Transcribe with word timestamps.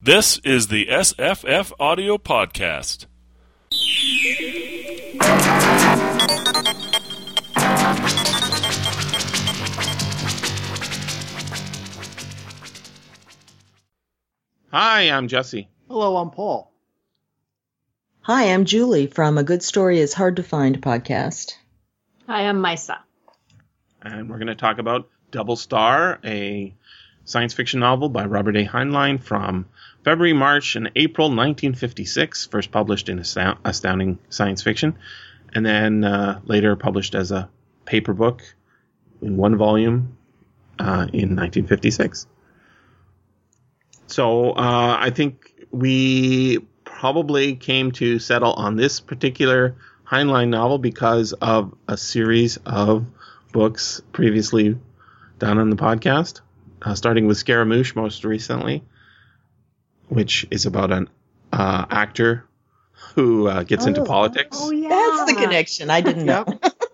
This 0.00 0.38
is 0.44 0.68
the 0.68 0.86
SFF 0.86 1.72
Audio 1.80 2.18
Podcast. 2.18 3.06
Hi, 14.70 15.10
I'm 15.10 15.26
Jesse. 15.26 15.68
Hello, 15.88 16.16
I'm 16.18 16.30
Paul. 16.30 16.70
Hi, 18.20 18.52
I'm 18.52 18.66
Julie 18.66 19.08
from 19.08 19.36
A 19.36 19.42
Good 19.42 19.64
Story 19.64 19.98
is 19.98 20.14
Hard 20.14 20.36
to 20.36 20.44
Find 20.44 20.80
podcast. 20.80 21.54
Hi, 22.28 22.42
I'm 22.42 22.62
Misa. 22.62 22.98
And 24.00 24.30
we're 24.30 24.38
going 24.38 24.46
to 24.46 24.54
talk 24.54 24.78
about 24.78 25.08
Double 25.32 25.56
Star, 25.56 26.20
a 26.24 26.72
science 27.24 27.52
fiction 27.52 27.80
novel 27.80 28.08
by 28.08 28.26
Robert 28.26 28.56
A. 28.56 28.64
Heinlein 28.64 29.20
from 29.20 29.66
February, 30.08 30.32
March, 30.32 30.74
and 30.74 30.90
April 30.96 31.28
1956, 31.28 32.46
first 32.46 32.70
published 32.70 33.10
in 33.10 33.18
Astound- 33.18 33.58
Astounding 33.66 34.18
Science 34.30 34.62
Fiction, 34.62 34.96
and 35.54 35.66
then 35.66 36.02
uh, 36.02 36.40
later 36.46 36.76
published 36.76 37.14
as 37.14 37.30
a 37.30 37.50
paper 37.84 38.14
book 38.14 38.40
in 39.20 39.36
one 39.36 39.54
volume 39.58 40.16
uh, 40.78 41.04
in 41.12 41.36
1956. 41.36 42.26
So 44.06 44.52
uh, 44.52 44.96
I 44.98 45.10
think 45.10 45.52
we 45.72 46.60
probably 46.84 47.54
came 47.56 47.92
to 47.92 48.18
settle 48.18 48.54
on 48.54 48.76
this 48.76 49.00
particular 49.00 49.76
Heinlein 50.06 50.48
novel 50.48 50.78
because 50.78 51.34
of 51.34 51.74
a 51.86 51.98
series 51.98 52.56
of 52.64 53.04
books 53.52 54.00
previously 54.12 54.74
done 55.38 55.58
on 55.58 55.68
the 55.68 55.76
podcast, 55.76 56.40
uh, 56.80 56.94
starting 56.94 57.26
with 57.26 57.36
Scaramouche 57.36 57.94
most 57.94 58.24
recently, 58.24 58.82
which 60.08 60.46
is 60.50 60.66
about 60.66 60.90
an 60.92 61.08
uh, 61.52 61.86
actor 61.90 62.44
who 63.14 63.46
uh, 63.48 63.62
gets 63.62 63.86
into 63.86 64.02
Oh. 64.02 64.04
politics. 64.04 64.56
Oh 64.60 64.70
yeah, 64.70 64.88
That's 64.88 65.24
the 65.32 65.34
connection. 65.38 65.90
I 65.90 66.00
didn't 66.00 66.24
know. 66.26 66.44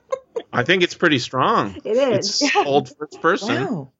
I 0.53 0.63
think 0.63 0.83
it's 0.83 0.95
pretty 0.95 1.19
strong. 1.19 1.77
It 1.85 1.97
is. 1.97 2.41
It's 2.43 2.53
told 2.63 2.89
first 2.97 3.21
person. 3.21 3.65
Wow. 3.65 3.93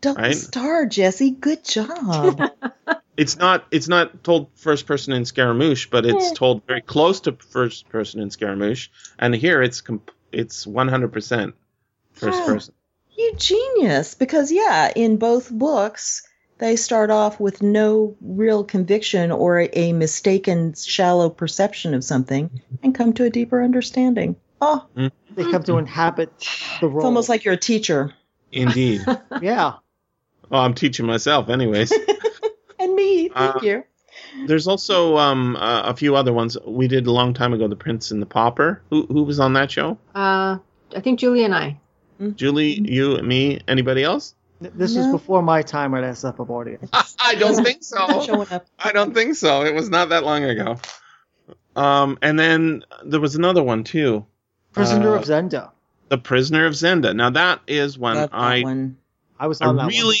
Double 0.00 0.22
Right? 0.22 0.34
star, 0.36 0.86
Jesse. 0.86 1.30
Good 1.30 1.64
job. 1.64 2.50
It's 3.16 3.38
not 3.38 3.64
it's 3.70 3.88
not 3.88 4.22
told 4.22 4.50
first 4.56 4.84
person 4.86 5.14
in 5.14 5.24
Scaramouche, 5.24 5.86
but 5.86 6.04
it's 6.04 6.32
told 6.32 6.66
very 6.66 6.82
close 6.82 7.20
to 7.20 7.32
first 7.32 7.88
person 7.88 8.20
in 8.20 8.28
Scaramouche, 8.30 8.90
and 9.18 9.34
here 9.34 9.62
it's 9.62 9.80
comp- 9.80 10.10
it's 10.32 10.66
100% 10.66 11.54
first 12.12 12.38
Huh. 12.40 12.44
person. 12.44 12.74
you 13.16 13.32
genius. 13.38 14.14
Because, 14.16 14.52
yeah, 14.52 14.92
in 14.94 15.16
both 15.16 15.50
books, 15.50 16.25
they 16.58 16.76
start 16.76 17.10
off 17.10 17.38
with 17.40 17.62
no 17.62 18.16
real 18.20 18.64
conviction 18.64 19.30
or 19.30 19.68
a 19.72 19.92
mistaken, 19.92 20.74
shallow 20.74 21.28
perception 21.30 21.94
of 21.94 22.02
something 22.04 22.62
and 22.82 22.94
come 22.94 23.12
to 23.14 23.24
a 23.24 23.30
deeper 23.30 23.62
understanding. 23.62 24.36
Oh, 24.60 24.86
They 24.94 25.42
come 25.50 25.62
to 25.64 25.76
inhabit 25.78 26.30
the 26.80 26.88
role. 26.88 26.98
it's 26.98 27.04
almost 27.04 27.28
like 27.28 27.44
you're 27.44 27.54
a 27.54 27.58
teacher. 27.58 28.14
Indeed. 28.52 29.02
yeah. 29.42 29.74
well, 30.48 30.62
I'm 30.62 30.74
teaching 30.74 31.06
myself 31.06 31.48
anyways. 31.48 31.92
And 32.78 32.94
me. 32.94 33.30
Thank 33.30 33.56
Uh, 33.56 33.60
you. 33.62 33.84
There's 34.46 34.68
also 34.68 35.16
um, 35.16 35.56
uh, 35.56 35.82
a 35.84 35.96
few 35.96 36.14
other 36.14 36.32
ones 36.32 36.58
we 36.66 36.88
did 36.88 37.06
a 37.06 37.10
long 37.10 37.32
time 37.32 37.54
ago. 37.54 37.66
The 37.68 37.74
Prince 37.74 38.10
and 38.10 38.20
the 38.20 38.26
Pauper. 38.26 38.82
Who 38.90 39.06
who 39.06 39.22
was 39.24 39.40
on 39.40 39.54
that 39.54 39.70
show? 39.70 39.96
Uh, 40.14 40.58
I 40.94 41.00
think 41.00 41.18
Julie 41.18 41.42
and 41.44 41.54
I. 41.54 41.80
Julie, 42.34 42.78
you, 42.80 43.16
me, 43.22 43.60
anybody 43.66 44.04
else? 44.04 44.34
This 44.60 44.96
was 44.96 45.06
before 45.08 45.42
my 45.42 45.62
time 45.62 45.94
at 45.94 46.02
SF 46.04 46.48
Audio. 46.50 46.78
I 47.20 47.34
don't 47.34 47.62
think 47.62 47.84
so. 47.84 48.22
showing 48.24 48.48
up. 48.50 48.66
I 48.78 48.92
don't 48.92 49.12
think 49.14 49.34
so. 49.34 49.62
It 49.64 49.74
was 49.74 49.90
not 49.90 50.08
that 50.10 50.24
long 50.24 50.44
ago. 50.44 50.78
Um, 51.74 52.18
and 52.22 52.38
then 52.38 52.84
there 53.04 53.20
was 53.20 53.36
another 53.36 53.62
one 53.62 53.84
too. 53.84 54.24
Prisoner 54.72 55.14
Uh, 55.14 55.18
of 55.20 55.24
Zenda. 55.24 55.70
The 56.08 56.18
Prisoner 56.18 56.66
of 56.66 56.72
Zenda. 56.72 57.14
Now 57.14 57.30
that 57.30 57.60
is 57.66 57.98
when 57.98 58.14
that 58.16 58.30
I 58.32 58.62
one. 58.62 58.96
I 59.38 59.46
was 59.48 59.60
I 59.60 59.66
on 59.66 59.76
that 59.76 59.88
really, 59.88 60.16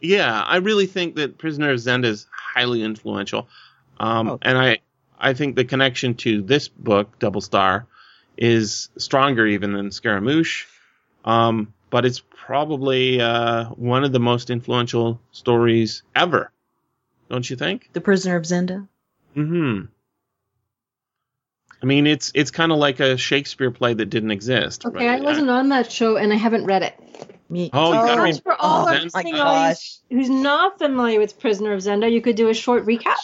yeah, 0.00 0.42
I 0.42 0.56
really 0.56 0.86
think 0.86 1.14
that 1.16 1.38
Prisoner 1.38 1.70
of 1.70 1.76
Zenda 1.78 2.06
is 2.06 2.26
highly 2.32 2.82
influential, 2.82 3.48
um, 4.00 4.28
Oh. 4.30 4.38
and 4.42 4.58
I, 4.58 4.78
I 5.18 5.34
think 5.34 5.54
the 5.54 5.64
connection 5.64 6.14
to 6.16 6.42
this 6.42 6.66
book, 6.68 7.18
Double 7.20 7.40
Star, 7.40 7.86
is 8.36 8.88
stronger 8.98 9.46
even 9.46 9.72
than 9.72 9.92
Scaramouche, 9.92 10.66
um, 11.24 11.72
but 11.90 12.04
it's 12.04 12.20
probably 12.30 13.20
uh, 13.20 13.64
one 13.70 14.04
of 14.04 14.12
the 14.12 14.20
most 14.20 14.50
influential 14.50 15.20
stories 15.32 16.02
ever, 16.14 16.50
don't 17.30 17.48
you 17.48 17.56
think? 17.56 17.90
The 17.92 18.00
Prisoner 18.00 18.36
of 18.36 18.44
Zenda. 18.44 18.88
Hmm. 19.34 19.82
I 21.82 21.86
mean, 21.86 22.06
it's 22.06 22.32
it's 22.34 22.50
kind 22.50 22.72
of 22.72 22.78
like 22.78 23.00
a 23.00 23.16
Shakespeare 23.16 23.70
play 23.70 23.92
that 23.94 24.06
didn't 24.06 24.30
exist. 24.30 24.86
Okay, 24.86 25.06
right? 25.06 25.20
I 25.20 25.24
wasn't 25.24 25.50
on 25.50 25.68
that 25.68 25.92
show 25.92 26.16
and 26.16 26.32
I 26.32 26.36
haven't 26.36 26.64
read 26.64 26.82
it. 26.82 26.94
Me. 27.48 27.70
Oh, 27.72 27.88
you 27.88 27.94
gotta 27.94 28.16
Perhaps 28.16 28.36
read- 28.38 28.42
for 28.42 28.54
all 28.60 28.88
oh, 28.88 28.92
our 28.92 29.00
my 29.14 29.38
audience 29.38 30.00
who's 30.10 30.30
not 30.30 30.78
familiar 30.78 31.20
with 31.20 31.38
Prisoner 31.38 31.72
of 31.74 31.80
Zenda, 31.80 32.10
you 32.10 32.20
could 32.20 32.34
do 32.34 32.48
a 32.48 32.54
short 32.54 32.86
recap. 32.86 33.14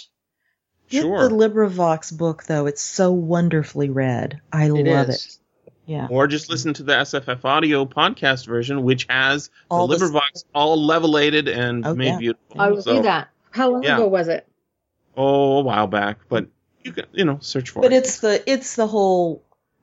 Get 0.90 1.02
Sure. 1.02 1.28
the 1.28 1.34
LibriVox 1.34 2.16
book 2.16 2.44
though; 2.44 2.66
it's 2.66 2.82
so 2.82 3.10
wonderfully 3.10 3.88
read. 3.88 4.40
I 4.52 4.66
It 4.66 4.72
love 4.72 5.08
is. 5.08 5.26
it. 5.26 5.36
Yeah. 5.86 6.06
Or 6.10 6.26
just 6.28 6.48
listen 6.48 6.74
to 6.74 6.82
the 6.84 6.92
SFF 6.92 7.44
audio 7.44 7.84
podcast 7.86 8.46
version, 8.46 8.82
which 8.84 9.06
has 9.10 9.50
All 9.70 9.88
the 9.88 9.96
the- 9.96 10.04
LibriVox 10.06 10.44
all 10.54 10.82
levelated 10.84 11.48
and 11.48 11.84
Oh, 11.86 11.94
made 11.94 12.06
yeah. 12.06 12.18
beautiful. 12.18 12.60
I 12.60 12.70
will 12.70 12.82
So- 12.82 12.96
do 12.96 13.02
that. 13.02 13.28
How 13.50 13.70
long 13.70 13.82
yeah. 13.82 13.96
ago 13.96 14.06
was 14.08 14.28
it? 14.28 14.46
Oh, 15.16 15.58
a 15.58 15.60
while 15.62 15.86
back, 15.88 16.18
but 16.28 16.46
you 16.84 16.92
can, 16.92 17.04
you 17.12 17.24
know, 17.24 17.38
search 17.40 17.70
for 17.70 17.80
it. 17.80 17.82
But 17.82 17.92
it. 17.92 17.96
it's 17.96 18.20
the 18.20 18.42
it's 18.50 18.76
the 18.76 18.86
whole 18.86 19.42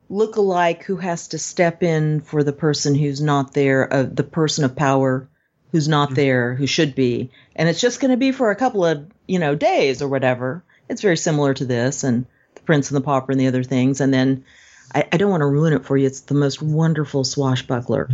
look-alike 0.09 0.83
who 0.85 0.95
has 0.95 1.27
to 1.29 1.37
step 1.37 1.83
in 1.83 2.21
for 2.21 2.43
the 2.43 2.53
person 2.53 2.95
who's 2.95 3.21
not 3.21 3.53
there, 3.53 3.93
uh, 3.93 4.03
the 4.11 4.23
person 4.23 4.63
of 4.65 4.75
power 4.75 5.27
who's 5.71 5.87
not 5.87 6.07
Mm-hmm. 6.09 6.15
there, 6.15 6.55
who 6.55 6.65
should 6.65 6.95
be, 6.95 7.29
and 7.55 7.69
it's 7.69 7.79
just 7.81 7.99
going 7.99 8.09
to 8.11 8.17
be 8.17 8.31
for 8.31 8.49
a 8.49 8.55
couple 8.55 8.83
of 8.85 9.05
you 9.27 9.37
know 9.37 9.53
days 9.53 10.01
or 10.01 10.07
whatever. 10.07 10.63
It's 10.87 11.01
very 11.03 11.17
similar 11.17 11.53
to 11.53 11.65
this 11.65 12.03
and 12.03 12.25
the 12.55 12.61
Prince 12.61 12.89
and 12.89 12.95
the 12.97 13.01
Pauper 13.05 13.31
and 13.31 13.39
the 13.39 13.47
other 13.47 13.63
things, 13.63 14.01
and 14.01 14.13
then. 14.13 14.45
I, 14.93 15.05
I 15.11 15.17
don't 15.17 15.29
want 15.29 15.41
to 15.41 15.47
ruin 15.47 15.73
it 15.73 15.85
for 15.85 15.97
you. 15.97 16.07
It's 16.07 16.21
the 16.21 16.33
most 16.35 16.61
wonderful 16.61 17.23
swashbuckler. 17.23 18.09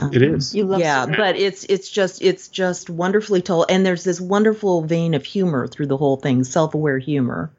Um, 0.00 0.10
It 0.12 0.22
is. 0.22 0.54
You 0.54 0.64
love 0.64 0.80
yeah, 0.80 1.02
Superman. 1.04 1.20
but 1.20 1.36
it's 1.36 1.64
it's 1.64 1.88
just 1.90 2.22
it's 2.22 2.48
just 2.48 2.90
wonderfully 2.90 3.40
told, 3.40 3.66
and 3.70 3.86
there's 3.86 4.02
this 4.04 4.20
wonderful 4.20 4.82
vein 4.82 5.14
of 5.14 5.24
humor 5.24 5.68
through 5.68 5.86
the 5.86 5.96
whole 5.96 6.16
thing, 6.16 6.42
self-aware 6.44 6.98
humor. 6.98 7.52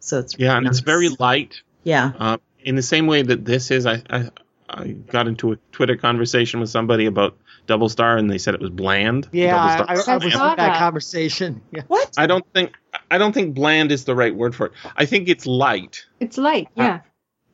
So 0.00 0.18
it's 0.18 0.38
Yeah, 0.38 0.56
and 0.58 0.66
it's 0.66 0.80
very 0.80 1.08
light. 1.18 1.62
yeah. 1.82 2.12
Uh, 2.18 2.36
in 2.62 2.76
the 2.76 2.82
same 2.82 3.06
way 3.06 3.22
that 3.22 3.44
this 3.44 3.70
is, 3.70 3.86
I, 3.86 4.02
I 4.10 4.30
I 4.68 4.88
got 4.88 5.26
into 5.28 5.52
a 5.52 5.56
Twitter 5.72 5.96
conversation 5.96 6.60
with 6.60 6.68
somebody 6.70 7.06
about 7.06 7.36
Double 7.66 7.88
Star, 7.88 8.16
and 8.18 8.30
they 8.30 8.38
said 8.38 8.54
it 8.54 8.60
was 8.60 8.70
bland. 8.70 9.28
Yeah, 9.32 9.56
I, 9.56 9.76
Double 9.78 9.90
I, 9.90 9.94
Star 9.96 10.14
I 10.14 10.16
was 10.18 10.24
in 10.24 10.30
that 10.40 10.56
that. 10.58 10.78
conversation. 10.78 11.62
Yeah. 11.72 11.82
What? 11.88 12.12
I 12.18 12.26
don't 12.26 12.44
think 12.52 12.74
I 13.10 13.16
don't 13.16 13.32
think 13.32 13.54
bland 13.54 13.90
is 13.90 14.04
the 14.04 14.14
right 14.14 14.34
word 14.34 14.54
for 14.54 14.66
it. 14.66 14.72
I 14.96 15.06
think 15.06 15.28
it's 15.30 15.46
light. 15.46 16.04
It's 16.20 16.36
light, 16.36 16.68
yeah. 16.76 17.00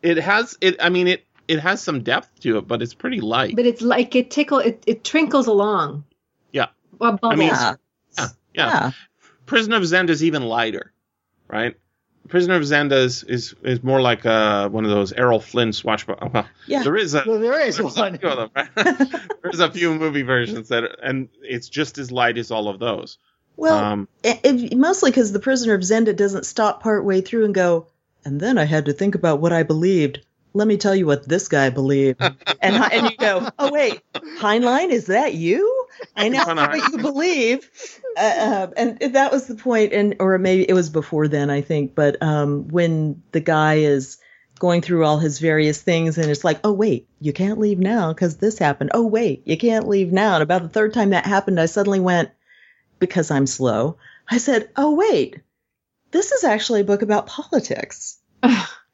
It 0.03 0.19
has 0.19 0.57
it. 0.61 0.77
I 0.81 0.89
mean 0.89 1.09
it. 1.09 1.25
It 1.49 1.59
has 1.61 1.83
some 1.83 2.03
depth 2.03 2.41
to 2.41 2.59
it, 2.59 2.69
but 2.69 2.81
it's 2.81 2.95
pretty 2.95 3.21
light. 3.21 3.57
But 3.57 3.67
it's 3.67 3.83
like 3.83 4.15
it 4.15 4.31
tickle 4.31 4.59
it, 4.59 4.83
it 4.87 5.03
trinkles 5.03 5.47
along. 5.49 6.05
Yeah. 6.53 6.67
Or 7.01 7.13
bubbles. 7.13 7.39
mean, 7.39 7.49
Yeah. 7.49 7.75
yeah, 8.17 8.27
yeah. 8.55 8.67
Yeah. 8.67 8.91
Prisoner 9.47 9.77
of 9.77 9.83
Zenda 9.83 10.11
is 10.11 10.23
even 10.23 10.43
lighter, 10.45 10.93
right? 11.49 11.75
Prisoner 12.29 12.55
of 12.55 12.63
Zenda 12.63 12.93
is 12.93 13.25
is, 13.25 13.55
is 13.65 13.83
more 13.83 14.01
like 14.01 14.25
uh, 14.25 14.69
one 14.69 14.85
of 14.85 14.91
those 14.93 15.13
Errol 15.13 15.41
Flynn 15.41 15.73
swashbuckler. 15.73 16.29
Well, 16.33 16.47
Yeah. 16.69 16.85
there 16.85 16.97
is 16.97 17.15
a 17.15 17.25
Well, 17.27 17.41
there 17.41 17.59
is 17.61 17.77
there's 17.79 17.97
one. 17.97 18.15
A 18.15 18.19
few 18.19 18.29
of 18.29 18.37
them, 18.37 18.51
right? 18.55 19.21
there's 19.43 19.59
a 19.59 19.71
few 19.73 19.95
movie 19.97 20.23
versions 20.23 20.69
that, 20.69 20.85
and 21.03 21.29
it's 21.43 21.69
just 21.69 21.99
as 21.99 22.13
light 22.13 22.39
as 22.39 22.53
all 22.53 22.69
of 22.69 22.79
those. 22.79 23.19
Well, 23.57 23.77
um, 23.77 24.09
it, 24.23 24.41
it- 24.45 24.77
mostly 24.79 25.11
because 25.11 25.33
the 25.33 25.41
prisoner 25.41 25.75
of 25.75 25.81
Zenda 25.81 26.15
doesn't 26.15 26.47
stop 26.47 26.81
part 26.81 27.05
way 27.05 27.21
through 27.23 27.47
and 27.47 27.55
go, 27.55 27.89
and 28.25 28.41
then 28.41 28.59
I 28.59 28.65
had 28.65 28.87
to 28.87 28.93
think 28.93 29.15
about 29.15 29.41
what 29.41 29.53
I 29.53 29.63
believed. 29.63 30.21
Let 30.53 30.67
me 30.67 30.77
tell 30.77 30.97
you 30.97 31.07
what 31.07 31.29
this 31.29 31.47
guy 31.49 31.71
believed. 31.71 32.21
and 32.21 32.77
and 32.77 33.11
you 33.11 33.17
go, 33.17 33.49
oh 33.59 33.73
wait, 33.73 34.01
Heinlein, 34.15 34.91
is 34.91 35.07
that 35.07 35.35
you? 35.35 35.87
I 36.17 36.29
know 36.29 36.45
what 36.45 36.93
you 36.93 36.99
believe. 36.99 37.71
Uh, 38.17 38.21
uh, 38.21 38.71
and 38.77 39.15
that 39.15 39.31
was 39.31 39.47
the 39.47 39.55
point. 39.55 39.91
point, 39.91 39.93
and 39.93 40.17
or 40.19 40.39
maybe 40.39 40.69
it 40.69 40.75
was 40.75 40.91
before 40.91 41.29
then, 41.29 41.51
I 41.51 41.61
think. 41.61 41.95
But 41.95 42.21
um, 42.23 42.69
when 42.69 43.23
the 43.33 43.41
guy 43.41 43.75
is 43.75 44.19
going 44.59 44.83
through 44.83 45.05
all 45.05 45.19
his 45.19 45.39
various 45.39 45.81
things, 45.81 46.19
and 46.19 46.31
it's 46.31 46.45
like, 46.45 46.61
oh 46.65 46.73
wait, 46.73 47.09
you 47.21 47.33
can't 47.33 47.59
leave 47.59 47.79
now 47.79 48.13
because 48.13 48.37
this 48.37 48.59
happened. 48.59 48.91
Oh 48.95 49.07
wait, 49.07 49.43
you 49.47 49.57
can't 49.57 49.89
leave 49.89 50.13
now. 50.13 50.35
And 50.35 50.43
about 50.43 50.63
the 50.63 50.69
third 50.69 50.93
time 50.93 51.11
that 51.11 51.27
happened, 51.27 51.61
I 51.61 51.67
suddenly 51.67 52.01
went, 52.01 52.31
because 52.99 53.31
I'm 53.31 53.47
slow. 53.47 53.97
I 54.29 54.39
said, 54.39 54.71
oh 54.77 54.95
wait, 54.95 55.41
this 56.11 56.33
is 56.33 56.45
actually 56.45 56.81
a 56.81 56.85
book 56.85 57.03
about 57.03 57.27
politics. 57.27 58.19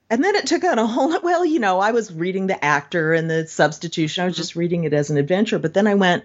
And 0.09 0.23
then 0.23 0.37
it 0.37 0.47
took 0.47 0.63
on 0.63 0.79
a 0.79 0.87
whole 0.87 1.21
well, 1.21 1.45
you 1.45 1.59
know, 1.59 1.81
I 1.81 1.91
was 1.91 2.13
reading 2.13 2.47
the 2.47 2.65
actor 2.65 3.13
and 3.13 3.29
the 3.29 3.47
substitution. 3.47 4.23
I 4.23 4.27
was 4.27 4.35
mm-hmm. 4.35 4.41
just 4.41 4.57
reading 4.57 4.85
it 4.85 4.93
as 4.93 5.11
an 5.11 5.17
adventure, 5.17 5.59
but 5.59 5.75
then 5.75 5.89
I 5.89 5.95
went, 5.95 6.25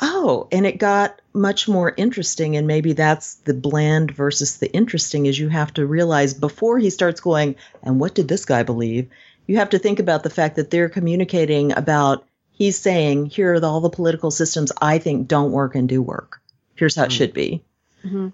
oh, 0.00 0.48
and 0.50 0.66
it 0.66 0.78
got 0.78 1.20
much 1.32 1.68
more 1.68 1.94
interesting. 1.96 2.56
And 2.56 2.66
maybe 2.66 2.92
that's 2.92 3.36
the 3.36 3.54
bland 3.54 4.10
versus 4.10 4.56
the 4.56 4.72
interesting 4.72 5.26
is 5.26 5.38
you 5.38 5.48
have 5.48 5.72
to 5.74 5.86
realize 5.86 6.34
before 6.34 6.78
he 6.78 6.90
starts 6.90 7.20
going, 7.20 7.54
and 7.84 8.00
what 8.00 8.14
did 8.16 8.26
this 8.26 8.44
guy 8.44 8.64
believe? 8.64 9.08
You 9.46 9.58
have 9.58 9.70
to 9.70 9.78
think 9.78 10.00
about 10.00 10.24
the 10.24 10.30
fact 10.30 10.56
that 10.56 10.70
they're 10.70 10.88
communicating 10.88 11.72
about, 11.72 12.26
he's 12.50 12.78
saying, 12.78 13.26
here 13.26 13.54
are 13.54 13.60
the, 13.60 13.68
all 13.68 13.80
the 13.80 13.90
political 13.90 14.30
systems 14.30 14.72
I 14.80 14.98
think 14.98 15.28
don't 15.28 15.52
work 15.52 15.76
and 15.76 15.88
do 15.88 16.02
work. 16.02 16.40
Here's 16.74 16.96
how 16.96 17.04
it 17.04 17.10
mm. 17.10 17.16
should 17.16 17.32
be. 17.32 17.62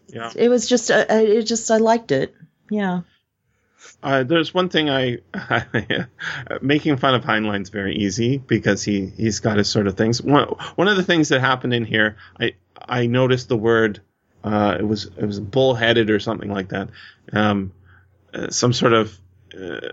Yeah. 0.09 0.33
It 0.37 0.49
was 0.49 0.69
just, 0.69 0.91
uh, 0.91 1.05
uh, 1.11 1.15
it 1.15 1.43
just, 1.43 1.71
I 1.71 1.79
liked 1.79 2.13
it. 2.13 2.35
Yeah. 2.71 3.03
Uh, 4.03 4.23
there's 4.23 4.55
one 4.55 4.69
thing 4.69 4.89
I, 4.89 5.19
making 6.63 6.97
fun 6.99 7.15
of 7.15 7.25
Heinlein's 7.25 7.71
very 7.71 7.97
easy 7.97 8.39
because 8.39 8.83
he 8.83 9.07
he's 9.07 9.41
got 9.41 9.57
his 9.57 9.69
sort 9.69 9.87
of 9.87 9.97
things. 9.97 10.23
One 10.23 10.49
one 10.77 10.89
of 10.89 10.97
the 10.97 11.03
things 11.03 11.31
that 11.31 11.41
happened 11.41 11.75
in 11.75 11.85
here, 11.85 12.17
I 12.39 12.55
I 12.81 13.07
noticed 13.07 13.49
the 13.49 13.57
word, 13.57 14.01
uh, 14.45 14.77
it 14.79 14.85
was 14.85 15.07
it 15.07 15.25
was 15.25 15.41
bullheaded 15.41 16.11
or 16.11 16.21
something 16.21 16.51
like 16.51 16.69
that, 16.69 16.91
um, 17.33 17.73
uh, 18.33 18.51
some 18.51 18.73
sort 18.73 18.93
of 18.93 19.19
uh, 19.53 19.89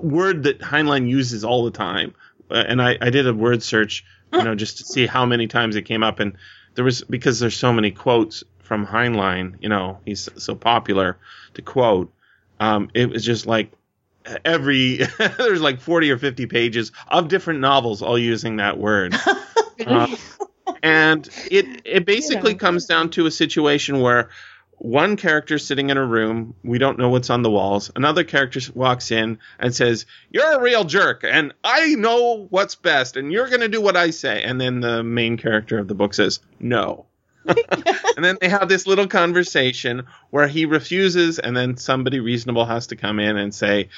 word 0.00 0.42
that 0.42 0.60
Heinlein 0.60 1.08
uses 1.08 1.42
all 1.42 1.64
the 1.64 1.70
time, 1.70 2.14
uh, 2.50 2.64
and 2.66 2.82
I 2.82 2.98
I 3.00 3.08
did 3.08 3.26
a 3.26 3.34
word 3.34 3.62
search, 3.62 4.04
you 4.32 4.42
know, 4.42 4.54
just 4.54 4.78
to 4.78 4.84
see 4.84 5.06
how 5.06 5.24
many 5.24 5.46
times 5.46 5.76
it 5.76 5.82
came 5.82 6.02
up, 6.02 6.20
and 6.20 6.36
there 6.74 6.84
was 6.84 7.02
because 7.02 7.40
there's 7.40 7.56
so 7.56 7.72
many 7.72 7.90
quotes 7.92 8.44
from 8.70 8.86
Heinlein, 8.86 9.56
you 9.60 9.68
know, 9.68 9.98
he's 10.04 10.28
so 10.36 10.54
popular 10.54 11.18
to 11.54 11.62
quote 11.62 12.12
um, 12.60 12.88
it 12.94 13.10
was 13.10 13.24
just 13.24 13.44
like 13.44 13.72
every 14.44 14.98
there's 15.18 15.60
like 15.60 15.80
40 15.80 16.12
or 16.12 16.18
50 16.18 16.46
pages 16.46 16.92
of 17.08 17.26
different 17.26 17.58
novels 17.58 18.00
all 18.00 18.16
using 18.16 18.58
that 18.58 18.78
word. 18.78 19.16
Uh, 19.84 20.06
and 20.84 21.28
it 21.50 21.82
it 21.84 22.06
basically 22.06 22.54
comes 22.54 22.86
down 22.86 23.10
to 23.10 23.26
a 23.26 23.30
situation 23.32 23.98
where 23.98 24.30
one 24.78 25.16
character 25.16 25.58
sitting 25.58 25.90
in 25.90 25.96
a 25.96 26.06
room 26.06 26.54
we 26.62 26.78
don't 26.78 26.96
know 26.96 27.08
what's 27.08 27.28
on 27.28 27.42
the 27.42 27.50
walls 27.50 27.90
another 27.96 28.22
character 28.22 28.60
walks 28.72 29.10
in 29.10 29.38
and 29.58 29.74
says 29.74 30.06
you're 30.30 30.52
a 30.52 30.60
real 30.60 30.84
jerk 30.84 31.24
and 31.24 31.52
i 31.64 31.94
know 31.96 32.46
what's 32.50 32.76
best 32.76 33.16
and 33.16 33.32
you're 33.32 33.48
going 33.48 33.60
to 33.60 33.68
do 33.68 33.80
what 33.80 33.96
i 33.96 34.08
say 34.10 34.42
and 34.42 34.60
then 34.60 34.80
the 34.80 35.02
main 35.02 35.36
character 35.36 35.78
of 35.78 35.86
the 35.86 35.94
book 35.94 36.14
says 36.14 36.38
no 36.60 37.04
and 38.16 38.24
then 38.24 38.38
they 38.40 38.48
have 38.48 38.68
this 38.68 38.86
little 38.86 39.06
conversation 39.06 40.06
where 40.30 40.48
he 40.48 40.66
refuses, 40.66 41.38
and 41.38 41.56
then 41.56 41.76
somebody 41.76 42.20
reasonable 42.20 42.64
has 42.64 42.88
to 42.88 42.96
come 42.96 43.18
in 43.18 43.36
and 43.36 43.54
say, 43.54 43.88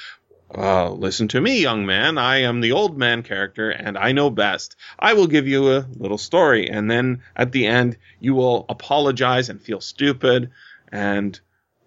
uh, 0.55 0.89
listen 0.91 1.27
to 1.29 1.41
me, 1.41 1.61
young 1.61 1.85
man. 1.85 2.17
I 2.17 2.41
am 2.41 2.61
the 2.61 2.73
old 2.73 2.97
man 2.97 3.23
character, 3.23 3.71
and 3.71 3.97
I 3.97 4.11
know 4.11 4.29
best. 4.29 4.75
I 4.99 5.13
will 5.13 5.27
give 5.27 5.47
you 5.47 5.71
a 5.71 5.85
little 5.97 6.17
story, 6.17 6.69
and 6.69 6.89
then 6.89 7.23
at 7.35 7.51
the 7.51 7.65
end, 7.65 7.97
you 8.19 8.35
will 8.35 8.65
apologize 8.69 9.49
and 9.49 9.61
feel 9.61 9.81
stupid, 9.81 10.51
and 10.91 11.39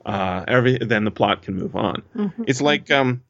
uh, 0.04 0.44
every 0.48 0.78
then 0.78 1.04
the 1.04 1.10
plot 1.10 1.42
can 1.42 1.54
move 1.54 1.76
on. 1.76 2.02
It's 2.46 2.60
like 2.60 2.90
um, 2.90 3.22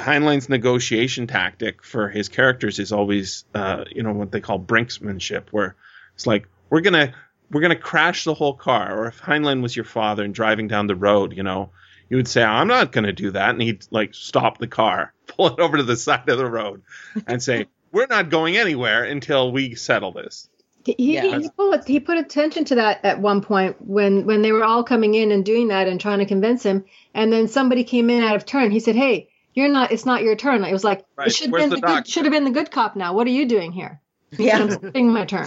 Heinlein's 0.00 0.48
negotiation 0.48 1.26
tactic 1.26 1.84
for 1.84 2.08
his 2.08 2.28
characters 2.28 2.78
is 2.78 2.92
always, 2.92 3.44
uh, 3.54 3.84
you 3.90 4.02
know, 4.02 4.12
what 4.12 4.32
they 4.32 4.40
call 4.40 4.58
brinksmanship, 4.58 5.48
where 5.50 5.76
it's 6.14 6.26
like 6.26 6.48
we're 6.72 6.80
gonna 6.80 7.12
we're 7.50 7.60
gonna 7.60 7.76
crash 7.76 8.24
the 8.24 8.32
whole 8.32 8.54
car. 8.54 8.98
Or 8.98 9.06
if 9.08 9.20
Heinlein 9.20 9.60
was 9.60 9.76
your 9.76 9.84
father 9.84 10.24
and 10.24 10.34
driving 10.34 10.68
down 10.68 10.86
the 10.86 10.96
road, 10.96 11.36
you 11.36 11.42
know, 11.42 11.70
you 12.08 12.16
would 12.16 12.26
say, 12.26 12.42
"I'm 12.42 12.66
not 12.66 12.92
gonna 12.92 13.12
do 13.12 13.30
that," 13.32 13.50
and 13.50 13.60
he'd 13.60 13.84
like 13.90 14.14
stop 14.14 14.56
the 14.56 14.66
car, 14.66 15.12
pull 15.26 15.48
it 15.48 15.60
over 15.60 15.76
to 15.76 15.82
the 15.82 15.96
side 15.96 16.30
of 16.30 16.38
the 16.38 16.50
road, 16.50 16.82
and 17.26 17.42
say, 17.42 17.66
"We're 17.92 18.06
not 18.06 18.30
going 18.30 18.56
anywhere 18.56 19.04
until 19.04 19.52
we 19.52 19.74
settle 19.74 20.12
this." 20.12 20.48
He, 20.84 20.94
he, 20.98 21.14
Yeah. 21.14 21.38
he, 21.38 21.50
put, 21.50 21.86
he 21.86 22.00
put 22.00 22.18
attention 22.18 22.64
to 22.64 22.74
that 22.76 23.04
at 23.04 23.20
one 23.20 23.42
point 23.42 23.76
when, 23.80 24.24
when 24.26 24.42
they 24.42 24.50
were 24.50 24.64
all 24.64 24.82
coming 24.82 25.14
in 25.14 25.30
and 25.30 25.44
doing 25.44 25.68
that 25.68 25.86
and 25.86 26.00
trying 26.00 26.18
to 26.18 26.26
convince 26.26 26.64
him. 26.64 26.84
And 27.14 27.32
then 27.32 27.46
somebody 27.46 27.84
came 27.84 28.10
in 28.10 28.24
out 28.24 28.34
of 28.34 28.44
turn. 28.44 28.72
He 28.72 28.80
said, 28.80 28.96
Hey, 28.96 29.28
you're 29.54 29.68
not, 29.68 29.92
it's 29.92 30.04
not 30.06 30.24
your 30.24 30.34
turn. 30.34 30.64
It 30.64 30.72
was 30.72 30.82
like, 30.82 31.04
Right. 31.14 31.28
it 31.28 31.34
should 31.36 31.50
have 31.50 31.54
been 31.60 31.70
the 31.70 31.76
the, 31.76 31.86
good, 31.86 32.08
should 32.08 32.24
have 32.24 32.32
been 32.32 32.42
the 32.42 32.50
good 32.50 32.72
cop 32.72 32.96
now. 32.96 33.14
What 33.14 33.28
are 33.28 33.30
you 33.30 33.46
doing 33.46 33.70
here? 33.70 34.00
Yeah. 34.36 34.76
I'm 34.94 35.12
my 35.12 35.24
turn. 35.24 35.46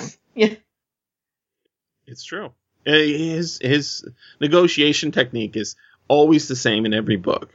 It's 2.08 2.24
true. 2.24 2.54
Uh, 2.88 2.92
His 2.92 3.60
his 3.62 4.06
negotiation 4.40 5.12
technique 5.12 5.56
is 5.56 5.76
always 6.08 6.48
the 6.48 6.56
same 6.56 6.86
in 6.86 6.94
every 6.94 7.16
book. 7.18 7.50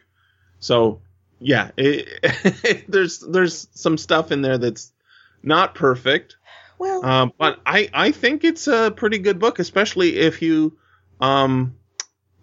So 0.59 1.03
yeah, 1.39 1.71
it, 1.77 2.85
there's 2.89 3.21
there's 3.21 3.69
some 3.73 3.97
stuff 3.99 4.33
in 4.33 4.43
there 4.43 4.59
that's 4.59 4.93
not 5.43 5.75
perfect, 5.75 6.37
Well, 6.79 7.05
um, 7.05 7.33
but 7.39 7.61
I 7.65 7.89
I 7.93 8.13
think 8.13 8.45
it's 8.45 8.67
a 8.67 8.91
pretty 8.91 9.19
good 9.19 9.39
book, 9.39 9.59
especially 9.59 10.17
if 10.17 10.43
you 10.43 10.77
um 11.21 11.77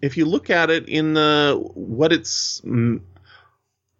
if 0.02 0.16
you 0.16 0.24
look 0.26 0.50
at 0.50 0.70
it 0.70 0.88
in 0.88 1.14
the 1.14 1.56
what 1.74 2.12
it's 2.12 2.60
mm, 2.62 3.00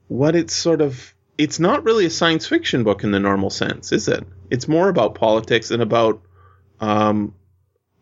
what 0.08 0.34
it's 0.34 0.54
sort 0.54 0.81
of 0.81 1.14
it's 1.37 1.61
not 1.61 1.84
really 1.84 2.06
a 2.06 2.11
science 2.11 2.46
fiction 2.46 2.82
book 2.84 3.04
in 3.04 3.11
the 3.12 3.20
normal 3.20 3.50
sense, 3.50 3.93
is 3.93 4.08
it? 4.08 4.25
It's 4.50 4.66
more 4.66 4.88
about 4.88 5.14
politics 5.14 5.70
and 5.70 5.82
about 5.82 6.22
um 6.81 7.34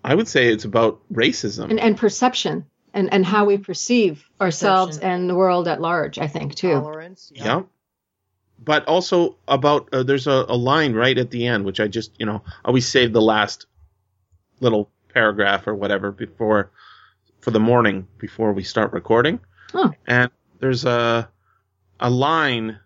I 0.06 0.14
would 0.14 0.28
say 0.28 0.46
it's 0.46 0.64
about 0.64 1.00
racism. 1.12 1.68
And, 1.68 1.80
and 1.80 1.96
perception 1.98 2.64
and, 2.94 3.12
and 3.12 3.26
how 3.26 3.44
we 3.44 3.58
perceive 3.58 4.24
ourselves 4.40 4.98
Perception. 4.98 5.10
and 5.10 5.30
the 5.30 5.34
world 5.34 5.66
at 5.66 5.80
large, 5.80 6.18
I 6.18 6.28
think, 6.28 6.54
too. 6.54 6.74
Tolerance. 6.74 7.32
yeah. 7.34 7.62
But 8.58 8.86
also 8.86 9.36
about 9.48 9.88
uh, 9.92 10.04
there's 10.04 10.28
a, 10.28 10.46
a 10.48 10.56
line 10.56 10.94
right 10.94 11.18
at 11.18 11.30
the 11.30 11.46
end 11.46 11.66
which 11.66 11.78
I 11.78 11.88
just 11.88 12.12
you 12.18 12.24
know 12.24 12.42
always 12.64 12.88
save 12.88 13.12
the 13.12 13.20
last 13.20 13.66
little 14.60 14.90
paragraph 15.12 15.66
or 15.66 15.74
whatever 15.74 16.10
before 16.10 16.70
for 17.40 17.50
the 17.50 17.60
morning 17.60 18.06
before 18.16 18.52
we 18.52 18.62
start 18.62 18.92
recording. 18.92 19.40
Oh. 19.74 19.92
And 20.06 20.30
there's 20.60 20.86
a 20.86 21.28
a 22.00 22.08
line 22.08 22.78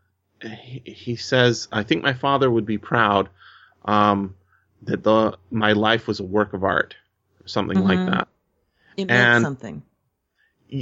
he, 0.42 0.82
he 0.84 1.16
says 1.16 1.68
I 1.70 1.84
think 1.84 2.02
my 2.02 2.14
father 2.14 2.50
would 2.50 2.66
be 2.66 2.78
proud 2.78 3.28
um, 3.84 4.34
that 4.82 5.04
the 5.04 5.38
my 5.52 5.72
life 5.72 6.08
was 6.08 6.18
a 6.18 6.24
work 6.24 6.52
of 6.52 6.64
art 6.64 6.96
something 7.50 7.82
like 7.82 7.98
Mhm. 7.98 8.10
that. 8.10 8.28
it 8.96 9.06
meant 9.06 9.34
and- 9.36 9.44
something. 9.44 9.82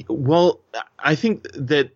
Well, 0.08 0.60
I 0.98 1.14
think 1.14 1.44
that 1.52 1.90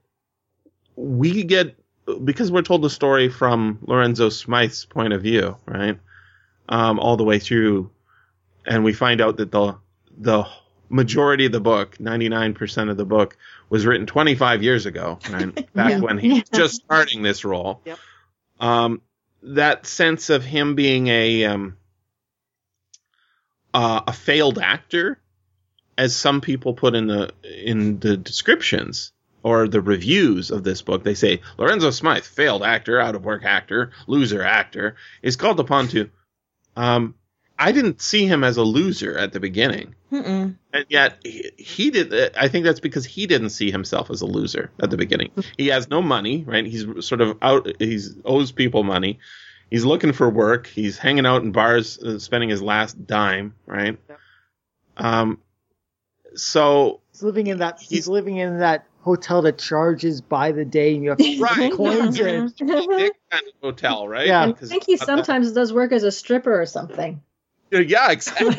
we 0.97 1.43
get 1.45 1.77
because 2.25 2.51
we're 2.51 2.63
told 2.63 2.83
the 2.83 2.91
story 2.91 3.29
from 3.29 3.79
Lorenzo 3.83 4.29
Smythe's 4.29 4.85
point 4.85 5.13
of 5.13 5.23
view, 5.23 5.57
right? 5.67 5.99
Um, 6.69 6.99
all 6.99 7.17
the 7.17 7.25
way 7.25 7.39
through, 7.39 7.91
and 8.67 8.83
we 8.85 8.93
find 8.93 9.21
out 9.21 9.37
that 9.39 9.51
the 9.53 9.77
the 10.19 10.45
majority 10.89 11.47
of 11.47 11.53
the 11.53 11.61
book, 11.61 11.99
ninety 12.01 12.29
nine 12.29 12.55
percent 12.55 12.89
of 12.91 12.97
the 12.97 13.05
book, 13.05 13.37
was 13.69 13.85
written 13.87 14.07
twenty 14.07 14.35
five 14.35 14.63
years 14.63 14.87
ago, 14.87 15.19
right? 15.31 15.55
Back 15.75 15.91
Yeah. 15.91 15.99
when 16.01 16.19
he 16.19 16.35
was 16.35 16.49
just 16.55 16.77
starting 16.77 17.23
this 17.23 17.45
role. 17.45 17.83
Yep. 17.85 17.99
Um, 18.61 19.03
that 19.43 19.87
sense 19.87 20.31
of 20.31 20.45
him 20.45 20.75
being 20.77 21.09
a 21.09 21.45
um, 21.47 21.77
uh, 23.75 24.03
a 24.07 24.13
failed 24.13 24.59
actor 24.59 25.19
as 25.99 26.17
some 26.17 26.41
people 26.41 26.75
put 26.75 26.95
in 26.95 27.07
the 27.07 27.33
in 27.43 27.99
the 28.01 28.17
descriptions 28.17 29.13
or 29.43 29.69
the 29.69 29.81
reviews 29.81 30.51
of 30.51 30.63
this 30.63 30.83
book, 30.83 31.03
they 31.03 31.15
say 31.15 31.41
Lorenzo 31.59 31.91
Smythe, 31.91 32.23
failed 32.23 32.63
actor, 32.63 33.01
out 33.01 33.15
of 33.15 33.25
work 33.25 33.45
actor, 33.45 33.91
loser 34.07 34.43
actor, 34.43 34.97
is 35.21 35.37
called 35.37 35.59
upon 35.61 35.89
to. 35.89 36.11
Um, 36.77 37.17
I 37.59 37.73
didn't 37.73 38.01
see 38.01 38.27
him 38.27 38.45
as 38.45 38.57
a 38.57 38.63
loser 38.63 39.17
at 39.17 39.33
the 39.33 39.41
beginning, 39.41 39.95
Mm-mm. 40.11 40.57
and 40.73 40.87
yet 40.89 41.19
he, 41.23 41.51
he 41.57 41.91
did. 41.91 42.35
I 42.37 42.49
think 42.49 42.65
that's 42.65 42.81
because 42.81 43.05
he 43.05 43.27
didn't 43.27 43.51
see 43.51 43.71
himself 43.71 44.11
as 44.11 44.23
a 44.23 44.27
loser 44.27 44.71
at 44.81 44.91
the 44.91 44.97
beginning. 44.97 45.31
He 45.57 45.69
has 45.69 45.89
no 45.89 46.03
money, 46.03 46.45
right? 46.45 46.65
He's 46.65 46.87
sort 47.07 47.21
of 47.21 47.39
out. 47.43 47.69
He's 47.79 48.17
owes 48.25 48.53
people 48.53 48.83
money. 48.83 49.19
He's 49.73 49.87
looking 49.87 50.13
for 50.13 50.29
work. 50.29 50.67
He's 50.67 50.99
hanging 50.99 51.25
out 51.25 51.43
in 51.43 51.51
bars, 51.51 51.99
uh, 52.03 52.19
spending 52.19 52.51
his 52.51 52.61
last 52.61 53.07
dime, 53.07 53.55
right? 53.65 53.99
Yep. 54.07 54.19
Um, 54.99 55.39
so 56.35 57.01
He's 57.11 57.23
living 57.23 57.47
in 57.47 57.57
that. 57.61 57.81
He's, 57.81 57.89
He's- 57.89 58.07
living 58.07 58.37
in 58.37 58.59
that 58.59 58.85
hotel 59.01 59.41
that 59.43 59.57
charges 59.57 60.21
by 60.21 60.53
the 60.53 60.67
day, 60.67 60.95
and 60.95 61.03
you 61.03 61.09
have 61.09 61.19
to 61.19 61.25
put 61.39 61.57
Right. 61.57 61.73
coins 61.73 62.21
in. 62.21 62.49
dick 62.59 62.69
kind 63.31 63.45
of 63.47 63.53
hotel, 63.63 64.07
right? 64.07 64.27
Yeah. 64.27 64.45
I 64.45 64.53
think 64.53 64.85
he 64.85 64.99
sometimes 64.99 65.53
does 65.53 65.73
work 65.73 65.91
as 65.93 66.03
a 66.05 66.13
stripper 66.13 66.61
or 66.61 66.67
something. 66.67 67.23
yeah, 67.71 68.11
exactly. 68.11 68.55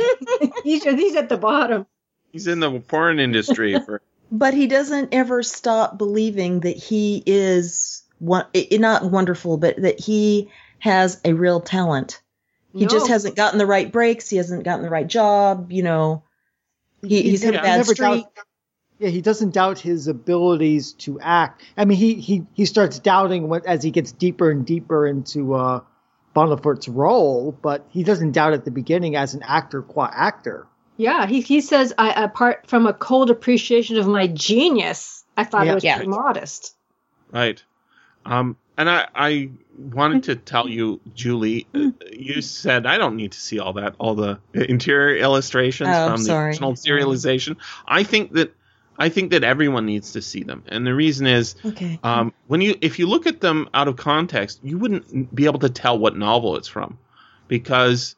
he's, 0.63 0.83
he's 0.83 1.15
at 1.15 1.29
the 1.29 1.37
bottom. 1.37 1.85
He's 2.31 2.47
in 2.47 2.59
the 2.59 2.79
porn 2.79 3.19
industry 3.19 3.79
for 3.85 4.01
But 4.31 4.55
he 4.55 4.65
doesn't 4.65 5.09
ever 5.13 5.43
stop 5.43 5.99
believing 5.99 6.61
that 6.61 6.75
he 6.75 7.21
is 7.27 8.01
one, 8.17 8.47
not 8.71 9.11
wonderful, 9.11 9.57
but 9.57 9.79
that 9.79 9.99
he 9.99 10.49
has 10.83 11.21
a 11.23 11.31
real 11.31 11.61
talent. 11.61 12.21
He 12.75 12.87
just 12.87 13.07
hasn't 13.07 13.37
gotten 13.37 13.57
the 13.57 13.65
right 13.65 13.89
breaks. 13.89 14.29
He 14.29 14.35
hasn't 14.35 14.65
gotten 14.65 14.83
the 14.83 14.89
right 14.89 15.07
job. 15.07 15.71
You 15.71 15.83
know, 15.83 16.23
he, 17.05 17.21
he's 17.21 17.41
hit 17.41 17.55
a 17.55 17.61
bad 17.61 17.85
streak. 17.85 17.97
doubt- 18.25 18.25
yeah, 18.99 19.07
he 19.09 19.21
doesn't 19.21 19.53
doubt 19.53 19.79
his 19.79 20.07
abilities 20.07 20.91
to 20.93 21.19
act. 21.21 21.63
I 21.77 21.85
mean, 21.85 21.97
he 21.97 22.15
he 22.15 22.45
he 22.53 22.65
starts 22.65 22.99
doubting 22.99 23.47
what 23.47 23.65
as 23.65 23.81
he 23.81 23.91
gets 23.91 24.11
deeper 24.11 24.51
and 24.51 24.65
deeper 24.65 25.07
into 25.07 25.53
uh 25.53 25.81
Bonforte's 26.35 26.89
role, 26.89 27.51
but 27.61 27.85
he 27.89 28.03
doesn't 28.03 28.31
doubt 28.33 28.51
at 28.53 28.65
the 28.65 28.71
beginning 28.71 29.15
as 29.15 29.35
an 29.35 29.43
actor 29.43 29.81
qua 29.83 30.09
actor. 30.13 30.67
Yeah, 30.97 31.27
he 31.27 31.39
he 31.41 31.61
says, 31.61 31.93
I, 31.97 32.23
apart 32.23 32.67
from 32.67 32.87
a 32.87 32.93
cold 32.93 33.29
appreciation 33.29 33.97
of 33.97 34.07
my 34.07 34.27
genius, 34.27 35.23
I 35.37 35.43
thought 35.45 35.65
Yeah. 35.65 35.71
it 35.71 35.75
was 35.75 35.83
Yeah. 35.83 36.01
modest. 36.03 36.75
Right. 37.31 37.63
Um, 38.25 38.57
and 38.77 38.89
I, 38.89 39.07
I 39.15 39.49
wanted 39.77 40.23
to 40.23 40.35
tell 40.51 40.67
you, 40.67 40.99
Julie, 41.13 41.67
uh, 41.73 41.91
you 42.11 42.41
said 42.41 42.85
I 42.85 42.97
don't 42.97 43.15
need 43.15 43.31
to 43.33 43.39
see 43.39 43.59
all 43.59 43.73
that, 43.73 43.95
all 43.99 44.15
the 44.15 44.39
interior 44.53 45.15
illustrations 45.17 45.95
Oh, 45.97 46.05
from 46.05 46.23
the 46.23 46.35
original 46.37 46.73
serialization. 46.73 47.57
I 47.87 48.03
think 48.03 48.33
that 48.33 48.53
I 48.97 49.09
think 49.09 49.31
that 49.31 49.43
everyone 49.43 49.85
needs 49.85 50.11
to 50.13 50.21
see 50.21 50.43
them, 50.43 50.63
and 50.67 50.85
the 50.85 50.93
reason 50.93 51.25
is 51.25 51.55
Okay. 51.65 51.99
um, 52.03 52.33
when 52.47 52.61
you 52.61 52.75
if 52.81 52.99
you 52.99 53.07
look 53.07 53.25
at 53.25 53.41
them 53.41 53.69
out 53.73 53.87
of 53.87 53.95
context, 53.95 54.59
you 54.63 54.77
wouldn't 54.77 55.33
be 55.33 55.45
able 55.45 55.59
to 55.59 55.69
tell 55.69 55.97
what 55.97 56.15
novel 56.15 56.57
it's 56.57 56.67
from 56.67 56.97
because 57.47 58.15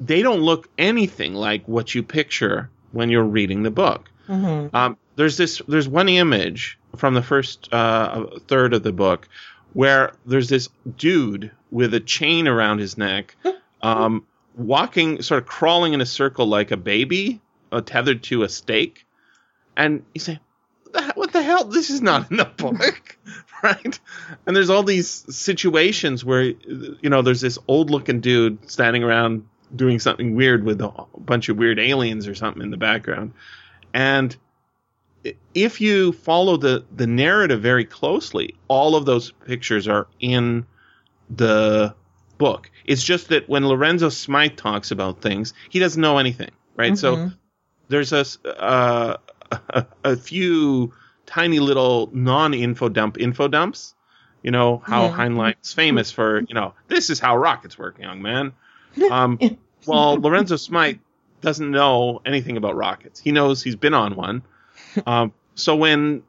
they 0.00 0.22
don't 0.22 0.40
look 0.40 0.68
anything 0.78 1.34
like 1.34 1.66
what 1.66 1.94
you 1.94 2.02
picture 2.02 2.70
when 2.90 3.08
you're 3.08 3.22
reading 3.22 3.62
the 3.62 3.70
book. 3.70 4.10
hmm 4.26 4.66
Um, 4.72 4.96
there's 5.16 5.36
this. 5.36 5.62
There's 5.68 5.88
one 5.88 6.08
image 6.08 6.78
from 6.96 7.14
the 7.14 7.22
first 7.22 7.72
uh, 7.72 8.26
third 8.46 8.74
of 8.74 8.82
the 8.82 8.92
book 8.92 9.28
where 9.72 10.12
there's 10.26 10.48
this 10.48 10.68
dude 10.96 11.50
with 11.70 11.94
a 11.94 12.00
chain 12.00 12.46
around 12.46 12.78
his 12.78 12.98
neck, 12.98 13.36
um, 13.82 14.26
walking, 14.56 15.22
sort 15.22 15.42
of 15.42 15.48
crawling 15.48 15.94
in 15.94 16.00
a 16.00 16.06
circle 16.06 16.46
like 16.46 16.70
a 16.70 16.76
baby, 16.76 17.40
uh, 17.70 17.80
tethered 17.80 18.22
to 18.24 18.42
a 18.42 18.48
stake, 18.48 19.06
and 19.76 20.04
you 20.14 20.20
say, 20.20 20.38
"What 21.14 21.32
the, 21.32 21.42
hell? 21.42 21.64
This 21.64 21.90
is 21.90 22.02
not 22.02 22.30
in 22.30 22.36
the 22.36 22.44
book." 22.56 23.18
Right, 23.62 24.00
and 24.44 24.56
there's 24.56 24.70
all 24.70 24.82
these 24.82 25.08
situations 25.08 26.24
where 26.24 26.42
you 26.42 26.98
know 27.04 27.22
there's 27.22 27.40
this 27.40 27.60
old-looking 27.68 28.20
dude 28.20 28.68
standing 28.68 29.04
around 29.04 29.46
doing 29.76 30.00
something 30.00 30.34
weird 30.34 30.64
with 30.64 30.80
a 30.80 30.90
bunch 31.16 31.48
of 31.48 31.58
weird 31.58 31.78
aliens 31.78 32.26
or 32.26 32.34
something 32.34 32.60
in 32.60 32.72
the 32.72 32.76
background, 32.76 33.34
and 33.94 34.36
if 35.54 35.80
you 35.80 36.12
follow 36.12 36.56
the 36.56 36.84
the 36.94 37.06
narrative 37.06 37.60
very 37.60 37.84
closely, 37.84 38.54
all 38.68 38.96
of 38.96 39.04
those 39.04 39.32
pictures 39.32 39.88
are 39.88 40.06
in 40.20 40.66
the 41.30 41.94
book. 42.38 42.70
It's 42.84 43.02
just 43.04 43.28
that 43.28 43.48
when 43.48 43.66
Lorenzo 43.66 44.08
Smythe 44.08 44.56
talks 44.56 44.90
about 44.90 45.20
things, 45.20 45.54
he 45.70 45.78
doesn't 45.78 46.00
know 46.00 46.18
anything, 46.18 46.50
right? 46.76 46.96
So 46.96 47.16
Mhm. 47.16 47.34
there's 47.88 48.12
a, 48.12 48.24
uh, 48.46 49.16
a 49.50 49.86
a 50.04 50.16
few 50.16 50.92
tiny 51.26 51.60
little 51.60 52.10
non-info 52.12 52.88
dump 52.88 53.18
info 53.20 53.48
dumps. 53.48 53.94
You 54.42 54.50
know 54.50 54.78
how 54.84 55.02
Yeah. 55.04 55.12
Heinlein's 55.12 55.72
famous 55.72 56.10
for, 56.10 56.40
you 56.40 56.54
know, 56.54 56.74
this 56.88 57.10
is 57.10 57.20
how 57.20 57.36
rockets 57.36 57.78
work, 57.78 57.98
young 57.98 58.22
man. 58.22 58.52
Um, 59.10 59.38
well, 59.86 60.20
Lorenzo 60.20 60.56
Smythe 60.56 60.98
doesn't 61.40 61.70
know 61.70 62.20
anything 62.26 62.56
about 62.56 62.74
rockets. 62.76 63.20
He 63.20 63.30
knows 63.30 63.62
he's 63.62 63.76
been 63.76 63.94
on 63.94 64.16
one. 64.16 64.42
Um, 65.06 65.32
so 65.54 65.76
when 65.76 66.22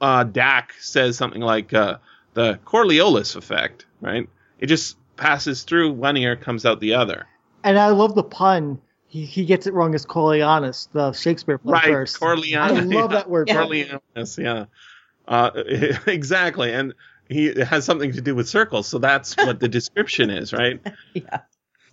uh, 0.00 0.24
Dak 0.24 0.72
says 0.80 1.16
something 1.16 1.40
like 1.40 1.72
uh, 1.72 1.98
the 2.34 2.58
Coriolis 2.64 3.36
effect, 3.36 3.86
right? 4.00 4.28
It 4.58 4.66
just 4.66 4.96
passes 5.16 5.62
through 5.62 5.92
one 5.92 6.16
ear, 6.16 6.36
comes 6.36 6.66
out 6.66 6.80
the 6.80 6.94
other. 6.94 7.26
And 7.64 7.78
I 7.78 7.88
love 7.88 8.14
the 8.14 8.22
pun. 8.22 8.80
He, 9.06 9.24
he 9.24 9.44
gets 9.44 9.66
it 9.66 9.74
wrong 9.74 9.94
as 9.94 10.04
Coriolanus, 10.04 10.88
the 10.92 11.12
Shakespeare 11.12 11.58
play 11.58 11.72
Right, 11.72 11.84
first. 11.84 12.22
I 12.22 12.70
love 12.70 13.10
that 13.10 13.30
word. 13.30 13.48
Corleones, 13.48 14.42
yeah. 14.42 14.66
Uh, 15.26 15.50
exactly. 16.06 16.72
And 16.72 16.94
he 17.28 17.46
it 17.48 17.66
has 17.66 17.84
something 17.84 18.12
to 18.12 18.20
do 18.20 18.34
with 18.34 18.48
circles, 18.48 18.86
so 18.86 18.98
that's 18.98 19.36
what 19.36 19.58
the 19.58 19.68
description 19.68 20.30
is, 20.30 20.52
right? 20.52 20.80
Yeah. 21.14 21.40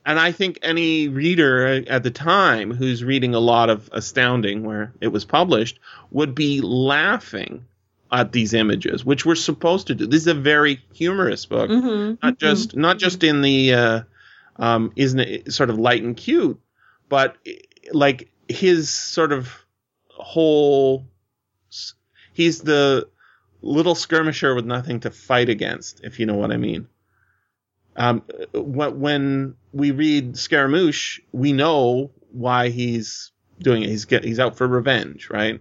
And 0.06 0.20
I 0.20 0.32
think 0.34 0.60
any 0.62 1.08
reader 1.08 1.84
at 1.88 2.04
the 2.04 2.12
time 2.12 2.74
who's 2.74 3.04
reading 3.04 3.34
a 3.36 3.40
lot 3.40 3.70
of 3.70 3.90
Astounding, 3.94 4.64
where 4.64 4.94
it 5.00 5.08
was 5.08 5.24
published, 5.24 5.80
would 6.12 6.36
be 6.36 6.60
laughing 6.62 7.66
at 8.12 8.32
these 8.32 8.54
images, 8.54 9.06
which 9.06 9.26
we're 9.26 9.36
supposed 9.36 9.88
to 9.88 9.96
do. 9.96 10.06
This 10.06 10.22
is 10.22 10.28
a 10.28 10.34
very 10.34 10.82
humorous 10.94 11.46
book, 11.46 11.70
Mhm. 11.70 12.18
not 12.22 12.38
just 12.38 12.76
not 12.76 13.00
just 13.00 13.24
in 13.24 13.42
the 13.42 13.74
uh, 13.74 14.02
um, 14.58 14.92
isn't 14.96 15.20
it 15.20 15.54
sort 15.54 15.70
of 15.70 15.80
light 15.80 16.04
and 16.04 16.16
cute, 16.16 16.60
but 17.10 17.38
like 17.92 18.30
his 18.48 18.90
sort 18.90 19.32
of 19.32 19.50
whole. 20.10 21.08
He's 22.34 22.62
the 22.62 23.08
little 23.62 23.96
skirmisher 23.96 24.54
with 24.54 24.66
nothing 24.66 25.00
to 25.02 25.12
fight 25.12 25.50
against, 25.50 26.02
if 26.04 26.20
you 26.20 26.26
know 26.26 26.36
what 26.36 26.52
I 26.52 26.58
mean. 26.58 26.88
Um, 27.96 28.24
when 28.54 29.56
we 29.74 29.92
read 29.92 30.38
Scaramouche, 30.38 31.20
we 31.32 31.52
know 31.52 32.12
why 32.32 32.70
he's 32.70 33.32
doing 33.60 33.84
it. 33.84 33.90
He's 33.90 34.06
get, 34.06 34.24
he's 34.24 34.40
out 34.40 34.56
for 34.56 34.68
revenge, 34.68 35.30
right? 35.30 35.60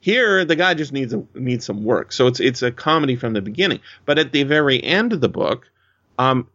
Here, 0.00 0.44
the 0.44 0.56
guy 0.56 0.74
just 0.74 0.92
needs 0.92 1.12
a, 1.12 1.24
needs 1.34 1.64
some 1.64 1.84
work. 1.84 2.12
So 2.12 2.26
it's 2.26 2.40
it's 2.40 2.62
a 2.62 2.70
comedy 2.70 3.16
from 3.16 3.32
the 3.32 3.42
beginning. 3.42 3.80
But 4.04 4.18
at 4.18 4.32
the 4.32 4.44
very 4.44 4.82
end 4.82 5.12
of 5.12 5.20
the 5.20 5.28
book, 5.28 5.70
um, 6.18 6.48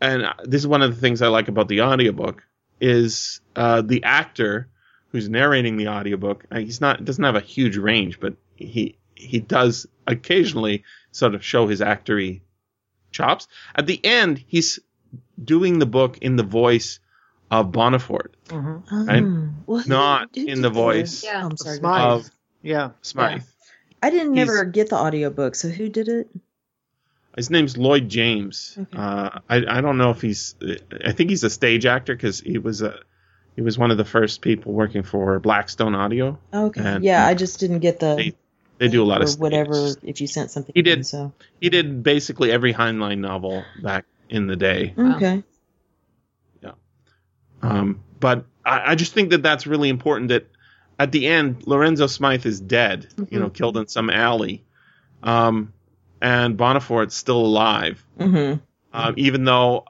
and 0.00 0.26
this 0.44 0.62
is 0.62 0.66
one 0.66 0.82
of 0.82 0.94
the 0.94 1.00
things 1.00 1.22
I 1.22 1.28
like 1.28 1.48
about 1.48 1.68
the 1.68 1.82
audiobook 1.82 2.44
is 2.80 3.40
uh, 3.54 3.82
the 3.82 4.02
actor 4.02 4.68
who's 5.08 5.28
narrating 5.28 5.76
the 5.76 5.88
audiobook. 5.88 6.44
Uh, 6.50 6.58
he's 6.58 6.80
not 6.80 7.04
doesn't 7.04 7.22
have 7.22 7.36
a 7.36 7.40
huge 7.40 7.76
range, 7.76 8.18
but 8.18 8.34
he 8.56 8.98
he 9.14 9.38
does 9.38 9.86
occasionally 10.06 10.82
sort 11.12 11.34
of 11.34 11.44
show 11.44 11.68
his 11.68 11.80
actory 11.80 12.40
chops. 13.12 13.46
At 13.76 13.86
the 13.86 14.04
end, 14.04 14.42
he's 14.46 14.80
doing 15.42 15.78
the 15.78 15.86
book 15.86 16.18
in 16.18 16.36
the 16.36 16.42
voice 16.42 17.00
of 17.50 17.70
Bonforte, 17.72 18.32
Mhm. 18.48 19.06
Right? 19.08 19.22
Oh, 19.22 19.48
well, 19.66 19.80
who- 19.82 19.88
not 19.88 20.36
in 20.36 20.62
the 20.62 20.70
voice 20.70 21.22
Yeah. 21.24 21.44
I'm 21.44 21.56
sorry. 21.56 21.78
Smythe. 21.78 22.02
of 22.02 22.30
Yeah. 22.62 22.90
Smythe. 23.02 23.42
I 24.02 24.10
didn't 24.10 24.34
He's- 24.34 24.46
never 24.46 24.64
get 24.64 24.88
the 24.90 24.96
audiobook, 24.96 25.54
so 25.54 25.68
who 25.68 25.88
did 25.88 26.08
it? 26.08 26.28
His 27.36 27.50
name's 27.50 27.76
Lloyd 27.76 28.08
James. 28.08 28.76
Okay. 28.78 28.96
Uh, 28.98 29.38
I 29.48 29.56
I 29.78 29.80
don't 29.80 29.96
know 29.96 30.10
if 30.10 30.20
he's. 30.20 30.54
I 31.04 31.12
think 31.12 31.30
he's 31.30 31.44
a 31.44 31.50
stage 31.50 31.86
actor 31.86 32.14
because 32.14 32.40
he 32.40 32.58
was 32.58 32.82
a 32.82 32.98
he 33.56 33.62
was 33.62 33.78
one 33.78 33.90
of 33.90 33.96
the 33.98 34.04
first 34.04 34.40
people 34.42 34.72
working 34.72 35.02
for 35.02 35.38
Blackstone 35.40 35.94
Audio. 35.94 36.38
Okay. 36.52 36.80
And- 36.82 37.04
yeah, 37.04 37.26
I 37.26 37.34
just 37.34 37.58
didn't 37.60 37.78
get 37.80 38.00
the 38.00 38.16
They- 38.16 38.34
They 38.78 38.88
do 38.88 39.02
a 39.02 39.04
lot 39.04 39.20
or 39.20 39.24
of 39.24 39.28
stage. 39.30 39.40
whatever 39.40 39.94
if 40.02 40.20
you 40.20 40.26
sent 40.26 40.50
something. 40.50 40.72
He 40.74 40.82
did. 40.82 40.98
in, 40.98 41.04
so 41.04 41.32
He 41.60 41.68
did 41.70 42.02
basically 42.02 42.50
every 42.50 42.74
Heinlein 42.74 43.18
novel 43.18 43.62
back 43.82 44.04
in 44.32 44.46
the 44.48 44.56
day. 44.56 44.94
Wow. 44.96 45.16
okay. 45.16 45.42
Um, 47.62 48.02
but 48.18 48.44
I, 48.64 48.92
I 48.92 48.94
just 48.96 49.12
think 49.14 49.30
that 49.30 49.42
that's 49.42 49.66
really 49.66 49.88
important. 49.88 50.28
That 50.28 50.48
at 50.98 51.12
the 51.12 51.28
end, 51.28 51.64
Lorenzo 51.66 52.06
Smythe 52.08 52.44
is 52.44 52.60
dead. 52.60 53.06
You 53.30 53.38
know, 53.38 53.50
killed 53.50 53.76
in 53.76 53.86
some 53.86 54.10
alley, 54.10 54.64
um, 55.22 55.72
and 56.20 56.58
Bonforte's 56.58 57.14
still 57.14 57.38
alive. 57.38 58.04
hmm 58.18 58.54
um, 58.94 59.14
even 59.16 59.44
though 59.44 59.84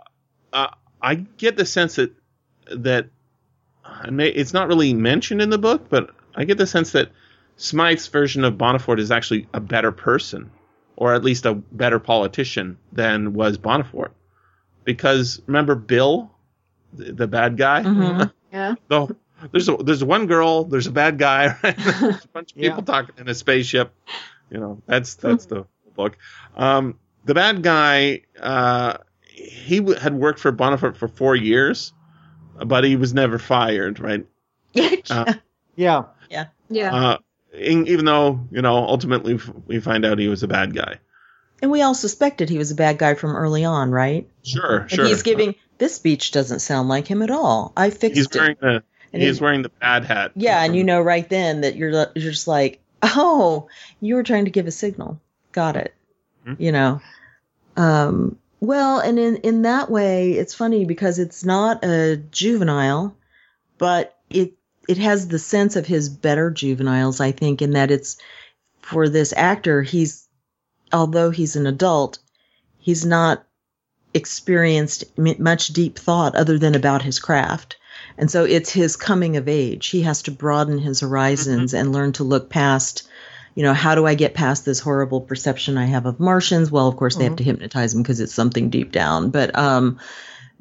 uh, 0.52 0.68
I 1.00 1.14
get 1.16 1.56
the 1.56 1.66
sense 1.66 1.96
that 1.96 2.12
that 2.70 3.08
I 3.84 4.10
may, 4.10 4.28
it's 4.28 4.52
not 4.52 4.68
really 4.68 4.94
mentioned 4.94 5.42
in 5.42 5.50
the 5.50 5.58
book, 5.58 5.88
but 5.88 6.10
I 6.36 6.44
get 6.44 6.58
the 6.58 6.66
sense 6.66 6.92
that 6.92 7.10
Smythe's 7.56 8.06
version 8.08 8.44
of 8.44 8.54
Bonforte 8.54 9.00
is 9.00 9.10
actually 9.10 9.48
a 9.54 9.60
better 9.60 9.92
person, 9.92 10.50
or 10.96 11.14
at 11.14 11.24
least 11.24 11.46
a 11.46 11.54
better 11.54 11.98
politician 11.98 12.78
than 12.92 13.32
was 13.32 13.58
Bonforte. 13.58 14.12
Because 14.84 15.40
remember 15.46 15.74
Bill, 15.74 16.30
the, 16.92 17.12
the 17.12 17.26
bad 17.26 17.56
guy. 17.56 17.82
Mhm. 17.82 18.30
Yeah. 18.52 18.74
So 18.90 19.16
there's 19.50 19.66
a, 19.70 19.76
there's 19.78 20.04
one 20.04 20.26
girl, 20.26 20.64
there's 20.64 20.86
a 20.86 20.92
bad 20.92 21.18
guy, 21.18 21.56
right? 21.62 21.74
there's 21.76 22.24
a 22.24 22.28
bunch 22.34 22.52
of 22.52 22.58
Yeah. 22.58 22.68
people 22.68 22.82
talking 22.82 23.14
in 23.16 23.26
a 23.28 23.34
spaceship. 23.34 23.94
You 24.50 24.60
know, 24.60 24.82
that's 24.86 25.14
that's 25.14 25.46
the 25.46 25.64
book. 25.96 26.18
Um, 26.54 26.98
the 27.24 27.32
bad 27.32 27.62
guy, 27.62 28.22
uh, 28.38 28.98
he 29.24 29.78
w- 29.78 29.98
had 29.98 30.12
worked 30.12 30.38
for 30.38 30.52
Bonforte 30.52 30.96
for 30.98 31.08
four 31.08 31.34
years, 31.34 31.94
but 32.62 32.84
he 32.84 32.96
was 32.96 33.14
never 33.14 33.38
fired, 33.38 33.98
right? 34.00 34.26
Uh, 35.08 35.32
Yeah. 35.76 36.04
Yeah. 36.68 36.94
Uh, 36.94 37.18
in, 37.54 37.86
even 37.86 38.04
though 38.04 38.46
you 38.50 38.60
know, 38.60 38.76
ultimately 38.76 39.38
we 39.66 39.80
find 39.80 40.04
out 40.04 40.18
he 40.18 40.28
was 40.28 40.42
a 40.42 40.48
bad 40.48 40.74
guy. 40.74 40.98
And 41.62 41.70
we 41.70 41.80
all 41.82 41.94
suspected 41.94 42.48
he 42.50 42.58
was 42.58 42.72
a 42.72 42.74
bad 42.74 42.98
guy 42.98 43.14
from 43.14 43.36
early 43.36 43.64
on, 43.64 43.90
right? 43.92 44.28
Sure, 44.42 44.78
And 44.80 44.90
sure. 44.90 45.04
he's 45.06 45.22
giving 45.22 45.54
this 45.78 45.94
speech 45.94 46.32
doesn't 46.32 46.58
sound 46.60 46.88
like 46.88 47.06
him 47.06 47.22
at 47.22 47.30
all. 47.30 47.72
I 47.76 47.90
fixed 47.90 48.16
He's 48.16 48.26
it. 48.26 48.34
wearing 48.34 48.56
the 48.60 48.82
And 49.12 49.22
he's 49.22 49.36
it- 49.36 49.42
wearing 49.42 49.62
the 49.62 49.68
bad 49.80 50.04
hat. 50.04 50.32
Yeah, 50.34 50.62
and 50.64 50.74
you 50.76 50.82
know 50.84 51.00
right 51.00 51.28
then 51.28 51.60
that 51.62 51.76
you're 51.76 51.90
you're 51.90 52.32
just 52.32 52.48
like, 52.48 52.80
oh, 53.02 53.68
you 54.00 54.16
were 54.16 54.22
trying 54.24 54.44
to 54.46 54.50
give 54.50 54.66
a 54.66 54.70
signal. 54.72 55.20
Got 55.52 55.76
it. 55.76 55.94
Hmm. 56.44 56.54
You 56.58 56.72
know. 56.72 57.00
Um 57.76 58.38
well, 58.60 58.98
and 59.00 59.18
in 59.18 59.36
in 59.38 59.62
that 59.62 59.90
way 59.90 60.32
it's 60.32 60.54
funny 60.54 60.84
because 60.84 61.18
it's 61.18 61.44
not 61.44 61.84
a 61.84 62.16
juvenile, 62.16 63.16
but 63.78 64.16
it 64.30 64.54
it 64.88 64.98
has 64.98 65.28
the 65.28 65.38
sense 65.38 65.76
of 65.76 65.86
his 65.86 66.08
better 66.08 66.50
juveniles, 66.50 67.20
I 67.20 67.30
think, 67.32 67.62
in 67.62 67.72
that 67.72 67.90
it's 67.92 68.16
for 68.80 69.08
this 69.08 69.32
actor, 69.36 69.82
he's 69.82 70.21
although 70.92 71.30
he's 71.30 71.56
an 71.56 71.66
adult, 71.66 72.18
he's 72.78 73.04
not 73.04 73.44
experienced 74.14 75.04
much 75.16 75.68
deep 75.68 75.98
thought 75.98 76.34
other 76.34 76.58
than 76.58 76.74
about 76.74 77.02
his 77.02 77.18
craft. 77.18 77.76
And 78.18 78.30
so 78.30 78.44
it's 78.44 78.70
his 78.70 78.96
coming 78.96 79.36
of 79.36 79.48
age. 79.48 79.88
He 79.88 80.02
has 80.02 80.22
to 80.22 80.30
broaden 80.30 80.78
his 80.78 81.00
horizons 81.00 81.72
mm-hmm. 81.72 81.80
and 81.80 81.92
learn 81.92 82.12
to 82.12 82.24
look 82.24 82.50
past, 82.50 83.08
you 83.54 83.62
know, 83.62 83.74
how 83.74 83.94
do 83.94 84.06
I 84.06 84.14
get 84.14 84.34
past 84.34 84.64
this 84.64 84.80
horrible 84.80 85.20
perception 85.20 85.78
I 85.78 85.86
have 85.86 86.06
of 86.06 86.20
Martians? 86.20 86.70
Well, 86.70 86.88
of 86.88 86.96
course, 86.96 87.16
they 87.16 87.24
have 87.24 87.32
mm-hmm. 87.32 87.38
to 87.38 87.44
hypnotize 87.44 87.94
him 87.94 88.02
because 88.02 88.20
it's 88.20 88.34
something 88.34 88.70
deep 88.70 88.92
down. 88.92 89.30
But, 89.30 89.56
um, 89.56 89.98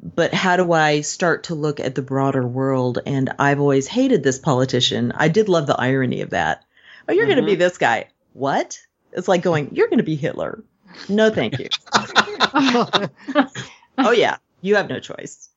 but 0.02 0.32
how 0.34 0.56
do 0.56 0.72
I 0.72 1.02
start 1.02 1.44
to 1.44 1.54
look 1.54 1.78
at 1.78 1.94
the 1.94 2.02
broader 2.02 2.46
world? 2.46 2.98
And 3.04 3.34
I've 3.38 3.60
always 3.60 3.86
hated 3.86 4.22
this 4.22 4.38
politician. 4.38 5.12
I 5.14 5.28
did 5.28 5.48
love 5.48 5.66
the 5.66 5.78
irony 5.78 6.22
of 6.22 6.30
that. 6.30 6.64
Oh, 7.08 7.12
you're 7.12 7.26
going 7.26 7.36
to 7.36 7.42
be 7.42 7.52
mm-hmm. 7.52 7.60
this 7.60 7.78
guy. 7.78 8.08
What? 8.32 8.80
It's 9.12 9.28
like 9.28 9.42
going, 9.42 9.68
you're 9.72 9.88
going 9.88 9.98
to 9.98 10.04
be 10.04 10.16
Hitler. 10.16 10.62
No, 11.08 11.30
thank 11.30 11.58
you. 11.58 11.68
oh 13.98 14.10
yeah, 14.14 14.36
you 14.60 14.76
have 14.76 14.88
no 14.88 15.00
choice. 15.00 15.48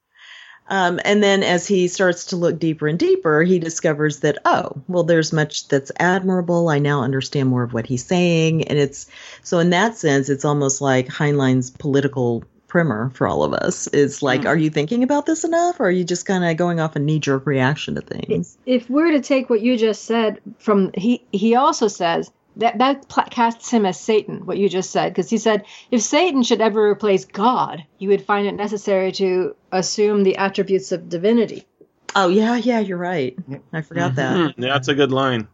Um, 0.67 0.99
and 1.05 1.21
then 1.21 1.43
as 1.43 1.67
he 1.67 1.87
starts 1.87 2.25
to 2.25 2.37
look 2.37 2.57
deeper 2.57 2.87
and 2.87 2.97
deeper, 2.97 3.43
he 3.43 3.59
discovers 3.59 4.21
that, 4.21 4.39
oh, 4.45 4.71
well, 4.87 5.03
there's 5.03 5.31
much 5.31 5.67
that's 5.67 5.91
admirable. 5.99 6.69
I 6.69 6.79
now 6.79 7.03
understand 7.03 7.49
more 7.49 7.63
of 7.63 7.73
what 7.73 7.85
he's 7.85 8.03
saying. 8.03 8.63
And 8.63 8.79
it's 8.79 9.07
so 9.43 9.59
in 9.59 9.69
that 9.71 9.97
sense, 9.97 10.29
it's 10.29 10.45
almost 10.45 10.81
like 10.81 11.07
Heinlein's 11.07 11.69
political 11.69 12.43
primer 12.67 13.11
for 13.11 13.27
all 13.27 13.43
of 13.43 13.53
us. 13.53 13.87
It's 13.93 14.23
like, 14.23 14.45
are 14.45 14.57
you 14.57 14.69
thinking 14.69 15.03
about 15.03 15.25
this 15.25 15.43
enough? 15.43 15.79
Or 15.79 15.85
are 15.85 15.91
you 15.91 16.03
just 16.03 16.25
kind 16.25 16.43
of 16.43 16.57
going 16.57 16.79
off 16.79 16.95
a 16.95 16.99
knee 16.99 17.19
jerk 17.19 17.45
reaction 17.45 17.95
to 17.95 18.01
things? 18.01 18.57
if 18.65 18.89
we're 18.89 19.11
to 19.11 19.21
take 19.21 19.49
what 19.49 19.61
you 19.61 19.77
just 19.77 20.03
said 20.03 20.41
from 20.57 20.91
he 20.95 21.23
he 21.31 21.55
also 21.55 21.87
says 21.87 22.31
that 22.57 22.77
that 22.77 23.07
casts 23.31 23.69
him 23.69 23.85
as 23.85 23.99
Satan. 23.99 24.45
What 24.45 24.57
you 24.57 24.69
just 24.69 24.91
said, 24.91 25.09
because 25.09 25.29
he 25.29 25.37
said 25.37 25.65
if 25.91 26.01
Satan 26.01 26.43
should 26.43 26.61
ever 26.61 26.89
replace 26.89 27.25
God, 27.25 27.83
you 27.99 28.09
would 28.09 28.25
find 28.25 28.47
it 28.47 28.53
necessary 28.53 29.11
to 29.13 29.55
assume 29.71 30.23
the 30.23 30.37
attributes 30.37 30.91
of 30.91 31.09
divinity. 31.09 31.65
Oh, 32.15 32.29
yeah, 32.29 32.55
yeah, 32.55 32.79
you're 32.79 32.97
right. 32.97 33.37
I 33.73 33.81
forgot 33.81 34.15
that. 34.15 34.55
Hmm, 34.55 34.61
that's 34.61 34.87
a 34.87 34.95
good 34.95 35.11
line. 35.11 35.49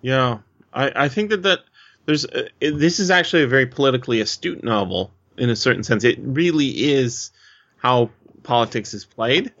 Yeah, 0.00 0.38
I, 0.72 0.92
I 0.94 1.08
think 1.08 1.30
that 1.30 1.42
that 1.42 1.60
there's 2.06 2.24
uh, 2.24 2.48
it, 2.60 2.78
this 2.78 3.00
is 3.00 3.10
actually 3.10 3.42
a 3.42 3.48
very 3.48 3.66
politically 3.66 4.20
astute 4.20 4.62
novel 4.62 5.12
in 5.36 5.50
a 5.50 5.56
certain 5.56 5.82
sense. 5.82 6.04
It 6.04 6.18
really 6.20 6.68
is 6.92 7.32
how 7.78 8.10
politics 8.42 8.94
is 8.94 9.04
played. 9.04 9.52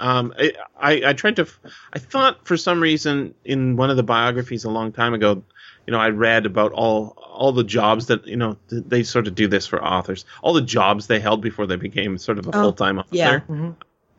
Um, 0.00 0.32
I, 0.38 0.52
I, 0.80 1.02
I 1.10 1.12
tried 1.12 1.36
to, 1.36 1.46
I 1.92 1.98
thought 1.98 2.46
for 2.46 2.56
some 2.56 2.80
reason 2.80 3.34
in 3.44 3.76
one 3.76 3.90
of 3.90 3.98
the 3.98 4.02
biographies 4.02 4.64
a 4.64 4.70
long 4.70 4.92
time 4.92 5.12
ago, 5.12 5.44
you 5.86 5.92
know, 5.92 5.98
I 5.98 6.10
read 6.10 6.46
about 6.46 6.72
all 6.72 7.16
all 7.18 7.52
the 7.52 7.64
jobs 7.64 8.06
that 8.06 8.26
you 8.26 8.36
know 8.36 8.56
th- 8.68 8.84
they 8.86 9.02
sort 9.02 9.26
of 9.26 9.34
do 9.34 9.48
this 9.48 9.66
for 9.66 9.82
authors, 9.82 10.24
all 10.42 10.52
the 10.52 10.60
jobs 10.62 11.06
they 11.06 11.20
held 11.20 11.40
before 11.40 11.66
they 11.66 11.76
became 11.76 12.18
sort 12.18 12.38
of 12.38 12.46
a 12.46 12.50
Oh, 12.50 12.62
full 12.62 12.72
time 12.72 12.98
author. 12.98 13.14
yeah. 13.16 13.40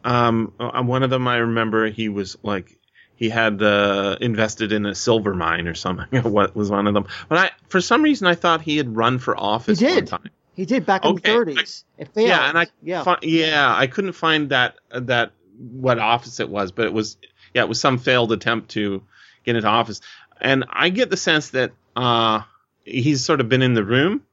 Um, 0.04 0.54
uh, 0.60 0.82
one 0.82 1.04
of 1.04 1.10
them 1.10 1.28
I 1.28 1.38
remember 1.38 1.88
he 1.90 2.10
was 2.10 2.38
like 2.44 2.76
he 3.16 3.30
had 3.30 3.62
uh, 3.62 4.18
invested 4.20 4.72
in 4.72 4.86
a 4.88 4.96
silver 4.96 5.36
mine 5.36 5.68
or 5.68 5.76
something. 5.76 6.08
what 6.24 6.56
was 6.56 6.72
one 6.72 6.88
of 6.88 6.94
them? 6.96 7.06
But 7.30 7.38
I, 7.38 7.52
for 7.68 7.80
some 7.80 8.02
reason, 8.02 8.26
I 8.28 8.34
thought 8.36 8.62
he 8.62 8.78
had 8.78 8.96
run 8.96 9.20
for 9.20 9.38
office 9.38 9.80
He 9.80 9.86
did. 9.86 10.08
time. 10.08 10.30
He 10.56 10.66
did 10.66 10.86
back 10.86 11.06
in 11.06 11.12
Okay, 11.12 11.32
the 11.32 11.52
30s. 11.54 11.84
It 11.98 12.14
failed. 12.14 12.28
Yeah, 12.28 12.50
and 12.50 12.58
I 12.58 12.68
yeah. 12.82 13.04
fi- 13.04 13.20
yeah, 13.22 13.74
I 13.76 13.86
couldn't 13.88 14.14
find 14.14 14.50
that 14.50 14.76
that 14.90 15.34
what 15.60 16.00
office 16.00 16.40
it 16.40 16.50
was, 16.50 16.72
but 16.72 16.86
it 16.88 16.94
was 16.94 17.18
yeah, 17.54 17.62
it 17.62 17.70
was 17.70 17.80
some 17.80 18.00
failed 18.00 18.32
attempt 18.32 18.72
to 18.72 19.04
get 19.46 19.56
into 19.56 19.68
office, 19.68 20.02
and 20.42 20.66
I 20.70 20.90
get 20.90 21.10
the 21.10 21.18
sense 21.18 21.52
that 21.52 21.72
uh 21.96 22.42
he's 22.84 23.24
sort 23.24 23.40
of 23.42 23.50
been 23.50 23.62
in 23.62 23.74
the 23.74 23.84
room, 23.84 24.24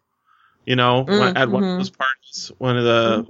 you 0.67 0.77
know, 0.77 1.05
Mm, 1.05 1.37
at 1.37 1.49
one 1.51 1.63
of 1.65 1.69
mhm. 1.71 1.79
those 1.79 1.91
parties, 1.91 2.53
one 2.59 2.77
of 2.79 2.85
the 2.85 3.27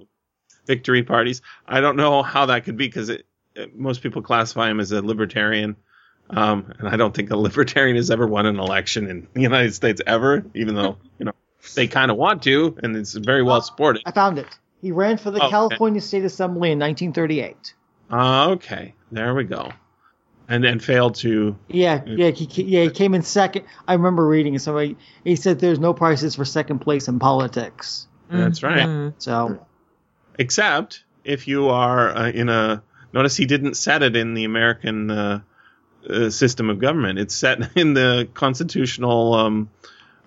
victory 0.67 1.03
parties. 1.03 1.43
I 1.67 1.81
don't 1.81 1.97
know 1.97 2.23
how 2.23 2.47
that 2.47 2.65
could 2.65 2.77
be 2.77 2.87
because 2.89 3.09
it, 3.09 3.27
it- 3.55 3.77
most 3.77 4.03
people 4.03 4.23
classify 4.23 4.71
him 4.71 4.81
as 4.81 4.93
a 4.93 5.03
libertarian. 5.03 5.77
Um, 6.31 6.73
and 6.79 6.89
I 6.89 6.97
don't 6.97 7.15
think 7.15 7.31
a 7.31 7.37
libertarian 7.49 7.97
has 7.97 8.11
ever 8.11 8.27
won 8.27 8.45
an 8.47 8.59
election 8.59 9.09
in 9.09 9.27
the 9.33 9.41
United 9.41 9.75
States 9.75 10.01
ever, 10.07 10.45
even 10.55 10.75
though, 10.75 10.99
you 11.19 11.25
know, 11.25 11.33
they 11.75 11.89
kind 11.89 12.11
of 12.11 12.17
want 12.19 12.43
to, 12.45 12.77
and 12.83 12.95
it's 12.97 13.15
very 13.15 13.43
well 13.43 13.63
supported. 13.63 14.03
I 14.07 14.13
found 14.13 14.39
it. 14.39 14.47
He 14.83 14.93
ran 14.93 15.17
for 15.17 15.31
the 15.31 15.41
Oh, 15.41 15.47
okay. 15.47 15.51
California 15.51 16.01
State 16.03 16.25
Assembly 16.25 16.71
in 16.71 16.79
1938. 16.79 17.75
Uh, 18.13 18.51
okay, 18.51 18.95
there 19.11 19.35
we 19.35 19.45
go. 19.45 19.71
And 20.51 20.65
then 20.65 20.81
failed 20.81 21.17
to. 21.17 21.57
Yeah, 21.69 22.03
yeah, 22.07 22.31
he, 22.31 22.47
he- 22.47 22.63
yeah, 22.63 22.85
he 22.85 22.91
came 22.91 23.15
in 23.15 23.21
second. 23.23 23.67
I 23.87 23.93
remember 23.95 24.27
reading 24.27 24.55
it. 24.55 24.61
Somebody 24.63 24.97
he 25.25 25.37
said 25.37 25.59
there's 25.61 25.79
no 25.79 25.93
prizes 25.93 26.35
for 26.37 26.45
second 26.47 26.79
place 26.79 27.07
in 27.09 27.19
politics. 27.19 28.07
That's 28.31 28.63
right. 28.63 28.87
Mhm. 28.87 29.15
So 29.19 29.67
Except 30.39 31.05
if 31.25 31.49
you 31.49 31.69
are 31.69 32.17
uh, 32.17 32.31
in 32.31 32.49
a. 32.49 32.83
Notice 33.13 33.37
he 33.37 33.47
didn't 33.47 33.75
set 33.75 34.03
it 34.03 34.17
in 34.17 34.35
the 34.35 34.45
American 34.45 35.11
uh, 35.11 35.41
uh, 36.09 36.29
system 36.31 36.69
of 36.71 36.79
government. 36.79 37.19
It's 37.19 37.35
set 37.35 37.59
in 37.77 37.95
the 37.95 38.29
constitutional 38.35 39.35
um, 39.35 39.71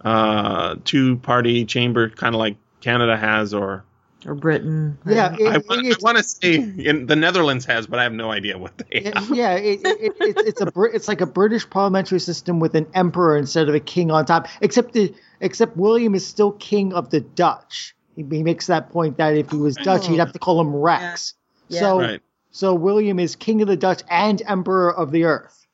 uh, 0.03 0.75
two-party 0.83 1.65
chamber, 1.65 2.09
kind 2.09 2.33
of 2.33 2.39
like 2.39 2.57
Canada 2.81 3.15
has, 3.15 3.53
or 3.53 3.83
Or 4.25 4.35
Britain. 4.35 4.99
yeah, 5.05 5.35
it, 5.39 5.47
I, 5.47 5.57
want, 5.57 5.85
I 5.85 5.95
want 6.01 6.17
to 6.17 6.23
say 6.23 6.55
in 6.55 7.07
the 7.07 7.15
Netherlands 7.15 7.65
has, 7.65 7.87
but 7.87 7.97
I 7.97 8.03
have 8.03 8.13
no 8.13 8.29
idea 8.29 8.57
what 8.57 8.77
they 8.77 9.01
yeah, 9.01 9.19
have. 9.19 9.35
yeah, 9.35 9.53
it, 9.53 9.79
it, 9.83 10.13
it, 10.19 10.37
it's 10.37 10.61
a 10.61 10.67
Brit- 10.67 10.93
it's 10.93 11.07
like 11.07 11.21
a 11.21 11.25
British 11.25 11.67
parliamentary 11.67 12.19
system 12.19 12.59
with 12.59 12.75
an 12.75 12.85
emperor 12.93 13.35
instead 13.35 13.67
of 13.67 13.73
a 13.73 13.79
king 13.79 14.11
on 14.11 14.25
top. 14.25 14.47
Except 14.61 14.93
the 14.93 15.13
except 15.39 15.75
William 15.75 16.13
is 16.13 16.25
still 16.25 16.51
king 16.51 16.93
of 16.93 17.09
the 17.09 17.21
Dutch. 17.21 17.95
He, 18.15 18.23
he 18.29 18.43
makes 18.43 18.67
that 18.67 18.91
point 18.91 19.17
that 19.17 19.35
if 19.35 19.49
he 19.49 19.57
was 19.57 19.75
Dutch, 19.75 20.07
he'd 20.07 20.17
have 20.17 20.33
to 20.33 20.39
call 20.39 20.61
him 20.61 20.75
Rex. 20.75 21.33
Yeah. 21.69 21.79
So 21.79 21.99
Right. 21.99 22.21
so 22.51 22.75
William 22.75 23.17
is 23.19 23.35
king 23.35 23.61
of 23.63 23.67
the 23.67 23.77
Dutch 23.77 24.03
and 24.09 24.41
emperor 24.45 24.93
of 24.95 25.11
the 25.11 25.23
earth. 25.23 25.65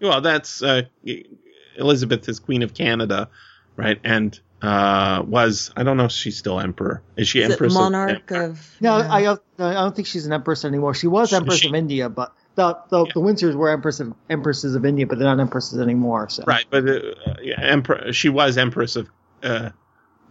Well, 0.00 0.20
that's 0.20 0.62
uh, 0.62 0.82
Elizabeth 1.78 2.28
is 2.28 2.38
Queen 2.38 2.62
of 2.62 2.74
Canada, 2.74 3.28
right? 3.76 3.98
And 4.04 4.38
uh, 4.62 5.22
was 5.26 5.72
I 5.76 5.82
don't 5.82 5.96
know 5.96 6.06
if 6.06 6.12
she's 6.12 6.38
still 6.38 6.58
emperor. 6.58 7.02
Is 7.16 7.28
she 7.28 7.40
Is 7.40 7.50
empress? 7.50 7.74
of- 7.74 7.80
monarch 7.80 8.30
of? 8.30 8.76
No, 8.80 8.98
yeah. 8.98 9.12
I 9.12 9.22
don't, 9.22 9.42
I 9.58 9.74
don't 9.74 9.94
think 9.94 10.08
she's 10.08 10.26
an 10.26 10.32
empress 10.32 10.64
anymore. 10.64 10.94
She 10.94 11.06
was 11.06 11.32
empress 11.32 11.58
she- 11.58 11.68
of 11.68 11.74
India, 11.74 12.08
but 12.08 12.32
the 12.54 12.78
the, 12.88 13.04
the 13.04 13.20
Windsors 13.20 13.54
were 13.54 13.70
empress 13.70 14.00
of, 14.00 14.14
empresses 14.30 14.74
of 14.74 14.84
India, 14.86 15.06
but 15.06 15.18
they're 15.18 15.28
not 15.28 15.40
empresses 15.40 15.80
anymore. 15.80 16.28
So 16.28 16.44
right, 16.46 16.64
but 16.70 16.88
uh, 16.88 17.00
yeah, 17.42 17.60
emperor. 17.60 18.12
She 18.12 18.28
was 18.28 18.56
empress 18.56 18.96
of 18.96 19.10
uh, 19.42 19.70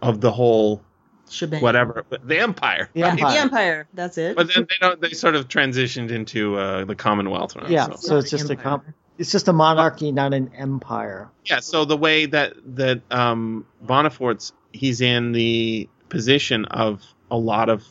of 0.02 0.20
the 0.20 0.32
whole 0.32 0.82
shebang. 1.30 1.62
whatever 1.62 2.04
the 2.22 2.38
empire. 2.38 2.90
The 2.94 3.02
right? 3.02 3.12
empire. 3.12 3.30
The 3.32 3.38
Empire. 3.38 3.88
That's 3.94 4.18
it. 4.18 4.36
But 4.36 4.52
then 4.52 4.66
they 4.68 4.76
don't. 4.80 5.00
They 5.00 5.10
sort 5.10 5.36
of 5.36 5.48
transitioned 5.48 6.10
into 6.10 6.56
uh, 6.56 6.84
the 6.84 6.94
Commonwealth. 6.94 7.56
Now, 7.56 7.68
yeah, 7.68 7.86
so. 7.86 7.96
so 7.96 8.18
it's 8.18 8.30
just 8.30 8.48
a 8.48 8.52
Empire. 8.54 8.78
com- 8.78 8.94
it's 9.18 9.30
just 9.30 9.48
a 9.48 9.52
monarchy, 9.52 10.12
not 10.12 10.34
an 10.34 10.50
empire. 10.56 11.30
Yeah, 11.44 11.60
so 11.60 11.84
the 11.84 11.96
way 11.96 12.26
that 12.26 12.54
that 12.76 13.00
um, 13.10 13.66
Bonforte's 13.84 14.52
he's 14.72 15.00
in 15.00 15.32
the 15.32 15.88
position 16.08 16.64
of 16.66 17.02
a 17.30 17.36
lot 17.36 17.68
of 17.68 17.84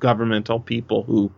governmental 0.00 0.60
people 0.60 1.02
who, 1.02 1.32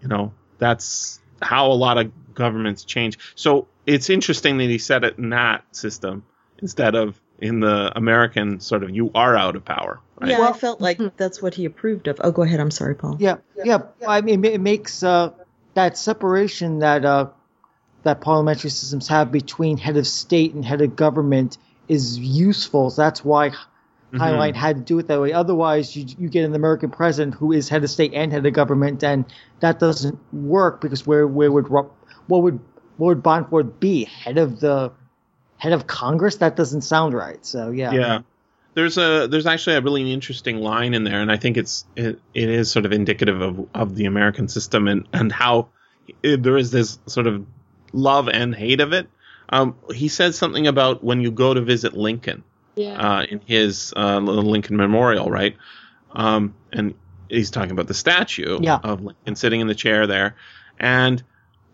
you 0.00 0.08
know, 0.08 0.32
that's 0.58 1.20
how 1.40 1.66
a 1.70 1.74
lot 1.74 1.98
of 1.98 2.12
governments 2.34 2.84
change. 2.84 3.18
So 3.34 3.66
it's 3.86 4.08
interesting 4.10 4.58
that 4.58 4.64
he 4.68 4.78
said 4.78 5.02
it 5.04 5.18
in 5.18 5.30
that 5.30 5.64
system 5.74 6.24
instead 6.58 6.94
of 6.94 7.20
in 7.40 7.58
the 7.58 7.90
American 7.96 8.60
sort 8.60 8.84
of 8.84 8.90
you 8.90 9.10
are 9.16 9.36
out 9.36 9.56
of 9.56 9.64
power. 9.64 9.98
Right? 10.20 10.30
yeah, 10.30 10.36
I 10.36 10.40
Well- 10.40 10.52
felt 10.54 10.80
like 10.80 11.00
that's 11.16 11.42
what 11.42 11.54
he 11.54 11.64
approved 11.64 12.06
of. 12.06 12.20
Oh, 12.22 12.30
go 12.30 12.42
ahead. 12.42 12.60
I'm 12.60 12.70
sorry, 12.70 12.94
Paul. 12.94 13.16
Yeah, 13.18 13.38
yeah. 13.64 13.82
I 14.06 14.20
mean, 14.20 14.44
it 14.44 14.60
makes 14.60 15.02
uh, 15.02 15.30
that 15.74 15.98
separation 15.98 16.78
that 16.78 17.04
uh, 17.04 17.26
that 18.02 18.20
parliamentary 18.20 18.70
systems 18.70 19.08
have 19.08 19.30
between 19.30 19.76
head 19.76 19.96
of 19.96 20.06
state 20.06 20.54
and 20.54 20.64
head 20.64 20.80
of 20.80 20.96
government 20.96 21.58
is 21.88 22.18
useful. 22.18 22.90
So 22.90 23.02
that's 23.02 23.24
why 23.24 23.50
Heinlein 24.12 24.50
mm-hmm. 24.50 24.56
had 24.56 24.76
to 24.76 24.82
do 24.82 24.98
it 24.98 25.08
that 25.08 25.20
way. 25.20 25.32
Otherwise, 25.32 25.96
you 25.96 26.06
you 26.18 26.28
get 26.28 26.44
an 26.44 26.54
American 26.54 26.90
president 26.90 27.34
who 27.34 27.52
is 27.52 27.68
head 27.68 27.82
of 27.84 27.90
state 27.90 28.12
and 28.14 28.32
head 28.32 28.44
of 28.44 28.52
government, 28.52 29.02
and 29.02 29.24
that 29.60 29.78
doesn't 29.78 30.18
work 30.32 30.80
because 30.80 31.06
where 31.06 31.26
where 31.26 31.50
would 31.50 31.68
what 31.68 31.90
would 32.28 32.60
what 32.96 33.06
would 33.08 33.22
Bonforte 33.22 33.80
be 33.80 34.04
head 34.04 34.38
of 34.38 34.60
the 34.60 34.92
head 35.56 35.72
of 35.72 35.86
Congress? 35.86 36.36
That 36.36 36.56
doesn't 36.56 36.82
sound 36.82 37.14
right. 37.14 37.44
So 37.44 37.70
yeah, 37.70 37.92
yeah 37.92 38.20
there's 38.74 38.96
a 38.96 39.28
there's 39.30 39.46
actually 39.46 39.76
a 39.76 39.80
really 39.80 40.12
interesting 40.12 40.58
line 40.58 40.94
in 40.94 41.04
there 41.04 41.20
and 41.20 41.30
i 41.30 41.36
think 41.36 41.56
it's 41.56 41.84
it, 41.96 42.20
it 42.34 42.48
is 42.48 42.70
sort 42.70 42.86
of 42.86 42.92
indicative 42.92 43.40
of 43.40 43.68
of 43.74 43.94
the 43.94 44.06
american 44.06 44.48
system 44.48 44.88
and 44.88 45.06
and 45.12 45.32
how 45.32 45.68
it, 46.22 46.42
there 46.42 46.56
is 46.56 46.70
this 46.70 46.98
sort 47.06 47.26
of 47.26 47.44
love 47.92 48.28
and 48.28 48.54
hate 48.54 48.80
of 48.80 48.92
it 48.92 49.08
um 49.48 49.76
he 49.94 50.08
said 50.08 50.34
something 50.34 50.66
about 50.66 51.02
when 51.04 51.20
you 51.20 51.30
go 51.30 51.52
to 51.54 51.60
visit 51.60 51.94
lincoln 51.94 52.42
Yeah. 52.74 52.94
uh 53.18 53.22
in 53.22 53.40
his 53.40 53.92
uh 53.96 54.18
lincoln 54.18 54.76
memorial 54.76 55.30
right 55.30 55.56
um 56.12 56.54
and 56.72 56.94
he's 57.28 57.50
talking 57.50 57.70
about 57.72 57.86
the 57.88 57.94
statue 57.94 58.58
Yeah. 58.60 58.78
of 58.82 59.02
lincoln 59.02 59.36
sitting 59.36 59.60
in 59.60 59.66
the 59.66 59.74
chair 59.74 60.06
there 60.06 60.36
and 60.78 61.22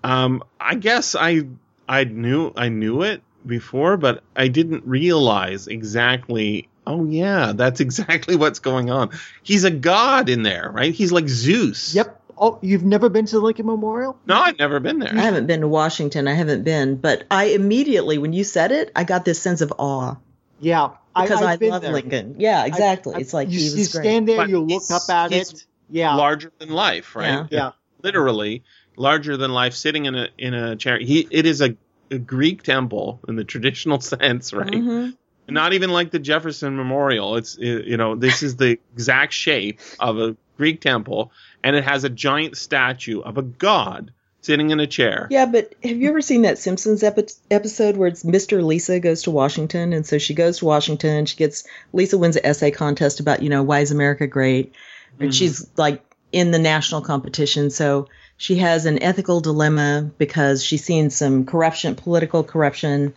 um 0.04 0.42
i 0.60 0.74
guess 0.74 1.14
i 1.14 1.42
i 1.88 2.04
knew 2.04 2.52
i 2.56 2.68
knew 2.68 3.02
it 3.02 3.22
before 3.46 3.96
but 3.96 4.22
i 4.36 4.48
didn't 4.48 4.84
realize 4.86 5.66
exactly 5.68 6.68
oh 6.86 7.04
yeah, 7.04 7.52
that's 7.54 7.80
exactly 7.86 8.34
what's 8.34 8.60
going 8.60 8.90
on. 8.90 9.10
He's 9.42 9.64
a 9.64 9.70
god 9.70 10.30
in 10.30 10.42
there, 10.42 10.70
right? 10.72 10.94
He's 10.94 11.12
like 11.12 11.28
Zeus. 11.28 11.94
Yep. 11.94 12.17
Oh, 12.40 12.58
you've 12.62 12.84
never 12.84 13.08
been 13.08 13.26
to 13.26 13.36
the 13.36 13.40
Lincoln 13.42 13.66
Memorial? 13.66 14.16
No, 14.26 14.36
I've 14.40 14.58
never 14.58 14.80
been 14.80 14.98
there. 14.98 15.12
I 15.12 15.20
haven't 15.20 15.46
been 15.46 15.60
to 15.62 15.68
Washington. 15.68 16.28
I 16.28 16.34
haven't 16.34 16.62
been, 16.64 16.96
but 16.96 17.24
I 17.30 17.46
immediately, 17.46 18.18
when 18.18 18.32
you 18.32 18.44
said 18.44 18.72
it, 18.72 18.90
I 18.94 19.04
got 19.04 19.24
this 19.24 19.40
sense 19.40 19.60
of 19.60 19.72
awe 19.78 20.16
Yeah. 20.60 20.90
because 21.16 21.42
I, 21.42 21.52
I've 21.52 21.60
been 21.60 21.70
love 21.70 21.82
there. 21.82 21.92
Lincoln. 21.92 22.36
Yeah, 22.38 22.64
exactly. 22.66 23.14
I- 23.16 23.18
it's 23.18 23.32
like 23.34 23.48
you, 23.50 23.58
he 23.58 23.66
you 23.66 23.74
great. 23.74 23.86
stand 23.86 24.28
there, 24.28 24.36
But 24.36 24.48
you 24.48 24.60
look 24.60 24.82
up 24.90 25.02
at 25.08 25.32
it. 25.32 25.64
Yeah. 25.90 26.14
Larger 26.16 26.52
than 26.58 26.70
life, 26.70 27.16
right? 27.16 27.26
Yeah. 27.28 27.46
Yeah. 27.50 27.70
Literally 28.02 28.62
larger 28.96 29.36
than 29.36 29.52
life, 29.52 29.74
sitting 29.74 30.04
in 30.06 30.14
a 30.14 30.28
in 30.38 30.54
a 30.54 30.76
chair. 30.76 30.98
He 30.98 31.26
it 31.30 31.46
is 31.46 31.60
a, 31.60 31.76
a 32.10 32.18
Greek 32.18 32.62
temple 32.62 33.20
in 33.28 33.36
the 33.36 33.44
traditional 33.44 34.00
sense, 34.12 34.52
right? 34.52 34.70
Mhm. 34.70 35.16
Not 35.48 35.72
even 35.72 35.90
like 35.90 36.10
the 36.10 36.18
Jefferson 36.18 36.76
Memorial. 36.76 37.36
It's 37.36 37.56
you 37.58 37.96
know 37.96 38.14
this 38.14 38.42
is 38.42 38.56
the 38.56 38.78
exact 38.94 39.32
shape 39.32 39.80
of 39.98 40.18
a 40.18 40.36
Greek 40.56 40.80
temple, 40.80 41.32
and 41.64 41.74
it 41.76 41.84
has 41.84 42.04
a 42.04 42.10
giant 42.10 42.56
statue 42.56 43.20
of 43.20 43.38
a 43.38 43.42
god 43.42 44.12
sitting 44.40 44.70
in 44.70 44.80
a 44.80 44.86
chair. 44.86 45.26
Yeah, 45.30 45.46
but 45.46 45.74
have 45.82 45.96
you 45.96 46.08
ever 46.08 46.20
seen 46.20 46.42
that 46.42 46.58
Simpsons 46.58 47.02
epi- 47.02 47.32
episode 47.50 47.96
where 47.96 48.08
it's 48.08 48.22
Mr. 48.22 48.64
Lisa 48.64 49.00
goes 49.00 49.22
to 49.24 49.30
Washington? 49.30 49.92
And 49.92 50.06
so 50.06 50.18
she 50.18 50.34
goes 50.34 50.58
to 50.58 50.64
Washington. 50.64 51.10
and 51.10 51.28
She 51.28 51.36
gets, 51.36 51.64
Lisa 51.92 52.16
wins 52.16 52.36
an 52.36 52.46
essay 52.46 52.70
contest 52.70 53.20
about, 53.20 53.42
you 53.42 53.50
know, 53.50 53.62
why 53.62 53.80
is 53.80 53.90
America 53.90 54.26
great? 54.26 54.74
And 55.20 55.34
she's 55.34 55.68
like 55.76 56.02
in 56.30 56.50
the 56.52 56.58
national 56.58 57.02
competition. 57.02 57.70
So 57.70 58.06
she 58.36 58.56
has 58.56 58.86
an 58.86 59.02
ethical 59.02 59.40
dilemma 59.40 60.10
because 60.16 60.62
she's 60.64 60.84
seen 60.84 61.10
some 61.10 61.44
corruption, 61.44 61.96
political 61.96 62.44
corruption, 62.44 63.14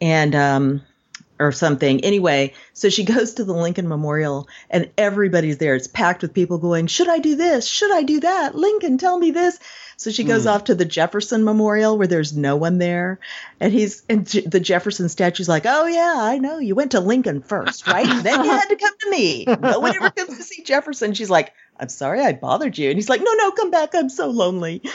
and, 0.00 0.34
um, 0.34 0.82
or 1.46 1.52
something. 1.52 2.04
Anyway, 2.04 2.54
so 2.72 2.88
she 2.88 3.04
goes 3.14 3.34
to 3.34 3.44
the 3.44 3.52
Lincoln 3.52 3.88
Memorial 3.88 4.48
and 4.70 4.90
everybody's 4.96 5.58
there. 5.58 5.74
It's 5.74 5.86
packed 5.86 6.22
with 6.22 6.34
people 6.34 6.58
going, 6.58 6.86
Should 6.86 7.08
I 7.08 7.18
do 7.18 7.36
this? 7.36 7.66
Should 7.66 7.92
I 7.92 8.02
do 8.02 8.20
that? 8.20 8.54
Lincoln, 8.54 8.98
tell 8.98 9.18
me 9.18 9.30
this. 9.30 9.58
So 9.96 10.10
she 10.10 10.24
goes 10.24 10.42
hmm. 10.42 10.48
off 10.48 10.64
to 10.64 10.74
the 10.74 10.84
Jefferson 10.84 11.44
Memorial 11.44 11.96
where 11.96 12.08
there's 12.08 12.36
no 12.36 12.56
one 12.56 12.78
there. 12.78 13.20
And 13.60 13.72
he's, 13.72 14.02
and 14.08 14.26
the 14.26 14.58
Jefferson 14.60 15.08
statue's 15.08 15.48
like, 15.48 15.64
Oh, 15.66 15.86
yeah, 15.86 16.14
I 16.16 16.38
know. 16.38 16.58
You 16.58 16.74
went 16.74 16.92
to 16.92 17.00
Lincoln 17.00 17.42
first, 17.42 17.86
right? 17.86 18.06
And 18.06 18.24
then 18.24 18.44
you 18.44 18.50
had 18.50 18.68
to 18.68 18.76
come 18.76 18.94
to 19.00 19.10
me. 19.10 19.44
No 19.46 19.78
one 19.80 19.94
ever 19.94 20.10
comes 20.10 20.36
to 20.36 20.42
see 20.42 20.62
Jefferson. 20.62 21.14
She's 21.14 21.30
like, 21.30 21.52
I'm 21.78 21.88
sorry 21.88 22.20
I 22.20 22.32
bothered 22.32 22.76
you. 22.76 22.90
And 22.90 22.98
he's 22.98 23.08
like, 23.08 23.22
No, 23.22 23.32
no, 23.34 23.50
come 23.52 23.70
back. 23.70 23.94
I'm 23.94 24.08
so 24.08 24.28
lonely. 24.28 24.82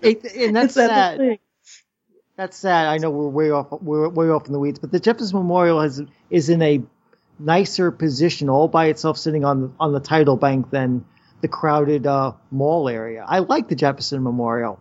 It- 0.00 0.24
and 0.36 0.54
that's 0.54 0.66
It's 0.66 0.74
that 0.76 0.88
sad. 0.88 1.18
thing. 1.18 1.38
That's 2.38 2.56
sad. 2.56 2.86
I 2.86 2.98
know 2.98 3.10
we're 3.10 3.26
way 3.26 3.50
off. 3.50 3.66
We're 3.82 4.08
way 4.08 4.28
off 4.28 4.46
in 4.46 4.52
the 4.52 4.60
weeds, 4.60 4.78
but 4.78 4.92
the 4.92 5.00
Jefferson 5.00 5.36
Memorial 5.38 5.80
has 5.80 6.00
is 6.30 6.48
in 6.48 6.62
a 6.62 6.80
nicer 7.40 7.90
position 7.90 8.48
all 8.48 8.68
by 8.68 8.86
itself, 8.86 9.18
sitting 9.18 9.44
on 9.44 9.60
the 9.60 9.70
on 9.80 9.92
the 9.92 9.98
tidal 9.98 10.36
bank 10.36 10.70
than 10.70 11.04
the 11.40 11.48
crowded 11.48 12.06
uh, 12.06 12.34
mall 12.52 12.88
area. 12.88 13.24
I 13.26 13.40
like 13.40 13.66
the 13.68 13.74
Jefferson 13.74 14.22
Memorial, 14.22 14.80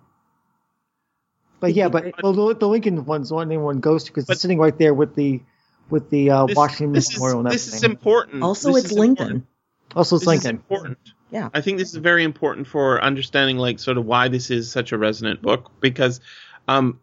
but 1.60 1.74
yeah, 1.74 1.88
but 1.90 2.04
the, 2.22 2.56
the 2.60 2.68
Lincoln 2.68 3.06
one's 3.06 3.30
the 3.30 3.36
one 3.36 3.48
anyone 3.48 3.80
goes 3.80 4.04
to 4.04 4.12
because 4.12 4.30
it's 4.30 4.40
sitting 4.40 4.60
right 4.60 4.78
there 4.78 4.94
with 4.94 5.16
the 5.16 5.42
with 5.90 6.12
the 6.12 6.30
uh, 6.30 6.46
This, 6.46 6.56
Washington 6.56 6.94
this 6.94 7.12
Memorial 7.16 7.40
and 7.40 7.48
is, 7.48 7.66
this 7.66 7.74
is 7.74 7.84
important. 7.84 8.44
Also, 8.44 8.72
This 8.72 8.84
it's 8.84 8.92
is 8.94 9.00
Lincoln. 9.00 9.24
important. 9.24 9.48
also, 9.96 10.16
it's 10.18 10.26
This 10.26 10.38
is 10.38 10.44
Lincoln. 10.46 10.56
important. 10.58 10.98
Yeah. 11.32 11.50
I 11.56 11.62
think 11.62 11.80
this 11.80 11.90
is 11.90 11.96
very 11.96 12.24
important 12.24 12.68
for 12.68 13.02
understanding, 13.02 13.58
like, 13.58 13.80
sort 13.80 13.98
of 13.98 14.06
why 14.06 14.28
this 14.28 14.52
is 14.52 14.72
such 14.72 14.92
a 14.92 14.98
resonant 14.98 15.42
book 15.42 15.72
because 15.82 16.22
um, 16.68 17.00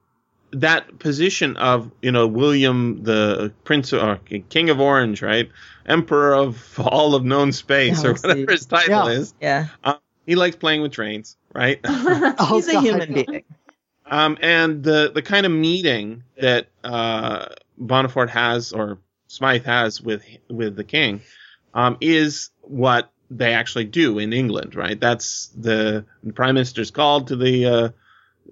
that 0.53 0.99
position 0.99 1.57
of, 1.57 1.91
you 2.03 2.13
know, 2.13 2.27
William 2.27 3.03
the 3.05 3.53
Prince 3.65 3.93
or 3.93 4.17
King 4.51 4.71
of 4.71 4.81
Orange, 4.81 5.23
right? 5.23 5.51
Emperor 5.87 6.35
of 6.35 6.79
all 6.81 7.15
of 7.15 7.25
known 7.25 7.53
space, 7.53 8.05
Yeah, 8.05 8.11
or 8.11 8.15
see. 8.15 8.29
whatever 8.31 8.53
his 8.53 8.67
title 8.67 9.07
Yeah. 9.07 9.09
is. 9.09 9.35
Yeah. 9.41 9.69
He 10.27 10.37
likes 10.37 10.57
playing 10.57 10.83
with 10.83 10.93
trains, 10.93 11.37
right? 11.55 11.81
Oh, 11.87 12.47
He's 12.57 12.69
a 12.69 12.75
human 12.81 13.13
being. 13.13 13.45
Um, 14.07 14.39
and 14.43 14.83
the 14.83 15.13
the 15.15 15.23
kind 15.23 15.47
of 15.47 15.53
meeting 15.53 16.25
that 16.39 16.69
uh, 16.85 17.47
Bonaparte 17.79 18.31
has 18.31 18.73
or 18.73 18.99
Smythe 19.29 19.65
has 19.65 20.01
with 20.01 20.25
with 20.51 20.77
the 20.77 20.85
king 20.85 21.23
um, 21.75 21.97
is 22.01 22.51
what 22.63 23.11
they 23.31 23.55
actually 23.55 23.87
do 23.87 24.19
in 24.19 24.33
England, 24.33 24.75
right? 24.77 25.01
That's 25.01 25.49
the, 25.57 26.05
the 26.23 26.33
prime 26.33 26.55
minister's 26.55 26.91
called 26.91 27.29
to 27.29 27.37
the 27.37 27.67
uh, 27.67 27.89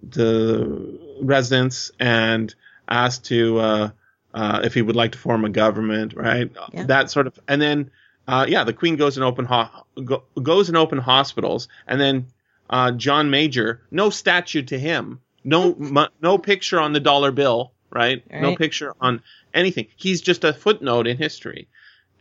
the 0.02 0.98
residents 1.20 1.90
and 1.98 2.55
asked 2.88 3.26
to 3.26 3.59
uh, 3.59 3.90
uh, 4.35 4.61
if 4.64 4.74
he 4.74 4.83
would 4.83 4.96
like 4.96 5.12
to 5.12 5.18
form 5.18 5.44
a 5.44 5.50
government, 5.50 6.14
right? 6.14 6.50
Yeah. 6.72 6.85
That 6.85 7.11
sort 7.11 7.26
of, 7.26 7.38
and 7.48 7.61
then 7.61 7.90
uh, 8.28 8.46
yeah, 8.48 8.64
the 8.64 8.72
queen 8.72 8.96
goes 8.96 9.16
and 9.16 9.24
open 9.24 9.44
ho- 9.44 9.85
go, 10.05 10.24
goes 10.40 10.68
and 10.68 10.76
open 10.76 10.98
hospitals, 10.98 11.68
and 11.87 12.00
then 12.00 12.26
uh, 12.70 12.92
John 12.92 13.31
Major, 13.31 13.83
no 13.90 14.11
statue 14.11 14.62
to 14.62 14.78
him, 14.78 15.20
no 15.44 16.09
no 16.20 16.38
picture 16.38 16.81
on 16.81 16.92
the 16.92 17.00
dollar 17.00 17.33
bill, 17.33 17.72
right? 17.90 18.22
No 18.31 18.57
picture 18.57 18.94
on 19.00 19.22
anything. 19.52 19.88
He's 19.96 20.20
just 20.22 20.44
a 20.44 20.52
footnote 20.52 21.07
in 21.07 21.16
history, 21.16 21.68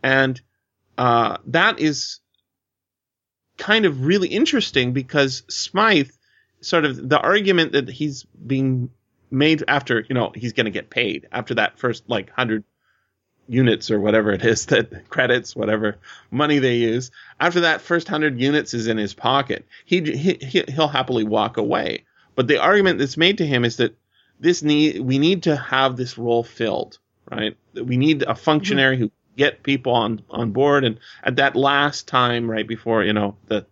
and 0.02 0.40
uh, 0.98 1.38
that 1.46 1.78
is 1.78 2.20
kind 3.58 3.84
of 3.84 4.04
really 4.04 4.28
interesting 4.28 4.92
because 4.92 5.44
Smythe, 5.48 6.10
sort 6.62 6.84
of 6.84 7.08
the 7.08 7.18
argument 7.20 7.72
that 7.72 7.88
he's 7.88 8.24
being 8.24 8.90
made 9.30 9.64
after, 9.68 10.04
you 10.08 10.14
know, 10.14 10.32
he's 10.34 10.52
going 10.52 10.66
to 10.66 10.70
get 10.70 10.90
paid 10.90 11.28
after 11.32 11.54
that 11.54 11.78
first 11.78 12.04
like 12.08 12.30
hundred 12.30 12.64
units 13.48 13.90
or 13.90 14.00
whatever 14.00 14.32
it 14.32 14.44
is 14.44 14.66
that 14.72 15.08
credits, 15.08 15.54
whatever 15.54 15.98
money 16.30 16.58
they 16.58 16.76
use. 16.76 17.10
After 17.38 17.60
that 17.60 17.80
first 17.80 18.08
hundred 18.08 18.40
units 18.40 18.74
is 18.74 18.86
in 18.86 18.96
his 18.98 19.14
pocket, 19.14 19.66
he, 19.84 20.00
he 20.00 20.38
he- 20.40 20.64
he'll 20.68 20.88
happily 20.88 21.24
walk 21.24 21.56
away. 21.56 22.04
But 22.34 22.48
the 22.48 22.58
argument 22.58 22.98
that's 22.98 23.16
made 23.16 23.38
to 23.38 23.46
him 23.46 23.64
is 23.64 23.76
that 23.76 23.96
this 24.40 24.62
need 24.62 25.00
we 25.00 25.18
need 25.18 25.44
to 25.44 25.56
have 25.56 25.96
this 25.96 26.18
role 26.18 26.42
filled, 26.42 26.98
right? 27.30 27.56
We 27.74 27.96
need 27.96 28.22
a 28.22 28.34
functionary 28.34 28.98
who 28.98 29.10
get 29.36 29.62
people 29.62 29.92
on 29.92 30.22
on 30.30 30.52
board. 30.52 30.84
And 30.84 30.98
at 31.22 31.36
that 31.36 31.56
last 31.56 32.08
time, 32.08 32.50
right 32.50 32.66
before 32.66 33.04
you 33.04 33.12
know 33.12 33.36
the 33.46 33.66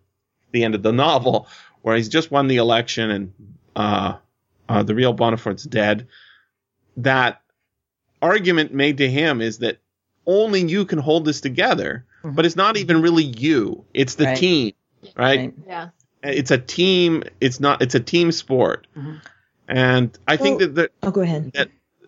the 0.51 0.63
end 0.63 0.75
of 0.75 0.83
the 0.83 0.91
novel, 1.05 1.47
where 1.81 1.95
he's 1.95 2.09
just 2.09 2.31
won 2.31 2.47
the 2.47 2.57
election 2.57 3.11
and 3.11 3.33
uh, 3.75 4.17
uh, 4.69 4.83
the 4.83 4.93
real 4.95 5.13
Bonaparte's 5.13 5.63
dead, 5.63 6.07
that 6.97 7.41
argument 8.21 8.73
made 8.73 8.97
to 8.97 9.09
him 9.09 9.41
is 9.41 9.59
that 9.59 9.77
only 10.25 10.61
you 10.61 10.85
can 10.85 10.99
hold 10.99 11.25
this 11.25 11.41
together. 11.41 12.05
Mhm. 12.23 12.35
But 12.35 12.45
it's 12.45 12.55
not 12.55 12.77
even 12.77 13.01
really 13.01 13.23
you; 13.23 13.83
it's 13.93 14.15
the 14.15 14.25
Right. 14.25 14.37
team, 14.37 14.73
right? 15.15 15.39
Right. 15.39 15.53
yeah. 15.67 15.89
It's 16.23 16.51
a 16.51 16.57
team. 16.59 17.23
It's 17.39 17.59
not. 17.59 17.81
It's 17.81 17.95
a 17.95 17.99
team 17.99 18.31
sport, 18.31 18.85
Mhm. 18.95 19.21
and 19.67 20.17
I 20.27 20.37
think 20.37 20.59
that 20.59 20.75
the, 20.75 20.89
Oh, 21.01 21.09
go 21.09 21.21
ahead. 21.21 21.51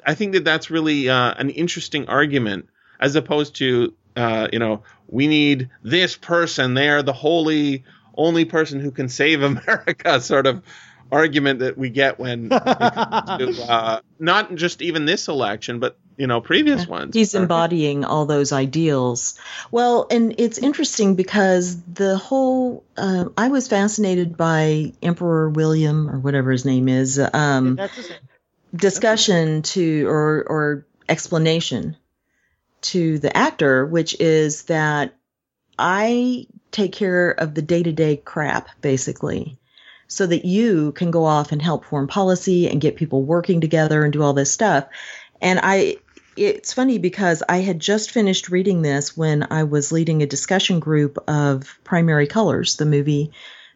I 0.05 0.13
think 0.13 0.33
that 0.33 0.43
that's 0.45 0.69
really 0.69 1.09
uh, 1.09 1.33
an 1.35 1.49
interesting 1.49 2.07
argument, 2.07 2.67
as 2.99 3.15
opposed 3.15 3.55
to 3.55 3.93
uh, 4.15 4.49
you 4.53 4.59
know 4.59 4.83
we 5.07 5.25
need 5.25 5.69
this 5.81 6.15
person. 6.15 6.75
They 6.75 6.89
are 6.89 7.01
the 7.01 7.13
holy 7.13 7.83
only 8.17 8.45
person 8.45 8.79
who 8.79 8.91
can 8.91 9.09
save 9.09 9.41
America, 9.51 10.19
sort 10.21 10.47
of 10.47 10.63
argument 11.11 11.59
that 11.59 11.77
we 11.77 11.89
get 11.89 12.17
when 12.19 12.45
it 12.45 12.49
to, 12.49 13.65
uh, 13.69 13.99
not 14.17 14.55
just 14.55 14.81
even 14.81 15.05
this 15.05 15.27
election, 15.27 15.79
but 15.79 15.97
you 16.17 16.25
know 16.27 16.41
previous 16.41 16.87
ones. 16.87 17.13
He's 17.15 17.35
Or- 17.35 17.41
embodying 17.43 18.03
all 18.05 18.25
those 18.25 18.51
ideals. 18.51 19.37
Well, 19.69 20.07
and 20.09 20.35
it's 20.39 20.57
interesting 20.57 21.15
because 21.15 21.79
the 21.83 22.17
whole, 22.17 22.83
uh, 22.97 23.25
I 23.37 23.49
was 23.49 23.67
fascinated 23.67 24.37
by 24.37 24.93
Emperor 25.03 25.49
William 25.49 26.09
or 26.09 26.17
whatever 26.19 26.51
his 26.51 26.65
name 26.65 26.87
is, 26.87 27.19
um, 27.19 27.75
That's 27.75 27.95
just- 27.95 28.11
discussion 28.75 29.61
to, 29.61 30.07
or, 30.07 30.43
or 30.47 30.85
explanation 31.07 31.95
to 32.81 33.19
the 33.19 33.35
actor, 33.35 33.85
which 33.85 34.19
is 34.19 34.63
that 34.63 35.13
I 35.77 36.47
take 36.73 36.91
care 36.91 37.31
of 37.31 37.53
the 37.53 37.61
day 37.61 37.83
to 37.83 37.91
day 37.91 38.17
crap, 38.17 38.67
basically. 38.81 39.57
So 40.09 40.27
that 40.27 40.45
you 40.45 40.91
can 40.91 41.11
go 41.11 41.25
off 41.25 41.51
and 41.51 41.61
help 41.61 41.85
form 41.85 42.07
policy 42.07 42.69
and 42.69 42.81
get 42.81 42.97
people 42.97 43.23
working 43.23 43.61
together 43.61 44.03
and 44.03 44.11
do 44.11 44.21
all 44.21 44.33
this 44.33 44.51
stuff. 44.51 44.87
And 45.41 45.59
I, 45.63 45.97
it's 46.35 46.73
funny 46.73 46.99
because 46.99 47.41
I 47.47 47.57
had 47.57 47.79
just 47.79 48.11
finished 48.11 48.49
reading 48.49 48.81
this 48.81 49.15
when 49.15 49.47
I 49.49 49.63
was 49.63 49.91
leading 49.91 50.21
a 50.21 50.27
discussion 50.27 50.79
group 50.79 51.17
of 51.27 51.79
Primary 51.83 52.27
Colors, 52.27 52.75
the 52.75 52.85
movie 52.85 53.31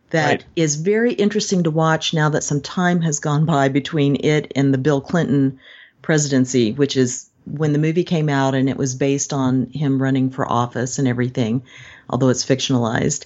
that 0.09 0.43
is 0.55 0.77
Right. 0.77 0.85
very 0.85 1.13
interesting 1.13 1.63
to 1.63 1.71
watch 1.71 2.13
now 2.13 2.29
that 2.29 2.43
some 2.43 2.61
time 2.61 3.01
has 3.01 3.19
gone 3.19 3.45
by 3.45 3.69
between 3.69 4.17
it 4.23 4.51
and 4.55 4.73
the 4.73 4.77
Bill 4.77 5.01
Clinton 5.01 5.59
presidency, 6.01 6.71
which 6.71 6.95
is 6.95 7.29
when 7.45 7.73
the 7.73 7.79
movie 7.79 8.03
came 8.03 8.29
out 8.29 8.55
and 8.55 8.69
it 8.69 8.77
was 8.77 8.95
based 8.95 9.33
on 9.33 9.67
him 9.67 10.01
running 10.01 10.29
for 10.29 10.49
office 10.49 10.99
and 10.99 11.07
everything, 11.07 11.63
although 12.09 12.29
it's 12.29 12.45
fictionalized. 12.45 13.25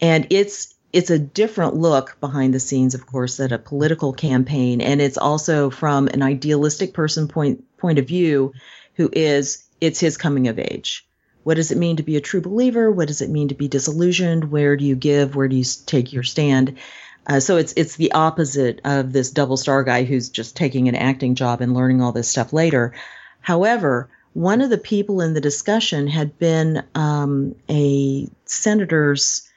And 0.00 0.26
it's 0.30 0.74
it's 0.92 1.10
a 1.10 1.18
different 1.18 1.74
look 1.74 2.16
behind 2.20 2.54
the 2.54 2.60
scenes, 2.60 2.94
of 2.94 3.06
course, 3.06 3.38
at 3.40 3.52
a 3.52 3.58
political 3.58 4.12
campaign, 4.12 4.80
and 4.80 5.00
it's 5.00 5.18
also 5.18 5.68
from 5.68 6.08
an 6.08 6.22
idealistic 6.22 6.94
person 6.94 7.28
point 7.28 7.64
point 7.76 7.98
of 7.98 8.06
view, 8.06 8.52
who 8.94 9.10
is 9.12 9.64
it's 9.80 10.00
his 10.00 10.16
coming 10.16 10.48
of 10.48 10.58
age, 10.58 11.06
what 11.46 11.54
does 11.54 11.70
it 11.70 11.78
mean 11.78 11.98
to 11.98 12.02
be 12.02 12.16
a 12.16 12.20
true 12.20 12.40
believer? 12.40 12.90
What 12.90 13.06
does 13.06 13.22
it 13.22 13.30
mean 13.30 13.46
to 13.48 13.54
be 13.54 13.68
disillusioned? 13.68 14.50
Where 14.50 14.76
do 14.76 14.84
you 14.84 14.96
give? 14.96 15.36
Where 15.36 15.46
do 15.46 15.54
you 15.54 15.62
take 15.86 16.12
your 16.12 16.24
stand? 16.24 16.76
Uh, 17.24 17.38
so 17.38 17.56
it's 17.56 17.72
it's 17.76 17.94
the 17.94 18.10
opposite 18.10 18.80
of 18.84 19.12
this 19.12 19.30
double 19.30 19.56
star 19.56 19.84
guy 19.84 20.02
who's 20.02 20.28
just 20.28 20.56
taking 20.56 20.88
an 20.88 20.96
acting 20.96 21.36
job 21.36 21.60
and 21.60 21.72
learning 21.72 22.02
all 22.02 22.10
this 22.10 22.28
stuff 22.28 22.52
later. 22.52 22.94
However, 23.40 24.08
one 24.36 24.60
of 24.60 24.68
the 24.68 24.76
people 24.76 25.22
in 25.22 25.32
the 25.32 25.40
discussion 25.40 26.06
had 26.06 26.38
been 26.38 26.84
um, 26.94 27.54
a 27.70 28.28
senator's 28.44 29.50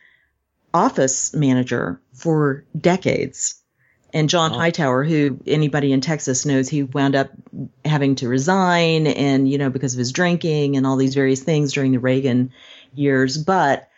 office 0.74 1.34
manager 1.34 2.00
for 2.14 2.64
decades. 2.80 3.62
And 4.14 4.30
John 4.30 4.54
Oh. 4.54 4.58
Hightower, 4.58 5.04
who 5.04 5.38
anybody 5.46 5.92
in 5.92 6.00
Texas 6.00 6.46
knows, 6.46 6.70
he 6.70 6.84
wound 6.84 7.18
up 7.18 7.30
having 7.84 8.16
to 8.16 8.30
resign 8.30 9.06
and, 9.06 9.50
you 9.52 9.58
know, 9.58 9.70
because 9.70 9.96
of 9.96 10.00
his 10.00 10.14
drinking 10.14 10.78
and 10.78 10.88
all 10.88 10.96
these 10.96 11.14
various 11.14 11.44
things 11.44 11.74
during 11.74 11.92
the 11.92 12.00
Reagan 12.00 12.54
years. 12.96 13.38
But 13.38 13.90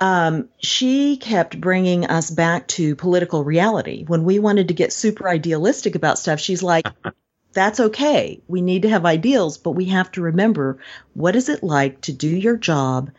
um, 0.00 0.50
she 0.58 1.16
kept 1.16 1.58
bringing 1.58 2.04
us 2.04 2.30
back 2.30 2.68
to 2.68 2.94
political 2.94 3.42
reality. 3.42 4.04
When 4.06 4.24
we 4.24 4.38
wanted 4.38 4.68
to 4.68 4.74
get 4.74 4.92
super 4.92 5.26
idealistic 5.26 5.94
about 5.94 6.18
stuff, 6.18 6.40
she's 6.40 6.62
like, 6.62 6.86
that's 7.52 7.80
okay. 7.80 8.40
We 8.48 8.62
need 8.62 8.82
to 8.82 8.88
have 8.88 9.04
ideals, 9.04 9.58
but 9.58 9.72
we 9.72 9.86
have 9.86 10.10
to 10.12 10.22
remember 10.22 10.78
what 11.14 11.36
is 11.36 11.48
it 11.48 11.62
like 11.62 12.00
to 12.02 12.12
do 12.12 12.28
your 12.28 12.56
job, 12.56 13.10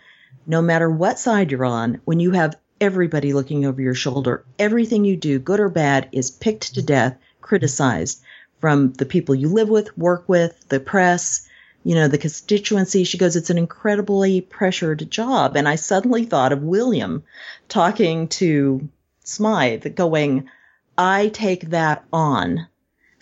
no 0.48 0.62
matter 0.62 0.90
what 0.90 1.20
side 1.20 1.52
you're 1.52 1.66
on, 1.66 2.02
when 2.06 2.20
you 2.20 2.32
have 2.32 2.58
everybody 2.82 3.34
looking 3.34 3.66
over 3.66 3.82
your 3.82 3.96
shoulder. 3.96 4.44
Everything 4.60 5.06
you 5.06 5.16
do, 5.16 5.40
good 5.40 5.60
or 5.60 5.70
bad, 5.70 6.10
is 6.12 6.32
picked 6.32 6.74
to 6.76 6.82
death, 6.82 7.18
criticized 7.42 8.22
from 8.60 8.94
the 8.94 9.06
people 9.06 9.36
you 9.36 9.50
live 9.50 9.70
with, 9.70 9.98
work 9.98 10.28
with, 10.28 10.68
the 10.70 10.80
press, 10.80 11.48
you 11.84 11.96
know, 11.96 12.08
the 12.08 12.18
constituency. 12.18 13.04
She 13.04 13.18
goes, 13.18 13.36
it's 13.36 13.50
an 13.50 13.58
incredibly 13.58 14.42
pressured 14.42 15.10
job. 15.12 15.56
And 15.56 15.68
I 15.68 15.76
suddenly 15.76 16.26
thought 16.26 16.54
of 16.54 16.64
William 16.64 17.24
talking 17.68 18.28
to 18.30 18.88
Smythe, 19.24 19.96
going, 19.96 20.50
I 20.98 21.30
take 21.30 21.70
that 21.70 22.06
on 22.12 22.68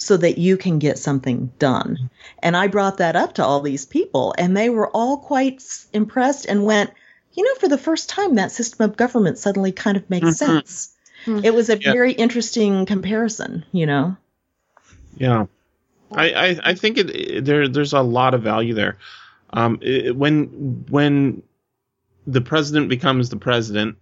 so 0.02 0.18
that 0.18 0.40
you 0.40 0.58
can 0.58 0.80
get 0.80 0.98
something 0.98 1.52
done. 1.60 2.10
And 2.40 2.58
I 2.58 2.68
brought 2.68 2.98
that 2.98 3.16
up 3.16 3.34
to 3.36 3.46
all 3.46 3.62
these 3.62 3.86
people, 3.86 4.34
and 4.38 4.58
they 4.58 4.70
were 4.70 4.90
all 4.90 5.18
quite 5.18 5.62
impressed 5.94 6.46
and 6.48 6.66
went, 6.66 6.90
you 7.34 7.44
know, 7.44 7.54
for 7.60 7.68
the 7.68 7.78
first 7.78 8.10
time, 8.10 8.36
that 8.36 8.52
system 8.52 8.90
of 8.90 8.98
government 8.98 9.38
suddenly 9.38 9.72
kind 9.72 9.98
of 9.98 10.10
makes 10.10 10.26
Mhm. 10.28 10.34
sense. 10.36 10.96
Mhm. 11.26 11.46
It 11.46 11.54
was 11.54 11.70
a 11.70 11.78
Yeah. 11.80 11.94
very 11.94 12.14
interesting 12.14 12.86
comparison, 12.88 13.64
you 13.72 13.86
know. 13.86 14.18
Yeah, 15.18 15.46
I, 16.12 16.32
I, 16.34 16.60
I 16.64 16.74
think 16.74 16.98
it, 16.98 17.10
it- 17.12 17.46
there 17.46 17.68
there's 17.68 17.94
a 17.94 18.02
lot 18.02 18.34
of 18.34 18.42
value 18.42 18.74
there. 18.74 18.98
Um, 19.54 19.78
it, 19.82 20.16
when 20.16 20.86
when 20.90 21.44
the 22.26 22.42
president 22.42 22.90
becomes 22.90 23.30
the 23.30 23.38
president, 23.38 23.98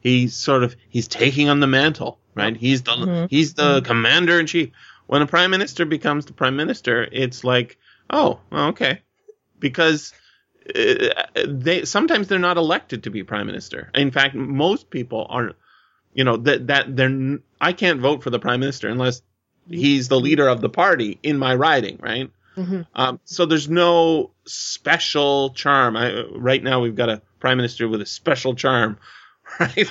he 0.00 0.28
sort 0.28 0.62
of 0.64 0.76
he's 0.88 1.08
taking 1.08 1.48
on 1.50 1.60
the 1.60 1.66
mantle, 1.66 2.18
right? 2.34 2.56
He's 2.56 2.82
the 2.82 2.92
Mhm. 2.92 3.26
he's 3.30 3.52
the 3.54 3.82
commander 3.82 4.40
in 4.40 4.46
chief. 4.46 4.70
When 5.06 5.22
a 5.22 5.26
prime 5.26 5.50
minister 5.50 5.84
becomes 5.84 6.26
the 6.26 6.32
prime 6.32 6.56
minister, 6.56 7.06
it's 7.10 7.44
like, 7.44 7.78
oh, 8.10 8.40
okay, 8.52 9.02
because 9.58 10.12
uh, 10.74 11.08
they 11.46 11.84
sometimes 11.84 12.28
they're 12.28 12.38
not 12.38 12.56
elected 12.56 13.04
to 13.04 13.10
be 13.10 13.24
prime 13.24 13.46
minister. 13.46 13.90
In 13.94 14.10
fact, 14.10 14.34
most 14.34 14.90
people 14.90 15.26
aren't. 15.28 15.56
you 16.14 16.24
know, 16.24 16.36
that 16.38 16.66
that 16.68 16.96
they're. 16.96 17.38
I 17.60 17.72
can't 17.72 18.00
vote 18.00 18.22
for 18.22 18.30
the 18.30 18.38
prime 18.38 18.60
minister 18.60 18.88
unless 18.88 19.22
he's 19.68 20.08
the 20.08 20.20
leader 20.20 20.48
of 20.48 20.60
the 20.60 20.68
party 20.68 21.18
in 21.22 21.38
my 21.38 21.54
riding, 21.54 21.98
right? 22.00 22.30
Mhm. 22.56 22.86
Um, 22.94 23.20
so 23.24 23.46
there's 23.46 23.68
no 23.68 24.30
special 24.46 25.50
charm. 25.50 25.96
I, 25.96 26.24
right 26.36 26.62
now, 26.62 26.80
we've 26.80 26.96
got 26.96 27.08
a 27.08 27.22
prime 27.40 27.56
minister 27.56 27.88
with 27.88 28.02
a 28.02 28.06
special 28.06 28.54
charm, 28.54 28.98
right? 29.60 29.90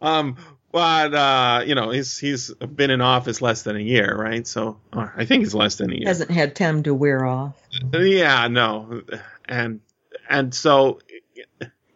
Um, 0.00 0.36
but 0.76 1.14
uh, 1.14 1.62
you 1.64 1.74
know, 1.74 1.88
he's 1.88 2.18
he's 2.18 2.52
been 2.52 2.90
in 2.90 3.00
office 3.00 3.40
less 3.40 3.62
than 3.62 3.76
a 3.76 3.80
year, 3.80 4.14
right? 4.14 4.46
So 4.46 4.76
or 4.92 5.10
I 5.16 5.24
think 5.24 5.42
it's 5.42 5.54
less 5.54 5.76
than 5.76 5.90
a 5.90 5.94
year. 5.94 6.06
Hasn't 6.06 6.30
had 6.30 6.54
time 6.54 6.82
to 6.82 6.92
wear 6.92 7.24
off. 7.24 7.54
Yeah, 7.94 8.46
no, 8.48 9.00
and 9.46 9.80
and 10.28 10.54
so 10.54 10.98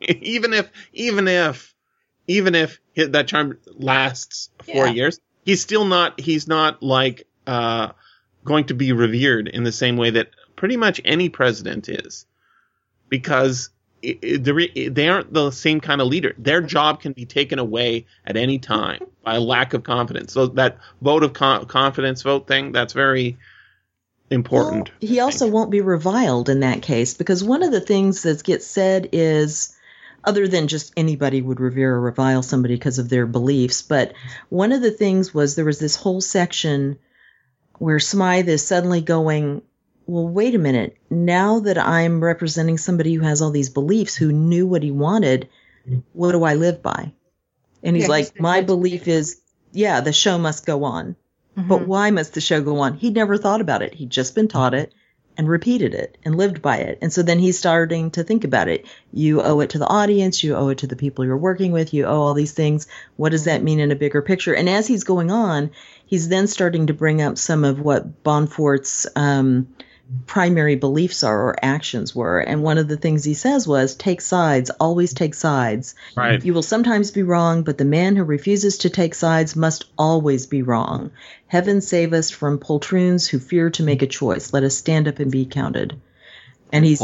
even 0.00 0.54
if 0.54 0.70
even 0.94 1.28
if 1.28 1.74
even 2.26 2.54
if 2.54 2.80
that 2.96 3.28
charm 3.28 3.58
lasts 3.66 4.48
four 4.64 4.86
Yeah. 4.86 4.92
years, 4.94 5.20
he's 5.44 5.60
still 5.60 5.84
not 5.84 6.18
he's 6.18 6.48
not 6.48 6.82
like 6.82 7.26
uh, 7.46 7.92
going 8.46 8.64
to 8.68 8.74
be 8.74 8.92
revered 8.92 9.46
in 9.48 9.62
the 9.62 9.72
same 9.72 9.98
way 9.98 10.08
that 10.08 10.30
pretty 10.56 10.78
much 10.78 11.02
any 11.04 11.28
president 11.28 11.90
is, 11.90 12.24
because 13.10 13.68
i 14.04 14.18
i 14.22 14.36
the 14.36 14.54
re- 14.54 14.88
they 14.88 15.08
aren't 15.08 15.32
the 15.32 15.50
same 15.50 15.80
kind 15.80 16.00
of 16.00 16.08
leader. 16.08 16.34
Their 16.38 16.60
job 16.60 17.00
can 17.00 17.12
be 17.12 17.26
taken 17.26 17.58
away 17.58 18.06
at 18.24 18.36
any 18.36 18.58
time 18.58 19.00
by 19.22 19.36
a 19.36 19.40
lack 19.40 19.74
of 19.74 19.82
confidence. 19.82 20.32
So 20.32 20.46
that 20.48 20.78
vote 21.02 21.22
of 21.22 21.32
con- 21.32 21.66
confidence 21.66 22.22
vote 22.22 22.46
thing 22.46 22.72
that's 22.72 22.92
very 22.92 23.38
important. 24.30 24.88
Well, 24.88 25.08
he 25.08 25.20
also 25.20 25.48
won't 25.48 25.70
be 25.70 25.80
reviled 25.80 26.48
in 26.48 26.60
that 26.60 26.82
case 26.82 27.14
because 27.14 27.42
one 27.44 27.62
of 27.62 27.72
the 27.72 27.80
things 27.80 28.22
that 28.22 28.42
gets 28.44 28.66
said 28.66 29.08
is, 29.12 29.76
other 30.24 30.46
than 30.46 30.68
just 30.68 30.92
anybody 30.96 31.42
would 31.42 31.60
revere 31.60 31.94
or 31.94 32.00
revile 32.00 32.42
somebody 32.42 32.74
because 32.74 32.98
of 32.98 33.08
their 33.08 33.26
beliefs, 33.26 33.82
but 33.82 34.12
one 34.48 34.72
of 34.72 34.82
the 34.82 34.90
things 34.90 35.34
was 35.34 35.54
there 35.54 35.64
was 35.64 35.78
this 35.78 35.96
whole 35.96 36.20
section 36.20 36.98
where 37.78 37.98
Smythe 37.98 38.48
is 38.48 38.66
suddenly 38.66 39.00
going, 39.00 39.62
well, 40.06 40.26
wait 40.28 40.54
a 40.54 40.58
minute. 40.58 40.96
Now 41.08 41.60
that 41.60 41.78
I'm 41.78 42.22
representing 42.22 42.78
somebody 42.78 43.14
who 43.14 43.22
has 43.22 43.42
all 43.42 43.50
these 43.50 43.70
beliefs, 43.70 44.16
who 44.16 44.32
knew 44.32 44.66
what 44.66 44.82
he 44.82 44.90
wanted, 44.90 45.48
what 46.12 46.32
do 46.32 46.42
I 46.44 46.54
live 46.54 46.82
by? 46.82 47.12
And 47.82 47.96
he's 47.96 48.04
Yeah, 48.04 48.10
like, 48.10 48.32
he's 48.32 48.40
my 48.40 48.60
belief 48.60 49.08
is, 49.08 49.40
yeah, 49.72 50.00
the 50.00 50.12
show 50.12 50.38
must 50.38 50.66
go 50.66 50.84
on. 50.84 51.16
But 51.56 51.80
Mhm. 51.80 51.86
why 51.86 52.10
must 52.10 52.34
the 52.34 52.40
show 52.40 52.60
go 52.60 52.78
on? 52.80 52.94
He'd 52.94 53.14
never 53.14 53.36
thought 53.36 53.60
about 53.60 53.82
it. 53.82 53.94
He'd 53.94 54.10
just 54.10 54.34
been 54.34 54.48
taught 54.48 54.72
it 54.74 54.92
and 55.36 55.48
repeated 55.48 55.94
it 55.94 56.18
and 56.24 56.36
lived 56.36 56.60
by 56.60 56.78
it. 56.78 56.98
And 57.00 57.12
so 57.12 57.22
then 57.22 57.38
he's 57.38 57.58
starting 57.58 58.10
to 58.12 58.22
think 58.22 58.44
about 58.44 58.68
it. 58.68 58.86
You 59.12 59.42
owe 59.42 59.60
it 59.60 59.70
to 59.70 59.78
the 59.78 59.86
audience. 59.86 60.42
You 60.44 60.54
owe 60.56 60.68
it 60.68 60.78
to 60.78 60.86
the 60.86 60.96
people 60.96 61.24
you're 61.24 61.36
working 61.36 61.72
with. 61.72 61.94
You 61.94 62.04
owe 62.06 62.20
all 62.20 62.34
these 62.34 62.52
things. 62.52 62.86
What 63.16 63.30
does 63.30 63.44
that 63.44 63.62
mean 63.62 63.80
in 63.80 63.90
a 63.90 63.96
bigger 63.96 64.22
picture? 64.22 64.54
And 64.54 64.68
as 64.68 64.86
he's 64.86 65.04
going 65.04 65.30
on, 65.30 65.70
he's 66.06 66.28
then 66.28 66.46
starting 66.46 66.86
to 66.88 66.94
bring 66.94 67.22
up 67.22 67.38
some 67.38 67.64
of 67.64 67.80
what 67.80 68.22
Bonforte's 68.22 69.06
um, 69.16 69.68
primary 70.27 70.77
beliefs 70.77 71.23
are 71.23 71.49
or 71.51 71.57
actions 71.62 72.14
were. 72.14 72.40
And 72.40 72.62
one 72.62 72.79
of 72.79 72.88
the 72.88 72.96
things 72.96 73.25
he 73.25 73.35
says 73.35 73.66
was 73.66 73.94
take 73.94 74.20
sides, 74.20 74.70
always 74.81 75.14
take 75.14 75.35
sides. 75.35 75.94
Right. 76.16 76.44
You 76.44 76.55
will 76.55 76.62
sometimes 76.62 77.11
be 77.11 77.23
wrong, 77.23 77.62
but 77.62 77.79
the 77.79 77.85
man 77.85 78.16
who 78.16 78.25
refuses 78.25 78.79
to 78.79 78.90
take 78.90 79.14
sides 79.14 79.57
must 79.57 79.85
always 79.99 80.46
be 80.46 80.62
wrong. 80.62 81.11
Heaven 81.46 81.81
save 81.81 82.12
us 82.12 82.31
from 82.31 82.59
poltroons 82.59 83.29
who 83.29 83.38
fear 83.38 83.70
to 83.70 83.83
make 83.83 84.03
a 84.03 84.07
choice. 84.07 84.53
Let 84.53 84.64
us 84.64 84.77
stand 84.77 85.09
up 85.09 85.18
and 85.18 85.31
be 85.31 85.46
counted. 85.46 86.01
And 86.73 86.85
he's 86.85 87.01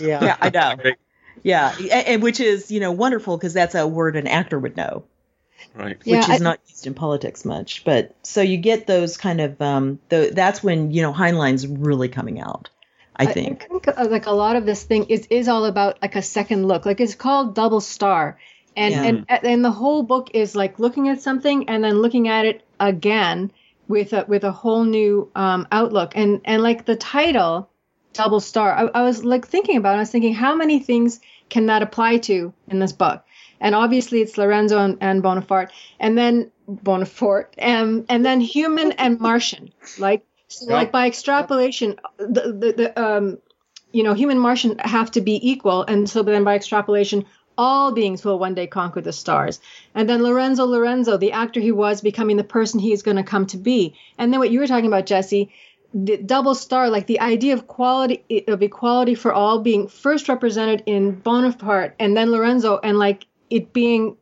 Yeah. 0.00 0.24
yeah, 0.24 0.36
I 0.40 0.50
know. 0.50 0.76
Yeah, 1.44 1.74
a- 1.80 2.08
and 2.10 2.22
which 2.22 2.38
is 2.38 2.70
you 2.70 2.78
know 2.78 2.92
wonderful 2.92 3.36
because 3.36 3.52
that's 3.52 3.74
a 3.74 3.84
word 3.86 4.14
an 4.14 4.28
actor 4.28 4.58
would 4.58 4.76
know, 4.76 5.04
Right. 5.74 5.96
Yeah, 6.04 6.18
which 6.18 6.28
I- 6.28 6.34
is 6.34 6.40
not 6.40 6.60
used 6.68 6.86
in 6.86 6.94
politics 6.94 7.44
much. 7.44 7.84
But 7.84 8.14
so 8.22 8.40
you 8.42 8.56
get 8.56 8.86
those 8.86 9.16
kind 9.16 9.40
of 9.40 9.60
um, 9.60 9.98
the, 10.08 10.30
that's 10.32 10.62
when 10.62 10.90
you 10.90 11.02
know 11.02 11.12
Heinlein's 11.12 11.66
really 11.66 12.08
coming 12.08 12.40
out. 12.40 12.68
I 13.14 13.26
think. 13.26 13.64
I 13.64 13.66
think 13.68 13.88
uh, 13.88 14.06
like 14.10 14.26
a 14.26 14.32
lot 14.32 14.56
of 14.56 14.64
this 14.64 14.82
thing 14.82 15.04
is 15.04 15.26
is 15.28 15.48
all 15.48 15.66
about 15.66 16.00
like 16.00 16.16
a 16.16 16.22
second 16.22 16.66
look. 16.66 16.86
Like 16.86 17.00
it's 17.00 17.14
called 17.14 17.54
Double 17.54 17.80
Star, 17.80 18.38
and 18.76 18.94
Yeah. 18.94 19.02
and 19.02 19.26
and 19.28 19.64
the 19.64 19.70
whole 19.70 20.02
book 20.02 20.30
is 20.34 20.54
like 20.56 20.78
looking 20.78 21.08
at 21.08 21.20
something 21.20 21.68
and 21.68 21.84
then 21.84 22.00
looking 22.00 22.28
at 22.28 22.46
it 22.46 22.64
again 22.80 23.52
with 23.86 24.12
a 24.14 24.24
with 24.26 24.44
a 24.44 24.52
whole 24.52 24.84
new 24.84 25.30
um, 25.34 25.68
outlook. 25.70 26.12
And 26.14 26.40
and 26.46 26.62
like 26.62 26.86
the 26.86 26.96
title, 26.96 27.68
Double 28.14 28.40
Star, 28.40 28.72
I, 28.72 29.00
I 29.00 29.02
was 29.02 29.24
like 29.24 29.46
thinking 29.46 29.76
about. 29.76 29.94
It, 29.94 29.96
I 29.96 30.00
was 30.00 30.10
thinking 30.10 30.34
how 30.34 30.54
many 30.54 30.78
things 30.80 31.20
can 31.50 31.66
that 31.66 31.82
apply 31.82 32.16
to 32.16 32.52
in 32.68 32.78
this 32.78 32.92
book? 32.92 33.22
And 33.62 33.74
obviously 33.74 34.20
it's 34.20 34.36
Lorenzo 34.36 34.78
and, 34.78 34.98
and 35.00 35.22
Bonaparte, 35.22 35.72
and 35.98 36.18
then 36.18 36.50
Bonaparte, 36.68 37.54
and 37.56 38.04
and 38.10 38.26
then 38.26 38.40
human 38.42 38.92
and 38.92 39.18
Martian, 39.18 39.72
like. 39.98 40.22
So, 40.48 40.66
Yeah. 40.68 40.74
like 40.80 40.92
by 40.92 41.06
extrapolation, 41.06 41.98
the, 42.18 42.52
the, 42.60 42.72
the 42.76 43.02
um, 43.02 43.38
you 43.92 44.02
know, 44.02 44.12
human 44.12 44.38
Martian 44.38 44.78
have 44.80 45.10
to 45.12 45.22
be 45.22 45.40
equal, 45.50 45.82
and 45.84 46.06
so 46.10 46.22
then 46.22 46.44
by 46.44 46.56
extrapolation, 46.56 47.24
all 47.56 47.92
beings 47.92 48.22
will 48.22 48.38
one 48.38 48.54
day 48.54 48.66
conquer 48.66 49.00
the 49.00 49.14
stars. 49.14 49.60
And 49.94 50.06
then 50.08 50.22
Lorenzo 50.22 50.66
Lorenzo, 50.66 51.16
the 51.16 51.32
actor 51.32 51.60
he 51.60 51.72
was, 51.72 52.02
becoming 52.02 52.36
the 52.36 52.44
person 52.44 52.80
he 52.80 52.92
is 52.92 53.02
going 53.02 53.16
to 53.16 53.22
come 53.22 53.46
to 53.46 53.56
be. 53.56 53.94
And 54.18 54.30
then 54.30 54.40
what 54.40 54.50
you 54.50 54.60
were 54.60 54.66
talking 54.66 54.92
about, 54.92 55.06
Jesse, 55.06 55.50
the 55.94 56.18
double 56.18 56.54
star, 56.54 56.90
like 56.90 57.06
the 57.06 57.20
idea 57.20 57.54
of 57.54 57.66
quality 57.66 58.22
of 58.48 58.62
equality 58.62 59.14
for 59.14 59.32
all 59.32 59.60
being 59.60 59.88
first 59.88 60.28
represented 60.28 60.82
in 60.84 61.12
Bonaparte, 61.12 61.94
and 61.98 62.14
then 62.14 62.30
Lorenzo, 62.30 62.78
and 62.82 62.98
like 62.98 63.24
it 63.52 63.72
being 63.72 64.16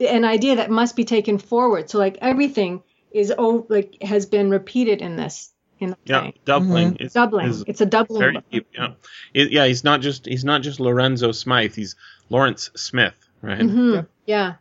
an 0.00 0.24
idea 0.24 0.56
that 0.56 0.70
must 0.70 0.96
be 0.96 1.04
taken 1.04 1.38
forward. 1.38 1.88
So 1.90 1.98
like 1.98 2.18
everything 2.20 2.82
is 3.12 3.32
oh 3.36 3.64
like 3.68 4.02
has 4.02 4.26
been 4.26 4.50
repeated 4.50 5.00
in 5.00 5.16
this 5.16 5.52
in 5.78 5.90
the 5.90 5.96
Yeah, 6.04 6.20
tank. 6.22 6.38
doubling. 6.44 6.96
is- 6.96 7.12
Doubling. 7.12 7.46
is 7.48 7.64
it's 7.66 7.80
a 7.80 7.86
doubling. 7.86 8.20
very 8.20 8.38
deep. 8.50 8.66
Yeah, 8.74 8.94
It- 9.32 9.52
yeah. 9.52 9.66
He's 9.66 9.84
not 9.84 10.00
just 10.00 10.26
he's 10.26 10.44
not 10.44 10.62
just 10.62 10.80
Lorenzo 10.80 11.32
Smythe. 11.32 11.74
He's 11.74 11.94
Lawrence 12.28 12.70
Smith, 12.74 13.14
right? 13.42 13.60
Mhm. 13.60 14.06
Yeah. 14.26 14.54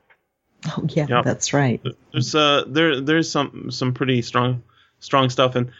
Oh 0.68 0.86
yeah, 0.90 1.08
Yep. 1.10 1.26
that's 1.26 1.52
right. 1.54 1.82
There's 2.12 2.36
uh 2.36 2.64
there 2.68 3.02
there's 3.02 3.30
some 3.30 3.72
some 3.72 3.94
pretty 3.94 4.22
strong 4.22 4.62
strong 5.00 5.30
stuff 5.30 5.56
and 5.56 5.72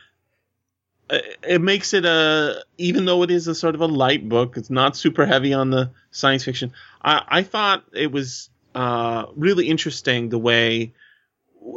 it 1.44 1.62
makes 1.62 1.94
it 1.94 2.06
a 2.06 2.64
even 2.78 3.06
though 3.06 3.24
it 3.24 3.32
is 3.32 3.48
a 3.48 3.56
sort 3.56 3.76
of 3.76 3.82
a 3.82 3.86
light 3.88 4.28
book, 4.28 4.58
it's 4.58 4.70
not 4.70 4.96
super 4.98 5.26
heavy 5.26 5.54
on 5.54 5.70
the 5.70 5.92
science 6.12 6.44
fiction. 6.44 6.74
I 7.02 7.24
I 7.28 7.44
thought 7.44 7.84
it 7.94 8.12
was 8.12 8.50
uh 8.76 9.26
really 9.36 9.68
interesting 9.70 10.30
the 10.30 10.40
way 10.40 10.94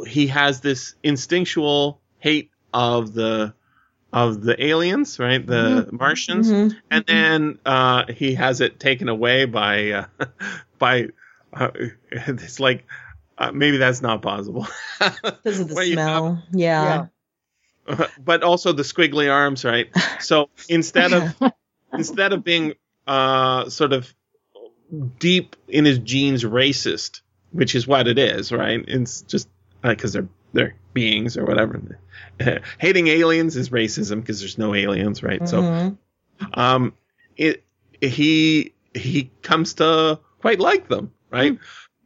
he 0.07 0.27
has 0.27 0.61
this 0.61 0.95
instinctual 1.03 2.01
hate 2.19 2.51
of 2.73 3.13
the 3.13 3.53
of 4.13 4.41
the 4.41 4.61
aliens, 4.63 5.19
right? 5.19 5.45
The 5.45 5.89
Martians. 5.91 6.49
Mhm. 6.51 6.75
and 6.89 7.03
then 7.05 7.59
uh, 7.65 8.05
he 8.11 8.35
has 8.35 8.61
it 8.61 8.79
taken 8.79 9.09
away 9.09 9.45
by 9.45 9.91
uh, 9.91 10.05
by 10.79 11.07
uh, 11.53 11.69
it's 12.11 12.59
like 12.59 12.85
uh, 13.37 13.51
maybe 13.51 13.77
that's 13.77 14.01
not 14.01 14.21
possible 14.21 14.65
Because 14.99 15.59
of 15.59 15.67
the 15.67 15.75
Where 15.75 15.83
you 15.83 15.97
have- 15.97 16.07
smell. 16.21 16.43
Yeah. 16.53 17.05
but 18.23 18.43
also 18.43 18.71
the 18.73 18.83
squiggly 18.83 19.31
arms 19.31 19.63
right? 19.65 19.87
So 20.19 20.49
instead 20.69 21.13
of 21.13 21.35
instead 21.93 22.33
of 22.33 22.43
being 22.43 22.73
uh, 23.05 23.69
sort 23.69 23.93
of 23.93 24.13
deep 25.19 25.55
in 25.67 25.85
his 25.85 25.99
genes 25.99 26.43
racist 26.43 27.21
which 27.51 27.75
is 27.75 27.87
what 27.87 28.07
it 28.07 28.17
is 28.19 28.51
right? 28.51 28.83
It's 28.87 29.21
just 29.21 29.49
because 29.81 30.13
they're 30.13 30.27
they're 30.53 30.75
beings 30.93 31.37
or 31.37 31.45
whatever. 31.45 31.99
Hating 32.79 33.07
aliens 33.07 33.55
is 33.55 33.69
racism 33.69 34.21
because 34.21 34.39
there's 34.39 34.57
no 34.57 34.73
aliens 34.75 35.23
right? 35.23 35.47
So 35.47 35.61
Mhm. 35.61 35.97
um, 36.53 36.93
it 37.35 37.63
he 38.01 38.73
he 38.93 39.31
comes 39.41 39.75
to 39.75 40.19
quite 40.39 40.59
like 40.59 40.87
them, 40.87 41.11
right? 41.31 41.57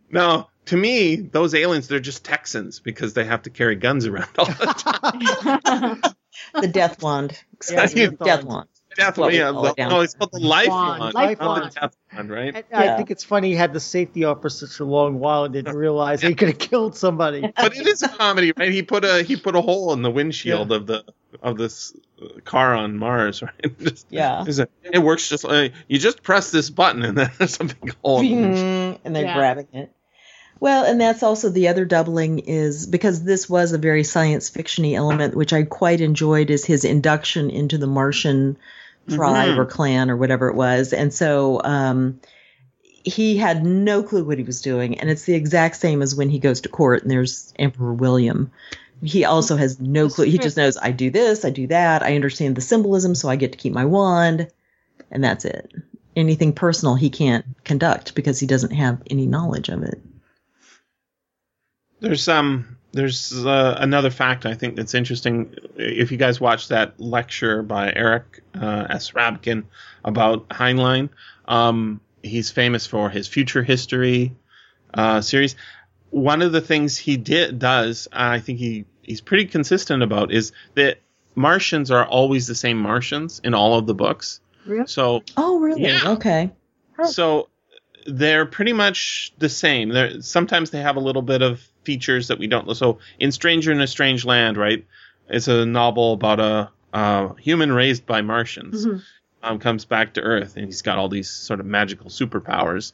Now, 0.10 0.50
to 0.72 0.78
me, 0.78 1.18
those 1.18 1.54
aliens 1.54 1.88
they're 1.90 2.00
just 2.00 2.24
Texans 2.26 2.80
because 2.80 3.14
they 3.14 3.26
have 3.26 3.42
to 3.44 3.50
carry 3.50 3.76
guns 3.76 4.06
around 4.08 4.30
all 4.38 4.46
the 4.46 4.52
time. 4.56 6.02
the 6.62 6.68
death 6.68 7.04
wand. 7.04 7.38
Yeah, 7.70 7.84
Excuse 7.84 8.10
the 8.12 8.16
death 8.16 8.26
death 8.40 8.44
wand. 8.46 8.68
Death 8.98 9.18
What 9.18 9.32
we 9.32 9.38
yeah, 9.38 9.52
call 9.52 9.66
it 9.68 9.70
the- 9.70 9.76
down 9.76 9.90
no, 9.90 10.00
it's 10.02 10.14
called 10.16 10.32
the 10.34 10.40
life 10.40 10.68
Wand, 10.68 11.00
wand, 11.00 11.14
life 11.14 11.40
wand. 11.40 11.64
the 11.72 11.80
death 11.80 11.96
wand, 12.14 12.30
right? 12.30 12.56
I, 12.56 12.78
I 12.78 12.84
Yeah. 12.86 12.98
think 12.98 13.12
it's 13.12 13.24
funny 13.24 13.50
he 13.50 13.56
had 13.56 13.72
the 13.74 13.80
safety 13.82 14.24
off 14.26 14.42
for 14.42 14.50
such 14.50 14.80
a 14.80 14.86
long 14.86 15.20
while 15.20 15.44
and 15.46 15.54
didn't 15.54 15.76
realize 15.78 16.22
he 16.22 16.36
could 16.36 16.48
have 16.50 16.58
killed 16.58 16.96
somebody. 16.96 17.42
But 17.56 17.76
it 17.78 17.86
is 17.88 18.02
a 18.02 18.10
comedy, 18.10 18.52
right? 18.58 18.72
He 18.72 18.82
put 18.84 19.04
a 19.06 19.24
he 19.24 19.36
put 19.38 19.56
a 19.56 19.62
hole 19.62 19.92
in 19.94 20.02
the 20.02 20.12
windshield 20.12 20.72
of 20.74 20.88
the 20.88 21.04
of 21.42 21.58
this 21.58 21.94
uh, 22.22 22.40
car 22.44 22.76
on 22.76 22.98
Mars, 22.98 23.42
right? 23.42 23.80
Just- 23.80 24.08
Yeah. 24.10 24.44
a- 24.46 24.68
it 24.84 25.00
works 25.00 25.28
just 25.30 25.44
like 25.44 25.74
you 25.88 25.98
just 25.98 26.22
press 26.24 26.52
this 26.52 26.70
button 26.70 27.04
and 27.04 27.18
then 27.18 27.32
there's 27.38 27.56
something 27.56 27.92
hole. 28.04 28.22
in 28.22 28.98
and 29.06 29.16
they're 29.16 29.24
Yeah. 29.26 29.36
grabbing 29.36 29.68
it. 29.74 29.92
Well, 30.62 30.86
and 30.86 31.02
that's 31.02 31.24
also 31.24 31.50
the 31.50 31.70
other 31.70 31.86
doubling 31.86 32.38
is 32.40 32.86
because 32.86 33.24
this 33.24 33.50
was 33.50 33.74
a 33.74 33.80
very 33.80 34.04
science 34.04 34.50
fictiony 34.52 34.94
element, 34.94 35.36
which 35.36 35.54
I 35.54 35.64
quite 35.64 36.02
enjoyed, 36.02 36.52
is 36.52 36.64
his 36.64 36.86
induction 36.86 37.50
into 37.50 37.80
the 37.80 37.88
Martian 37.88 38.58
tribe 39.10 39.56
Mhm. 39.56 39.58
or 39.58 39.66
clan 39.66 40.12
or 40.12 40.16
whatever 40.16 40.50
it 40.50 40.56
was, 40.56 40.94
and 40.94 41.12
so 41.12 41.60
um, 41.64 42.20
he 43.04 43.38
had 43.38 43.66
no 43.66 44.04
clue 44.04 44.24
what 44.24 44.38
he 44.38 44.44
was 44.44 44.62
doing, 44.62 45.00
and 45.00 45.10
it's 45.10 45.24
the 45.24 45.34
exact 45.34 45.78
same 45.78 46.04
as 46.04 46.14
when 46.16 46.30
he 46.30 46.38
goes 46.38 46.62
to 46.62 46.70
court 46.70 47.02
and 47.02 47.10
there's 47.10 47.52
Emperor 47.58 47.94
William. 47.94 48.52
He 49.04 49.26
also 49.26 49.56
has 49.58 49.80
no 49.80 50.10
clue. 50.10 50.26
He 50.26 50.38
just 50.38 50.58
knows 50.58 50.78
I 50.78 50.92
do 50.92 51.10
this, 51.10 51.44
I 51.44 51.50
do 51.50 51.66
that, 51.68 52.04
I 52.04 52.14
understand 52.14 52.56
the 52.56 52.62
symbolism, 52.62 53.16
so 53.16 53.30
I 53.30 53.36
get 53.36 53.54
to 53.54 53.58
keep 53.58 53.74
my 53.74 53.86
wand, 53.86 54.48
and 55.10 55.24
that's 55.24 55.44
it. 55.44 55.72
Anything 56.16 56.54
personal 56.54 56.94
he 56.94 57.10
can't 57.10 57.46
conduct 57.64 58.14
because 58.14 58.40
he 58.40 58.46
doesn't 58.46 58.74
have 58.74 59.02
any 59.10 59.26
knowledge 59.26 59.70
of 59.70 59.82
it. 59.82 60.00
There's 62.02 62.28
um 62.28 62.78
there's 62.92 63.46
uh, 63.46 63.78
another 63.80 64.10
fact 64.10 64.46
I 64.46 64.54
think 64.54 64.76
that's 64.76 64.94
interesting. 64.94 65.56
If 65.78 66.12
you 66.12 66.18
guys 66.18 66.42
watch 66.42 66.68
that 66.68 67.00
lecture 67.00 67.64
by 67.64 67.94
Eric 67.94 68.44
uh, 68.54 68.88
S. 68.90 69.12
Rabkin 69.12 69.64
about 70.04 70.50
Heinlein, 70.50 71.10
um, 71.46 72.02
he's 72.22 72.52
famous 72.52 72.86
for 72.86 73.10
his 73.10 73.28
future 73.28 73.64
history 73.64 74.36
uh, 74.94 75.22
series. 75.22 75.56
One 76.10 76.42
of 76.42 76.52
the 76.52 76.60
things 76.60 76.98
he 76.98 77.16
did 77.16 77.60
does, 77.60 78.10
I 78.12 78.40
think 78.40 78.60
he 78.60 78.86
he's 79.02 79.22
pretty 79.22 79.46
consistent 79.46 80.04
about, 80.04 80.34
is 80.34 80.52
that 80.76 80.98
Martians 81.36 81.92
are 81.92 82.06
always 82.06 82.48
the 82.48 82.56
same 82.56 82.78
Martians 82.78 83.40
in 83.44 83.54
all 83.54 83.78
of 83.78 83.86
the 83.86 83.94
books. 83.94 84.42
Really? 84.66 84.88
So 84.88 85.24
Oh, 85.38 85.60
really? 85.60 85.84
Yeah. 85.84 86.02
Okay. 86.14 86.52
so 87.06 87.48
they're 88.06 88.46
pretty 88.46 88.74
much 88.74 89.34
the 89.38 89.50
same. 89.50 89.90
They're, 89.90 90.22
sometimes 90.22 90.72
they 90.72 90.82
have 90.82 90.98
a 90.98 91.00
little 91.00 91.22
bit 91.22 91.42
of 91.42 91.66
features 91.84 92.28
that 92.28 92.40
we 92.40 92.48
don't. 92.48 92.74
So 92.76 93.00
in 93.20 93.32
Stranger 93.32 93.72
in 93.72 93.82
a 93.82 93.88
Strange 93.88 94.26
Land, 94.26 94.58
right? 94.58 94.86
It's 95.30 95.48
a 95.48 95.66
novel 95.66 96.14
about 96.14 96.40
a, 96.40 96.70
a 96.94 97.36
human 97.40 97.72
raised 97.72 98.06
by 98.06 98.22
Martians. 98.22 98.86
Mhm. 98.86 99.02
Um, 99.44 99.58
comes 99.60 99.86
back 99.86 100.14
to 100.14 100.22
Earth 100.22 100.56
and 100.56 100.66
he's 100.66 100.84
got 100.84 101.00
all 101.00 101.10
these 101.10 101.30
sort 101.30 101.60
of 101.60 101.66
magical 101.66 102.10
superpowers. 102.12 102.92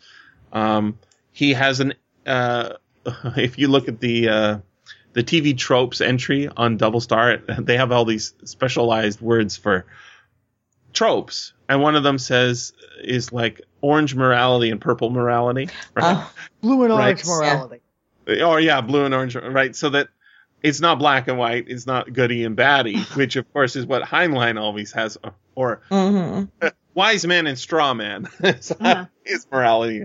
Um, 0.53 0.97
he 1.31 1.53
has 1.53 1.79
an. 1.81 1.93
Uh, 2.25 2.73
if 3.35 3.57
you 3.57 3.67
look 3.67 3.87
at 3.87 3.99
the 3.99 4.29
uh, 4.29 4.57
the 5.13 5.23
TV 5.23 5.57
tropes 5.57 5.99
entry 6.01 6.47
on 6.55 6.77
Double 6.77 7.01
Star, 7.01 7.37
they 7.59 7.75
have 7.77 7.91
all 7.91 8.05
these 8.05 8.33
specialized 8.45 9.19
words 9.19 9.57
for 9.57 9.85
tropes, 10.93 11.53
and 11.69 11.81
one 11.81 11.95
of 11.95 12.03
them 12.03 12.17
says 12.17 12.73
is 13.03 13.31
like 13.31 13.61
orange 13.81 14.15
morality 14.15 14.71
and 14.71 14.81
purple 14.81 15.09
morality, 15.09 15.69
right? 15.95 16.15
Oh, 16.17 16.33
Blue 16.61 16.83
and 16.83 16.93
Right. 16.93 17.07
orange 17.07 17.25
morality. 17.25 17.81
Oh 18.27 18.57
yeah, 18.57 18.81
blue 18.81 19.05
and 19.05 19.13
orange, 19.13 19.35
right? 19.35 19.75
So 19.75 19.89
that 19.89 20.09
it's 20.61 20.81
not 20.81 20.99
black 20.99 21.27
and 21.27 21.37
white, 21.37 21.65
it's 21.67 21.85
not 21.87 22.11
goody 22.13 22.43
and 22.43 22.57
baddie, 22.57 23.05
which 23.15 23.35
of 23.35 23.51
course 23.53 23.75
is 23.75 23.85
what 23.85 24.03
Heinlein 24.03 24.59
always 24.59 24.91
has, 24.93 25.17
or 25.55 25.81
hmm 25.89 26.43
wise 26.93 27.25
man 27.25 27.47
and 27.47 27.57
straw 27.57 27.93
man 27.93 28.27
is 28.43 28.71
his 29.23 29.47
morality. 29.51 30.03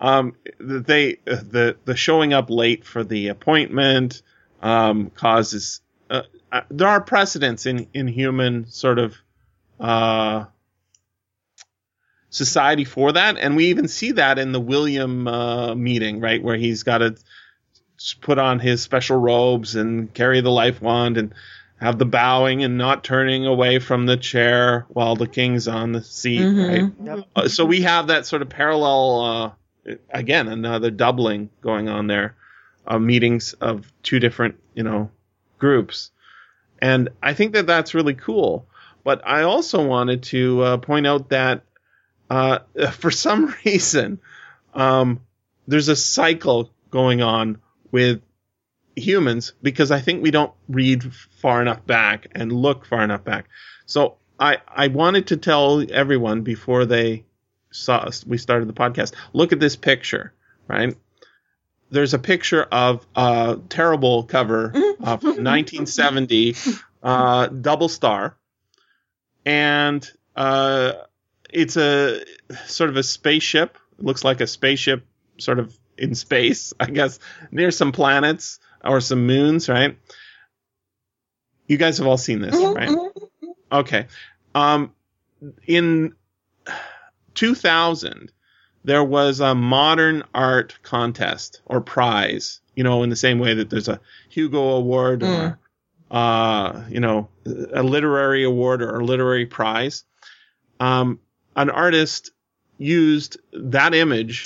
um, 0.00 0.36
they 0.58 1.16
the 1.24 1.76
the 1.84 1.96
showing 1.96 2.32
up 2.32 2.50
late 2.50 2.84
for 2.84 3.04
the 3.04 3.28
appointment 3.28 4.22
um, 4.62 5.10
causes. 5.10 5.80
Uh, 6.10 6.22
uh, 6.52 6.62
there 6.70 6.88
are 6.88 7.00
precedents 7.00 7.66
in 7.66 7.88
in 7.94 8.06
human 8.06 8.66
sort 8.70 8.98
of 8.98 9.16
uh, 9.80 10.44
society 12.34 12.82
for 12.82 13.12
that, 13.12 13.38
and 13.38 13.54
we 13.54 13.66
even 13.66 13.86
see 13.86 14.10
that 14.12 14.40
in 14.40 14.50
the 14.50 14.60
William 14.60 15.28
uh, 15.28 15.74
meeting, 15.76 16.18
right, 16.20 16.42
where 16.42 16.56
he's 16.56 16.82
got 16.82 16.98
to 16.98 17.14
put 18.20 18.38
on 18.38 18.58
his 18.58 18.82
special 18.82 19.16
robes 19.16 19.76
and 19.76 20.12
carry 20.12 20.40
the 20.40 20.50
life 20.50 20.82
wand 20.82 21.16
and 21.16 21.32
have 21.80 21.96
the 21.96 22.04
bowing 22.04 22.64
and 22.64 22.76
not 22.76 23.04
turning 23.04 23.46
away 23.46 23.78
from 23.78 24.06
the 24.06 24.16
chair 24.16 24.84
while 24.88 25.14
the 25.14 25.28
king's 25.28 25.68
on 25.68 25.92
the 25.92 26.02
seat, 26.02 26.40
Mhm. 26.40 26.68
right? 27.06 27.24
Uh, 27.36 27.48
so 27.48 27.64
we 27.64 27.82
have 27.82 28.08
that 28.08 28.26
sort 28.26 28.42
of 28.42 28.48
parallel, 28.48 29.54
uh, 29.86 29.94
again, 30.10 30.48
another 30.48 30.90
doubling 30.90 31.50
going 31.60 31.88
on 31.88 32.08
there, 32.08 32.34
uh, 32.86 32.98
meetings 32.98 33.52
of 33.54 33.92
two 34.02 34.18
different, 34.18 34.56
you 34.74 34.82
know, 34.82 35.10
groups. 35.58 36.10
And 36.80 37.10
I 37.22 37.34
think 37.34 37.52
that 37.52 37.68
that's 37.68 37.94
really 37.94 38.14
cool. 38.14 38.66
But 39.04 39.22
I 39.24 39.42
also 39.42 39.86
wanted 39.86 40.24
to 40.24 40.62
uh, 40.62 40.76
point 40.78 41.06
out 41.06 41.28
that 41.28 41.62
uh, 42.30 42.58
for 42.92 43.10
some 43.10 43.54
reason, 43.64 44.20
um, 44.74 45.20
there's 45.66 45.88
a 45.88 45.96
cycle 45.96 46.70
going 46.90 47.22
on 47.22 47.58
with 47.90 48.22
humans 48.96 49.52
because 49.62 49.90
I 49.90 50.00
think 50.00 50.22
we 50.22 50.30
don't 50.30 50.52
read 50.68 51.12
far 51.14 51.60
enough 51.60 51.84
back 51.86 52.28
and 52.32 52.52
look 52.52 52.86
far 52.86 53.02
enough 53.02 53.24
back. 53.24 53.46
So 53.86 54.16
I 54.38 54.58
I 54.68 54.88
wanted 54.88 55.28
to 55.28 55.36
tell 55.36 55.84
everyone 55.90 56.42
before 56.42 56.86
they 56.86 57.24
saw 57.70 57.98
us, 57.98 58.24
we 58.26 58.38
started 58.38 58.68
the 58.68 58.72
podcast. 58.72 59.14
Look 59.32 59.52
at 59.52 59.60
this 59.60 59.76
picture, 59.76 60.32
right? 60.68 60.96
There's 61.90 62.14
a 62.14 62.18
picture 62.18 62.62
of 62.62 63.06
a 63.14 63.58
terrible 63.68 64.24
cover 64.24 64.66
of 64.66 64.74
1970 65.22 66.56
uh, 67.02 67.46
double 67.48 67.88
star, 67.88 68.36
and 69.44 70.08
uh, 70.34 70.92
it's 71.54 71.76
a 71.76 72.24
sort 72.66 72.90
of 72.90 72.96
a 72.96 73.02
spaceship. 73.02 73.78
It 73.98 74.04
looks 74.04 74.24
like 74.24 74.40
a 74.40 74.46
spaceship, 74.46 75.06
sort 75.38 75.58
of 75.58 75.76
in 75.96 76.14
space, 76.14 76.74
I 76.80 76.86
guess, 76.86 77.18
near 77.50 77.70
some 77.70 77.92
planets 77.92 78.58
or 78.84 79.00
some 79.00 79.26
moons, 79.26 79.68
right? 79.68 79.96
You 81.66 81.78
guys 81.78 81.98
have 81.98 82.06
all 82.06 82.18
seen 82.18 82.40
this, 82.40 82.54
right? 82.54 82.90
Okay. 83.72 84.06
Um, 84.54 84.92
in 85.66 86.14
2000, 87.34 88.30
there 88.84 89.02
was 89.02 89.40
a 89.40 89.54
modern 89.54 90.24
art 90.34 90.78
contest 90.82 91.62
or 91.64 91.80
prize, 91.80 92.60
you 92.76 92.84
know, 92.84 93.02
in 93.02 93.08
the 93.08 93.16
same 93.16 93.38
way 93.38 93.54
that 93.54 93.70
there's 93.70 93.88
a 93.88 94.00
Hugo 94.28 94.76
Award 94.76 95.22
or 95.22 95.58
uh, 96.10 96.84
you 96.90 97.00
know, 97.00 97.28
a 97.72 97.82
literary 97.82 98.44
award 98.44 98.82
or 98.82 99.00
a 99.00 99.04
literary 99.04 99.46
prize, 99.46 100.04
um, 100.78 101.18
an 101.56 101.70
artist 101.70 102.30
used 102.78 103.38
that 103.52 103.94
image 103.94 104.44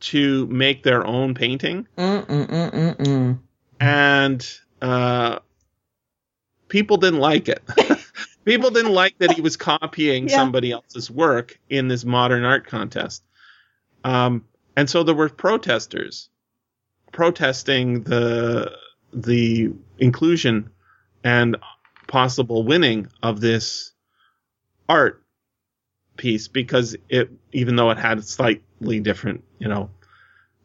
to 0.00 0.46
make 0.46 0.82
their 0.82 1.06
own 1.06 1.34
painting, 1.34 1.86
Mm-mm-mm-mm-mm. 1.98 3.38
and 3.80 4.58
uh, 4.80 5.38
people 6.68 6.96
didn't 6.96 7.20
like 7.20 7.48
it. 7.48 7.62
people 8.44 8.70
didn't 8.70 8.92
like 8.92 9.18
that 9.18 9.32
he 9.32 9.40
was 9.40 9.56
copying 9.56 10.28
Yeah. 10.28 10.36
somebody 10.36 10.72
else's 10.72 11.10
work 11.10 11.58
in 11.68 11.88
this 11.88 12.04
modern 12.04 12.44
art 12.44 12.66
contest. 12.66 13.22
Um, 14.04 14.44
and 14.76 14.88
so 14.88 15.02
there 15.02 15.14
were 15.14 15.28
protesters 15.28 16.28
protesting 17.12 18.02
the 18.04 18.72
the 19.12 19.70
inclusion 19.98 20.70
and 21.22 21.56
possible 22.06 22.64
winning 22.64 23.08
of 23.22 23.40
this 23.40 23.92
art 24.88 25.21
piece 26.16 26.48
because 26.48 26.96
it 27.08 27.30
even 27.52 27.76
though 27.76 27.90
it 27.90 27.98
had 27.98 28.24
slightly 28.24 29.00
different 29.00 29.44
you 29.58 29.68
know 29.68 29.90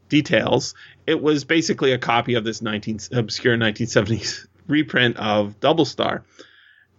details 0.09 0.73
it 1.05 1.21
was 1.21 1.43
basically 1.43 1.91
a 1.91 1.97
copy 1.97 2.35
of 2.35 2.43
this 2.43 2.61
19 2.61 2.99
obscure 3.13 3.57
1970s 3.57 4.47
reprint 4.67 5.17
of 5.17 5.59
double 5.59 5.85
star 5.85 6.23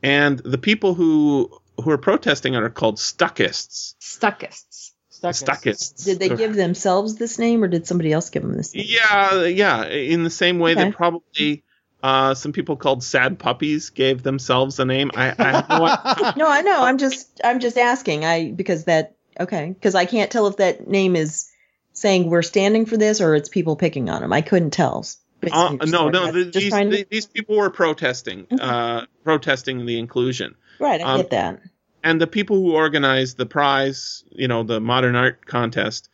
and 0.03 0.38
the 0.40 0.59
people 0.59 0.94
who 0.94 1.51
who 1.82 1.90
are 1.90 1.99
protesting 1.99 2.57
are 2.57 2.70
called 2.70 2.96
stuckists 2.96 3.94
Stuckists. 4.01 4.92
Stuckists. 5.11 5.44
stuckists 5.44 6.05
Did 6.05 6.18
they 6.18 6.28
give 6.28 6.55
themselves 6.55 7.16
this 7.16 7.38
name, 7.38 7.62
or 7.64 7.68
did 7.68 7.86
somebody 7.86 8.12
else 8.12 8.30
give 8.30 8.42
them 8.42 8.57
this 8.57 8.74
name? 8.74 8.86
Yeah, 8.88 9.44
yeah. 9.44 9.84
In 9.86 10.22
the 10.22 10.30
same 10.30 10.59
way 10.59 10.72
Okay. 10.72 10.84
that 10.84 10.94
probably 10.94 11.64
uh, 12.03 12.34
some 12.34 12.53
people 12.53 12.76
called 12.76 13.03
sad 13.03 13.38
puppies 13.38 13.90
gave 13.90 14.22
themselves 14.22 14.78
a 14.78 14.84
name. 14.84 15.11
I, 15.14 15.34
I 15.38 16.32
no. 16.36 16.49
I 16.49 16.62
know. 16.62 16.82
I'm 16.82 16.99
just 16.99 17.40
I'm 17.42 17.61
just 17.61 17.76
asking. 17.78 18.24
I 18.24 18.51
because 18.53 18.84
that 18.84 19.16
okay 19.38 19.70
because 19.72 19.94
I 19.94 20.05
can't 20.05 20.30
tell 20.30 20.46
if 20.46 20.57
that 20.59 20.86
name 20.88 21.16
is 21.16 21.51
saying 21.92 22.30
we're 22.30 22.42
standing 22.42 22.86
for 22.86 22.96
this 22.96 23.20
or 23.20 23.34
it's 23.34 23.49
people 23.49 23.74
picking 23.76 24.09
on 24.09 24.22
them. 24.22 24.32
I 24.32 24.40
couldn't 24.42 24.70
tell. 24.70 25.05
Uh, 25.53 25.76
no, 25.86 26.09
no. 26.09 26.32
The- 26.32 26.51
these, 26.51 26.72
to- 26.72 26.88
the- 26.88 27.07
these 27.11 27.26
people 27.26 27.57
were 27.57 27.70
protesting, 27.70 28.46
uh, 28.61 29.07
protesting 29.24 29.86
the 29.86 29.99
inclusion, 29.99 30.55
right. 30.80 31.01
I 31.01 31.05
um, 31.05 31.16
get 31.20 31.30
that. 31.30 31.61
and 32.03 32.20
the 32.20 32.26
people 32.26 32.57
who 32.57 32.72
organized 32.74 33.36
the 33.36 33.46
prize, 33.46 34.24
you 34.30 34.49
know, 34.49 34.62
the 34.64 34.80
modern 34.80 35.14
art 35.14 35.46
contest, 35.46 36.09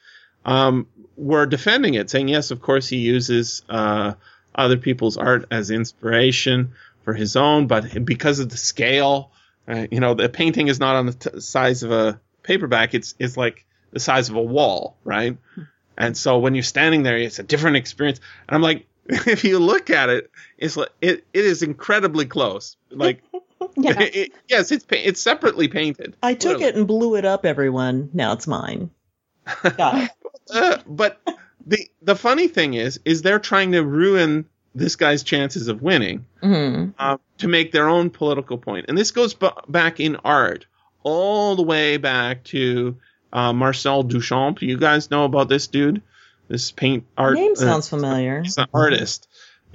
um, 0.44 0.86
were 1.16 1.46
defending 1.46 1.94
it, 1.94 2.10
saying 2.10 2.28
yes, 2.28 2.50
of 2.50 2.60
course 2.60 2.86
he 2.86 2.98
uses 2.98 3.62
uh, 3.68 4.12
other 4.54 4.76
people's 4.76 5.16
art 5.16 5.46
as 5.50 5.70
inspiration 5.70 6.72
for 7.02 7.12
his 7.14 7.36
own, 7.36 7.66
but 7.66 8.04
because 8.04 8.38
of 8.38 8.48
the 8.48 8.56
scale, 8.56 9.30
uh, 9.68 9.86
you 9.90 10.00
know, 10.00 10.14
the 10.14 10.28
painting 10.28 10.68
is 10.68 10.80
not 10.80 10.96
on 10.96 11.06
the 11.06 11.12
t- 11.12 11.40
size 11.40 11.82
of 11.82 11.90
a 11.90 12.20
paperback; 12.42 12.94
it's 12.94 13.14
it's 13.18 13.36
like 13.36 13.64
the 13.92 14.00
size 14.00 14.28
of 14.30 14.36
a 14.36 14.42
wall, 14.42 14.96
right? 15.04 15.36
And 15.96 16.16
so 16.16 16.38
when 16.38 16.54
you're 16.54 16.62
standing 16.64 17.02
there, 17.02 17.16
it's 17.16 17.38
a 17.38 17.42
different 17.44 17.76
experience. 17.76 18.20
And 18.48 18.54
I'm 18.56 18.62
like, 18.62 18.86
if 19.06 19.44
you 19.44 19.58
look 19.58 19.90
at 19.90 20.08
it, 20.10 20.30
it's 20.58 20.76
like 20.76 20.90
it, 21.00 21.24
it 21.32 21.44
is 21.44 21.62
incredibly 21.62 22.26
close. 22.26 22.76
Like, 22.90 23.22
Yeah. 23.76 23.94
it- 24.00 24.32
yes, 24.48 24.72
it's 24.72 24.84
pa- 24.84 24.96
it's 24.98 25.20
separately 25.20 25.68
painted. 25.68 26.16
I 26.22 26.34
took 26.34 26.54
Literally. 26.58 26.64
it 26.66 26.76
and 26.76 26.86
blew 26.86 27.14
it 27.16 27.24
up. 27.24 27.44
Everyone, 27.46 28.10
now 28.12 28.32
it's 28.32 28.46
mine. 28.46 28.90
Got 29.76 30.04
it. 30.04 30.10
Uh, 30.52 30.78
but 30.86 31.20
the 31.66 31.88
the 32.02 32.16
funny 32.16 32.48
thing 32.48 32.74
is, 32.74 33.00
is 33.04 33.22
they're 33.22 33.38
trying 33.38 33.72
to 33.72 33.82
ruin 33.82 34.46
this 34.74 34.96
guy's 34.96 35.22
chances 35.22 35.68
of 35.68 35.82
winning 35.82 36.26
hmm 36.42 36.90
uh, 36.98 37.16
to 37.38 37.48
make 37.48 37.72
their 37.72 37.88
own 37.88 38.10
political 38.10 38.58
point. 38.58 38.86
And 38.88 38.96
this 38.96 39.10
goes 39.10 39.34
b- 39.34 39.48
back 39.68 40.00
in 40.00 40.16
art, 40.16 40.66
all 41.02 41.56
the 41.56 41.62
way 41.62 41.96
back 41.96 42.44
to 42.44 42.96
uh, 43.32 43.52
Marcel 43.52 44.04
Duchamp. 44.04 44.62
You 44.62 44.76
guys 44.78 45.10
know 45.10 45.24
about 45.24 45.48
this 45.48 45.66
dude? 45.66 46.02
This 46.48 46.70
paint 46.70 47.04
art. 47.16 47.34
Name 47.34 47.52
uh, 47.52 47.56
sounds 47.56 47.88
familiar. 47.88 48.42
He's 48.42 48.58
an 48.58 48.66
artist, 48.74 49.28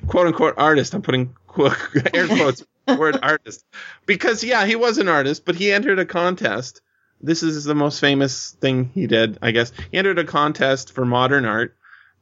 quote 0.08 0.28
unquote 0.28 0.56
artist. 0.58 0.94
I'm 0.94 1.02
putting 1.02 1.36
air 2.14 2.28
quotes 2.28 2.64
word 2.98 3.20
artist 3.22 3.66
because 4.06 4.44
yeah, 4.44 4.66
he 4.66 4.76
was 4.76 4.98
an 4.98 5.08
artist, 5.08 5.46
but 5.46 5.56
he 5.56 5.72
entered 5.72 6.00
a 6.00 6.06
contest. 6.06 6.82
This 7.22 7.44
is 7.44 7.66
the 7.66 7.76
most 7.76 8.00
famous 8.00 8.52
thing 8.62 8.92
he 8.94 9.06
did, 9.06 9.40
I 9.42 9.52
guess. 9.52 9.74
He 9.92 9.98
entered 9.98 10.20
a 10.20 10.24
contest 10.24 10.94
for 10.94 11.04
modern 11.04 11.44
art, 11.44 11.76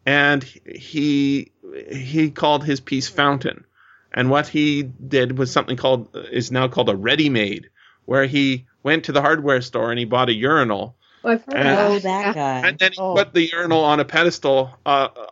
and 0.08 0.42
he 0.44 1.52
he 1.92 2.32
called 2.32 2.64
his 2.64 2.80
piece 2.80 3.08
Fountain. 3.10 3.66
And 4.14 4.30
what 4.32 4.48
he 4.48 4.82
did 4.84 5.38
was 5.38 5.52
something 5.52 5.78
called 5.78 6.16
is 6.32 6.50
now 6.52 6.70
called 6.70 6.90
a 6.90 6.96
ready-made, 6.96 7.70
where 8.06 8.26
he 8.26 8.66
went 8.82 9.04
to 9.06 9.12
the 9.12 9.22
hardware 9.22 9.62
store 9.62 9.92
and 9.92 10.00
he 10.00 10.06
bought 10.06 10.30
a 10.30 10.34
urinal 10.34 10.96
Oh, 11.24 11.30
I've 11.32 11.44
heard 11.46 11.56
of 11.56 11.66
And- 11.66 11.80
Oh, 11.80 11.94
that. 12.00 12.04
that 12.04 12.36
guy. 12.36 12.68
and 12.70 12.80
then 12.80 12.92
he 12.94 12.98
Oh. 13.02 13.16
put 13.16 13.34
the 13.34 13.42
urinal 13.52 13.84
on 13.84 14.00
a 14.00 14.06
pedestal 14.06 14.72
uh, 14.86 15.10
uh, 15.16 15.26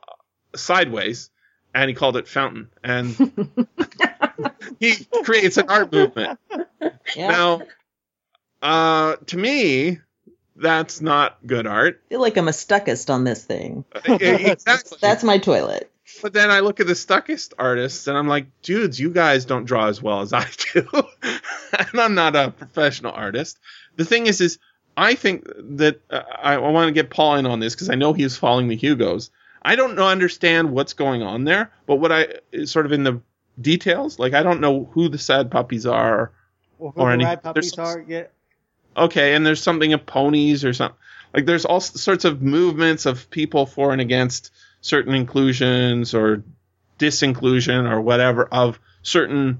sideways, 0.55 1.29
and 1.73 1.87
he 1.89 1.95
called 1.95 2.17
it 2.17 2.27
Fountain. 2.27 2.69
And 2.83 3.15
he 4.79 5.05
creates 5.23 5.57
an 5.57 5.69
art 5.69 5.91
movement. 5.93 6.37
Yeah. 7.15 7.27
Now, 7.29 7.61
uh, 8.61 9.15
to 9.27 9.37
me, 9.37 9.99
that's 10.55 11.01
not 11.01 11.37
good 11.45 11.67
art. 11.67 12.01
I 12.07 12.09
feel 12.09 12.21
like 12.21 12.37
I'm 12.37 12.47
a 12.47 12.51
stuckist 12.51 13.09
on 13.13 13.23
this 13.23 13.43
thing. 13.43 13.83
exactly. 14.05 14.97
That's 15.01 15.23
my 15.23 15.37
toilet. 15.37 15.91
but 16.21 16.33
then 16.33 16.49
I 16.51 16.61
look 16.61 16.79
at 16.79 16.87
the 16.87 16.93
stuckist 16.93 17.53
artists, 17.59 18.07
and 18.07 18.17
I'm 18.17 18.27
like, 18.27 18.45
dudes, 18.61 18.99
you 18.99 19.09
guys 19.09 19.45
don't 19.45 19.65
draw 19.65 19.87
as 19.87 20.01
well 20.01 20.21
as 20.21 20.31
I 20.33 20.47
do, 20.73 20.87
and 21.23 21.99
I'm 21.99 22.15
not 22.15 22.35
a 22.35 22.51
professional 22.51 23.11
artist. 23.11 23.59
The 23.97 24.05
thing 24.05 24.27
is, 24.27 24.39
is 24.41 24.59
I 24.95 25.15
think 25.15 25.45
that 25.77 25.99
uh, 26.09 26.21
I, 26.41 26.53
I 26.53 26.57
want 26.69 26.87
to 26.87 26.93
get 26.93 27.09
Paul 27.09 27.35
in 27.35 27.45
on 27.45 27.59
this 27.59 27.75
because 27.75 27.89
I 27.89 27.95
know 27.95 28.13
he's 28.13 28.37
following 28.37 28.67
the 28.69 28.77
Hugos. 28.77 29.29
I 29.61 29.75
don't 29.75 29.95
know 29.95 30.07
understand 30.07 30.71
what's 30.71 30.93
going 30.93 31.21
on 31.23 31.43
there, 31.43 31.71
but 31.87 31.95
what 31.97 32.11
I 32.11 32.27
sort 32.65 32.85
of 32.85 32.91
in 32.91 33.03
the 33.03 33.19
details, 33.59 34.19
like 34.19 34.33
I 34.33 34.43
don't 34.43 34.61
know 34.61 34.85
who 34.93 35.09
the 35.09 35.17
sad 35.17 35.49
puppies 35.51 35.85
are. 35.85 36.31
Or 36.77 36.91
who 36.91 37.01
Or 37.01 37.07
the 37.07 37.13
any- 37.13 37.25
rad 37.25 37.41
puppies 37.43 37.71
there's- 37.71 37.95
are. 37.95 38.05
Yeah. 38.07 38.23
Okay, 38.97 39.35
and 39.35 39.45
there's 39.45 39.61
something 39.61 39.93
of 39.93 40.05
ponies 40.05 40.63
or 40.63 40.73
something. 40.73 40.97
Like 41.33 41.45
there's 41.45 41.65
all 41.65 41.81
sorts 41.81 42.23
of 42.23 42.41
movements 42.41 43.05
of 43.05 43.29
people 43.29 43.65
for 43.65 43.91
and 43.91 43.99
against 43.99 44.51
certain 44.81 45.13
inclusions 45.13 46.13
or 46.13 46.43
disinclusion 46.97 47.89
or 47.89 47.99
whatever 47.99 48.45
of 48.45 48.79
certain 49.01 49.59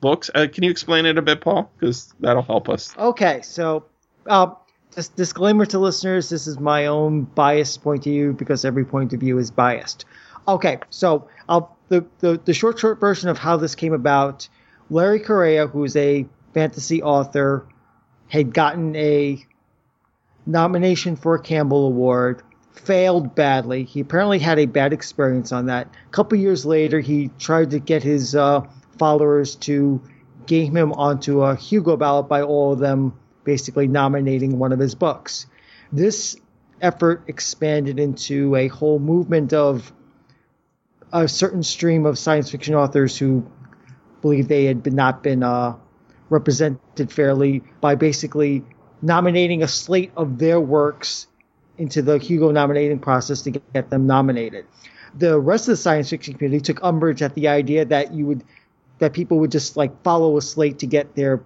books. 0.00 0.30
Uh, 0.34 0.46
can 0.52 0.64
you 0.64 0.70
explain 0.70 1.06
it 1.06 1.16
a 1.16 1.22
bit, 1.22 1.40
Paul? 1.40 1.70
Because 1.78 2.12
that'll 2.20 2.42
help 2.42 2.68
us. 2.68 2.94
Okay, 2.98 3.40
so 3.42 3.86
uh, 4.26 4.50
just 4.94 5.16
disclaimer 5.16 5.64
to 5.66 5.78
listeners: 5.78 6.28
this 6.28 6.46
is 6.46 6.58
my 6.58 6.86
own 6.86 7.22
biased 7.22 7.82
point 7.82 8.00
of 8.00 8.12
view 8.12 8.32
because 8.32 8.64
every 8.64 8.84
point 8.84 9.12
of 9.12 9.20
view 9.20 9.38
is 9.38 9.50
biased. 9.50 10.04
Okay, 10.46 10.78
so 10.90 11.28
uh, 11.48 11.60
the, 11.88 12.04
the 12.18 12.40
the 12.44 12.54
short 12.54 12.78
short 12.78 13.00
version 13.00 13.28
of 13.28 13.38
how 13.38 13.56
this 13.56 13.74
came 13.74 13.92
about: 13.92 14.48
Larry 14.90 15.20
Correia, 15.20 15.66
who's 15.66 15.96
a 15.96 16.26
fantasy 16.52 17.02
author, 17.02 17.66
had 18.28 18.52
gotten 18.54 18.94
a 18.96 19.44
nomination 20.46 21.16
for 21.16 21.34
a 21.34 21.42
Campbell 21.42 21.86
Award, 21.86 22.42
failed 22.72 23.34
badly. 23.34 23.84
He 23.84 24.00
apparently 24.00 24.38
had 24.38 24.58
a 24.58 24.66
bad 24.66 24.92
experience 24.92 25.52
on 25.52 25.66
that. 25.66 25.88
A 26.06 26.10
couple 26.10 26.38
years 26.38 26.64
later, 26.64 27.00
he 27.00 27.30
tried 27.38 27.70
to 27.70 27.78
get 27.78 28.02
his 28.02 28.34
uh, 28.34 28.62
followers 28.98 29.56
to 29.56 30.00
game 30.46 30.76
him 30.76 30.92
onto 30.92 31.42
a 31.42 31.56
Hugo 31.56 31.96
ballot 31.96 32.28
by 32.28 32.42
all 32.42 32.72
of 32.72 32.78
them 32.78 33.12
basically 33.44 33.86
nominating 33.86 34.58
one 34.58 34.72
of 34.72 34.78
his 34.78 34.94
books. 34.94 35.46
This 35.92 36.36
effort 36.80 37.24
expanded 37.26 37.98
into 37.98 38.54
a 38.54 38.68
whole 38.68 38.98
movement 38.98 39.52
of 39.52 39.92
a 41.12 41.26
certain 41.26 41.62
stream 41.62 42.06
of 42.06 42.18
science 42.18 42.50
fiction 42.50 42.74
authors 42.74 43.16
who 43.16 43.50
believe 44.20 44.48
they 44.48 44.64
had 44.64 44.82
been, 44.82 44.94
not 44.94 45.22
been 45.22 45.42
uh, 45.42 45.74
represented 46.30 47.10
fairly 47.10 47.62
by 47.80 47.94
basically 47.94 48.64
nominating 49.02 49.62
a 49.62 49.68
slate 49.68 50.12
of 50.16 50.38
their 50.38 50.60
works 50.60 51.26
into 51.78 52.02
the 52.02 52.18
Hugo 52.18 52.50
nominating 52.50 52.98
process 52.98 53.42
to 53.42 53.50
get 53.50 53.90
them 53.90 54.06
nominated. 54.06 54.66
The 55.16 55.38
rest 55.38 55.68
of 55.68 55.72
the 55.72 55.76
science 55.76 56.10
fiction 56.10 56.34
community 56.34 56.60
took 56.60 56.82
umbrage 56.82 57.22
at 57.22 57.34
the 57.34 57.48
idea 57.48 57.84
that 57.84 58.12
you 58.12 58.26
would 58.26 58.44
that 58.98 59.12
people 59.12 59.38
would 59.38 59.52
just 59.52 59.76
like 59.76 60.02
follow 60.02 60.36
a 60.36 60.42
slate 60.42 60.80
to 60.80 60.86
get 60.86 61.14
their 61.14 61.40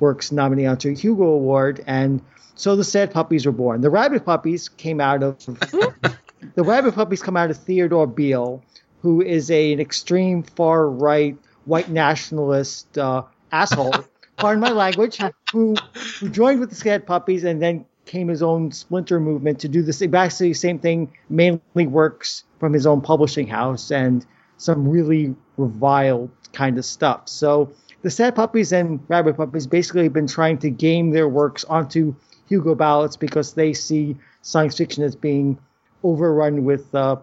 works 0.00 0.30
nominated 0.32 0.70
onto 0.70 0.90
a 0.90 0.92
Hugo 0.92 1.24
Award, 1.24 1.82
and 1.86 2.22
so 2.54 2.76
the 2.76 2.84
Sad 2.84 3.10
Puppies 3.10 3.46
were 3.46 3.52
born. 3.52 3.80
The 3.80 3.90
Rabid 3.90 4.24
Puppies 4.24 4.68
came 4.68 5.00
out 5.00 5.22
of 5.22 5.38
the 6.54 6.62
Rabid 6.62 6.94
Puppies 6.94 7.22
come 7.22 7.36
out 7.36 7.50
of 7.50 7.56
Theodore 7.56 8.06
Beale, 8.06 8.62
who 9.00 9.22
is 9.22 9.50
a, 9.50 9.72
an 9.72 9.80
extreme 9.80 10.42
far 10.42 10.88
right 10.88 11.36
white 11.64 11.88
nationalist 11.88 12.98
uh, 12.98 13.22
asshole. 13.50 13.94
Pardon 14.40 14.60
my 14.60 14.70
language. 14.70 15.18
Who 15.52 15.74
who 16.18 16.28
joined 16.28 16.60
with 16.60 16.70
the 16.70 16.76
Sad 16.76 17.06
Puppies 17.06 17.44
and 17.44 17.62
then 17.62 17.84
came 18.06 18.28
his 18.28 18.42
own 18.42 18.72
splinter 18.72 19.20
movement 19.20 19.60
to 19.60 19.68
do 19.68 19.82
the 19.82 20.08
basically 20.08 20.54
same 20.54 20.78
thing. 20.78 21.12
Mainly 21.28 21.86
works 21.86 22.44
from 22.58 22.72
his 22.72 22.86
own 22.86 23.00
publishing 23.00 23.46
house 23.46 23.90
and 23.90 24.26
some 24.56 24.88
really 24.88 25.34
reviled 25.56 26.30
kind 26.52 26.78
of 26.78 26.84
stuff. 26.84 27.28
So 27.28 27.72
the 28.02 28.10
Sad 28.10 28.34
Puppies 28.34 28.72
and 28.72 29.00
Rabid 29.08 29.36
Puppies 29.36 29.66
basically 29.66 30.04
have 30.04 30.12
been 30.12 30.26
trying 30.26 30.58
to 30.58 30.70
game 30.70 31.10
their 31.10 31.28
works 31.28 31.64
onto 31.64 32.14
Hugo 32.48 32.74
ballots 32.74 33.16
because 33.16 33.54
they 33.54 33.72
see 33.72 34.16
science 34.42 34.76
fiction 34.76 35.04
as 35.04 35.14
being 35.14 35.58
overrun 36.02 36.64
with 36.64 36.94
uh, 36.94 37.16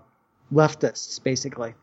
leftists, 0.54 1.22
basically. 1.22 1.74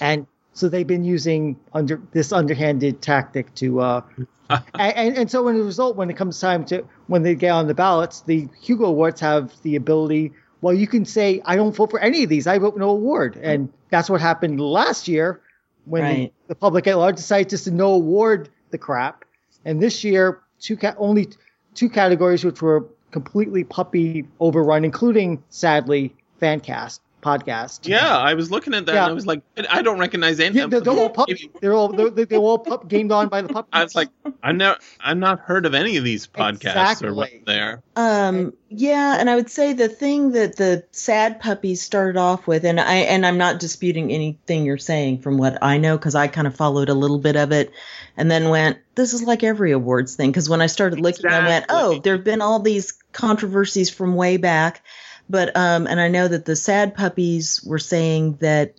And 0.00 0.26
so 0.52 0.68
they've 0.68 0.86
been 0.86 1.04
using 1.04 1.56
under 1.72 2.00
this 2.12 2.32
underhanded 2.32 3.00
tactic 3.02 3.54
to, 3.56 3.80
uh, 3.80 4.02
and, 4.78 5.16
and 5.16 5.30
so 5.30 5.46
in 5.48 5.56
the 5.56 5.64
result, 5.64 5.96
when 5.96 6.10
it 6.10 6.16
comes 6.16 6.40
time 6.40 6.64
to 6.66 6.84
when 7.06 7.22
they 7.22 7.34
get 7.34 7.50
on 7.50 7.66
the 7.66 7.74
ballots, 7.74 8.22
the 8.22 8.48
Hugo 8.60 8.86
Awards 8.86 9.20
have 9.20 9.52
the 9.62 9.76
ability. 9.76 10.32
Well, 10.60 10.74
you 10.74 10.86
can 10.86 11.04
say 11.04 11.40
I 11.44 11.56
don't 11.56 11.74
vote 11.74 11.90
for 11.90 12.00
any 12.00 12.24
of 12.24 12.28
these. 12.28 12.46
I 12.46 12.58
vote 12.58 12.76
no 12.76 12.90
award, 12.90 13.38
and 13.42 13.72
that's 13.90 14.10
what 14.10 14.20
happened 14.20 14.60
last 14.60 15.08
year 15.08 15.40
when 15.84 16.02
Right. 16.02 16.32
the 16.48 16.54
public 16.54 16.86
at 16.86 16.98
large 16.98 17.16
decided 17.16 17.48
just 17.50 17.64
to 17.64 17.70
no 17.70 17.92
award 17.92 18.48
the 18.70 18.78
crap. 18.78 19.24
And 19.64 19.82
this 19.82 20.04
year, 20.04 20.40
two 20.58 20.76
ca- 20.76 20.94
only 20.98 21.28
two 21.74 21.88
categories 21.88 22.44
which 22.44 22.60
were 22.60 22.86
completely 23.10 23.64
puppy 23.64 24.26
overrun, 24.40 24.84
including 24.84 25.42
sadly 25.48 26.14
Fancast 26.40 27.00
podcast. 27.20 27.86
Yeah, 27.86 28.16
I 28.16 28.34
was 28.34 28.50
looking 28.50 28.74
at 28.74 28.86
that 28.86 28.94
Yeah. 28.94 29.02
and 29.04 29.10
I 29.10 29.14
was 29.14 29.26
like, 29.26 29.42
I 29.70 29.82
don't 29.82 29.98
recognize 29.98 30.40
any 30.40 30.56
Yeah, 30.56 30.64
of 30.64 30.70
they're, 30.70 30.80
them. 30.80 30.94
they're 30.94 31.02
all 31.04 31.10
pup. 31.10 31.28
They're 31.60 31.74
all 31.74 31.88
they're, 31.88 32.10
they're 32.10 32.38
all 32.38 32.58
pup 32.58 32.88
gamed 32.88 33.12
on 33.12 33.28
by 33.28 33.42
the 33.42 33.48
pup. 33.48 33.68
I 33.72 33.82
was 33.84 33.94
like, 33.94 34.08
I 34.42 34.52
never, 34.52 34.78
I've 35.00 35.16
not 35.16 35.40
heard 35.40 35.66
of 35.66 35.74
any 35.74 35.96
of 35.96 36.04
these 36.04 36.26
podcasts 36.26 37.02
or 37.02 37.14
what 37.14 37.30
they 37.46 37.60
are. 37.60 37.82
Um, 37.96 38.52
yeah, 38.68 39.16
and 39.18 39.28
I 39.28 39.36
would 39.36 39.50
say 39.50 39.72
the 39.72 39.88
thing 39.88 40.32
that 40.32 40.56
the 40.56 40.84
sad 40.92 41.40
puppies 41.40 41.82
started 41.82 42.18
off 42.18 42.46
with, 42.46 42.64
and 42.64 42.80
I 42.80 42.94
and 42.94 43.26
I'm 43.26 43.36
not 43.36 43.58
disputing 43.60 44.12
anything 44.12 44.64
you're 44.64 44.78
saying 44.78 45.20
from 45.20 45.38
what 45.38 45.58
I 45.62 45.76
know 45.78 45.98
because 45.98 46.14
I 46.14 46.28
kind 46.28 46.46
of 46.46 46.54
followed 46.54 46.88
a 46.88 46.94
little 46.94 47.18
bit 47.18 47.36
of 47.36 47.52
it, 47.52 47.72
and 48.16 48.30
then 48.30 48.48
went, 48.48 48.78
this 48.94 49.12
is 49.12 49.22
like 49.22 49.42
every 49.42 49.72
awards 49.72 50.14
thing. 50.14 50.30
Because 50.30 50.48
when 50.48 50.62
I 50.62 50.66
started 50.66 51.00
looking, 51.00 51.26
I 51.26 51.46
went, 51.46 51.66
oh, 51.68 51.98
there 51.98 52.14
have 52.14 52.24
been 52.24 52.40
all 52.42 52.60
these 52.60 52.92
controversies 53.12 53.90
from 53.90 54.14
way 54.14 54.36
back, 54.36 54.82
but 55.30 55.56
um, 55.56 55.86
and 55.86 56.00
I 56.00 56.08
know 56.08 56.28
that 56.28 56.44
the 56.44 56.56
sad 56.56 56.94
puppies 56.94 57.62
were 57.64 57.78
saying 57.78 58.38
that. 58.40 58.74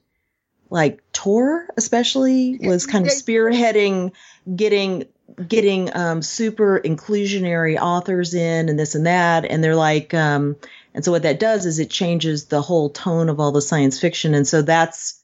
Like 0.74 1.04
Tor, 1.12 1.68
especially, 1.76 2.58
was 2.62 2.86
kind 2.86 3.06
of 3.06 3.12
spearheading 3.12 4.14
getting 4.56 5.04
getting 5.47 5.95
um, 5.95 6.22
super 6.22 6.80
inclusionary 6.80 7.78
authors 7.80 8.34
in 8.34 8.70
and 8.70 8.78
this 8.80 8.95
and 8.95 9.06
that 9.06 9.45
and 9.45 9.64
they're 9.64 9.76
like 9.76 10.14
um, 10.14 10.56
and 10.93 11.04
so 11.06 11.12
what 11.12 11.24
that 11.24 11.39
does 11.39 11.66
is 11.66 11.80
it 11.80 11.89
changes 11.89 12.45
the 12.45 12.62
whole 12.62 12.89
tone 12.89 13.30
of 13.30 13.39
all 13.39 13.52
the 13.52 13.62
science 13.62 13.99
fiction 13.99 14.34
and 14.34 14.47
so 14.47 14.62
that's 14.62 15.22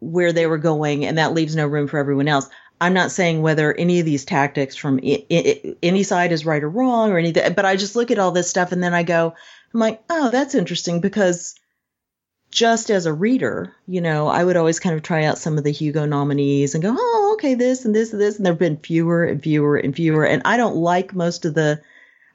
where 0.00 0.32
they 0.32 0.46
were 0.46 0.58
going 0.58 1.04
and 1.04 1.18
that 1.18 1.32
leaves 1.34 1.56
no 1.56 1.66
room 1.66 1.88
for 1.88 1.98
everyone 1.98 2.28
else 2.28 2.48
i'm 2.80 2.94
not 2.94 3.10
saying 3.10 3.42
whether 3.42 3.72
any 3.74 3.98
of 4.00 4.06
these 4.06 4.24
tactics 4.24 4.76
from 4.76 5.00
I- 5.02 5.24
I- 5.30 5.74
any 5.82 6.02
side 6.02 6.32
is 6.32 6.46
right 6.46 6.62
or 6.62 6.68
wrong 6.68 7.10
or 7.10 7.18
anything 7.18 7.54
but 7.54 7.64
i 7.64 7.76
just 7.76 7.96
look 7.96 8.10
at 8.10 8.18
all 8.18 8.30
this 8.30 8.48
stuff 8.50 8.72
and 8.72 8.82
then 8.82 8.94
i 8.94 9.02
go 9.02 9.34
i'm 9.76 9.80
like 9.80 10.02
oh 10.08 10.30
that's 10.30 10.54
interesting 10.54 11.00
because 11.00 11.54
just 12.50 12.90
as 12.90 13.04
a 13.04 13.12
reader, 13.12 13.74
you 13.86 14.00
know, 14.00 14.28
I 14.28 14.42
would 14.42 14.56
always 14.56 14.80
kind 14.80 14.94
of 14.94 15.02
try 15.02 15.24
out 15.24 15.36
some 15.36 15.58
of 15.58 15.64
the 15.64 15.72
Hugo 15.72 16.06
nominees 16.06 16.74
and 16.74 16.82
go, 16.82 16.94
oh, 16.96 17.32
okay, 17.34 17.54
this 17.54 17.84
and 17.84 17.94
this 17.94 18.12
and 18.12 18.20
this. 18.20 18.36
And 18.36 18.46
there 18.46 18.52
have 18.52 18.58
been 18.58 18.78
fewer 18.78 19.24
and 19.24 19.42
fewer 19.42 19.76
and 19.76 19.94
fewer. 19.94 20.24
And 20.24 20.42
I 20.44 20.56
don't 20.56 20.76
like 20.76 21.14
most 21.14 21.44
of 21.44 21.52
the, 21.52 21.82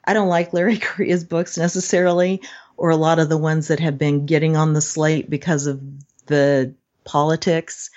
I 0.04 0.12
don't 0.12 0.28
like 0.28 0.52
Larry 0.52 0.78
Correia's 0.80 1.24
books 1.24 1.58
necessarily, 1.58 2.42
or 2.76 2.90
a 2.90 2.96
lot 2.96 3.18
of 3.18 3.28
the 3.28 3.38
ones 3.38 3.68
that 3.68 3.80
have 3.80 3.98
been 3.98 4.26
getting 4.26 4.56
on 4.56 4.74
the 4.74 4.80
slate 4.80 5.28
because 5.28 5.66
of 5.66 5.80
the 6.26 6.74
politics. 7.04 7.90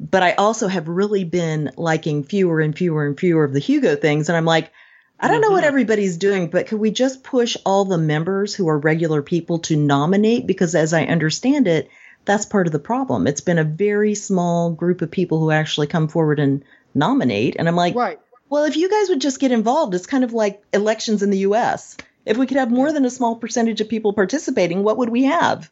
But 0.00 0.24
I 0.24 0.32
also 0.32 0.68
have 0.68 0.88
really 0.88 1.22
been 1.22 1.70
liking 1.76 2.24
fewer 2.24 2.60
and 2.60 2.76
fewer 2.76 3.06
and 3.06 3.18
fewer 3.18 3.44
of 3.44 3.52
the 3.52 3.60
Hugo 3.60 3.94
things. 3.94 4.28
And 4.28 4.36
I'm 4.36 4.44
like, 4.44 4.72
I 5.20 5.28
don't 5.28 5.40
know 5.40 5.50
what 5.50 5.64
Mhm. 5.64 5.68
everybody's 5.68 6.16
doing, 6.16 6.48
but 6.48 6.66
could 6.68 6.78
we 6.78 6.90
just 6.92 7.24
push 7.24 7.56
all 7.66 7.84
the 7.84 7.98
members 7.98 8.54
who 8.54 8.68
are 8.68 8.78
regular 8.78 9.20
people 9.22 9.58
to 9.60 9.76
nominate? 9.76 10.46
Because 10.46 10.74
as 10.74 10.92
I 10.92 11.04
understand 11.04 11.66
it, 11.66 11.88
that's 12.24 12.46
part 12.46 12.66
of 12.66 12.72
the 12.72 12.78
problem. 12.78 13.26
It's 13.26 13.40
been 13.40 13.58
a 13.58 13.64
very 13.64 14.14
small 14.14 14.70
group 14.70 15.02
of 15.02 15.10
people 15.10 15.40
who 15.40 15.50
actually 15.50 15.86
come 15.88 16.08
forward 16.08 16.38
and 16.38 16.62
nominate. 16.94 17.56
And 17.58 17.66
I'm 17.68 17.74
like, 17.76 17.94
right. 17.96 18.20
well, 18.48 18.64
if 18.64 18.76
you 18.76 18.88
guys 18.88 19.08
would 19.08 19.20
just 19.20 19.40
get 19.40 19.50
involved, 19.50 19.94
it's 19.94 20.06
kind 20.06 20.22
of 20.24 20.32
like 20.34 20.62
elections 20.72 21.22
in 21.22 21.30
the 21.30 21.38
US. 21.38 21.96
If 22.24 22.36
we 22.36 22.46
could 22.46 22.58
have 22.58 22.70
more 22.70 22.92
than 22.92 23.04
a 23.04 23.10
small 23.10 23.34
percentage 23.36 23.80
of 23.80 23.88
people 23.88 24.12
participating, 24.12 24.82
what 24.84 24.98
would 24.98 25.08
we 25.08 25.24
have? 25.24 25.70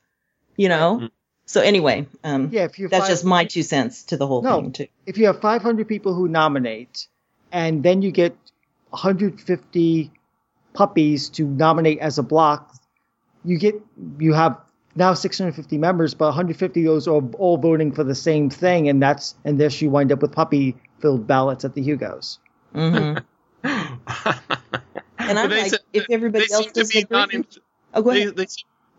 You 0.57 0.70
know? 0.70 0.99
Mhm. 1.03 1.11
So 1.44 1.61
anyway, 1.61 2.09
um, 2.24 2.49
Yeah, 2.51 2.64
if 2.64 2.78
you 2.80 2.88
that's 2.88 3.03
find- 3.05 3.12
just 3.12 3.24
my 3.24 3.44
two 3.44 3.62
cents 3.62 4.03
to 4.05 4.16
the 4.16 4.26
whole 4.26 4.42
No. 4.42 4.61
thing 4.61 4.72
too. 4.72 4.86
if 5.07 5.18
you 5.18 5.26
have 5.26 5.40
500 5.40 5.86
people 5.86 6.14
who 6.14 6.26
nominate, 6.26 7.07
and 7.53 7.82
then 7.84 8.03
you 8.03 8.11
get 8.11 8.34
150 8.97 10.11
puppies 10.72 11.28
to 11.30 11.44
nominate 11.47 11.99
as 12.01 12.18
a 12.18 12.22
block, 12.22 12.74
you 13.44 13.59
get 13.59 13.80
you 14.18 14.32
have 14.32 14.59
now 14.94 15.12
650 15.14 15.76
members, 15.78 16.14
but 16.14 16.26
150 16.26 16.80
of 16.80 16.86
those 16.86 17.07
are 17.07 17.22
all 17.38 17.59
voting 17.59 17.92
for 17.92 18.03
the 18.05 18.14
same 18.14 18.49
thing, 18.51 18.88
and 18.88 19.03
that's 19.03 19.34
and 19.44 19.61
thus 19.61 19.80
you 19.82 19.90
wind 19.90 20.11
up 20.12 20.22
with 20.22 20.32
puppy-filled 20.32 21.26
ballots 21.26 21.64
at 21.64 21.74
the 21.74 21.82
Hugos. 21.82 22.38
hmm 22.74 23.16
And 25.18 25.38
I'm 25.40 25.51
like, 25.51 25.70
said- 25.70 25.80
if 25.92 26.07
everybody 26.11 26.47
they 26.47 26.55
else 26.55 26.64
seem 26.64 26.72
to 26.74 26.80
does 26.80 26.90
be 26.92 27.03
the 27.03 27.09
not 27.11 27.28
agree- 27.28 27.40
in- 27.40 27.47
oh, 27.94 28.03
go 28.03 28.11
they, 28.12 28.22
ahead. 28.22 28.36
they, 28.36 28.47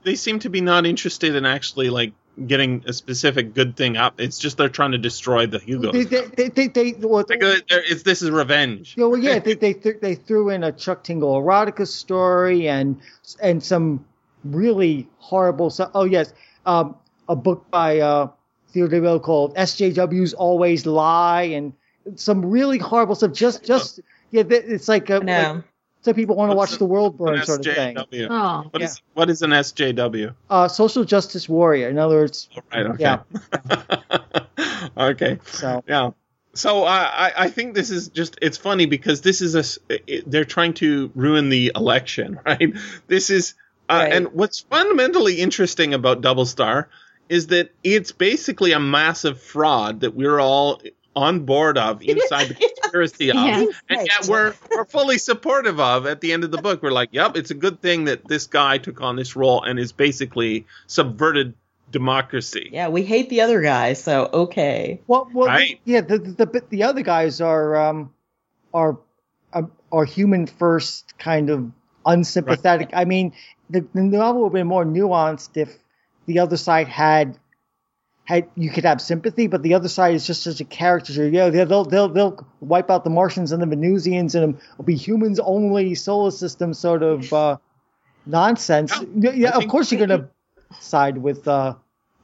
they 0.03 0.15
seem 0.15 0.39
to 0.39 0.49
be 0.49 0.61
not 0.61 0.85
interested 0.85 1.35
in 1.35 1.45
actually 1.45 1.89
like 1.89 2.13
getting 2.45 2.83
a 2.85 2.93
specific 2.93 3.53
good 3.53 3.75
thing 3.75 3.97
up. 3.97 4.19
It's 4.19 4.37
just 4.37 4.57
they're 4.57 4.69
trying 4.69 4.91
to 4.91 4.97
destroy 4.97 5.47
the 5.47 5.59
Hugo. 5.59 5.91
They, 5.91 6.03
they, 6.03 6.25
they, 6.25 6.49
they, 6.49 6.67
they, 6.67 6.91
well, 7.07 7.25
Like, 7.27 7.43
uh, 7.43 7.55
they're- 7.69 7.83
it's, 7.87 8.03
this 8.03 8.21
is 8.21 8.29
revenge. 8.29 8.95
Yeah, 8.97 9.05
well, 9.05 9.19
yeah, 9.19 9.39
they 9.39 9.55
they, 9.55 9.73
th- 9.73 9.97
they 10.01 10.15
threw 10.15 10.49
in 10.49 10.63
a 10.63 10.71
Chuck 10.71 11.03
Tingle 11.03 11.41
erotica 11.41 11.87
story 11.87 12.67
and 12.67 12.99
and 13.41 13.63
some 13.63 14.05
really 14.43 15.07
horrible 15.19 15.69
stuff. 15.69 15.91
Oh 15.95 16.05
yes, 16.05 16.33
um, 16.65 16.95
a 17.27 17.35
book 17.35 17.65
by 17.71 17.99
uh, 17.99 18.29
Theodore 18.69 18.89
Deville 18.89 19.19
called 19.19 19.55
"SJWs 19.55 20.33
Always 20.37 20.85
Lie" 20.85 21.43
and 21.43 21.73
some 22.15 22.45
really 22.45 22.77
horrible 22.77 23.15
stuff. 23.15 23.33
Just 23.33 23.63
just 23.65 23.99
yeah, 24.31 24.43
it's 24.49 24.87
like, 24.87 25.09
uh, 25.09 25.19
No. 25.19 25.41
like 25.53 25.63
some 26.01 26.13
people 26.13 26.35
want 26.35 26.51
to 26.51 26.55
watch 26.55 26.71
the- 26.71 26.77
the 26.77 26.85
world 26.85 27.13
An 27.19 27.25
burn 27.25 27.45
sort 27.45 27.65
of 27.65 27.73
thing. 27.75 27.95
SJW. 27.97 28.27
Oh, 28.29 28.67
What 28.71 28.81
is 28.81 29.01
what 29.13 29.29
is 29.29 29.41
an 29.41 29.51
SJW? 29.51 30.33
Uh, 30.49 30.67
social 30.67 31.03
justice 31.03 31.49
warrior. 31.49 31.89
In 31.89 31.97
other 31.97 32.15
words, 32.15 32.49
Oh, 32.55 32.61
right. 32.73 32.85
Okay. 32.85 33.03
Yeah. 33.03 33.19
okay. 34.97 35.39
so 35.45 35.83
Yeah. 35.87 36.11
So 36.53 36.83
I, 36.85 36.97
I 37.27 37.31
I 37.45 37.49
think 37.49 37.75
this 37.75 37.91
is 37.91 38.07
just 38.07 38.37
it's 38.41 38.57
funny 38.57 38.85
because 38.87 39.21
this 39.21 39.41
is 39.41 39.55
a 39.55 39.63
it, 40.07 40.29
they're 40.29 40.45
trying 40.45 40.73
to 40.75 41.11
ruin 41.13 41.49
the 41.49 41.71
election, 41.75 42.39
right? 42.45 42.73
This 43.07 43.29
is 43.29 43.53
uh, 43.89 43.93
Right. 44.03 44.13
and 44.13 44.27
what's 44.33 44.61
fundamentally 44.61 45.35
interesting 45.39 45.93
about 45.93 46.21
Double 46.21 46.45
Star 46.45 46.89
is 47.29 47.47
that 47.47 47.71
it's 47.83 48.11
basically 48.11 48.71
a 48.71 48.79
massive 48.79 49.39
fraud 49.41 49.99
that 50.01 50.15
we're 50.15 50.39
all 50.39 50.81
on 51.17 51.39
board 51.41 51.77
of 51.79 52.01
inside 52.13 52.47
the 52.49 52.53
conspiracy 52.53 53.29
of, 53.29 53.35
Yeah. 53.35 53.59
and 53.89 53.97
Right. 53.97 54.07
yet 54.07 54.27
we're 54.27 54.53
we're 54.71 54.85
fully 54.85 55.17
supportive 55.17 55.79
of 55.79 56.05
at 56.05 56.21
the 56.21 56.31
end 56.31 56.43
of 56.43 56.51
the 56.51 56.59
book. 56.61 56.83
We're 56.83 56.91
like, 56.91 57.09
yep, 57.11 57.35
it's 57.35 57.49
a 57.51 57.55
good 57.55 57.81
thing 57.81 58.05
that 58.05 58.27
this 58.27 58.45
guy 58.47 58.77
took 58.77 59.01
on 59.01 59.15
this 59.15 59.35
role 59.35 59.63
and 59.63 59.79
is 59.79 59.91
basically 59.91 60.65
subverted 60.85 61.55
democracy. 61.91 62.69
Yeah, 62.71 62.89
we 62.89 63.03
hate 63.03 63.29
the 63.29 63.41
other 63.41 63.61
guy, 63.61 63.93
so 63.93 64.29
okay. 64.31 65.01
well, 65.07 65.27
well 65.33 65.47
Right. 65.47 65.79
yeah, 65.85 66.01
the, 66.01 66.19
the 66.19 66.45
the 66.45 66.63
the 66.69 66.83
other 66.83 67.01
guys 67.01 67.41
are 67.41 67.75
um 67.75 68.13
are 68.73 68.99
um, 69.53 69.71
are 69.91 70.05
human 70.05 70.45
first 70.45 71.17
kind 71.17 71.49
of 71.49 71.71
unsympathetic. 72.05 72.89
I 72.93 73.05
mean, 73.05 73.33
the, 73.69 73.81
the 73.93 74.01
novel 74.03 74.43
would 74.43 74.49
have 74.49 74.53
been 74.53 74.67
more 74.67 74.85
nuanced 74.85 75.57
if 75.57 75.69
the 76.25 76.39
other 76.39 76.57
side 76.57 76.87
had 76.87 77.37
had 78.27 78.49
you 78.55 78.69
could 78.69 78.83
have 78.83 78.99
sympathy, 78.99 79.47
but 79.47 79.63
the 79.63 79.73
other 79.73 79.87
side 79.87 80.13
is 80.13 80.27
just 80.27 80.43
such 80.43 80.59
a 80.59 80.65
caricature. 80.65 81.29
Yeah, 81.29 81.49
they'll 81.49 81.65
they'll 81.65 81.85
they'll, 81.85 82.09
they'll 82.09 82.47
wipe 82.59 82.91
out 82.91 83.05
the 83.05 83.09
Martians 83.09 83.53
and 83.53 83.61
the 83.61 83.65
Venusians, 83.65 84.35
and 84.35 84.59
it'll 84.73 84.83
be 84.83 84.95
humans 84.95 85.39
only 85.39 85.95
solar 85.95 86.31
system 86.31 86.73
sort 86.73 87.03
of 87.03 87.31
uh, 87.31 87.57
nonsense. 88.25 88.91
Yeah, 88.91 89.05
Yeah, 89.15 89.31
yeah 89.31 89.49
of 89.51 89.69
course 89.69 89.93
you're 89.93 90.05
gonna 90.05 90.29
side 90.81 91.17
with 91.17 91.47
uh, 91.47 91.75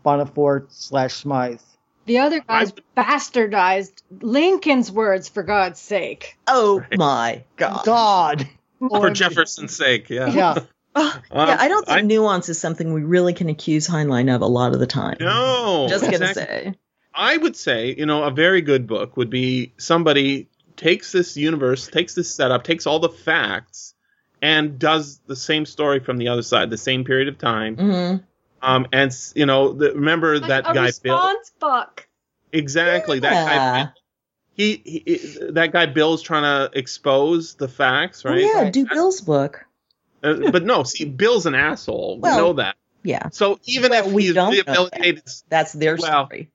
Bonforte 0.05 0.65
slash 0.71 1.13
Smythe. 1.13 1.61
the 2.05 2.17
other 2.17 2.41
guys 2.41 2.73
I- 2.97 3.03
bastardized 3.03 4.01
Lincoln's 4.19 4.91
words 4.91 5.29
for 5.29 5.41
God's 5.41 5.79
sake. 5.79 6.37
Oh 6.47 6.83
my 6.97 7.45
god. 7.55 7.85
God. 7.85 8.49
For 8.79 9.09
Jefferson's 9.11 9.73
sake, 9.73 10.09
yeah. 10.09 10.27
Yeah. 10.27 10.55
Oh, 10.95 11.21
Um, 11.31 11.47
yeah, 11.47 11.57
I 11.59 11.67
don't 11.67 11.85
think 11.85 11.97
I- 11.97 12.01
nuance 12.01 12.49
is 12.49 12.59
something 12.59 12.93
we 12.93 13.03
really 13.03 13.33
can 13.33 13.49
accuse 13.49 13.87
Heinlein 13.87 14.33
of 14.33 14.41
a 14.41 14.45
lot 14.47 14.73
of 14.73 14.79
the 14.79 14.87
time. 14.87 15.17
No. 15.19 15.87
Just 15.89 16.03
gonna 16.03 16.17
exactly. 16.27 16.43
say. 16.45 16.73
I 17.15 17.37
would 17.37 17.55
say, 17.55 17.95
you 17.97 18.05
know, 18.05 18.23
a 18.23 18.31
very 18.31 18.61
good 18.61 18.87
book 18.87 19.17
would 19.17 19.29
be 19.29 19.73
somebody 19.77 20.47
takes 20.77 21.11
this 21.11 21.37
universe, 21.37 21.87
takes 21.87 22.15
this 22.15 22.33
setup, 22.33 22.63
takes 22.63 22.85
all 22.87 22.99
the 22.99 23.09
facts, 23.09 23.93
and 24.41 24.77
does 24.79 25.19
the 25.27 25.35
same 25.35 25.65
story 25.65 25.99
from 25.99 26.17
the 26.17 26.27
other 26.27 26.41
side, 26.41 26.69
the 26.69 26.77
same 26.77 27.03
period 27.05 27.27
of 27.27 27.37
time. 27.37 27.75
hmm 27.77 28.15
Um, 28.61 28.87
and 28.91 29.11
you 29.35 29.45
know, 29.45 29.73
the, 29.73 29.93
remember 29.93 30.39
Like 30.39 30.47
that 30.49 30.59
a 30.69 30.73
guy 30.73 30.91
Bill? 31.03 31.15
response 31.15 31.51
book. 31.59 32.07
exactly 32.51 33.19
that 33.19 33.31
guy. 33.47 33.55
Yeah. 33.79 33.87
He, 34.55 34.81
he 34.85 35.37
that 35.51 35.71
guy 35.71 35.87
Bill's 35.87 36.21
trying 36.21 36.43
to 36.43 36.77
expose 36.77 37.55
the 37.55 37.67
facts, 37.67 38.23
Oh, 38.25 38.29
right? 38.29 38.41
yeah, 38.41 38.69
do 38.69 38.85
Bill's 38.85 39.21
book. 39.21 39.65
Uh, 40.23 40.51
but 40.51 40.63
no, 40.63 40.83
see, 40.83 41.05
Bill's 41.05 41.45
an 41.45 41.55
asshole. 41.55 42.19
Well, 42.19 42.37
we 42.37 42.41
know 42.43 42.53
that. 42.53 42.75
Yeah, 43.03 43.27
So 43.31 43.59
even 43.65 43.91
Well, 43.91 44.07
if 44.07 44.13
we 44.13 44.23
he's 44.23 44.33
don't 44.33 44.51
rehabilitated, 44.51 45.23
that's 45.49 45.73
their 45.73 45.97
Well, 45.97 46.27
story. 46.27 46.49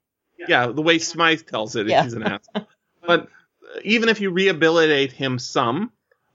yeah, 0.49 0.69
the 0.69 0.81
way 0.81 0.99
Smythe 0.99 1.43
tells 1.47 1.77
it, 1.77 1.87
Yeah. 1.87 2.05
he's 2.05 2.15
an 2.15 2.23
asshole. 2.23 2.67
But 3.07 3.25
uh, 3.25 3.81
even 3.85 4.09
if 4.09 4.21
you 4.23 4.31
rehabilitate 4.31 5.13
him 5.13 5.39
some, 5.39 5.93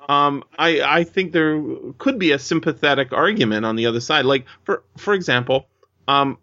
um, 0.08 0.44
I 0.58 0.82
I 0.82 1.04
think 1.04 1.32
there 1.32 1.60
could 1.98 2.20
be 2.20 2.32
a 2.32 2.38
sympathetic 2.40 3.12
argument 3.12 3.66
on 3.66 3.76
the 3.76 3.88
other 3.88 4.02
side. 4.02 4.26
Like 4.26 4.46
for 4.66 4.84
for 4.98 5.16
example, 5.16 5.66
um, 6.08 6.38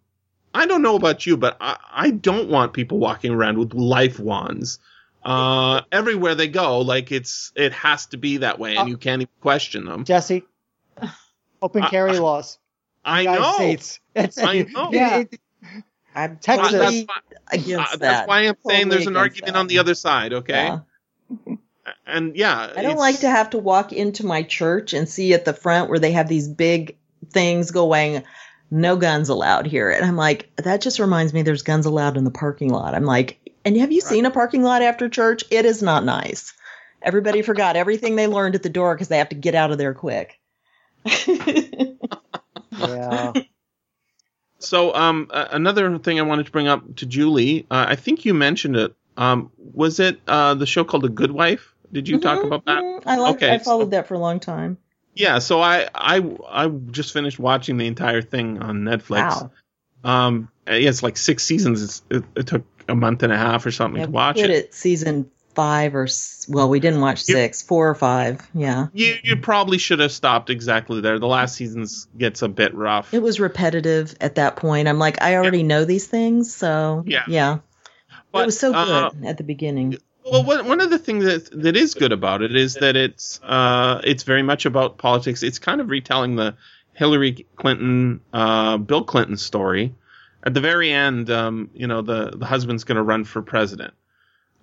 I 0.53 0.67
don't 0.67 0.83
know 0.83 0.97
about 0.97 1.25
you, 1.27 1.37
but 1.37 1.57
I, 1.61 1.77
I 1.93 2.11
don't 2.11 2.49
want 2.49 2.73
people 2.73 2.99
walking 2.99 3.31
around 3.33 3.57
with 3.59 3.73
life 3.75 4.19
wands. 4.19 4.81
Uh, 5.23 5.83
everywhere 5.93 6.35
they 6.35 6.49
go, 6.49 6.81
like 6.81 7.13
it's 7.13 7.53
it 7.55 7.73
has 7.73 8.07
to 8.07 8.17
be 8.17 8.39
that 8.39 8.59
way, 8.59 8.77
and 8.77 8.87
Uh, 8.87 8.91
you 8.91 8.97
can't 8.97 9.23
even 9.23 9.33
question 9.41 9.85
them. 9.85 10.05
Jesse, 10.05 10.43
open 11.63 11.83
carry 11.85 12.17
I- 12.17 12.19
laws. 12.19 12.59
I 13.05 13.23
United 13.23 13.41
know. 13.41 13.53
States. 13.55 14.01
That's 14.15 14.39
I 14.43 14.63
know. 14.63 14.91
Yeah. 14.93 15.23
I'm 16.15 16.37
Texas. 16.39 16.71
totally 16.73 17.07
That's 17.07 17.65
against 17.65 17.95
Uh, 17.95 17.97
that. 17.97 17.99
that's 18.01 18.29
why 18.29 18.41
I'm 18.41 18.57
saying 18.67 18.89
there's 18.91 19.07
an 19.07 19.17
argument 19.17 19.55
that. 19.55 19.59
on 19.59 19.67
the 19.69 19.79
other 19.79 19.95
side, 19.95 20.33
okay? 20.33 20.77
Yeah. 21.47 21.55
And 22.07 22.37
yeah, 22.37 22.73
I 22.77 22.83
don't 22.83 22.99
like 22.99 23.21
to 23.21 23.31
have 23.31 23.51
to 23.51 23.59
walk 23.59 23.93
into 23.93 24.27
my 24.27 24.43
church 24.43 24.93
and 24.93 25.09
see 25.09 25.33
at 25.33 25.45
the 25.45 25.53
front 25.55 25.89
where 25.89 25.99
they 25.99 26.13
have 26.13 26.29
these 26.29 26.49
big 26.49 26.97
things 27.31 27.71
going, 27.71 28.23
no 28.71 28.97
guns 28.97 29.29
allowed 29.29 29.67
here. 29.67 29.91
And 29.91 30.05
I'm 30.05 30.17
like, 30.17 30.51
that 30.57 30.81
just 30.81 30.99
reminds 30.99 31.33
me 31.33 31.43
there's 31.43 31.63
guns 31.63 31.87
allowed 31.87 32.17
in 32.17 32.25
the 32.25 32.31
parking 32.31 32.71
lot. 32.71 32.95
I'm 32.95 33.05
like, 33.07 33.39
and 33.65 33.77
have 33.79 33.93
you 33.93 34.01
seen 34.01 34.27
a 34.27 34.31
parking 34.31 34.63
lot 34.63 34.83
after 34.83 35.09
church? 35.09 35.45
It 35.51 35.65
is 35.65 35.83
not 35.83 36.05
nice. 36.05 36.53
Everybody 37.03 37.43
forgot 37.43 37.77
everything 37.77 38.17
they 38.17 38.27
learned 38.27 38.55
at 38.57 38.63
the 38.63 38.69
door 38.69 38.95
because 38.95 39.09
they 39.09 39.19
have 39.19 39.29
to 39.31 39.35
get 39.37 39.55
out 39.55 39.71
of 39.71 39.79
there 39.79 39.95
quick. 39.95 40.40
Yeah. 42.79 43.33
So, 44.59 44.95
um, 44.95 45.29
a- 45.31 45.49
another 45.53 45.99
thing 45.99 46.19
I 46.19 46.23
wanted 46.23 46.47
to 46.47 46.53
bring 46.53 46.69
up 46.69 46.97
to 46.97 47.07
Julie, 47.07 47.67
uh, 47.71 47.87
I 47.89 47.97
think 47.97 48.25
you 48.25 48.35
mentioned 48.35 48.77
it. 48.77 48.95
Um, 49.17 49.51
was 49.59 50.01
it 50.01 50.21
uh, 50.29 50.55
the 50.55 50.67
show 50.67 50.85
called 50.85 51.03
The 51.05 51.09
Good 51.09 51.31
Wife? 51.33 51.75
Did 51.93 52.09
you 52.09 52.19
talk 52.19 52.41
Mhm, 52.41 52.47
about 52.47 52.65
that? 52.67 52.83
mhm. 52.83 53.03
I 53.07 53.17
like. 53.17 53.37
Okay, 53.37 53.51
I 53.53 53.59
followed 53.59 53.87
so- 53.87 53.91
that 53.91 54.07
for 54.07 54.15
a 54.15 54.19
long 54.19 54.39
time. 54.41 54.79
Yeah. 55.15 55.41
So 55.41 55.61
I, 55.61 55.89
I, 55.95 56.23
I 56.49 56.69
just 56.69 57.13
finished 57.13 57.39
watching 57.39 57.77
the 57.79 57.87
entire 57.87 58.23
thing 58.23 58.63
on 58.63 58.83
Netflix. 58.83 59.43
Wow. 59.43 59.51
Um, 60.05 60.49
yeah, 60.69 60.75
it's 60.89 61.03
like 61.03 61.17
six 61.17 61.43
seasons. 61.43 61.83
It's, 61.83 62.03
it, 62.11 62.25
it 62.37 62.47
took 62.47 62.65
a 62.89 62.95
month 62.95 63.23
and 63.25 63.33
a 63.33 63.37
half 63.37 63.67
or 63.67 63.73
something 63.73 63.99
Yeah, 64.01 64.07
to 64.07 64.13
watch 64.13 64.39
it. 64.39 64.51
it 64.51 64.73
season 64.75 65.31
five 65.61 65.95
or 65.95 66.09
well, 66.49 66.69
we 66.71 66.81
didn't 66.81 67.01
watch 67.03 67.29
You- 67.29 67.35
six, 67.35 67.61
four 67.63 67.89
or 67.91 67.95
five. 67.95 68.41
Yeah, 68.55 68.87
You, 68.95 69.17
you 69.23 69.37
probably 69.37 69.77
should 69.79 69.99
have 70.01 70.13
stopped 70.13 70.49
exactly 70.49 71.01
there. 71.03 71.19
The 71.19 71.27
last 71.27 71.55
season 71.57 71.87
gets 72.17 72.41
a 72.43 72.49
bit 72.49 72.75
rough. 72.75 73.13
it 73.13 73.21
was 73.23 73.39
repetitive 73.41 74.15
at 74.21 74.37
that 74.37 74.57
point. 74.57 74.89
I'm 74.89 74.99
like, 74.99 75.21
I 75.23 75.37
already 75.37 75.63
know 75.63 75.85
these 75.85 76.07
things, 76.07 76.55
so 76.55 77.05
Yeah. 77.07 77.25
yeah. 77.29 77.59
But, 78.33 78.43
it 78.43 78.47
was 78.47 78.59
so 78.59 78.73
uh, 78.73 79.11
good 79.11 79.27
at 79.27 79.37
the 79.37 79.45
beginning. 79.45 79.99
Well, 80.25 80.45
one 80.45 80.67
one 80.69 80.81
of 80.81 80.89
the 80.91 80.99
things 80.99 81.25
that 81.25 81.51
that 81.63 81.77
is 81.77 81.95
good 81.95 82.13
about 82.13 82.43
it 82.43 82.55
is 82.55 82.75
that 82.75 82.95
it's 82.97 83.41
uh 83.43 84.01
it's 84.05 84.23
very 84.23 84.43
much 84.43 84.67
about 84.67 84.97
politics. 84.99 85.43
It's 85.43 85.59
kind 85.59 85.81
of 85.81 85.89
retelling 85.91 86.37
the 86.37 86.57
Hillary 86.95 87.47
Clinton, 87.57 88.21
uh, 88.33 88.77
Bill 88.79 89.03
Clinton 89.05 89.37
story. 89.37 89.95
At 90.43 90.55
the 90.55 90.61
very 90.61 90.91
end, 90.93 91.29
um, 91.31 91.71
you 91.75 91.87
know, 91.87 92.03
the 92.03 92.31
the 92.37 92.47
husband's 92.47 92.85
going 92.85 92.97
to 92.97 93.03
run 93.03 93.25
for 93.25 93.43
president. 93.43 93.95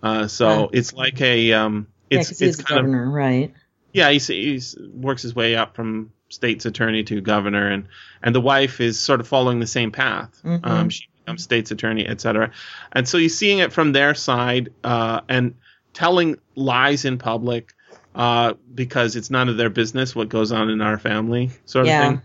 Uh, 0.04 0.28
so 0.28 0.48
Ah. 0.48 0.70
it's 0.74 0.94
like 0.94 1.22
a 1.22 1.54
um, 1.54 1.88
Yeah, 2.10 2.20
it's 2.20 2.30
he's 2.30 2.42
it's 2.42 2.58
kind 2.62 2.80
of 2.80 2.86
governor, 2.86 3.10
right? 3.10 3.54
yeah, 3.94 4.10
he's, 4.12 4.28
he's 4.28 4.78
works 4.94 5.22
his 5.24 5.34
way 5.36 5.56
up 5.56 5.76
from 5.76 6.12
state's 6.30 6.66
attorney 6.66 7.04
to 7.04 7.22
governor, 7.22 7.68
and 7.70 7.88
and 8.22 8.36
the 8.36 8.42
wife 8.42 8.80
is 8.82 9.00
sort 9.00 9.20
of 9.20 9.28
following 9.28 9.60
the 9.60 9.68
same 9.68 9.92
path. 9.92 10.40
Mhm. 10.44 10.60
Um, 10.66 10.90
she 10.90 11.08
becomes 11.24 11.44
state's 11.44 11.72
attorney, 11.72 12.06
etc. 12.08 12.52
And 12.92 13.08
so 13.08 13.18
you're 13.18 13.30
seeing 13.30 13.60
it 13.60 13.74
from 13.74 13.92
their 13.94 14.14
side, 14.14 14.70
uh, 14.84 15.22
and 15.28 15.56
telling 15.94 16.38
lies 16.56 17.06
in 17.06 17.18
public, 17.18 17.74
uh, 18.14 18.54
because 18.76 19.16
it's 19.16 19.32
none 19.32 19.50
of 19.50 19.58
their 19.58 19.70
business 19.70 20.16
what 20.16 20.30
goes 20.30 20.52
on 20.52 20.70
in 20.70 20.82
our 20.82 21.00
family, 21.00 21.50
sort 21.66 21.84
of 21.86 21.90
Yeah. 21.90 22.08
thing. 22.08 22.22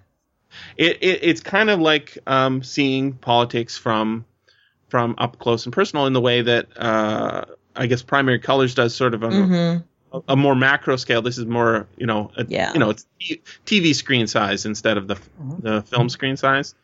It, 0.77 0.99
it 1.01 1.21
it's 1.23 1.41
kind 1.41 1.71
of 1.71 1.81
like 1.81 2.19
um, 2.27 2.63
seeing 2.63 3.15
politics 3.15 3.79
from 3.79 4.27
from 4.89 5.15
up 5.17 5.39
close 5.39 5.65
and 5.65 5.73
personal 5.73 6.07
in 6.07 6.13
the 6.13 6.21
way 6.21 6.43
that 6.43 6.69
uh, 6.77 7.45
I 7.75 7.87
guess 7.87 8.03
Primary 8.03 8.39
Colors 8.39 8.75
does, 8.75 8.95
sort 8.95 9.15
of 9.15 9.25
on 9.25 9.33
a- 9.33 9.47
hmm 9.47 9.77
a, 10.15 10.21
a 10.33 10.37
more 10.37 10.55
macro 10.55 10.97
scale. 10.97 11.23
This 11.23 11.39
is 11.39 11.47
more, 11.47 11.87
you 11.97 12.07
know, 12.07 12.31
a, 12.37 12.45
Yeah. 12.47 12.75
you 12.75 12.79
know, 12.81 12.91
it's 12.91 13.07
TV 13.65 13.95
screen 13.95 14.27
size 14.27 14.67
instead 14.67 14.99
of 14.99 15.09
the 15.09 15.15
Mhm. 15.41 15.63
the 15.63 15.83
film 15.83 16.09
screen 16.11 16.37
size. 16.37 16.75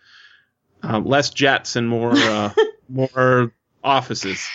Uh, 0.83 0.99
less 1.01 1.29
jets 1.31 1.77
and 1.77 1.89
more 1.89 2.13
uh, 2.13 2.55
more 2.89 3.53
offices. 3.85 4.47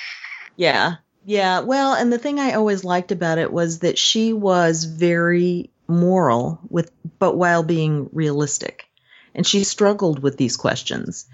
Yeah. 0.56 0.96
Yeah. 1.26 1.60
Well, 1.60 1.94
and 1.94 2.12
the 2.12 2.18
thing 2.18 2.40
I 2.40 2.54
always 2.54 2.84
liked 2.84 3.12
about 3.12 3.38
it 3.38 3.52
was 3.54 3.80
that 3.80 3.98
she 4.00 4.34
was 4.34 4.86
very 4.86 5.70
moral 5.88 6.60
with 6.70 6.92
but 7.20 7.36
while 7.38 7.62
being 7.64 8.10
realistic. 8.12 8.88
And 9.36 9.46
she 9.46 9.64
struggled 9.64 10.20
with 10.20 10.38
these 10.38 10.58
questions. 10.58 11.26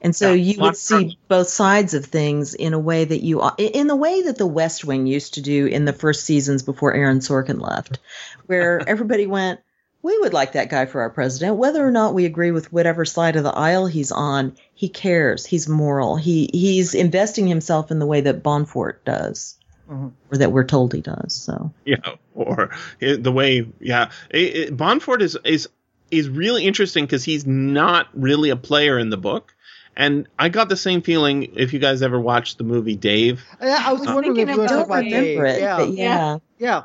And 0.00 0.14
so 0.14 0.32
Yeah, 0.32 0.52
you 0.52 0.60
would 0.62 0.76
see 0.76 1.18
both 1.28 1.48
sides 1.48 1.94
of 1.94 2.04
things 2.04 2.54
in 2.54 2.72
a 2.72 2.78
way 2.78 3.04
that 3.04 3.22
you 3.22 3.42
in 3.58 3.86
the 3.86 3.96
way 3.96 4.22
that 4.22 4.38
the 4.38 4.46
West 4.46 4.84
Wing 4.84 5.06
used 5.06 5.34
to 5.34 5.40
do 5.40 5.66
in 5.66 5.84
the 5.84 5.92
first 5.92 6.24
seasons 6.24 6.62
before 6.62 6.94
Aaron 6.94 7.18
Sorkin 7.18 7.60
left, 7.60 7.98
where 8.46 8.80
everybody 8.88 9.26
went, 9.26 9.60
we 10.02 10.16
would 10.18 10.32
like 10.32 10.52
that 10.52 10.70
guy 10.70 10.86
for 10.86 11.00
our 11.00 11.10
president, 11.10 11.56
whether 11.56 11.84
or 11.84 11.90
not 11.90 12.14
we 12.14 12.24
agree 12.24 12.52
with 12.52 12.72
whatever 12.72 13.04
side 13.04 13.36
of 13.36 13.42
the 13.42 13.52
aisle 13.52 13.86
he's 13.86 14.12
on. 14.12 14.56
He 14.74 14.88
cares. 14.88 15.44
He's 15.44 15.68
moral. 15.68 16.16
He 16.16 16.48
he's 16.52 16.94
investing 16.94 17.46
himself 17.48 17.90
in 17.90 17.98
the 17.98 18.06
way 18.06 18.20
that 18.20 18.42
Bonforte 18.44 19.04
does, 19.04 19.56
Mhm. 19.90 20.12
or 20.30 20.38
that 20.38 20.52
we're 20.52 20.64
told 20.64 20.92
he 20.92 21.00
does. 21.00 21.34
So 21.34 21.72
Yeah, 21.84 21.96
or 22.34 22.70
the 23.00 23.32
way, 23.32 23.66
yeah, 23.80 24.10
it, 24.30 24.56
it, 24.56 24.76
Bonforte 24.76 25.22
is 25.22 25.36
is 25.44 25.68
is 26.10 26.28
really 26.28 26.64
interesting 26.64 27.04
because 27.04 27.24
he's 27.24 27.46
not 27.46 28.08
really 28.14 28.50
a 28.50 28.56
player 28.56 28.98
in 28.98 29.10
the 29.10 29.18
book. 29.18 29.54
And 29.98 30.28
I 30.38 30.48
got 30.48 30.68
the 30.68 30.76
same 30.76 31.02
feeling 31.02 31.54
if 31.56 31.72
you 31.72 31.80
guys 31.80 32.02
ever 32.02 32.20
watched 32.20 32.56
the 32.58 32.64
movie 32.64 32.94
Dave. 32.94 33.44
Yeah, 33.60 33.82
I 33.84 33.92
was 33.92 34.06
Uh, 34.06 34.14
wondering 34.14 34.36
if 34.36 34.46
thinking 34.46 34.54
you 34.54 34.60
were 34.60 34.64
about 34.66 34.86
talking 34.86 34.92
about 34.92 35.02
Dave. 35.02 35.12
Dave. 35.12 35.44
it, 35.44 35.60
Yeah, 35.60 35.82
yeah, 35.82 36.38
yeah. 36.58 36.82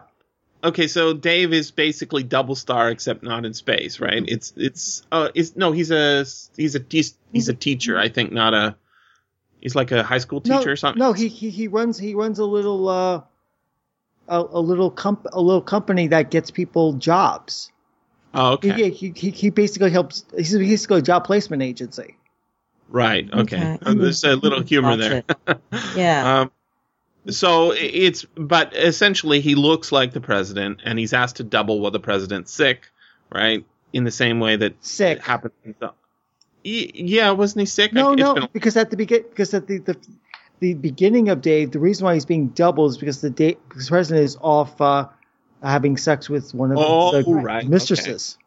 Okay, 0.64 0.88
so 0.88 1.14
Dave 1.14 1.54
is 1.54 1.70
basically 1.72 2.24
double 2.24 2.56
star 2.56 2.90
except 2.90 3.22
not 3.22 3.46
in 3.46 3.54
space, 3.54 4.00
right? 4.00 4.24
It's 4.28 4.52
it's 4.58 5.04
uh 5.12 5.30
it's 5.36 5.56
no, 5.56 5.72
he's 5.74 5.92
a 5.92 6.26
he's 6.58 6.76
a 6.76 6.82
he's, 6.90 7.16
he's 7.32 7.50
a 7.50 7.54
teacher, 7.54 8.00
I 8.00 8.10
think, 8.10 8.32
not 8.32 8.56
a 8.56 8.76
he's 9.62 9.76
like 9.76 9.92
a 9.92 10.02
high 10.02 10.18
school 10.18 10.42
teacher 10.42 10.66
no, 10.66 10.72
or 10.72 10.76
something. 10.76 11.00
No, 11.00 11.14
he, 11.14 11.28
he 11.28 11.52
he 11.52 11.68
runs 11.68 12.00
he 12.00 12.16
runs 12.16 12.40
a 12.40 12.46
little 12.46 12.88
uh 12.90 13.22
a, 14.28 14.40
a 14.40 14.60
little 14.60 14.90
comp 14.90 15.28
a 15.32 15.40
little 15.42 15.62
company 15.62 16.08
that 16.08 16.32
gets 16.32 16.50
people 16.50 16.94
jobs. 16.94 17.72
Oh, 18.34 18.58
He, 18.60 18.72
okay. 18.72 18.90
he, 18.90 19.14
he 19.16 19.30
he 19.30 19.50
basically 19.52 19.92
helps. 19.92 20.26
He's 20.36 20.58
basically 20.58 21.00
a 21.00 21.04
job 21.04 21.26
placement 21.26 21.62
agency. 21.62 22.16
Right. 22.90 23.28
Okay. 23.32 23.58
Okay. 23.58 23.78
Uh, 23.86 23.94
There's 23.96 24.24
a 24.24 24.36
little 24.36 24.62
humor 24.62 24.96
there. 24.98 25.24
Yeah. 25.96 26.42
Um, 26.42 26.52
so 27.30 27.72
it's, 27.72 28.26
but 28.36 28.76
essentially 28.76 29.40
he 29.40 29.56
looks 29.56 29.92
like 29.92 30.12
the 30.14 30.20
president, 30.22 30.82
and 30.84 31.00
he's 31.00 31.14
asked 31.14 31.38
to 31.38 31.44
double 31.44 31.80
while 31.80 31.92
the 31.92 32.00
president's 32.00 32.52
sick, 32.52 32.90
right? 33.34 33.66
In 33.94 34.04
the 34.04 34.12
same 34.12 34.40
way 34.40 34.56
that 34.58 34.84
Sick. 34.84 35.18
it 35.20 35.24
happened. 35.24 35.54
in 35.64 35.76
the- 35.80 35.94
Y- 36.66 36.92
Yeah, 36.94 37.32
wasn't 37.32 37.62
he 37.62 37.66
sick? 37.66 37.94
No, 37.94 38.12
It's 38.14 38.20
no, 38.20 38.34
been- 38.36 38.50
because 38.54 38.76
at 38.78 38.90
the 38.92 38.98
begin 38.98 39.24
because 39.30 39.54
at 39.54 39.68
the, 39.68 39.78
the 39.80 39.98
the 40.60 40.74
beginning 40.76 41.30
of 41.30 41.42
Dave, 41.42 41.72
the 41.72 41.80
reason 41.80 42.06
why 42.06 42.14
he's 42.14 42.26
being 42.26 42.48
doubled 42.50 42.92
is 42.92 42.98
because 42.98 43.22
the 43.22 43.30
Dave, 43.30 43.58
because 43.68 43.86
the 43.86 43.90
president 43.90 44.24
is 44.26 44.38
off 44.42 44.80
uh, 44.82 45.08
having 45.62 45.98
sex 45.98 46.30
with 46.30 46.54
one 46.54 46.72
of 46.72 46.78
Oh, 46.80 47.22
the 47.22 47.24
right, 47.34 47.68
mistresses. 47.68 48.38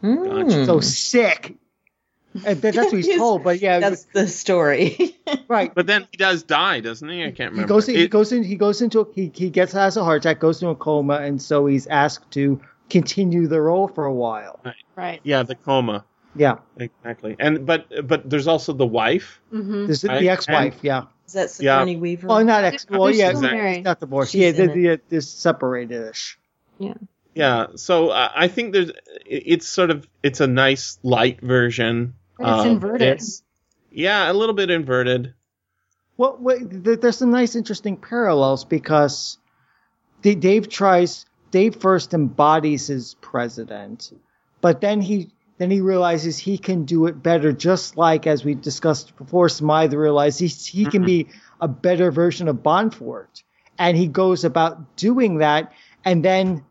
Hmm. 0.00 0.50
So 0.64 0.80
sick. 0.80 1.56
And 2.44 2.60
that's 2.60 2.76
what 2.76 2.92
he's 2.92 3.08
told. 3.16 3.44
But 3.44 3.60
yeah, 3.60 3.78
that's 3.78 4.04
the 4.04 4.28
story. 4.28 5.16
right. 5.48 5.74
But 5.74 5.86
then 5.86 6.06
he 6.10 6.16
does 6.16 6.42
die, 6.42 6.80
doesn't 6.80 7.08
he? 7.08 7.22
I 7.24 7.30
can't 7.30 7.52
remember. 7.52 7.62
He 7.62 7.66
goes. 7.66 7.88
In, 7.88 7.94
he 7.96 8.08
goes 8.08 8.32
in. 8.32 8.42
He 8.42 8.56
goes 8.56 8.82
into. 8.82 9.10
He 9.14 9.30
he 9.34 9.50
gets 9.50 9.72
has 9.72 9.96
a 9.96 10.04
heart 10.04 10.24
attack. 10.24 10.40
Goes 10.40 10.62
into 10.62 10.70
a 10.70 10.76
coma, 10.76 11.14
and 11.14 11.40
so 11.40 11.66
he's 11.66 11.86
asked 11.86 12.30
to 12.32 12.60
continue 12.90 13.46
the 13.46 13.60
role 13.60 13.88
for 13.88 14.04
a 14.04 14.12
while. 14.12 14.60
Right. 14.64 14.74
right. 14.94 15.20
yeah, 15.22 15.42
the 15.42 15.54
coma. 15.54 16.04
Yeah, 16.34 16.58
Exactly. 16.76 17.36
And 17.38 17.64
but 17.66 17.86
but 18.06 18.28
there's 18.28 18.46
also 18.46 18.72
the 18.72 18.86
wife. 18.86 19.40
Mm-hmm. 19.52 19.86
there's 19.86 20.02
the, 20.02 20.08
Right, 20.08 20.20
the 20.20 20.28
ex-wife. 20.28 20.78
Yeah. 20.82 21.04
Is 21.26 21.32
that 21.32 21.56
Yeah. 21.60 21.78
Sigourney 21.78 21.96
Weaver? 21.96 22.28
Oh, 22.30 22.42
not 22.42 22.64
ex. 22.64 22.86
Well, 22.88 23.10
yeah, 23.10 23.30
still 23.30 23.44
exactly. 23.44 23.82
not 23.82 24.00
divorced. 24.00 24.32
She's 24.32 24.42
yeah, 24.42 24.48
in 24.48 24.56
they, 24.56 24.82
they, 24.82 24.98
they're 25.08 25.20
separated-ish. 25.22 26.38
Yeah. 26.78 26.94
Yeah. 27.34 27.66
So 27.76 28.10
uh, 28.10 28.30
I 28.34 28.48
think 28.48 28.74
there's 28.74 28.92
it's 29.24 29.66
sort 29.66 29.90
of 29.90 30.06
it's 30.22 30.40
a 30.40 30.46
nice 30.46 30.98
light 31.02 31.40
version. 31.40 32.14
But 32.38 32.48
it's 32.48 32.66
of 32.66 32.72
inverted. 32.72 33.18
this. 33.18 33.42
Yeah, 33.90 34.30
a 34.30 34.34
little 34.34 34.54
bit 34.54 34.70
inverted. 34.70 35.34
Well, 36.16 36.36
wait, 36.40 36.62
there's 36.70 37.18
some 37.18 37.30
nice, 37.30 37.56
interesting 37.56 37.96
parallels 37.96 38.64
because 38.64 39.38
Dave 40.22 40.68
tries. 40.68 41.26
Dave 41.50 41.76
first 41.76 42.12
embodies 42.12 42.88
his 42.88 43.14
president, 43.20 44.12
but 44.60 44.80
then 44.80 45.00
he 45.00 45.30
then 45.58 45.70
he 45.70 45.80
realizes 45.80 46.36
he 46.36 46.58
can 46.58 46.84
do 46.84 47.06
it 47.06 47.22
better. 47.22 47.52
Just 47.52 47.96
like 47.96 48.26
as 48.26 48.44
we 48.44 48.54
discussed 48.54 49.16
before, 49.16 49.48
Smythe 49.48 49.94
realizes 49.94 50.66
he 50.66 50.78
he 50.78 50.84
can 50.84 51.02
mm-hmm. 51.02 51.06
be 51.06 51.28
a 51.60 51.68
better 51.68 52.10
version 52.10 52.48
of 52.48 52.56
Bonforte, 52.56 53.42
and 53.78 53.96
he 53.96 54.08
goes 54.08 54.44
about 54.44 54.96
doing 54.96 55.38
that. 55.38 55.72
And 56.04 56.24
then, 56.24 56.64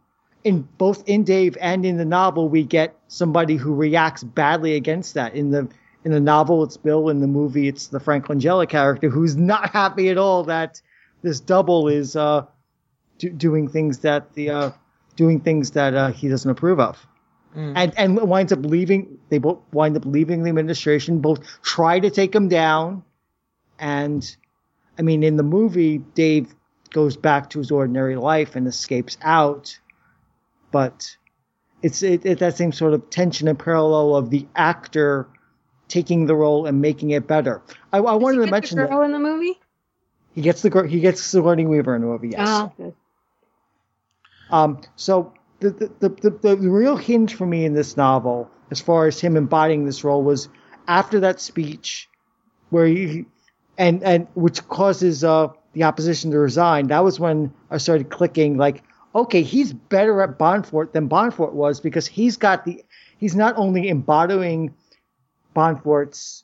in 0.46 0.62
both 0.78 1.04
in 1.10 1.24
Dave 1.24 1.58
and 1.60 1.84
in 1.86 1.98
the 1.98 2.06
novel, 2.06 2.48
we 2.48 2.64
get 2.64 2.96
somebody 3.08 3.58
who 3.58 3.74
reacts 3.74 4.24
badly 4.24 4.76
against 4.76 5.16
that. 5.16 5.36
In 5.36 5.50
the 5.50 5.68
in 6.06 6.12
the 6.12 6.20
novel, 6.20 6.64
it's 6.64 6.78
Bill. 6.78 7.10
In 7.10 7.20
the 7.20 7.28
movie, 7.28 7.68
it's 7.68 7.88
the 7.88 8.00
Frank 8.00 8.28
Langella 8.28 8.70
character 8.70 9.10
who's 9.10 9.36
not 9.36 9.72
happy 9.72 10.10
at 10.10 10.20
all 10.20 10.44
that 10.44 10.80
this 11.24 11.40
double 11.40 11.88
is 11.88 12.16
uh, 12.16 12.46
do, 13.18 13.32
doing 13.32 13.68
things 13.68 14.00
that 14.00 14.34
the 14.36 14.52
uh, 14.52 14.72
doing 15.16 15.42
things 15.42 15.72
that 15.72 15.96
uh, 15.96 16.12
he 16.12 16.30
doesn't 16.30 16.50
approve 16.50 16.80
of, 16.80 17.06
and 17.76 17.92
and 17.98 18.16
winds 18.16 18.54
up 18.54 18.64
leaving. 18.64 19.18
They 19.30 19.40
both 19.40 19.60
wind 19.74 19.98
up 19.98 20.06
leaving 20.06 20.44
the 20.44 20.50
administration. 20.50 21.22
Both 21.22 21.40
try 21.64 22.00
to 22.00 22.12
take 22.12 22.36
him 22.36 22.50
down, 22.50 23.04
and 23.80 24.24
I 25.00 25.02
mean, 25.02 25.24
in 25.24 25.38
the 25.38 25.44
movie, 25.44 25.98
Dave 25.98 26.54
goes 26.94 27.18
back 27.18 27.50
to 27.50 27.58
his 27.60 27.72
ordinary 27.72 28.16
life 28.16 28.56
and 28.56 28.68
escapes 28.68 29.18
out, 29.24 29.80
but 30.76 31.16
it's 31.82 32.04
it, 32.04 32.26
it 32.26 32.40
that 32.40 32.58
same 32.58 32.74
sort 32.74 32.94
of 32.94 33.10
tension 33.10 33.48
and 33.48 33.58
parallel 33.58 34.14
of 34.18 34.30
the 34.30 34.46
actor 34.58 35.26
taking 35.88 36.26
the 36.26 36.36
role 36.36 36.66
and 36.66 36.82
making 36.82 37.12
it 37.12 37.26
better. 37.28 37.62
I, 37.94 38.00
I 38.00 38.16
wanted 38.16 38.40
to 38.40 38.42
Does 38.42 38.46
he 38.46 38.46
get 38.48 38.52
mention 38.52 38.78
the 38.80 38.88
that 38.88 39.02
in 39.04 39.12
the 39.14 39.20
movie. 39.20 39.58
he 40.34 40.42
gets 40.42 40.62
the 40.64 40.70
gr- 40.70 40.84
he 40.84 41.00
gets 41.00 41.22
the 41.22 41.30
Sigourney 41.30 41.66
Weaver 41.66 41.96
in 41.96 42.02
the 42.02 42.08
movie. 42.08 42.32
Yes. 42.32 42.46
Oh, 42.52 42.74
good. 42.76 42.94
Um, 44.52 44.82
so 44.98 45.32
the, 45.62 45.70
the, 45.70 46.10
the, 46.10 46.30
the, 46.30 46.56
the 46.58 46.70
real 46.70 46.98
hinge 46.98 47.36
for 47.36 47.46
me 47.46 47.64
in 47.64 47.74
this 47.74 47.96
novel, 47.96 48.52
as 48.70 48.82
far 48.82 49.08
as 49.08 49.22
him 49.22 49.38
embodying 49.38 49.86
this 49.86 50.04
role, 50.04 50.24
was 50.24 50.50
after 50.90 51.22
that 51.22 51.40
speech 51.40 52.10
where 52.70 52.86
he, 52.86 53.26
and, 53.78 54.04
and 54.04 54.28
which 54.36 54.68
causes, 54.68 55.24
uh, 55.24 55.48
the 55.72 55.84
opposition 55.84 56.32
to 56.32 56.38
resign. 56.38 56.88
That 56.88 57.06
was 57.06 57.18
when 57.18 57.54
I 57.72 57.78
started 57.78 58.10
clicking 58.10 58.58
like, 58.58 58.84
okay, 59.16 59.42
he's 59.42 59.74
better 59.74 60.22
at 60.22 60.38
Bonforte 60.38 60.92
than 60.92 61.08
Bonforte 61.10 61.54
was 61.54 61.80
because 61.80 62.06
he's 62.06 62.36
got 62.38 62.66
the, 62.66 62.84
he's 63.18 63.36
not 63.36 63.58
only 63.58 63.88
embodying 63.88 64.74
Bonforte's 65.56 66.44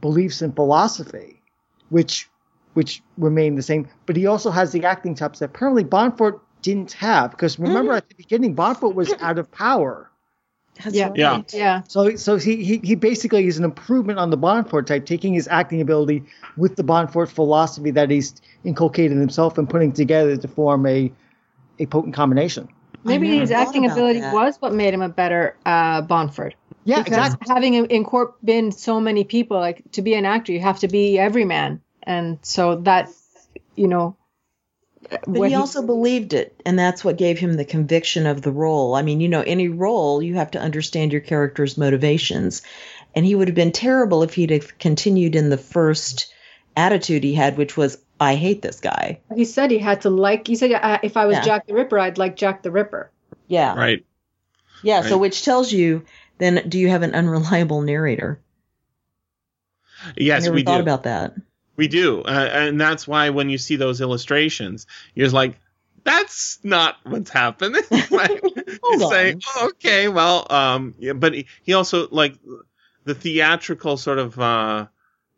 beliefs 0.00 0.40
and 0.42 0.54
philosophy, 0.54 1.42
which 1.90 2.28
which 2.74 3.02
remain 3.16 3.56
the 3.56 3.62
same. 3.62 3.88
But 4.06 4.14
he 4.14 4.26
also 4.26 4.50
has 4.50 4.70
the 4.70 4.84
acting 4.84 5.16
chops 5.16 5.40
that 5.40 5.46
apparently 5.46 5.82
Bonforte 5.84 6.40
didn't 6.62 6.92
have. 6.92 7.32
Because 7.32 7.58
remember 7.58 7.90
mm-hmm. 7.90 7.98
at 7.98 8.08
the 8.08 8.14
beginning, 8.14 8.54
Bonforte 8.54 8.94
was 8.94 9.12
out 9.20 9.38
of 9.38 9.50
power. 9.50 10.08
That's 10.82 10.94
Yeah. 10.94 11.08
right. 11.08 11.18
Yeah. 11.18 11.42
Yeah. 11.52 11.82
So 11.88 12.14
so 12.14 12.36
he, 12.36 12.62
he 12.62 12.78
he 12.84 12.94
basically 12.94 13.48
is 13.48 13.58
an 13.58 13.64
improvement 13.64 14.20
on 14.20 14.30
the 14.30 14.38
Bonforte 14.38 14.86
type, 14.86 15.06
taking 15.06 15.34
his 15.34 15.48
acting 15.48 15.80
ability 15.80 16.22
with 16.56 16.76
the 16.76 16.84
Bonforte 16.84 17.30
philosophy 17.30 17.90
that 17.90 18.10
he's 18.10 18.34
inculcated 18.64 19.18
himself 19.18 19.58
and 19.58 19.68
putting 19.68 19.92
together 19.92 20.36
to 20.36 20.48
form 20.48 20.86
a 20.86 21.12
a 21.78 21.86
potent 21.86 22.14
combination. 22.14 22.68
Maybe 23.04 23.38
his 23.38 23.50
acting 23.50 23.88
ability 23.90 24.20
that. 24.20 24.34
was 24.34 24.56
what 24.60 24.74
made 24.74 24.92
him 24.92 25.02
a 25.02 25.08
better 25.08 25.56
uh, 25.64 26.02
Bonforte. 26.02 26.54
Yeah, 26.84 27.02
because 27.02 27.16
exactly. 27.16 27.54
having 27.54 27.74
in- 27.74 27.86
incorp- 27.86 28.34
been 28.42 28.72
so 28.72 29.00
many 29.00 29.24
people, 29.24 29.58
like 29.58 29.82
to 29.92 30.02
be 30.02 30.14
an 30.14 30.24
actor, 30.24 30.52
you 30.52 30.60
have 30.60 30.80
to 30.80 30.88
be 30.88 31.18
every 31.18 31.44
man, 31.44 31.80
and 32.02 32.38
so 32.42 32.76
that, 32.76 33.10
you 33.76 33.88
know. 33.88 34.16
But 35.10 35.26
when 35.26 35.50
he 35.50 35.56
also 35.56 35.86
believed 35.86 36.34
it, 36.34 36.60
and 36.66 36.78
that's 36.78 37.04
what 37.04 37.16
gave 37.16 37.38
him 37.38 37.54
the 37.54 37.64
conviction 37.64 38.26
of 38.26 38.42
the 38.42 38.50
role. 38.50 38.94
I 38.94 39.02
mean, 39.02 39.20
you 39.20 39.28
know, 39.28 39.42
any 39.42 39.68
role, 39.68 40.22
you 40.22 40.34
have 40.34 40.50
to 40.50 40.60
understand 40.60 41.12
your 41.12 41.20
character's 41.20 41.78
motivations. 41.78 42.62
And 43.14 43.24
he 43.24 43.34
would 43.34 43.48
have 43.48 43.54
been 43.54 43.72
terrible 43.72 44.22
if 44.22 44.34
he'd 44.34 44.50
have 44.50 44.76
continued 44.78 45.34
in 45.34 45.48
the 45.48 45.56
first 45.56 46.32
attitude 46.76 47.24
he 47.24 47.34
had, 47.34 47.56
which 47.56 47.76
was, 47.76 47.98
I 48.20 48.34
hate 48.34 48.62
this 48.62 48.80
guy. 48.80 49.20
he 49.34 49.44
said 49.44 49.70
he 49.70 49.78
had 49.78 50.02
to 50.02 50.10
like. 50.10 50.46
He 50.46 50.56
said, 50.56 50.72
uh, 50.72 50.98
if 51.02 51.16
I 51.16 51.26
was 51.26 51.36
Yeah. 51.36 51.44
Jack 51.44 51.66
the 51.66 51.74
Ripper, 51.74 51.98
I'd 51.98 52.18
like 52.18 52.36
Jack 52.36 52.62
the 52.62 52.70
Ripper. 52.70 53.10
Yeah. 53.46 53.74
Right. 53.74 54.04
Yeah. 54.82 55.02
So, 55.02 55.18
which 55.18 55.44
tells 55.44 55.72
you 55.72 56.04
then, 56.38 56.68
do 56.68 56.78
you 56.78 56.88
have 56.88 57.02
an 57.02 57.14
unreliable 57.14 57.82
narrator? 57.82 58.40
Yes, 60.16 60.42
I 60.42 60.44
never 60.46 60.54
we 60.54 60.62
thought 60.62 60.76
do. 60.76 60.82
about 60.82 61.02
that. 61.04 61.34
We 61.76 61.88
do, 61.88 62.22
uh, 62.22 62.48
and 62.52 62.80
that's 62.80 63.06
why 63.06 63.30
when 63.30 63.50
you 63.50 63.58
see 63.58 63.76
those 63.76 64.00
illustrations, 64.00 64.86
you're 65.14 65.26
just 65.26 65.34
like, 65.34 65.58
"That's 66.02 66.58
not 66.64 66.96
what's 67.04 67.30
happening." 67.30 67.82
like, 68.10 68.42
Hold 68.82 69.00
you 69.00 69.10
say, 69.10 69.36
oh, 69.56 69.68
"Okay, 69.70 70.08
well, 70.08 70.46
um, 70.50 70.94
yeah," 70.98 71.12
but 71.12 71.34
he, 71.34 71.46
he 71.62 71.74
also 71.74 72.08
like 72.10 72.34
the 73.04 73.14
theatrical 73.14 73.96
sort 73.96 74.18
of 74.18 74.38
uh, 74.38 74.86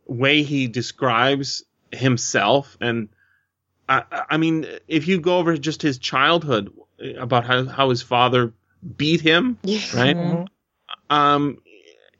way 0.06 0.42
he 0.42 0.66
describes 0.66 1.64
himself, 1.92 2.76
and 2.80 3.08
I, 3.88 4.04
I 4.30 4.36
mean, 4.36 4.66
if 4.88 5.08
you 5.08 5.20
go 5.20 5.38
over 5.38 5.56
just 5.56 5.82
his 5.82 5.98
childhood 5.98 6.72
about 7.18 7.44
how 7.44 7.64
how 7.66 7.90
his 7.90 8.02
father 8.02 8.52
beat 8.96 9.20
him, 9.20 9.58
right? 9.94 10.16
Mhm. 10.16 10.46
um, 11.08 11.58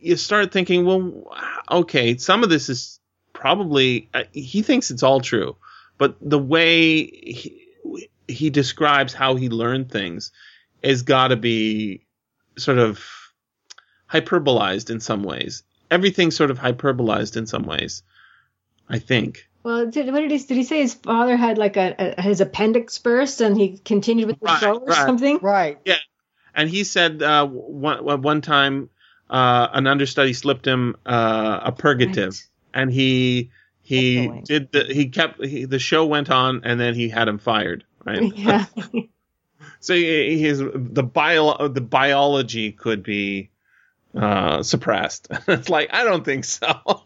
you 0.01 0.17
start 0.17 0.51
thinking, 0.53 0.85
well, 0.87 1.31
okay, 1.71 2.17
some 2.17 2.43
of 2.43 2.49
this 2.51 2.69
is 2.69 2.99
probably 3.33 4.09
uh, 4.15 4.25
he 4.33 4.63
thinks 4.63 4.91
it's 4.91 5.03
all 5.03 5.21
true, 5.21 5.57
but 5.99 6.17
the 6.21 6.39
way 6.39 7.05
he, 7.05 8.11
he 8.27 8.51
describes 8.51 9.13
how 9.13 9.37
he 9.37 9.49
learned 9.49 9.91
things 9.91 10.33
has 10.83 11.03
got 11.03 11.29
to 11.29 11.37
be 11.37 12.07
sort 12.57 12.79
of 12.79 13.05
hyperbolized 14.11 14.91
in 14.91 15.01
some 15.01 15.23
ways. 15.23 15.63
Everything's 15.91 16.37
sort 16.37 16.51
of 16.51 16.59
hyperbolized 16.59 17.37
in 17.37 17.47
some 17.47 17.65
ways, 17.65 18.03
I 18.89 18.99
think. 18.99 19.49
Well, 19.63 19.91
did, 19.91 20.13
what 20.13 20.21
did 20.21 20.31
he 20.31 20.39
did 20.39 20.57
he 20.57 20.65
say? 20.65 20.81
His 20.81 20.95
father 20.95 21.37
had 21.37 21.59
like 21.59 21.77
a, 21.77 22.15
a 22.17 22.23
his 22.23 22.41
appendix 22.41 22.99
burst, 22.99 23.41
and 23.41 23.57
he 23.57 23.79
continued 23.79 24.29
with 24.29 24.41
the 24.41 24.47
Right, 24.47 24.61
show 24.61 24.77
or 24.77 24.87
right. 24.87 25.07
something. 25.07 25.39
Right. 25.43 25.79
Yeah. 25.85 25.99
And 26.55 26.69
he 26.69 26.85
said 26.85 27.23
uh, 27.23 27.47
one 27.47 28.23
one 28.23 28.41
time 28.41 28.91
uh, 29.29 29.69
an 29.73 29.87
understudy 29.87 30.33
slipped 30.33 30.67
him 30.67 30.97
uh, 31.07 31.61
a 31.65 31.73
purgative, 31.73 32.41
and 32.75 32.91
he 32.91 33.51
he 33.83 34.43
did 34.45 34.73
the 34.73 34.85
he 34.85 35.09
kept 35.09 35.45
he, 35.45 35.65
the 35.67 35.79
show 35.79 36.07
went 36.07 36.31
on, 36.31 36.63
and 36.65 36.81
then 36.81 36.95
he 36.95 37.09
had 37.09 37.29
him 37.29 37.39
fired. 37.39 37.85
Right. 38.05 38.33
Yeah. 38.37 38.65
so 39.81 39.95
he, 39.95 40.41
his 40.41 40.59
the 40.59 41.03
bio 41.03 41.69
the 41.69 41.81
biology 41.83 42.73
could 42.73 43.03
be 43.03 43.51
uh, 44.17 44.63
suppressed. 44.63 45.29
it's 45.49 45.69
like 45.69 45.91
I 45.93 46.05
don't 46.05 46.25
think 46.25 46.45
so. 46.45 47.03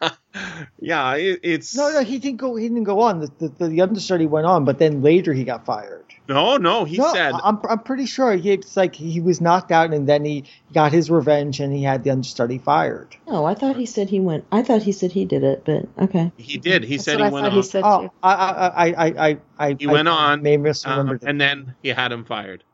yeah, 0.80 1.14
it, 1.14 1.40
it's 1.42 1.76
No, 1.76 1.90
no, 1.90 2.02
he 2.02 2.18
didn't 2.18 2.38
go. 2.38 2.56
He 2.56 2.68
didn't 2.68 2.84
go 2.84 3.00
on. 3.00 3.20
The, 3.20 3.48
the, 3.58 3.68
the 3.68 3.80
understudy 3.80 4.26
went 4.26 4.46
on, 4.46 4.64
but 4.64 4.78
then 4.78 5.02
later 5.02 5.32
he 5.32 5.44
got 5.44 5.64
fired. 5.64 6.04
no, 6.28 6.56
no. 6.56 6.84
He 6.84 6.96
no, 6.98 7.12
said 7.12 7.34
I'm 7.42 7.58
I'm 7.68 7.78
pretty 7.80 8.06
sure 8.06 8.34
he, 8.34 8.52
it's 8.52 8.76
like 8.76 8.94
he 8.94 9.20
was 9.20 9.40
knocked 9.40 9.72
out, 9.72 9.92
and 9.92 10.08
then 10.08 10.24
he 10.24 10.44
got 10.72 10.92
his 10.92 11.10
revenge, 11.10 11.60
and 11.60 11.72
he 11.72 11.82
had 11.82 12.04
the 12.04 12.10
understudy 12.10 12.58
fired. 12.58 13.16
Oh, 13.26 13.44
I 13.44 13.54
thought 13.54 13.76
he 13.76 13.86
said 13.86 14.08
he 14.10 14.20
went. 14.20 14.44
I 14.52 14.62
thought 14.62 14.82
he 14.82 14.92
said 14.92 15.12
he 15.12 15.24
did 15.24 15.42
it, 15.44 15.62
but 15.64 15.88
okay. 16.04 16.32
he 16.36 16.58
did. 16.58 16.84
He 16.84 16.96
That's 16.96 17.06
said 17.06 17.18
what 17.18 17.24
he 17.26 17.30
I 17.30 17.32
went 17.32 17.46
on. 17.46 17.52
he 17.52 17.62
said 17.62 17.84
Oh, 17.84 18.00
too. 18.02 18.10
I 18.22 18.32
I 18.34 18.68
I 18.68 18.86
I 18.86 19.28
I 19.28 19.38
I 19.58 19.76
He 19.78 19.86
I 19.86 19.92
went 19.92 20.08
on, 20.08 20.42
May 20.42 20.56
Um, 20.56 20.62
misremembered 20.62 21.22
it. 21.22 21.28
and 21.28 21.40
then 21.40 21.74
he 21.82 21.88
had 21.90 22.12
him 22.12 22.24
fired. 22.24 22.64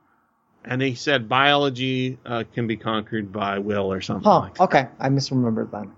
And 0.64 0.81
he 0.81 0.95
said 0.95 1.29
biology 1.29 2.18
uh, 2.25 2.45
can 2.55 2.68
be 2.68 2.77
conquered 2.77 3.33
by 3.33 3.59
will 3.59 3.93
or 3.93 4.01
something 4.01 4.25
Huh? 4.25 4.41
like. 4.43 4.61
Okay, 4.61 4.87
I 5.01 5.09
misremembered 5.09 5.70
then. 5.73 5.91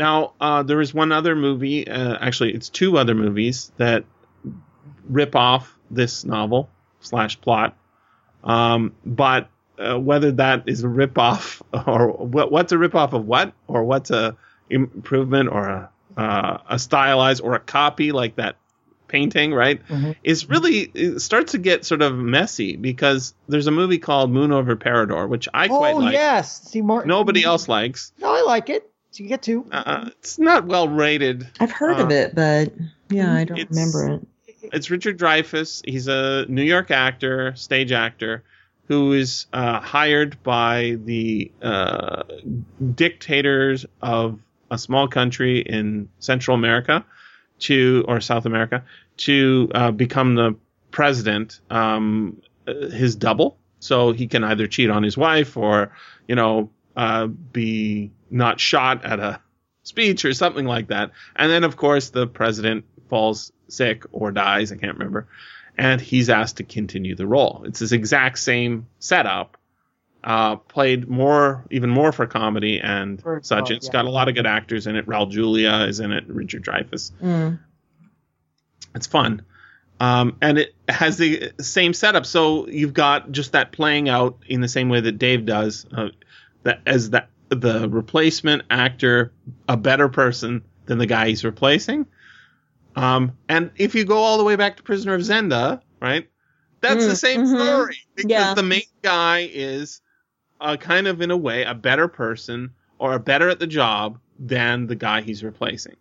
Now, 0.00 0.32
uh, 0.40 0.62
there 0.62 0.80
is 0.80 0.94
one 0.94 1.12
other 1.12 1.36
movie, 1.36 1.86
uh, 1.86 2.16
actually, 2.18 2.54
it's 2.54 2.70
two 2.70 2.96
other 2.96 3.14
movies 3.14 3.70
that 3.76 4.04
rip 5.06 5.36
off 5.36 5.76
this 5.90 6.24
novel 6.24 6.70
slash 7.00 7.38
plot. 7.42 7.76
Um, 8.42 8.94
but 9.04 9.50
uh, 9.78 10.00
whether 10.00 10.32
that 10.32 10.70
is 10.70 10.84
a 10.84 10.88
rip 10.88 11.18
off 11.18 11.62
or 11.86 12.12
what, 12.12 12.50
what's 12.50 12.72
a 12.72 12.78
rip 12.78 12.94
off 12.94 13.12
of 13.12 13.26
what, 13.26 13.52
or 13.68 13.84
what's 13.84 14.10
a 14.10 14.38
improvement 14.70 15.50
or 15.50 15.68
a, 15.68 15.90
uh, 16.16 16.58
a 16.70 16.78
stylized 16.78 17.42
or 17.42 17.54
a 17.54 17.60
copy 17.60 18.10
like 18.10 18.36
that 18.36 18.56
painting, 19.06 19.52
right? 19.52 19.86
Mhm. 19.86 20.16
Is 20.24 20.48
really 20.48 20.90
it 20.94 21.20
starts 21.20 21.52
to 21.52 21.58
get 21.58 21.84
sort 21.84 22.00
of 22.00 22.14
messy 22.16 22.74
because 22.76 23.34
there's 23.48 23.66
a 23.66 23.70
movie 23.70 23.98
called 23.98 24.30
Moon 24.30 24.50
Over 24.50 24.76
Parador, 24.76 25.28
which 25.28 25.46
I 25.52 25.68
quite 25.68 25.92
oh 25.92 25.98
like. 25.98 26.14
yes, 26.14 26.70
see 26.70 26.80
Martin. 26.80 27.10
Nobody 27.10 27.44
else 27.44 27.68
likes. 27.68 28.12
No, 28.18 28.32
I 28.32 28.40
like 28.42 28.70
it. 28.70 28.90
So 29.10 29.22
you 29.24 29.28
get 29.28 29.42
two. 29.42 29.66
Uh, 29.72 30.10
it's 30.18 30.38
not 30.38 30.66
well 30.66 30.88
rated. 30.88 31.48
I've 31.58 31.72
heard 31.72 31.98
of 31.98 32.10
Uh, 32.10 32.14
it, 32.14 32.34
but 32.34 32.72
yeah, 33.08 33.34
I 33.34 33.44
don't 33.44 33.68
remember 33.70 34.08
it. 34.14 34.26
It's 34.72 34.90
Richard 34.90 35.18
Dreyfuss. 35.18 35.82
He's 35.84 36.06
a 36.06 36.46
New 36.48 36.62
York 36.62 36.90
actor, 36.90 37.54
stage 37.56 37.92
actor, 37.92 38.44
who 38.86 39.12
is 39.14 39.46
uh, 39.52 39.80
hired 39.80 40.40
by 40.42 40.98
the 41.04 41.50
uh, 41.62 42.22
dictators 42.94 43.86
of 44.02 44.38
a 44.70 44.78
small 44.78 45.08
country 45.08 45.60
in 45.60 46.08
Central 46.20 46.54
America 46.54 47.04
to 47.60 48.04
or 48.06 48.20
South 48.20 48.46
America 48.46 48.84
to 49.18 49.70
uh, 49.74 49.90
become 49.90 50.34
the 50.34 50.54
president, 50.90 51.60
um, 51.70 52.40
uh, 52.68 52.88
his 52.88 53.16
double. 53.16 53.56
So 53.80 54.12
he 54.12 54.26
can 54.26 54.44
either 54.44 54.66
cheat 54.66 54.90
on 54.90 55.02
his 55.02 55.16
wife 55.16 55.56
or, 55.56 55.90
you 56.28 56.34
know, 56.34 56.70
uh, 56.96 57.26
be 57.26 58.10
not 58.30 58.60
shot 58.60 59.04
at 59.04 59.18
a 59.20 59.40
speech 59.82 60.24
or 60.24 60.32
something 60.32 60.66
like 60.66 60.88
that. 60.88 61.10
And 61.36 61.50
then, 61.50 61.64
of 61.64 61.76
course, 61.76 62.10
the 62.10 62.26
president 62.26 62.84
falls 63.08 63.52
sick 63.68 64.04
or 64.12 64.30
dies. 64.32 64.72
I 64.72 64.76
can't 64.76 64.96
remember. 64.98 65.26
And 65.76 66.00
he's 66.00 66.28
asked 66.30 66.58
to 66.58 66.64
continue 66.64 67.14
the 67.14 67.26
role. 67.26 67.62
It's 67.66 67.78
this 67.80 67.92
exact 67.92 68.38
same 68.38 68.86
setup, 68.98 69.56
uh, 70.22 70.56
played 70.56 71.08
more, 71.08 71.64
even 71.70 71.88
more 71.90 72.12
for 72.12 72.26
comedy 72.26 72.80
and 72.80 73.20
For- 73.22 73.40
such. 73.42 73.70
oh, 73.70 73.74
It's 73.74 73.86
yeah. 73.86 73.92
got 73.92 74.04
a 74.04 74.10
lot 74.10 74.28
of 74.28 74.34
good 74.34 74.46
actors 74.46 74.86
in 74.86 74.96
it. 74.96 75.06
Raul 75.06 75.30
Julia 75.30 75.86
is 75.88 76.00
in 76.00 76.12
it. 76.12 76.24
Richard 76.28 76.62
Dreyfuss. 76.64 77.12
Mm. 77.22 77.58
It's 78.94 79.06
fun. 79.06 79.42
Um, 80.00 80.36
and 80.40 80.58
it 80.58 80.74
has 80.88 81.18
the 81.18 81.52
same 81.60 81.92
setup. 81.94 82.26
So 82.26 82.66
you've 82.68 82.94
got 82.94 83.30
just 83.32 83.52
that 83.52 83.70
playing 83.72 84.08
out 84.08 84.38
in 84.46 84.60
the 84.60 84.68
same 84.68 84.88
way 84.88 85.00
that 85.00 85.12
Dave 85.18 85.46
does, 85.46 85.86
uh, 85.94 86.08
that 86.64 86.80
as 86.86 87.10
that 87.10 87.28
the 87.50 87.88
replacement 87.88 88.62
actor, 88.70 89.32
a 89.68 89.76
better 89.76 90.08
person 90.08 90.62
than 90.86 90.98
the 90.98 91.06
guy 91.06 91.28
he's 91.28 91.44
replacing. 91.44 92.06
Um, 92.96 93.32
and 93.48 93.70
if 93.76 93.94
you 93.94 94.04
go 94.04 94.18
all 94.18 94.38
the 94.38 94.44
way 94.44 94.56
back 94.56 94.76
to 94.78 94.82
Prisoner 94.82 95.14
of 95.14 95.20
Zenda, 95.20 95.80
right, 96.00 96.28
that's 96.80 97.06
the 97.06 97.12
Mm, 97.12 97.16
same 97.16 97.40
mhm. 97.42 97.64
story 97.64 97.96
because 98.16 98.30
Yeah. 98.30 98.54
the 98.54 98.62
main 98.62 98.82
guy 99.02 99.48
is 99.52 100.00
uh, 100.60 100.76
kind 100.76 101.06
of 101.06 101.20
in 101.20 101.30
a 101.30 101.36
way 101.36 101.62
a 101.64 101.74
better 101.74 102.08
person 102.08 102.70
or 102.98 103.14
a 103.14 103.20
better 103.20 103.48
at 103.48 103.58
the 103.60 103.66
job 103.66 104.18
than 104.38 104.86
the 104.86 104.94
guy 104.96 105.20
he's 105.22 105.42
replacing. 105.44 105.96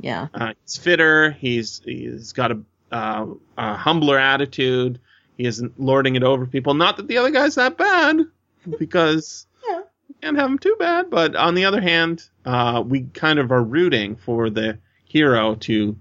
Yeah. 0.00 0.28
Uh, 0.34 0.54
he's 0.62 0.76
fitter. 0.76 1.30
He's 1.32 1.80
he's 1.84 2.32
got 2.32 2.50
a, 2.52 2.60
uh, 2.90 3.26
a 3.58 3.74
humbler 3.76 4.18
attitude. 4.18 4.98
He 5.36 5.44
isn't 5.44 5.78
lording 5.78 6.16
it 6.16 6.22
over 6.24 6.46
people. 6.46 6.74
Not 6.74 6.96
that 6.96 7.08
the 7.08 7.18
other 7.18 7.30
guy's 7.30 7.54
that 7.56 7.76
bad, 7.76 8.20
because 8.78 9.46
can't 10.22 10.36
have 10.38 10.50
him 10.50 10.58
too 10.58 10.76
bad. 10.78 11.10
But 11.10 11.36
on 11.36 11.54
the 11.54 11.64
other 11.64 11.80
hand, 11.80 12.22
uh, 12.44 12.82
we 12.86 13.02
kind 13.02 13.38
of 13.38 13.50
are 13.52 13.62
rooting 13.62 14.16
for 14.16 14.50
the 14.50 14.78
hero 15.04 15.54
to 15.56 15.96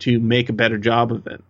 to 0.00 0.18
make 0.20 0.48
a 0.48 0.52
better 0.52 0.76
job 0.78 1.12
of 1.12 1.26
it. 1.26 1.42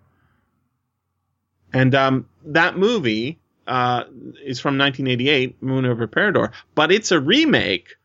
And 1.73 1.95
um, 1.95 2.29
that 2.45 2.77
movie 2.79 3.39
uh, 3.67 4.05
is 4.45 4.61
from 4.61 4.79
1988, 4.79 5.61
Moon 5.63 5.85
over 5.85 6.07
Parador, 6.07 6.53
but 6.75 6.93
it's 6.93 7.11
a 7.11 7.21
remake 7.21 7.97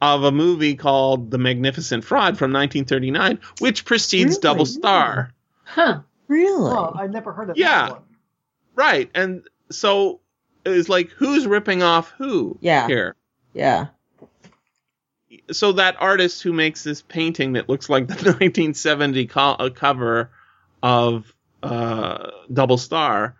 of 0.00 0.24
a 0.24 0.32
movie 0.32 0.74
called 0.74 1.30
The 1.30 1.36
Magnificent 1.36 2.02
Fraud 2.04 2.38
from 2.38 2.52
1939, 2.52 3.38
which 3.58 3.84
precedes 3.84 4.30
Really? 4.30 4.40
Double 4.40 4.66
Star. 4.66 5.32
Huh. 5.64 6.00
Really? 6.28 6.72
Oh, 6.72 6.92
I 6.98 7.06
never 7.06 7.32
heard 7.34 7.50
of 7.50 7.58
Yeah. 7.58 7.82
that 7.88 7.92
one. 7.92 8.00
Yeah. 8.08 8.16
Right. 8.76 9.10
And 9.14 9.42
so 9.70 10.20
it's 10.64 10.88
like, 10.88 11.10
who's 11.10 11.46
ripping 11.46 11.82
off 11.82 12.10
who 12.16 12.56
Yeah. 12.62 12.86
here? 12.86 13.16
Yeah. 13.52 13.88
So 15.52 15.72
that 15.72 15.96
artist 16.00 16.42
who 16.42 16.52
makes 16.52 16.82
this 16.82 17.02
painting 17.02 17.52
that 17.52 17.68
looks 17.68 17.88
like 17.88 18.08
the 18.08 18.14
1970 18.14 19.26
co- 19.26 19.40
uh, 19.40 19.70
cover 19.70 20.30
of 20.82 21.32
uh, 21.62 22.30
Double 22.52 22.78
Star 22.78 23.36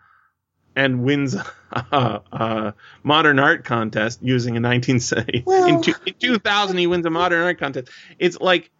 and 0.75 1.03
wins 1.03 1.35
a, 1.71 2.21
a 2.31 2.73
modern 3.03 3.39
art 3.39 3.65
contest 3.65 4.19
using 4.21 4.51
a 4.57 4.61
1970 4.61 5.43
Well- 5.45 5.67
in, 5.67 5.81
two, 5.81 5.93
in 6.05 6.13
2000 6.13 6.77
he 6.77 6.87
wins 6.87 7.05
a 7.05 7.09
modern 7.09 7.43
art 7.43 7.59
contest. 7.59 7.89
It's 8.19 8.39
like 8.39 8.71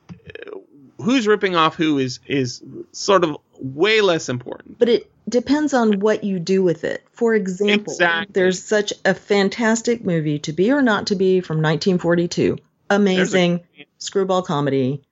who's 1.02 1.28
ripping 1.28 1.56
off 1.56 1.76
who 1.76 1.98
is 1.98 2.20
is 2.28 2.62
sort 2.92 3.24
of 3.24 3.38
way 3.60 4.02
less 4.02 4.30
important. 4.30 4.80
But 4.80 4.90
it 4.90 5.12
depends 5.30 5.74
on 5.74 6.00
what 6.00 6.24
you 6.24 6.40
do 6.40 6.64
with 6.64 6.84
it. 6.84 7.04
For 7.12 7.36
example, 7.36 7.94
Exactly. 7.94 8.34
there's 8.34 8.64
such 8.64 8.94
a 9.06 9.14
fantastic 9.14 10.04
movie, 10.04 10.40
To 10.40 10.54
Be 10.54 10.72
or 10.72 10.82
Not 10.82 11.08
to 11.08 11.16
Be, 11.16 11.42
from 11.42 11.58
1942. 11.58 12.58
Amazing 12.90 13.62
screwball 14.00 14.42
comedy. 14.42 15.04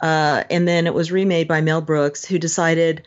Uh, 0.00 0.44
and 0.50 0.66
then 0.66 0.86
it 0.86 0.94
was 0.94 1.12
remade 1.12 1.46
by 1.48 1.60
Mel 1.60 1.80
Brooks, 1.82 2.24
who 2.24 2.38
decided 2.38 3.02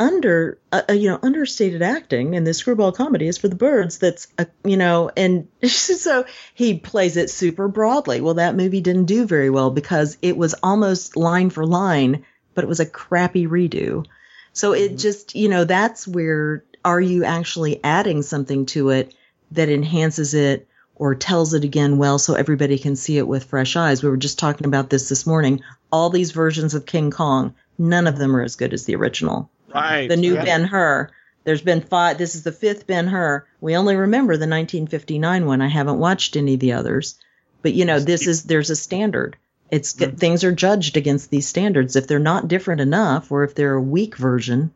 under 0.00 0.58
uh, 0.70 0.82
uh, 0.88 0.92
you 0.92 1.08
know 1.08 1.18
understated 1.22 1.82
acting 1.82 2.34
in 2.34 2.44
this 2.44 2.58
screwball 2.58 2.92
comedy 2.92 3.26
is 3.26 3.38
for 3.38 3.48
the 3.48 3.56
birds 3.56 3.98
that's 3.98 4.28
uh, 4.38 4.44
you 4.64 4.76
know 4.76 5.10
and 5.16 5.48
so 5.64 6.24
he 6.54 6.78
plays 6.78 7.16
it 7.16 7.30
super 7.30 7.68
broadly. 7.68 8.20
Well 8.20 8.34
that 8.34 8.56
movie 8.56 8.80
didn't 8.80 9.06
do 9.06 9.26
very 9.26 9.50
well 9.50 9.70
because 9.70 10.16
it 10.22 10.36
was 10.36 10.54
almost 10.62 11.16
line 11.16 11.50
for 11.50 11.66
line 11.66 12.24
but 12.54 12.64
it 12.64 12.68
was 12.68 12.80
a 12.80 12.86
crappy 12.86 13.46
redo. 13.46 14.06
So 14.52 14.72
it 14.72 14.96
just 14.96 15.34
you 15.34 15.48
know 15.48 15.64
that's 15.64 16.06
where 16.06 16.64
are 16.84 17.00
you 17.00 17.24
actually 17.24 17.82
adding 17.82 18.22
something 18.22 18.66
to 18.66 18.90
it 18.90 19.14
that 19.52 19.68
enhances 19.68 20.34
it 20.34 20.68
or 20.94 21.14
tells 21.14 21.54
it 21.54 21.64
again 21.64 21.98
well 21.98 22.18
so 22.18 22.34
everybody 22.34 22.78
can 22.78 22.96
see 22.96 23.18
it 23.18 23.26
with 23.26 23.44
fresh 23.44 23.76
eyes? 23.76 24.02
We 24.02 24.10
were 24.10 24.16
just 24.16 24.38
talking 24.38 24.66
about 24.66 24.90
this 24.90 25.08
this 25.08 25.26
morning. 25.26 25.62
All 25.90 26.10
these 26.10 26.30
versions 26.30 26.74
of 26.74 26.86
king 26.86 27.10
kong 27.10 27.54
none 27.78 28.06
of 28.06 28.18
them 28.18 28.36
are 28.36 28.42
as 28.42 28.56
good 28.56 28.72
as 28.72 28.84
the 28.84 28.96
original 28.96 29.50
Right. 29.74 30.08
the 30.08 30.16
new. 30.16 30.34
Ben 30.34 30.64
Hur. 30.64 31.10
There's 31.44 31.62
been 31.62 31.80
five. 31.80 32.18
This 32.18 32.34
is 32.34 32.42
the 32.42 32.52
fifth 32.52 32.86
Ben 32.86 33.06
Hur. 33.06 33.46
We 33.60 33.76
only 33.76 33.96
remember 33.96 34.34
the 34.34 34.48
1959 34.48 35.46
one. 35.46 35.62
I 35.62 35.68
haven't 35.68 35.98
watched 35.98 36.36
any 36.36 36.54
of 36.54 36.60
the 36.60 36.72
others, 36.72 37.18
but 37.62 37.72
you 37.72 37.84
know, 37.84 38.00
this 38.00 38.26
is 38.26 38.44
there's 38.44 38.70
a 38.70 38.76
standard. 38.76 39.36
It's 39.70 39.94
mm-hmm. 39.94 40.16
things 40.16 40.44
are 40.44 40.52
judged 40.52 40.96
against 40.96 41.30
these 41.30 41.48
standards. 41.48 41.96
If 41.96 42.06
they're 42.06 42.18
not 42.18 42.48
different 42.48 42.80
enough, 42.80 43.30
or 43.32 43.44
if 43.44 43.54
they're 43.54 43.74
a 43.74 43.82
weak 43.82 44.16
version, 44.16 44.72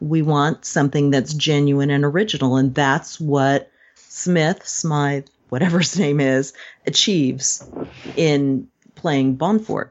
we 0.00 0.22
want 0.22 0.64
something 0.64 1.10
that's 1.10 1.34
genuine 1.34 1.90
and 1.90 2.04
original, 2.04 2.56
and 2.56 2.74
that's 2.74 3.20
what 3.20 3.70
Smith, 3.94 4.66
Smythe, 4.66 5.26
whatever 5.48 5.78
his 5.78 5.98
name 5.98 6.20
is, 6.20 6.52
achieves 6.86 7.68
in 8.16 8.68
playing 8.94 9.36
Bonforte. 9.36 9.90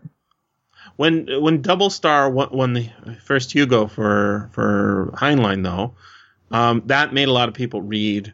When 0.98 1.28
when 1.42 1.62
Double 1.62 1.90
Star 1.90 2.30
won, 2.30 2.50
won 2.52 2.74
the 2.74 2.90
first 3.24 3.52
Hugo 3.52 3.88
for 3.88 4.50
for 4.54 5.12
Heinlein, 5.16 5.64
though, 5.64 5.94
um, 6.52 6.84
that 6.86 7.14
made 7.14 7.28
a 7.28 7.32
lot 7.34 7.50
of 7.50 7.54
people 7.56 7.82
read 7.82 8.34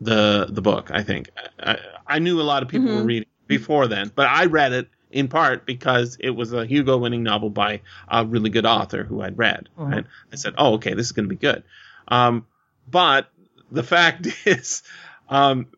the 0.00 0.46
the 0.48 0.62
book. 0.62 0.90
I 0.92 1.02
think 1.02 1.30
I, 1.58 1.78
I 2.06 2.18
knew 2.18 2.40
a 2.40 2.42
lot 2.42 2.62
of 2.62 2.68
people 2.68 2.88
were 2.94 3.02
Mhm. 3.02 3.06
reading 3.06 3.28
before 3.46 3.86
then, 3.86 4.10
but 4.14 4.26
I 4.28 4.46
read 4.46 4.72
it 4.72 4.88
in 5.10 5.28
part 5.28 5.64
because 5.64 6.16
it 6.20 6.30
was 6.30 6.52
a 6.52 6.66
Hugo 6.66 6.98
winning 6.98 7.22
novel 7.22 7.48
by 7.48 7.80
a 8.08 8.24
really 8.26 8.50
good 8.50 8.66
author 8.66 9.04
who 9.04 9.22
I'd 9.22 9.38
read. 9.38 9.68
Mhm. 9.78 9.96
And 9.96 10.06
I 10.32 10.36
said, 10.36 10.54
"Oh, 10.58 10.74
okay, 10.74 10.94
this 10.94 11.06
is 11.06 11.12
going 11.12 11.24
to 11.26 11.34
be 11.34 11.36
good." 11.36 11.62
Um, 12.08 12.44
but 12.90 13.30
the 13.70 13.82
fact 13.82 14.26
is, 14.46 14.82
um, 15.30 15.68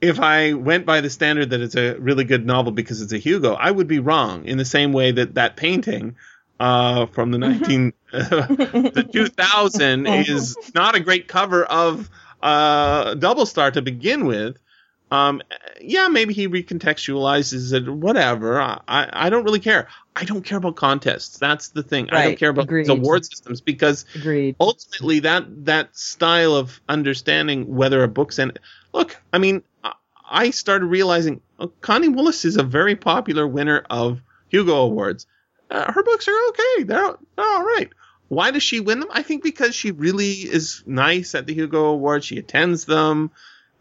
if 0.00 0.18
I 0.20 0.54
went 0.54 0.86
by 0.86 1.00
the 1.00 1.10
standard 1.10 1.50
that 1.50 1.60
it's 1.60 1.76
a 1.76 1.94
really 1.98 2.24
good 2.24 2.46
novel 2.46 2.72
because 2.72 3.02
it's 3.02 3.12
a 3.12 3.18
Hugo, 3.18 3.54
I 3.54 3.70
would 3.70 3.86
be 3.86 3.98
wrong. 3.98 4.44
In 4.46 4.58
the 4.58 4.64
same 4.64 4.92
way 4.92 5.12
that 5.12 5.34
that 5.34 5.56
painting 5.56 6.16
uh, 6.58 7.06
from 7.06 7.30
the 7.30 7.38
nineteen 7.38 7.92
the 8.12 9.08
two 9.12 9.26
thousand 9.26 10.06
is 10.08 10.56
not 10.74 10.94
a 10.94 11.00
great 11.00 11.28
cover 11.28 11.64
of 11.64 12.08
uh, 12.42 13.14
Double 13.14 13.46
Star 13.46 13.70
to 13.70 13.82
begin 13.82 14.26
with. 14.26 14.58
Um, 15.12 15.42
yeah, 15.80 16.06
maybe 16.06 16.32
he 16.32 16.46
recontextualizes 16.46 17.72
it, 17.72 17.90
whatever. 17.90 18.60
I, 18.60 18.80
I, 18.86 19.26
I 19.26 19.30
don't 19.30 19.42
really 19.42 19.58
care. 19.58 19.88
I 20.14 20.24
don't 20.24 20.42
care 20.42 20.58
about 20.58 20.76
contests. 20.76 21.36
That's 21.36 21.68
the 21.68 21.82
thing. 21.82 22.10
I 22.10 22.26
don't 22.26 22.38
care 22.38 22.50
about 22.50 22.66
agreed. 22.66 22.88
award 22.88 23.24
systems 23.24 23.60
because 23.60 24.04
Agreed. 24.14 24.54
ultimately 24.60 25.20
that 25.20 25.64
that 25.64 25.96
style 25.96 26.54
of 26.54 26.80
understanding 26.88 27.74
whether 27.74 28.04
a 28.04 28.08
book's 28.08 28.38
in 28.38 28.52
look 28.92 29.16
i 29.32 29.38
mean 29.38 29.62
I- 30.30 30.50
started 30.50 30.86
realizing 30.86 31.40
oh, 31.58 31.68
connie 31.80 32.08
willis 32.08 32.44
is 32.44 32.56
a 32.56 32.62
very 32.62 32.96
popular 32.96 33.46
winner 33.46 33.84
of 33.90 34.20
hugo 34.48 34.76
awards. 34.76 35.26
Uh, 35.70 35.92
her 35.92 36.02
books 36.02 36.26
are 36.28 36.48
okay. 36.48 36.84
They're, 36.84 37.14
they're 37.36 37.46
all 37.46 37.64
right. 37.64 37.88
Why 38.28 38.50
does 38.52 38.62
she 38.62 38.80
win 38.80 39.00
them? 39.00 39.08
I 39.12 39.22
think 39.22 39.42
because 39.42 39.74
she 39.74 39.90
really 39.90 40.30
is 40.32 40.82
nice 40.86 41.34
at 41.34 41.46
the 41.46 41.54
hugo 41.54 41.86
awards. 41.86 42.24
She 42.24 42.38
attends 42.38 42.84
them. 42.84 43.30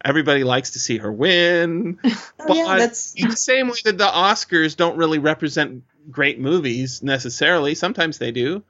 Everybody 0.04 0.44
likes 0.44 0.72
to 0.72 0.80
see 0.80 0.98
her 0.98 1.12
win. 1.12 2.00
Oh, 2.42 2.56
yeah, 2.56 2.78
that's 2.78 3.14
in 3.16 3.30
the 3.30 3.36
same 3.36 3.68
way 3.68 3.76
that 3.84 3.98
the 3.98 4.08
Oscars 4.08 4.76
don't 4.76 4.98
really 4.98 5.20
represent 5.20 5.84
great 6.10 6.40
movies 6.40 7.04
necessarily, 7.04 7.76
sometimes 7.76 8.18
they 8.18 8.32
do. 8.32 8.64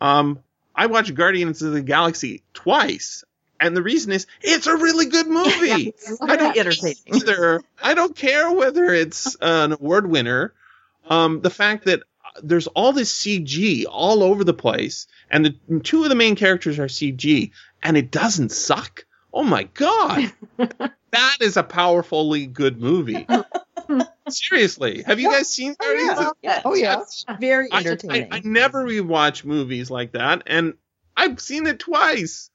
Um, 0.00 0.40
I 0.74 0.86
watched 0.86 1.14
Guardians 1.14 1.60
of 1.62 1.72
the 1.72 1.82
Galaxy 1.82 2.42
twice, 2.54 3.22
and 3.60 3.76
the 3.76 3.82
reason 3.82 4.10
is 4.12 4.26
it's 4.40 4.66
a 4.66 4.76
really 4.76 5.06
good 5.06 5.26
movie. 5.40 5.94
I 6.20 6.36
don't 6.36 6.56
entertaining. 6.56 6.96
either. 7.14 7.62
I 7.82 7.94
don't 7.94 8.16
care 8.16 8.50
whether 8.52 8.86
it's 8.86 9.36
an 9.40 9.72
award 9.72 10.08
winner. 10.08 10.52
Um, 11.08 11.40
the 11.40 11.50
fact 11.50 11.84
that 11.86 12.02
there's 12.42 12.68
all 12.68 12.92
this 12.92 13.12
CG 13.12 13.84
all 13.90 14.22
over 14.22 14.44
the 14.44 14.54
place, 14.54 15.06
and 15.30 15.44
the 15.44 15.80
two 15.80 16.02
of 16.04 16.08
the 16.08 16.14
main 16.14 16.36
characters 16.36 16.78
are 16.78 16.86
CG, 16.86 17.50
and 17.82 17.96
it 17.96 18.10
doesn't 18.10 18.52
suck. 18.52 19.04
Oh 19.32 19.42
my 19.44 19.64
god, 19.74 20.32
that 20.56 21.36
is 21.40 21.56
a 21.56 21.62
powerfully 21.62 22.46
good 22.46 22.80
movie. 22.80 23.26
Seriously, 24.28 25.02
have 25.02 25.18
you 25.18 25.30
Yeah. 25.30 25.38
guys 25.38 25.48
seen 25.48 25.74
Oh, 25.80 25.94
yeah. 25.94 26.30
yeah. 26.42 26.62
Oh 26.64 26.74
yeah. 26.74 27.02
Very 27.40 27.70
I, 27.72 27.76
I, 27.76 27.80
entertaining. 27.80 28.28
I 28.32 28.40
never 28.44 28.84
rewatch 28.84 29.44
movies 29.44 29.90
like 29.90 30.12
that, 30.12 30.42
and 30.46 30.74
I've 31.16 31.40
seen 31.40 31.66
it 31.66 31.78
twice. 31.80 32.49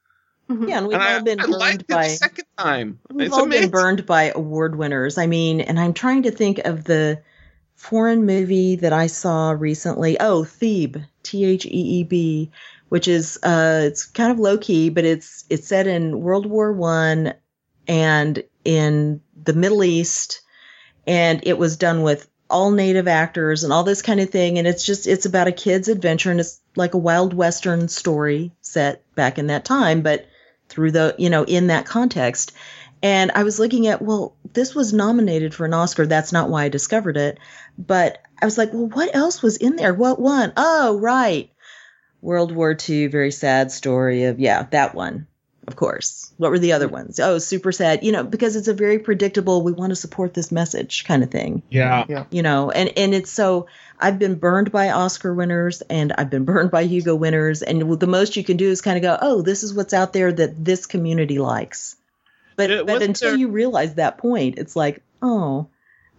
Yeah, 0.48 0.78
and 0.78 0.88
we've 0.88 0.96
and 0.96 1.04
I, 1.04 1.14
all 1.16 1.24
been 1.24 1.40
I 1.40 1.46
liked 1.46 1.60
burned 1.60 1.82
it 1.82 1.88
the 1.88 1.94
by 1.96 2.08
second 2.08 2.46
time. 2.58 3.00
we've 3.12 3.28
it's 3.28 3.36
all 3.36 3.44
amazing. 3.44 3.64
been 3.64 3.72
burned 3.72 4.06
by 4.06 4.32
award 4.36 4.76
winners. 4.76 5.18
I 5.18 5.28
mean, 5.28 5.62
and 5.62 5.80
I'm 5.80 5.94
trying 5.94 6.24
to 6.24 6.32
think 6.32 6.60
of 6.60 6.84
the 6.84 7.22
foreign 7.76 8.26
movie 8.26 8.76
that 8.78 8.94
I 8.94 9.08
saw 9.08 9.52
recently. 9.52 10.20
Oh, 10.20 10.44
Theeb, 10.44 11.04
T 11.24 11.46
H 11.46 11.66
E 11.66 11.70
E 11.70 12.04
B, 12.04 12.52
which 12.90 13.08
is 13.08 13.40
uh 13.44 13.82
it's 13.86 14.06
kind 14.06 14.32
of 14.32 14.40
low 14.40 14.58
key, 14.58 14.90
but 14.90 15.04
it's 15.06 15.46
it's 15.50 15.68
set 15.68 15.88
in 15.88 16.22
World 16.22 16.46
War 16.46 16.72
1 16.72 17.34
and 17.88 18.44
in 18.64 19.22
the 19.44 19.54
Middle 19.54 19.84
East 19.84 20.42
and 21.08 21.42
it 21.44 21.58
was 21.58 21.78
done 21.78 22.02
with 22.02 22.28
all 22.50 22.72
native 22.72 23.08
actors 23.08 23.64
and 23.64 23.74
all 23.74 23.84
this 23.84 24.02
kind 24.02 24.20
of 24.20 24.30
thing 24.30 24.58
and 24.58 24.68
it's 24.68 24.84
just 24.84 25.08
it's 25.08 25.26
about 25.26 25.48
a 25.48 25.52
kid's 25.52 25.88
adventure 25.88 26.32
and 26.32 26.40
it's 26.40 26.62
like 26.76 26.94
a 26.94 27.00
wild 27.00 27.34
western 27.34 27.88
story 27.88 28.52
set 28.62 29.04
back 29.16 29.38
in 29.40 29.48
that 29.48 29.66
time 29.66 30.02
but 30.02 30.28
through 30.70 30.92
the 30.92 31.16
you 31.18 31.30
know 31.30 31.44
in 31.44 31.68
that 31.68 31.86
context. 31.86 32.54
And 33.04 33.32
i 33.36 33.44
was 33.44 33.60
looking 33.60 33.88
at 33.88 34.02
well 34.02 34.36
this 34.54 34.74
was 34.74 34.94
nominated 34.94 35.54
for 35.54 35.66
an 35.66 35.74
oscar. 35.74 36.06
That's 36.06 36.32
not 36.32 36.50
why 36.50 36.64
i 36.66 36.70
discovered 36.70 37.18
it. 37.18 37.40
But 37.78 38.22
i 38.42 38.46
was 38.46 38.58
like 38.58 38.74
well 38.74 38.88
what 38.88 39.16
else 39.16 39.42
was 39.42 39.58
in 39.58 39.76
there? 39.76 39.94
What 39.94 40.20
one? 40.20 40.54
Oh, 40.58 40.98
right. 41.00 41.50
World 42.22 42.52
war 42.52 42.76
ii 42.90 43.08
very 43.08 43.32
sad 43.32 43.72
story 43.72 44.24
of 44.26 44.40
yeah 44.40 44.64
that 44.72 44.96
one 44.96 45.28
of 45.68 45.76
course. 45.76 46.32
What 46.38 46.52
were 46.52 46.60
the 46.60 46.74
other 46.74 46.88
ones? 46.88 47.20
Oh 47.20 47.38
super 47.40 47.72
sad 47.72 48.04
you 48.04 48.12
know 48.12 48.24
because 48.24 48.56
it's 48.56 48.68
a 48.68 48.74
very 48.74 49.00
predictable 49.00 49.62
we 49.64 49.72
want 49.72 49.92
to 49.92 49.96
support 49.96 50.34
this 50.34 50.52
message 50.52 51.06
kind 51.06 51.24
of 51.24 51.32
thing. 51.32 51.64
Yeah. 51.70 52.26
you 52.30 52.42
know 52.42 52.72
and 52.72 52.92
and 52.98 53.14
it's 53.16 53.32
so 53.32 53.68
i've 54.00 54.20
been 54.20 54.36
burned 54.36 54.72
by 54.72 54.90
oscar 54.90 55.34
winners 55.34 55.82
and 55.90 56.12
i've 56.14 56.30
been 56.30 56.46
burned 56.52 56.70
by 56.72 56.84
hugo 56.84 57.16
winners 57.16 57.62
and 57.62 58.00
the 58.00 58.08
most 58.08 58.36
you 58.36 58.44
can 58.44 58.58
do 58.58 58.70
is 58.70 58.82
kind 58.82 58.98
of 58.98 59.02
go 59.04 59.18
oh 59.22 59.42
this 59.42 59.64
is 59.64 59.74
what's 59.74 59.94
out 59.94 60.14
there 60.14 60.32
that 60.32 60.64
this 60.64 60.86
community 60.86 61.40
likes. 61.40 61.96
But, 62.58 62.70
Yeah, 62.70 62.84
but 62.84 63.02
until 63.02 63.32
there- 63.32 63.38
you 63.40 63.48
realize 63.50 63.96
that 63.96 64.18
point 64.18 64.58
it's 64.58 64.76
like 64.76 65.02
oh 65.22 65.68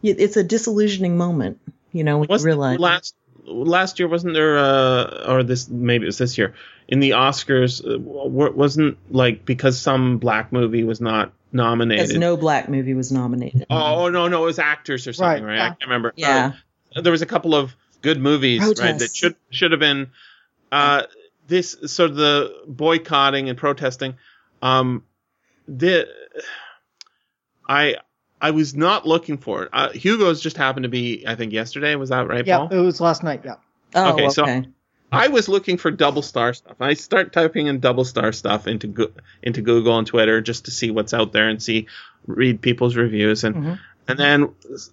it's 0.02 0.36
a 0.36 0.44
disillusioning 0.44 1.16
moment 1.16 1.58
you 1.92 2.04
know 2.04 2.18
when 2.18 2.28
you 2.30 2.38
realize 2.44 2.78
last 2.78 3.14
last 3.44 3.98
year 3.98 4.08
wasn't 4.08 4.34
there 4.34 4.58
uh 4.58 5.26
or 5.28 5.42
this 5.42 5.68
maybe 5.68 6.04
it 6.04 6.06
was 6.06 6.18
this 6.18 6.36
year 6.36 6.54
in 6.88 7.00
the 7.00 7.10
Oscars 7.10 7.80
uh, 7.84 7.98
wasn't 7.98 8.96
like 9.10 9.44
because 9.44 9.80
some 9.80 10.18
black 10.18 10.52
movie 10.52 10.84
was 10.84 11.00
not 11.00 11.32
nominated. 11.52 12.06
because 12.08 12.18
no 12.18 12.36
black 12.36 12.68
movie 12.68 12.94
was 12.94 13.10
nominated 13.12 13.66
Oh 13.70 14.08
no 14.08 14.28
no 14.28 14.42
it 14.42 14.46
was 14.46 14.58
actors 14.58 15.06
or 15.06 15.12
something 15.12 15.42
Right, 15.44 15.50
right? 15.52 15.56
yeah. 15.56 15.64
I 15.64 15.68
can't 15.68 15.82
remember. 15.82 16.12
yeah 16.16 16.52
Uh, 16.94 17.00
there 17.00 17.12
was 17.12 17.22
a 17.22 17.26
couple 17.26 17.54
of 17.54 17.74
good 18.02 18.20
movies 18.20 18.60
right 18.80 18.98
that 18.98 19.14
should 19.14 19.34
should 19.50 19.70
have 19.72 19.80
been 19.80 20.10
uh 20.70 21.02
this 21.48 21.76
sort 21.86 22.10
of 22.10 22.16
the 22.16 22.62
boycotting 22.66 23.48
and 23.48 23.56
protesting 23.58 24.14
um 24.62 25.02
the 25.68 26.08
I 27.68 27.96
I 28.40 28.50
was 28.50 28.74
not 28.74 29.06
looking 29.06 29.38
for 29.38 29.62
it. 29.64 29.70
Uh, 29.72 29.88
Hugo's 29.90 30.40
just 30.42 30.56
happened 30.56 30.84
to 30.84 30.88
be 30.88 31.24
I 31.26 31.34
think 31.36 31.52
yesterday 31.52 31.94
was 31.96 32.10
that 32.10 32.28
right 32.28 32.46
Yeah, 32.46 32.58
Paul? 32.58 32.68
it 32.72 32.80
was 32.80 33.00
last 33.00 33.22
night. 33.22 33.42
Yeah. 33.44 33.56
oh 33.94 34.12
Okay, 34.12 34.24
okay, 34.24 34.28
so- 34.32 34.64
I 35.12 35.28
was 35.28 35.48
looking 35.48 35.76
for 35.78 35.90
double 35.90 36.22
star 36.22 36.52
stuff. 36.52 36.76
I 36.80 36.94
start 36.94 37.32
typing 37.32 37.68
in 37.68 37.80
double 37.80 38.04
star 38.04 38.32
stuff 38.32 38.66
into 38.66 38.88
Go- 38.88 39.12
into 39.42 39.62
Google 39.62 39.96
and 39.98 40.06
Twitter 40.06 40.40
just 40.40 40.64
to 40.64 40.70
see 40.70 40.90
what's 40.90 41.14
out 41.14 41.32
there 41.32 41.48
and 41.48 41.62
see 41.62 41.86
read 42.26 42.60
people's 42.60 42.96
reviews 42.96 43.44
and 43.44 43.54
Mhm. 43.54 43.78
and 44.08 44.18
then 44.18 44.48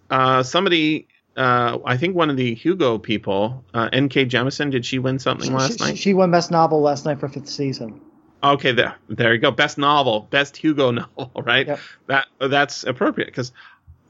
uh, 0.10 0.44
somebody 0.44 1.08
uh, 1.36 1.80
I 1.84 1.98
think 1.98 2.16
one 2.16 2.30
of 2.30 2.38
the 2.38 2.54
Hugo 2.54 3.00
people 3.00 3.64
uh, 3.74 3.90
N.K. 3.92 4.28
Jemisin 4.28 4.70
did 4.70 4.86
she 4.86 5.00
win 5.00 5.18
something 5.18 5.48
She, 5.50 5.54
last 5.54 5.80
she- 5.80 5.86
night? 5.86 5.98
she 5.98 6.14
won 6.14 6.30
best 6.30 6.52
novel 6.52 6.82
last 6.82 7.06
night 7.06 7.20
for 7.20 7.28
fifth 7.28 7.50
season. 7.50 8.00
Okay, 8.44 8.72
there 8.74 8.96
there 9.10 9.34
you 9.34 9.40
go. 9.40 9.50
Best 9.50 9.78
novel, 9.80 10.28
best 10.30 10.56
Hugo 10.58 10.92
novel, 11.18 11.32
right? 11.44 11.66
Yep. 11.66 11.80
That 12.08 12.28
that's 12.40 12.84
appropriate 12.84 13.28
because 13.28 13.52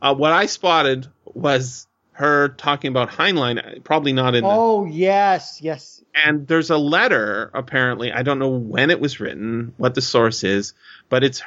uh, 0.01 0.13
what 0.13 0.33
I 0.33 0.47
spotted 0.47 1.07
was 1.25 1.87
her 2.13 2.49
talking 2.49 2.89
about 2.89 3.09
Heinlein, 3.09 3.83
probably 3.83 4.13
not 4.13 4.35
in 4.35 4.43
the 4.43 4.49
Oh 4.49 4.85
yes, 4.85 5.59
yes. 5.61 6.03
and 6.13 6.47
there's 6.47 6.69
a 6.69 6.77
letter 6.77 7.49
apparently 7.53 8.11
i 8.11 8.21
don't 8.21 8.39
know 8.39 8.49
when 8.49 8.91
it 8.91 8.99
was 8.99 9.19
written 9.19 9.73
what 9.77 9.95
the 9.95 10.01
source 10.01 10.43
is 10.43 10.73
but 11.09 11.23
it's 11.23 11.41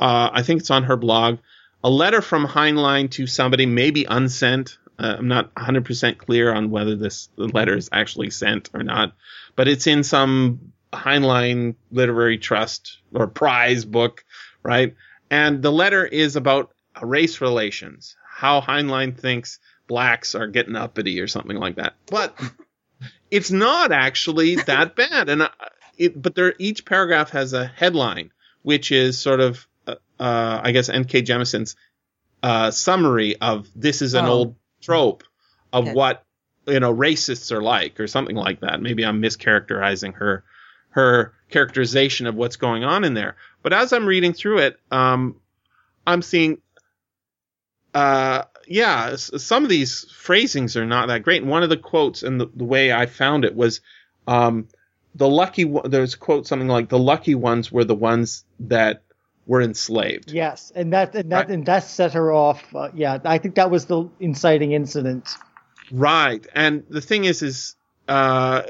uh, 0.00 0.30
i 0.32 0.42
think 0.42 0.60
it's 0.60 0.70
on 0.70 0.84
her 0.84 0.96
blog 0.96 1.38
a 1.84 1.90
letter 1.90 2.20
from 2.20 2.44
heinlein 2.46 3.08
to 3.10 3.26
somebody 3.26 3.66
maybe 3.66 4.04
unsent. 4.04 4.78
Uh, 4.98 5.14
i'm 5.18 5.28
not 5.28 5.54
100% 5.54 6.18
clear 6.18 6.52
on 6.52 6.70
whether 6.70 6.96
this 6.96 7.28
letter 7.36 7.76
is 7.76 7.88
actually 7.92 8.30
sent 8.30 8.70
or 8.74 8.82
not 8.82 9.12
but 9.54 9.68
it's 9.68 9.86
in 9.86 10.02
some 10.02 10.72
heinlein 10.92 11.76
literary 11.92 12.38
trust 12.38 12.98
or 13.14 13.26
prize 13.28 13.84
book 13.84 14.24
right? 14.62 14.94
And 15.30 15.62
the 15.62 15.72
letter 15.72 16.04
is 16.04 16.36
about 16.36 16.72
race 17.02 17.40
relations 17.40 18.16
how 18.38 18.60
heinlein 18.60 19.18
thinks 19.18 19.58
blacks 19.88 20.36
are 20.36 20.46
getting 20.46 20.76
uppity 20.76 21.18
or 21.20 21.26
something 21.26 21.56
like 21.56 21.74
that 21.74 21.94
but 22.06 22.38
it's 23.32 23.50
not 23.50 23.90
actually 23.90 24.54
that 24.54 24.94
bad 25.02 25.28
and 25.28 25.42
uh, 25.42 25.48
it, 25.96 26.20
but 26.22 26.36
there 26.36 26.54
each 26.60 26.84
paragraph 26.84 27.30
has 27.30 27.52
a 27.52 27.66
headline 27.66 28.30
which 28.62 28.92
is 28.92 29.18
sort 29.18 29.40
of 29.40 29.66
uh, 29.88 29.96
uh, 30.20 30.60
i 30.62 30.70
guess 30.70 30.88
nk 30.88 31.24
Jemisin's 31.26 31.74
uh, 32.44 32.70
summary 32.70 33.34
of 33.40 33.66
this 33.74 34.02
is 34.02 34.14
an 34.14 34.26
Oh. 34.26 34.30
old 34.30 34.54
trope 34.80 35.24
of 35.72 35.86
Okay. 35.86 35.92
what 35.94 36.24
you 36.68 36.78
know 36.78 36.94
racists 36.94 37.50
are 37.50 37.62
like 37.62 37.98
or 37.98 38.06
something 38.06 38.36
like 38.36 38.60
that 38.60 38.80
maybe 38.80 39.04
i'm 39.04 39.20
mischaracterizing 39.20 40.14
her 40.14 40.44
her 40.90 41.32
characterization 41.50 42.26
of 42.28 42.36
what's 42.36 42.56
going 42.56 42.84
on 42.84 43.02
in 43.02 43.14
there 43.14 43.34
but 43.62 43.72
as 43.72 43.92
i'm 43.92 44.06
reading 44.06 44.32
through 44.32 44.58
it 44.58 44.78
um 44.92 45.34
i'm 46.06 46.22
seeing 46.22 46.58
uh 47.98 48.44
yeah 48.66 49.16
some 49.16 49.62
of 49.64 49.70
these 49.70 50.04
phrasings 50.12 50.76
are 50.76 50.86
not 50.86 51.08
that 51.08 51.22
great 51.22 51.42
and 51.42 51.50
one 51.50 51.62
of 51.62 51.68
the 51.68 51.76
quotes 51.76 52.22
and 52.22 52.40
the, 52.40 52.46
the 52.54 52.64
way 52.64 52.92
i 52.92 53.06
found 53.06 53.44
it 53.44 53.54
was 53.54 53.80
um 54.26 54.68
the 55.14 55.28
lucky 55.28 55.64
there's 55.84 56.14
a 56.14 56.18
quote 56.18 56.46
something 56.46 56.68
like 56.68 56.88
the 56.88 56.98
lucky 56.98 57.34
ones 57.34 57.72
were 57.72 57.84
the 57.84 57.94
ones 57.94 58.44
that 58.60 59.02
were 59.46 59.62
enslaved 59.62 60.30
Yes, 60.30 60.70
and 60.74 60.92
that 60.92 61.14
and 61.14 61.32
that 61.32 61.50
and 61.50 61.64
that 61.64 61.84
set 61.84 62.12
her 62.12 62.30
off. 62.30 62.62
Uh, 62.74 62.90
yeah, 62.94 63.18
I 63.24 63.38
think 63.38 63.54
that 63.54 63.70
was 63.70 63.86
the 63.86 64.10
inciting 64.20 64.72
incident. 64.72 65.26
Right. 65.90 66.46
And 66.54 66.84
the 66.88 67.00
thing 67.00 67.24
is, 67.24 67.42
is, 67.42 67.76
uh, 68.06 68.62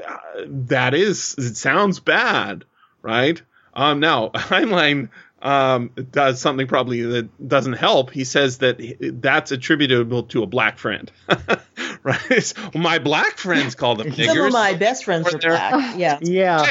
that 0.45 0.93
is, 0.93 1.35
it 1.37 1.57
sounds 1.57 1.99
bad, 1.99 2.65
right? 3.01 3.41
Um, 3.73 3.99
now, 3.99 4.29
Heinlein, 4.33 5.09
um, 5.41 5.91
does 6.11 6.41
something 6.41 6.67
probably 6.67 7.01
that 7.03 7.47
doesn't 7.47 7.73
help. 7.73 8.11
He 8.11 8.23
says 8.23 8.57
that 8.59 8.77
that's 9.21 9.51
attributable 9.51 10.23
to 10.23 10.43
a 10.43 10.45
black 10.47 10.77
friend, 10.77 11.11
right? 12.03 12.53
Well, 12.73 12.83
my 12.83 12.99
black 12.99 13.37
friends 13.37 13.75
call 13.75 13.95
them 13.95 14.11
niggers. 14.11 14.25
some 14.27 14.37
of 14.41 14.53
my 14.53 14.73
best 14.73 15.05
friends 15.05 15.33
are 15.33 15.37
they're- 15.39 15.49
black 15.51 15.95
yeah 15.97 16.19
Yeah, 16.21 16.65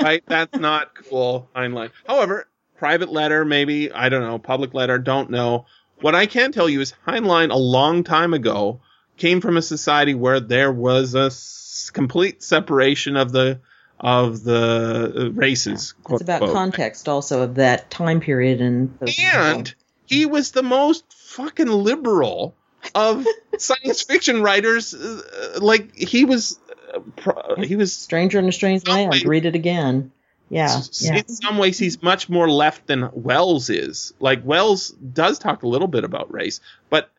right? 0.00 0.22
That's 0.26 0.58
not 0.58 0.94
cool, 1.08 1.48
Heinlein. 1.54 1.90
However, 2.06 2.46
private 2.76 3.10
letter, 3.10 3.44
maybe, 3.44 3.90
I 3.92 4.08
don't 4.08 4.22
know, 4.22 4.38
public 4.38 4.74
letter, 4.74 4.98
don't 4.98 5.30
know. 5.30 5.66
What 6.00 6.14
I 6.14 6.26
can 6.26 6.52
tell 6.52 6.68
you 6.68 6.80
is 6.80 6.94
Heinlein, 7.06 7.50
a 7.50 7.56
long 7.58 8.04
time 8.04 8.32
ago, 8.34 8.80
came 9.16 9.40
from 9.40 9.56
a 9.56 9.62
society 9.62 10.14
where 10.14 10.38
there 10.38 10.70
was 10.72 11.16
a 11.16 11.24
s- 11.26 11.90
complete 11.92 12.40
separation 12.44 13.16
of 13.16 13.32
the 13.32 13.60
of 14.00 14.42
the 14.44 15.12
uh, 15.16 15.30
races. 15.32 15.94
it's 16.08 16.22
about 16.22 16.40
quote. 16.40 16.52
context 16.52 17.08
also 17.08 17.42
of 17.42 17.56
that 17.56 17.90
time 17.90 18.20
period 18.20 18.60
and 18.60 18.96
And 19.20 19.74
he 20.06 20.26
was 20.26 20.52
the 20.52 20.62
most 20.62 21.04
fucking 21.12 21.68
liberal 21.68 22.54
of 22.94 23.26
science 23.58 24.02
fiction 24.02 24.42
writers. 24.42 24.94
uh, 24.94 25.58
Like 25.60 25.94
he 25.96 26.24
was, 26.24 26.58
uh, 26.94 27.00
pro- 27.16 27.56
he 27.56 27.76
was 27.76 27.92
stranger 27.94 28.38
in 28.38 28.48
a 28.48 28.52
strange 28.52 28.86
land 28.86 29.14
Something- 29.14 29.28
read 29.28 29.46
it 29.46 29.54
again 29.54 30.12
yeah 30.50 30.64
S- 30.78 31.02
yeah 31.04 31.16
In 31.16 31.28
some 31.28 31.58
ways, 31.58 31.78
he's 31.78 32.02
much 32.02 32.28
more 32.30 32.48
left 32.50 32.86
than 32.86 33.10
Wells 33.12 33.68
is. 33.68 34.14
Like 34.20 34.42
Wells 34.44 34.90
does 34.90 35.38
talk 35.38 35.62
a 35.62 35.68
little 35.68 35.88
bit 35.88 36.04
about 36.04 36.32
race, 36.32 36.60
but 36.88 37.10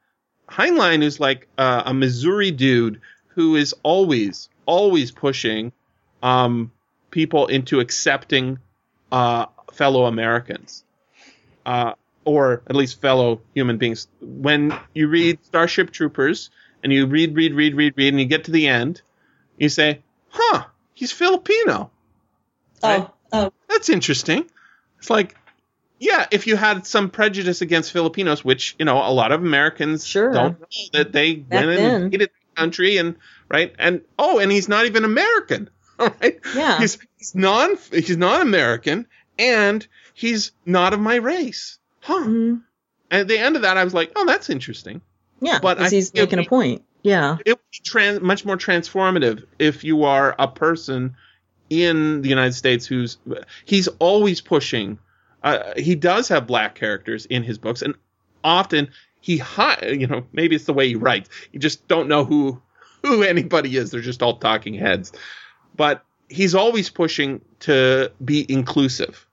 Heinlein 0.49 1.03
is 1.03 1.19
like 1.19 1.47
uh, 1.57 1.83
a 1.85 1.93
Missouri 1.93 2.49
dude 2.51 3.01
who 3.35 3.55
is 3.55 3.75
always, 3.83 4.49
always 4.65 5.11
pushing 5.11 5.71
um, 6.21 6.71
people 7.11 7.47
into 7.47 7.79
accepting 7.79 8.59
uh, 9.11 9.45
fellow 9.73 10.05
Americans, 10.05 10.83
uh, 11.65 11.93
or 12.25 12.61
at 12.67 12.75
least 12.75 13.01
fellow 13.01 13.41
human 13.53 13.77
beings. 13.77 14.07
When 14.21 14.77
you 14.93 15.07
read 15.07 15.43
Starship 15.45 15.91
Troopers 15.91 16.49
and 16.83 16.93
you 16.93 17.05
read, 17.07 17.35
read, 17.35 17.53
read, 17.55 17.75
read, 17.75 17.93
read, 17.97 18.13
and 18.13 18.19
you 18.19 18.25
get 18.25 18.45
to 18.45 18.51
the 18.51 18.67
end, 18.67 19.01
you 19.57 19.69
say, 19.69 20.01
"Huh, 20.29 20.65
he's 20.93 21.11
Filipino." 21.11 21.91
oh 22.83 23.11
oh 23.31 23.51
that's 23.67 23.89
interesting. 23.89 24.45
It's 24.99 25.09
like, 25.09 25.35
yeah, 25.99 26.27
if 26.31 26.47
you 26.47 26.55
had 26.55 26.85
some 26.85 27.09
prejudice 27.09 27.61
against 27.61 27.91
Filipinos, 27.91 28.43
which 28.43 28.75
you 28.79 28.85
know 28.85 28.97
a 28.97 29.11
lot 29.11 29.31
of 29.31 29.41
Americans 29.41 30.05
Sure. 30.05 30.31
don't 30.31 30.59
know 30.59 30.67
that 30.93 31.11
they 31.11 31.35
Back 31.35 31.65
went 31.65 31.79
and 31.79 32.03
invaded 32.05 32.29
the 32.29 32.55
country 32.61 32.97
and 32.97 33.15
right 33.49 33.73
and 33.79 34.01
oh, 34.17 34.39
and 34.39 34.51
he's 34.51 34.69
not 34.69 34.85
even 34.85 35.03
American. 35.03 35.69
Right, 36.21 36.39
Yeah. 36.55 36.77
he's, 36.79 36.97
he's 37.17 37.35
non 37.35 37.77
he's 37.91 38.17
not 38.17 38.41
American 38.41 39.05
and 39.37 39.85
he's 40.13 40.51
not 40.65 40.93
of 40.93 40.99
my 40.99 41.15
race. 41.15 41.77
Huh. 42.01 42.23
Mhm. 42.25 42.61
And 43.11 43.21
at 43.21 43.27
the 43.27 43.37
end 43.37 43.55
of 43.55 43.63
that, 43.63 43.77
I 43.77 43.83
was 43.83 43.93
like, 43.93 44.11
oh, 44.15 44.25
that's 44.25 44.49
interesting. 44.49 45.01
Yeah, 45.41 45.59
but 45.61 45.79
I 45.79 45.89
he's 45.89 46.13
making 46.13 46.39
a 46.39 46.43
point. 46.45 46.83
Yeah. 47.01 47.37
It 47.45 47.53
would 47.53 47.71
be 47.71 47.79
trans- 47.83 48.21
much 48.21 48.45
more 48.45 48.57
transformative 48.57 49.45
if 49.57 49.83
you 49.83 50.03
are 50.03 50.35
a 50.37 50.47
person 50.47 51.15
in 51.69 52.21
the 52.21 52.29
United 52.29 52.53
States 52.53 52.85
who's 52.85 53.17
he's 53.65 53.87
always 53.99 54.41
pushing. 54.41 54.99
Uh, 55.43 55.73
he 55.77 55.95
does 55.95 56.27
have 56.27 56.45
black 56.47 56.75
characters 56.75 57.25
in 57.25 57.43
his 57.43 57.57
books, 57.57 57.81
and 57.81 57.95
often 58.43 58.89
he 59.21 59.37
hi- 59.37 59.95
you 59.97 60.07
know 60.07 60.25
maybe 60.33 60.55
it's 60.55 60.65
the 60.65 60.73
way 60.73 60.87
he 60.87 60.95
writes. 60.95 61.29
You 61.53 61.59
just 61.59 61.87
don't 61.87 62.07
know 62.09 62.25
who 62.25 62.61
who 63.03 63.23
anybody 63.23 63.77
is. 63.77 63.91
They're 63.91 64.01
just 64.01 64.21
all 64.21 64.37
talking 64.37 64.73
heads. 64.73 65.13
But 65.79 66.03
he's 66.27 66.55
always 66.55 66.89
pushing 66.89 67.39
to 67.61 68.11
be 68.25 68.45
inclusive. 68.51 69.25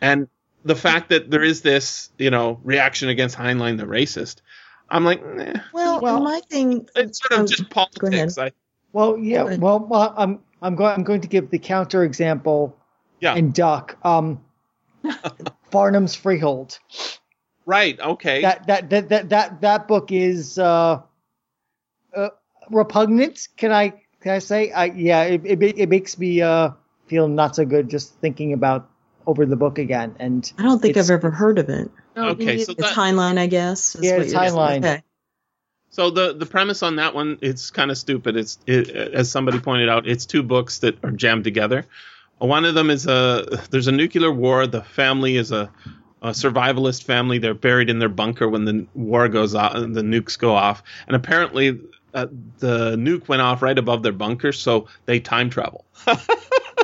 And 0.00 0.26
the 0.64 0.74
fact 0.74 1.10
that 1.10 1.30
there 1.30 1.44
is 1.44 1.62
this, 1.62 2.10
you 2.18 2.28
know, 2.28 2.58
reaction 2.64 3.08
against 3.08 3.36
Heinlein 3.38 3.78
the 3.78 3.84
racist, 3.84 4.40
I'm 4.90 5.04
like, 5.04 5.22
eh, 5.38 5.52
Well, 5.72 6.00
Well, 6.00 6.20
my 6.20 6.40
thing. 6.50 6.88
it's 6.96 7.20
sort 7.20 7.34
of 7.34 7.38
um, 7.38 7.46
just 7.46 7.62
go 7.70 8.08
ahead. 8.08 8.34
politics. 8.34 8.36
I, 8.36 8.50
Well, 8.92 9.16
yeah. 9.16 9.42
Go 9.42 9.46
ahead. 9.46 9.60
Well, 9.60 10.14
I'm 10.16 10.40
I'm 10.60 10.74
going 10.74 10.92
I'm 10.92 11.04
going 11.04 11.20
to 11.20 11.28
give 11.28 11.50
the 11.50 11.58
counter 11.60 12.02
example 12.02 12.76
Yeah. 13.20 13.36
in 13.36 13.52
Duck. 13.52 13.96
Um, 14.04 14.40
Farnham's 15.72 16.16
Freehold. 16.16 16.80
right. 17.64 17.98
Okay. 18.00 18.42
That 18.42 18.66
that 18.66 18.90
that 18.90 19.08
that 19.10 19.28
that, 19.28 19.60
that 19.60 19.86
book 19.86 20.10
is 20.10 20.58
uh, 20.58 21.00
uh, 22.16 22.28
repugnant. 22.70 23.46
Can 23.56 23.70
I 23.70 24.01
can 24.22 24.32
I 24.32 24.38
say? 24.38 24.70
I 24.70 24.86
yeah. 24.86 25.22
It 25.24 25.42
it, 25.44 25.62
it 25.78 25.88
makes 25.88 26.18
me 26.18 26.40
uh 26.42 26.70
feel 27.06 27.28
not 27.28 27.56
so 27.56 27.64
good 27.64 27.90
just 27.90 28.14
thinking 28.20 28.52
about 28.52 28.88
over 29.26 29.44
the 29.46 29.56
book 29.56 29.78
again. 29.78 30.16
And 30.18 30.50
I 30.58 30.62
don't 30.62 30.80
think 30.80 30.96
I've 30.96 31.10
ever 31.10 31.30
heard 31.30 31.58
of 31.58 31.68
it. 31.68 31.90
No, 32.16 32.30
Okay, 32.30 32.56
he- 32.58 32.64
so 32.64 32.72
It's 32.72 32.82
that- 32.82 32.94
Heinlein, 32.96 33.38
I 33.38 33.46
guess. 33.46 33.94
is 33.96 34.02
Yeah, 34.04 34.12
what 34.18 34.22
it's. 34.26 34.34
Heinlein. 34.34 34.78
Okay. 34.78 35.02
So 35.90 36.10
the 36.10 36.32
the 36.32 36.46
premise 36.46 36.82
on 36.82 36.96
that 36.96 37.14
one 37.14 37.38
it's 37.42 37.70
kind 37.70 37.90
of 37.90 37.98
stupid. 37.98 38.36
It's 38.36 38.58
it, 38.66 38.88
as 38.90 39.30
somebody 39.30 39.60
pointed 39.60 39.88
out, 39.90 40.06
it's 40.08 40.24
two 40.26 40.42
books 40.42 40.78
that 40.78 41.02
are 41.04 41.10
jammed 41.10 41.44
together. 41.44 41.84
One 42.38 42.64
of 42.64 42.74
them 42.74 42.90
is 42.90 43.06
a 43.06 43.60
there's 43.70 43.88
a 43.88 43.92
nuclear 43.92 44.32
war. 44.32 44.66
The 44.66 44.82
family 44.82 45.36
is 45.36 45.52
a, 45.52 45.70
a 46.22 46.30
survivalist 46.30 47.04
family. 47.04 47.38
They're 47.38 47.52
buried 47.54 47.90
in 47.90 47.98
their 47.98 48.08
bunker 48.08 48.48
when 48.48 48.64
the 48.64 48.86
war 48.94 49.28
goes 49.28 49.54
off, 49.54 49.74
the 49.74 50.02
nukes 50.02 50.38
go 50.38 50.54
off, 50.54 50.82
and 51.06 51.14
apparently 51.14 51.78
uh, 52.14 52.26
the 52.58 52.96
nuke 52.96 53.28
went 53.28 53.42
off 53.42 53.62
right 53.62 53.78
above 53.78 54.02
their 54.02 54.12
bunker, 54.12 54.52
so 54.52 54.86
they 55.06 55.20
time 55.20 55.50
travel. 55.50 55.84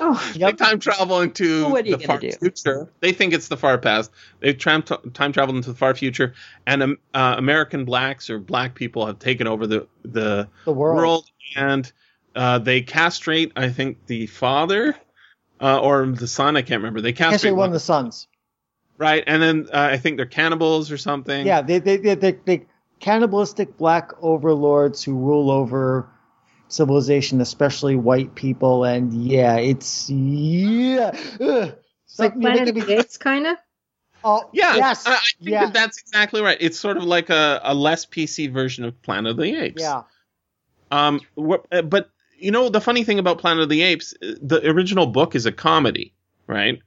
oh, 0.01 0.33
They 0.35 0.53
time 0.53 0.79
travel 0.79 1.20
into 1.20 1.70
Well, 1.70 1.83
the 1.83 1.99
far 1.99 2.18
do? 2.18 2.31
future. 2.31 2.91
They 3.01 3.12
think 3.12 3.33
it's 3.33 3.49
the 3.49 3.57
far 3.57 3.79
past. 3.79 4.11
They've 4.41 4.57
tram- 4.57 4.83
time 4.83 5.33
traveled 5.33 5.57
into 5.57 5.70
the 5.70 5.76
far 5.79 5.95
future, 5.95 6.35
and 6.66 6.83
um, 6.83 6.99
uh, 7.14 7.35
American 7.39 7.85
blacks 7.85 8.31
or 8.31 8.39
black 8.39 8.74
people 8.74 9.07
have 9.07 9.18
taken 9.18 9.47
over 9.47 9.66
the 9.66 9.87
the 10.03 10.49
the 10.64 10.72
world. 10.72 10.97
world, 10.97 11.31
and 11.57 11.91
uh, 12.35 12.59
they 12.59 12.81
castrate. 12.81 13.53
I 13.57 13.68
think 13.70 14.07
the 14.07 14.26
father 14.26 14.97
uh, 15.61 15.81
or 15.81 16.07
the 16.07 16.26
son. 16.29 16.57
I 16.57 16.62
can't 16.62 16.81
remember. 16.81 17.01
They 17.01 17.12
castrate 17.12 17.33
Castrate 17.33 17.53
one 17.53 17.59
one, 17.61 17.68
of 17.68 17.72
the 17.74 17.81
sons. 17.81 18.29
right, 18.97 19.24
and 19.26 19.43
then 19.43 19.68
uh, 19.72 19.89
I 19.93 19.97
think 19.99 20.16
they're 20.16 20.26
cannibals 20.26 20.91
or 20.91 20.99
something. 20.99 21.47
Yeah, 21.47 21.62
they 21.62 21.79
they 21.79 21.97
they 21.97 22.14
they, 22.14 22.33
they 22.45 22.66
cannibalistic 23.01 23.76
black 23.76 24.12
overlords 24.22 25.03
who 25.03 25.16
rule 25.16 25.51
over 25.51 26.09
civilization, 26.68 27.40
especially 27.40 27.96
white 27.96 28.34
people, 28.34 28.84
and 28.84 29.12
yeah, 29.12 29.57
it's 29.57 30.09
yeah. 30.11 31.11
Ugh. 31.40 31.74
it's 32.05 32.18
like 32.18 32.34
You're 32.34 32.40
Planet 32.53 32.68
of 32.76 32.86
the 32.86 32.99
Apes, 32.99 33.16
kind 33.16 33.46
of. 33.46 33.57
Oh, 34.24 34.51
Yeah, 34.53 34.74
yes, 34.76 35.07
I, 35.07 35.12
I 35.12 35.16
think 35.16 35.51
yeah, 35.51 35.64
that 35.66 35.74
that's 35.74 35.99
exactly 36.01 36.42
right. 36.42 36.59
It's 36.61 36.78
sort 36.78 36.96
of 36.96 37.05
like 37.05 37.30
a, 37.30 37.61
a 37.62 37.74
less 37.74 38.05
PC 38.05 38.53
version 38.53 38.84
of 38.84 39.01
Planet 39.03 39.30
of 39.30 39.36
the 39.36 39.55
Apes. 39.55 39.80
yeah. 39.82 40.03
Um, 40.90 41.20
uh, 41.70 41.82
but 41.82 42.11
you 42.38 42.51
know 42.51 42.68
the 42.68 42.80
funny 42.80 43.05
thing 43.05 43.18
about 43.18 43.38
Planet 43.38 43.62
of 43.62 43.68
the 43.68 43.82
Apes, 43.82 44.14
uh, 44.22 44.34
the 44.42 44.68
original 44.68 45.07
book 45.07 45.34
is 45.34 45.46
a 45.46 45.53
comedy, 45.53 46.14
right? 46.46 46.80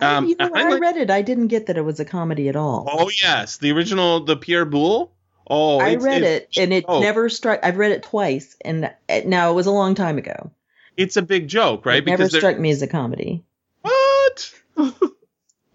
Um, 0.00 0.26
you 0.26 0.36
know, 0.38 0.50
I 0.54 0.64
Heinlein- 0.64 0.80
read 0.80 0.96
it. 0.96 1.10
I 1.10 1.22
didn't 1.22 1.48
get 1.48 1.66
that 1.66 1.76
it 1.76 1.82
was 1.82 2.00
a 2.00 2.04
comedy 2.04 2.48
at 2.48 2.56
all. 2.56 2.88
oh 2.90 3.10
yes, 3.22 3.56
the 3.56 3.72
original, 3.72 4.20
the 4.20 4.36
Pierre 4.36 4.66
Boulle. 4.66 5.10
Oh, 5.46 5.78
I 5.78 5.96
read 5.96 6.22
it, 6.22 6.48
and 6.56 6.72
it 6.72 6.84
oh, 6.88 7.00
never 7.00 7.28
struck. 7.28 7.60
I've 7.62 7.76
read 7.76 7.92
it 7.92 8.02
twice, 8.02 8.56
and 8.62 8.90
it, 9.08 9.26
now 9.26 9.50
it 9.50 9.54
was 9.54 9.66
a 9.66 9.70
long 9.70 9.94
time 9.94 10.18
ago. 10.18 10.50
It's 10.96 11.16
a 11.16 11.22
big 11.22 11.48
joke, 11.48 11.84
right? 11.84 12.02
It 12.02 12.06
never 12.06 12.28
struck 12.28 12.58
me 12.58 12.70
as 12.70 12.82
a 12.82 12.86
comedy. 12.86 13.44
what? 13.82 14.54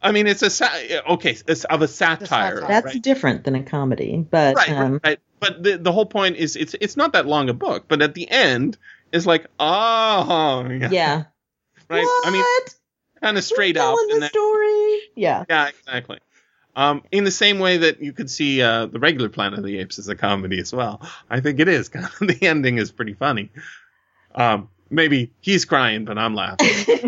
I 0.02 0.12
mean, 0.12 0.28
it's 0.28 0.42
a 0.42 0.50
sa- 0.50 0.72
okay, 1.10 1.38
it's 1.48 1.66
of 1.66 1.82
a 1.82 1.88
satire. 1.88 2.26
satire. 2.28 2.62
That's 2.62 2.86
right? 2.86 3.02
different 3.02 3.44
than 3.44 3.56
a 3.56 3.64
comedy, 3.64 4.26
but 4.30 4.56
right, 4.56 4.70
um, 4.70 4.94
right, 4.94 5.02
right. 5.04 5.20
But 5.40 5.62
the 5.62 5.78
the 5.78 5.92
whole 5.92 6.06
point 6.06 6.38
is 6.38 6.56
it's 6.56 6.76
it's 6.80 6.96
not 6.96 7.14
that 7.14 7.26
long 7.26 7.50
a 7.50 7.54
book, 7.54 7.86
but 7.88 8.02
at 8.02 8.14
the 8.14 8.30
end 8.30 8.78
it's 9.12 9.26
like 9.26 9.46
oh 9.60 10.68
yeah, 10.70 10.90
yeah. 10.90 11.24
right. 11.90 12.06
I 12.24 12.30
mean, 12.32 12.42
What? 12.42 12.76
kind 13.22 13.38
of 13.38 13.44
straight 13.44 13.76
We're 13.76 13.82
up, 13.82 13.96
telling 13.96 14.08
the 14.08 14.20
then 14.22 14.30
story. 14.30 15.00
Yeah. 15.16 15.46
Yeah, 15.50 15.68
exactly. 15.68 16.20
Um, 16.80 17.04
in 17.12 17.26
the 17.26 17.32
same 17.32 17.60
way 17.60 17.76
that 17.76 18.02
you 18.02 18.14
could 18.14 18.30
see 18.30 18.62
uh, 18.62 18.86
the 18.86 19.00
regular 19.00 19.28
Planet 19.28 19.60
of 19.60 19.66
the 19.66 19.80
Apes 19.80 20.00
as 20.00 20.08
a 20.08 20.16
comedy 20.16 20.62
as 20.62 20.72
well. 20.72 21.02
I 21.30 21.42
think 21.42 21.60
it 21.60 21.68
is. 21.68 21.90
Kind 21.90 22.06
of, 22.06 22.18
the 22.26 22.48
ending 22.48 22.78
is 22.78 22.90
pretty 22.90 23.16
funny. 23.16 23.52
Um, 24.34 24.70
maybe 24.90 25.34
he's 25.42 25.66
crying, 25.66 26.06
but 26.06 26.18
I'm 26.18 26.36
laughing. 26.36 26.70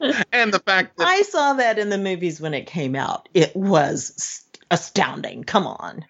and 0.32 0.52
the 0.52 0.58
fact 0.58 0.98
that 0.98 1.06
I 1.06 1.22
saw 1.22 1.52
that 1.52 1.78
in 1.78 1.88
the 1.88 1.98
movies 1.98 2.40
when 2.40 2.52
it 2.52 2.66
came 2.66 2.96
out. 2.96 3.28
It 3.32 3.54
was 3.54 4.44
astounding. 4.72 5.44
Come 5.44 5.68
on. 5.68 6.04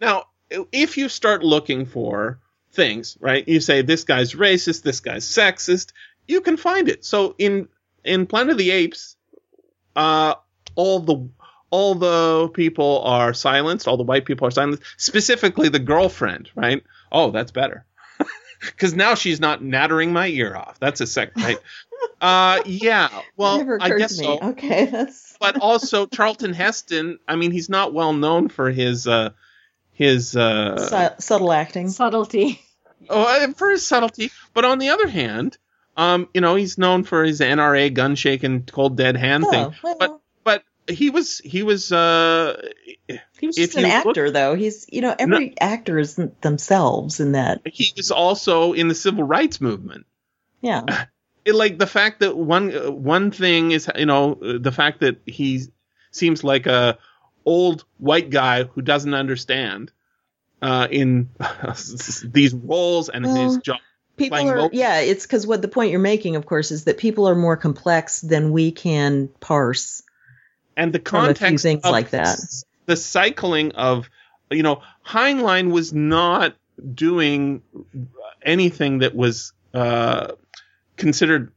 now, 0.00 0.26
if 0.70 0.98
you 0.98 1.08
start 1.08 1.42
looking 1.42 1.84
for 1.84 2.38
things, 2.74 3.18
right? 3.18 3.46
You 3.48 3.58
say 3.58 3.82
this 3.82 4.04
guy's 4.04 4.34
racist, 4.34 4.84
this 4.84 5.00
guy's 5.00 5.26
sexist. 5.26 5.90
You 6.28 6.42
can 6.42 6.58
find 6.58 6.88
it. 6.88 7.04
So 7.04 7.34
in 7.38 7.66
in 8.04 8.26
Planet 8.26 8.52
of 8.52 8.58
the 8.58 8.70
Apes, 8.70 9.16
uh, 9.96 10.36
all 10.76 11.00
the 11.00 11.28
all 11.70 11.94
the 11.94 12.48
people 12.54 13.02
are 13.04 13.34
silenced. 13.34 13.86
All 13.88 13.96
the 13.96 14.02
white 14.04 14.24
people 14.24 14.46
are 14.46 14.50
silenced. 14.50 14.82
Specifically, 14.96 15.68
the 15.68 15.78
girlfriend, 15.78 16.50
right? 16.54 16.82
Oh, 17.12 17.30
that's 17.30 17.50
better. 17.52 17.84
Because 18.60 18.92
now 18.92 19.14
she's 19.14 19.38
not 19.38 19.62
nattering 19.62 20.12
my 20.12 20.26
ear 20.26 20.56
off. 20.56 20.80
That's 20.80 21.00
a 21.00 21.06
sec, 21.06 21.30
right? 21.36 21.58
uh, 22.20 22.60
yeah. 22.66 23.08
Well, 23.36 23.78
I 23.80 23.90
guess 23.90 24.16
so. 24.16 24.40
Okay, 24.40 24.86
that's 24.86 25.36
But 25.40 25.60
also, 25.60 26.06
Charlton 26.06 26.52
Heston. 26.54 27.20
I 27.28 27.36
mean, 27.36 27.52
he's 27.52 27.68
not 27.68 27.94
well 27.94 28.12
known 28.12 28.48
for 28.48 28.68
his 28.72 29.06
uh, 29.06 29.30
his 29.92 30.34
uh, 30.36 30.76
su- 30.76 31.14
subtle 31.22 31.52
acting. 31.52 31.88
Subtlety. 31.90 32.60
oh, 33.08 33.22
uh, 33.44 33.52
for 33.52 33.70
his 33.70 33.86
subtlety. 33.86 34.32
But 34.54 34.64
on 34.64 34.80
the 34.80 34.88
other 34.88 35.06
hand, 35.06 35.56
um, 35.96 36.28
you 36.34 36.40
know, 36.40 36.56
he's 36.56 36.78
known 36.78 37.04
for 37.04 37.22
his 37.22 37.38
NRA 37.38 37.94
gun 37.94 38.16
shaking, 38.16 38.64
cold 38.64 38.96
dead 38.96 39.16
hand 39.16 39.44
Oh, 39.46 39.50
thing. 39.52 39.74
well, 39.84 39.96
But 39.96 39.98
but 40.00 40.17
he 40.88 41.10
was 41.10 41.38
he 41.38 41.62
was 41.62 41.92
uh, 41.92 42.60
he 43.38 43.46
was 43.46 43.56
just 43.56 43.74
an 43.76 43.82
you 43.82 43.86
look- 43.88 44.06
actor, 44.06 44.30
though. 44.30 44.54
He's, 44.54 44.86
you 44.90 45.00
know, 45.00 45.14
every 45.18 45.58
actor 45.60 45.98
is 45.98 46.20
themselves 46.40 47.20
in 47.20 47.32
that. 47.32 47.60
he 47.66 47.92
was 47.96 48.10
also 48.10 48.72
in 48.72 48.88
the 48.88 48.94
civil 48.94 49.24
rights 49.24 49.60
movement. 49.60 50.06
Yeah. 50.60 50.82
It, 51.44 51.54
like 51.54 51.78
the 51.78 51.86
fact 51.86 52.20
that 52.20 52.36
one 52.36 52.72
one 53.02 53.30
thing 53.30 53.70
is 53.70 53.88
you 53.96 54.04
know 54.04 54.34
the 54.34 54.72
fact 54.72 55.00
that 55.00 55.22
he 55.24 55.62
seems 56.10 56.44
like 56.44 56.66
a 56.66 56.98
old 57.46 57.86
white 57.96 58.28
guy 58.28 58.64
who 58.64 58.82
doesn't 58.82 59.14
understand 59.14 59.90
uh, 60.60 60.88
in 60.90 61.30
these 62.24 62.52
roles 62.52 63.08
and 63.08 63.24
his 63.24 63.34
Well, 63.34 63.60
job. 63.60 63.76
People 64.18 64.50
are, 64.50 64.68
yeah, 64.72 64.98
it's 64.98 65.24
because 65.24 65.46
what 65.46 65.62
the 65.62 65.68
point 65.68 65.90
you're 65.90 66.00
making, 66.00 66.36
of 66.36 66.44
course, 66.44 66.70
is 66.70 66.84
that 66.84 66.98
people 66.98 67.28
are 67.28 67.36
more 67.36 67.56
complex 67.56 68.20
than 68.20 68.50
we 68.52 68.72
can 68.72 69.28
parse. 69.40 70.02
And 70.78 70.92
the 70.94 70.98
from 71.00 71.24
a 71.24 71.34
few 71.34 71.34
context 71.34 71.62
things 71.62 71.82
of 71.84 71.90
like 71.92 72.10
that. 72.10 72.38
the 72.86 72.96
cycling 72.96 73.72
of 73.72 74.08
you 74.50 74.62
know 74.62 74.80
Heinlein 75.06 75.70
was 75.72 75.92
not 75.92 76.54
doing 76.94 77.60
anything 78.42 79.00
that 79.00 79.14
was 79.14 79.52
uh, 79.74 80.32
considered 80.96 81.52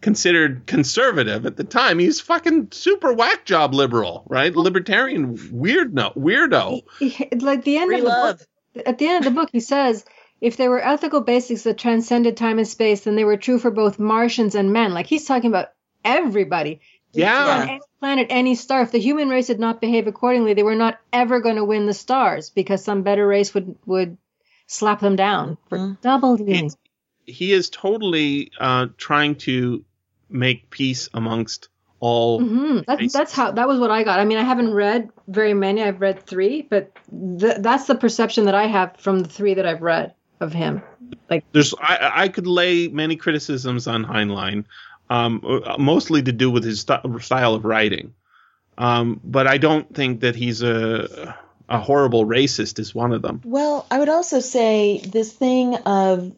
considered 0.00 0.64
conservative 0.66 1.44
at 1.44 1.56
the 1.56 1.64
time. 1.64 1.98
He's 1.98 2.20
fucking 2.20 2.68
super 2.70 3.12
whack 3.12 3.44
job 3.44 3.74
liberal, 3.74 4.22
right? 4.28 4.54
Libertarian 4.54 5.36
weird 5.50 5.92
no 5.92 6.12
weirdo. 6.16 6.82
He- 6.98 7.08
he- 7.08 7.28
like 7.36 7.64
the 7.64 7.78
end 7.78 7.88
Free 7.88 7.96
of 7.98 8.02
the 8.02 8.08
love. 8.08 8.38
book, 8.74 8.82
at 8.86 8.98
the 8.98 9.08
end 9.08 9.18
of 9.26 9.32
the 9.32 9.40
book, 9.40 9.48
he 9.52 9.60
says, 9.60 10.04
if 10.40 10.56
there 10.56 10.70
were 10.70 10.80
ethical 10.86 11.22
basics 11.22 11.64
that 11.64 11.78
transcended 11.78 12.36
time 12.36 12.58
and 12.58 12.68
space, 12.68 13.00
then 13.00 13.16
they 13.16 13.24
were 13.24 13.36
true 13.36 13.58
for 13.58 13.72
both 13.72 13.98
Martians 13.98 14.54
and 14.54 14.72
men. 14.72 14.94
Like 14.94 15.06
he's 15.06 15.24
talking 15.24 15.50
about 15.50 15.70
everybody. 16.04 16.80
Yeah. 17.12 17.62
on 17.62 17.68
any 17.68 17.80
planet, 18.00 18.26
any 18.30 18.54
star. 18.54 18.82
If 18.82 18.92
the 18.92 18.98
human 19.00 19.28
race 19.28 19.46
did 19.48 19.58
not 19.58 19.80
behave 19.80 20.06
accordingly, 20.06 20.54
they 20.54 20.62
were 20.62 20.74
not 20.74 20.98
ever 21.12 21.40
going 21.40 21.56
to 21.56 21.64
win 21.64 21.86
the 21.86 21.94
stars 21.94 22.50
because 22.50 22.84
some 22.84 23.02
better 23.02 23.26
race 23.26 23.54
would 23.54 23.76
would 23.86 24.16
slap 24.66 25.00
them 25.00 25.16
down 25.16 25.56
for 25.68 25.78
Mhm. 25.78 26.00
double 26.00 26.36
duty. 26.36 26.70
He 27.24 27.52
is 27.52 27.70
totally 27.70 28.50
uh, 28.60 28.86
trying 28.96 29.34
to 29.36 29.84
make 30.30 30.70
peace 30.70 31.08
amongst 31.14 31.68
all. 32.00 32.40
hmm 32.40 32.78
That, 32.86 33.10
that's 33.12 33.32
how 33.32 33.50
that 33.52 33.66
was 33.66 33.78
what 33.80 33.90
I 33.90 34.04
got. 34.04 34.20
I 34.20 34.24
mean, 34.24 34.38
I 34.38 34.44
haven't 34.44 34.72
read 34.72 35.10
very 35.26 35.54
many. 35.54 35.82
I've 35.82 36.00
read 36.00 36.22
three, 36.22 36.62
but 36.62 36.92
th- 37.38 37.56
that's 37.60 37.86
the 37.86 37.94
perception 37.94 38.44
that 38.44 38.54
I 38.54 38.66
have 38.66 38.96
from 38.98 39.20
the 39.20 39.28
three 39.28 39.54
that 39.54 39.66
I've 39.66 39.82
read 39.82 40.14
of 40.40 40.52
him. 40.52 40.82
Like, 41.28 41.44
There's 41.52 41.74
I, 41.80 42.12
I 42.24 42.28
could 42.28 42.46
lay 42.46 42.88
many 42.88 43.16
criticisms 43.16 43.86
on 43.88 44.04
Heinlein, 44.04 44.64
um, 45.10 45.62
mostly 45.78 46.22
to 46.22 46.32
do 46.32 46.50
with 46.50 46.64
his 46.64 46.80
st- 46.80 47.22
style 47.22 47.54
of 47.54 47.64
writing, 47.64 48.14
um, 48.76 49.20
but 49.24 49.46
I 49.46 49.58
don't 49.58 49.94
think 49.94 50.20
that 50.20 50.36
he's 50.36 50.62
a 50.62 51.36
a 51.68 51.78
horrible 51.78 52.24
racist 52.24 52.78
is 52.78 52.94
one 52.94 53.12
of 53.12 53.22
them. 53.22 53.42
Well, 53.44 53.86
I 53.90 53.98
would 53.98 54.08
also 54.08 54.40
say 54.40 54.98
this 55.04 55.32
thing 55.32 55.74
of 55.76 56.32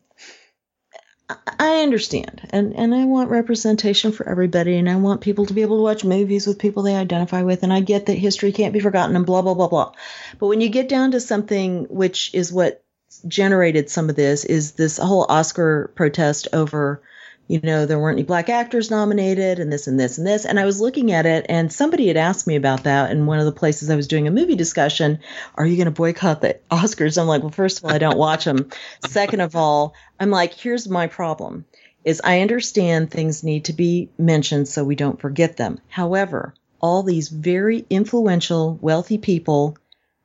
I- 1.28 1.36
I 1.58 1.82
understand 1.82 2.48
and, 2.50 2.74
and 2.74 2.92
I 2.92 3.04
want 3.04 3.30
representation 3.30 4.10
for 4.10 4.28
everybody 4.28 4.76
and 4.76 4.90
I 4.90 4.96
want 4.96 5.20
people 5.20 5.46
to 5.46 5.54
be 5.54 5.62
able 5.62 5.76
to 5.76 5.82
watch 5.84 6.04
movies 6.04 6.46
with 6.46 6.58
people 6.58 6.82
they 6.82 6.96
identify 6.96 7.42
with 7.42 7.62
and 7.62 7.72
I 7.72 7.80
get 7.80 8.06
that 8.06 8.14
history 8.14 8.50
can't 8.50 8.72
be 8.72 8.80
forgotten 8.80 9.14
and 9.14 9.24
blah 9.24 9.42
blah 9.42 9.54
blah 9.54 9.68
blah. 9.68 9.92
But 10.38 10.48
when 10.48 10.60
you 10.60 10.68
get 10.68 10.88
down 10.88 11.12
to 11.12 11.20
something 11.20 11.84
which 11.84 12.34
is 12.34 12.52
what 12.52 12.82
generated 13.28 13.90
some 13.90 14.08
of 14.10 14.16
this 14.16 14.44
is 14.44 14.72
this 14.72 14.96
whole 14.96 15.26
Oscar 15.28 15.92
protest 15.94 16.48
over 16.52 17.02
you 17.50 17.58
know, 17.64 17.84
there 17.84 17.98
weren't 17.98 18.16
any 18.16 18.24
black 18.24 18.48
actors 18.48 18.92
nominated 18.92 19.58
and 19.58 19.72
this 19.72 19.88
and 19.88 19.98
this 19.98 20.18
and 20.18 20.26
this. 20.26 20.44
And 20.44 20.60
I 20.60 20.66
was 20.66 20.80
looking 20.80 21.10
at 21.10 21.26
it 21.26 21.46
and 21.48 21.72
somebody 21.72 22.06
had 22.06 22.16
asked 22.16 22.46
me 22.46 22.54
about 22.54 22.84
that 22.84 23.10
in 23.10 23.26
one 23.26 23.40
of 23.40 23.44
the 23.44 23.50
places 23.50 23.90
I 23.90 23.96
was 23.96 24.06
doing 24.06 24.28
a 24.28 24.30
movie 24.30 24.54
discussion. 24.54 25.18
Are 25.56 25.66
you 25.66 25.74
going 25.74 25.86
to 25.86 25.90
boycott 25.90 26.42
the 26.42 26.60
Oscars? 26.70 27.20
I'm 27.20 27.26
like, 27.26 27.42
well, 27.42 27.50
first 27.50 27.78
of 27.78 27.84
all, 27.86 27.90
I 27.90 27.98
don't 27.98 28.16
watch 28.16 28.44
them. 28.44 28.70
Second 29.04 29.40
of 29.40 29.56
all, 29.56 29.94
I'm 30.20 30.30
like, 30.30 30.54
here's 30.54 30.88
my 30.88 31.08
problem 31.08 31.64
is 32.04 32.20
I 32.22 32.40
understand 32.40 33.10
things 33.10 33.42
need 33.42 33.64
to 33.64 33.72
be 33.72 34.10
mentioned 34.16 34.68
so 34.68 34.84
we 34.84 34.94
don't 34.94 35.20
forget 35.20 35.56
them. 35.56 35.80
However, 35.88 36.54
all 36.80 37.02
these 37.02 37.30
very 37.30 37.84
influential, 37.90 38.78
wealthy 38.80 39.18
people 39.18 39.76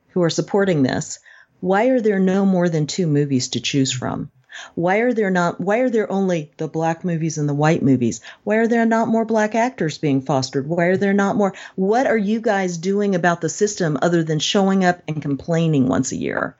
who 0.09 0.21
are 0.21 0.29
supporting 0.29 0.83
this, 0.83 1.17
why 1.59 1.87
are 1.87 2.01
there 2.01 2.19
no 2.19 2.45
more 2.45 2.69
than 2.69 2.85
two 2.85 3.07
movies 3.07 3.47
to 3.49 3.61
choose 3.61 3.91
from? 3.91 4.29
Why 4.75 4.97
are 4.97 5.13
there 5.13 5.29
not 5.29 5.59
why 5.59 5.79
are 5.79 5.89
there 5.89 6.11
only 6.11 6.51
the 6.57 6.67
black 6.67 7.03
movies 7.03 7.37
and 7.37 7.47
the 7.47 7.53
white 7.53 7.81
movies? 7.81 8.21
Why 8.43 8.57
are 8.57 8.67
there 8.67 8.85
not 8.85 9.07
more 9.07 9.25
black 9.25 9.55
actors 9.55 9.97
being 9.97 10.21
fostered? 10.21 10.67
Why 10.67 10.85
are 10.85 10.97
there 10.97 11.13
not 11.13 11.35
more 11.35 11.53
what 11.75 12.07
are 12.07 12.17
you 12.17 12.41
guys 12.41 12.77
doing 12.77 13.15
about 13.15 13.41
the 13.41 13.49
system 13.49 13.97
other 14.01 14.23
than 14.23 14.39
showing 14.39 14.83
up 14.85 15.01
and 15.07 15.21
complaining 15.21 15.87
once 15.87 16.11
a 16.11 16.17
year 16.17 16.55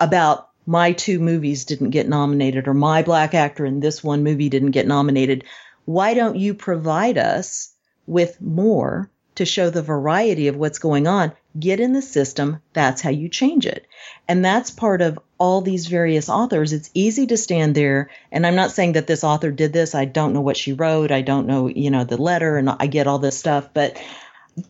about 0.00 0.48
my 0.66 0.92
two 0.92 1.18
movies 1.18 1.64
didn't 1.64 1.90
get 1.90 2.08
nominated 2.08 2.68
or 2.68 2.74
my 2.74 3.02
black 3.02 3.34
actor 3.34 3.64
in 3.64 3.80
this 3.80 4.02
one 4.02 4.22
movie 4.22 4.48
didn't 4.48 4.70
get 4.70 4.86
nominated? 4.86 5.44
Why 5.84 6.14
don't 6.14 6.36
you 6.36 6.54
provide 6.54 7.18
us 7.18 7.72
with 8.06 8.40
more 8.40 9.10
to 9.34 9.44
show 9.44 9.70
the 9.70 9.82
variety 9.82 10.48
of 10.48 10.56
what's 10.56 10.78
going 10.78 11.06
on? 11.06 11.32
Get 11.58 11.80
in 11.80 11.92
the 11.92 12.02
system. 12.02 12.60
That's 12.72 13.02
how 13.02 13.10
you 13.10 13.28
change 13.28 13.66
it. 13.66 13.86
And 14.28 14.44
that's 14.44 14.70
part 14.70 15.02
of 15.02 15.18
all 15.42 15.60
these 15.60 15.88
various 15.88 16.28
authors. 16.28 16.72
It's 16.72 16.88
easy 16.94 17.26
to 17.26 17.36
stand 17.36 17.74
there. 17.74 18.10
And 18.30 18.46
I'm 18.46 18.54
not 18.54 18.70
saying 18.70 18.92
that 18.92 19.08
this 19.08 19.24
author 19.24 19.50
did 19.50 19.72
this. 19.72 19.92
I 19.92 20.04
don't 20.04 20.34
know 20.34 20.40
what 20.40 20.56
she 20.56 20.72
wrote. 20.72 21.10
I 21.10 21.22
don't 21.22 21.48
know, 21.48 21.66
you 21.66 21.90
know, 21.90 22.04
the 22.04 22.16
letter 22.16 22.58
and 22.58 22.70
I 22.70 22.86
get 22.86 23.08
all 23.08 23.18
this 23.18 23.40
stuff. 23.40 23.70
But, 23.74 24.00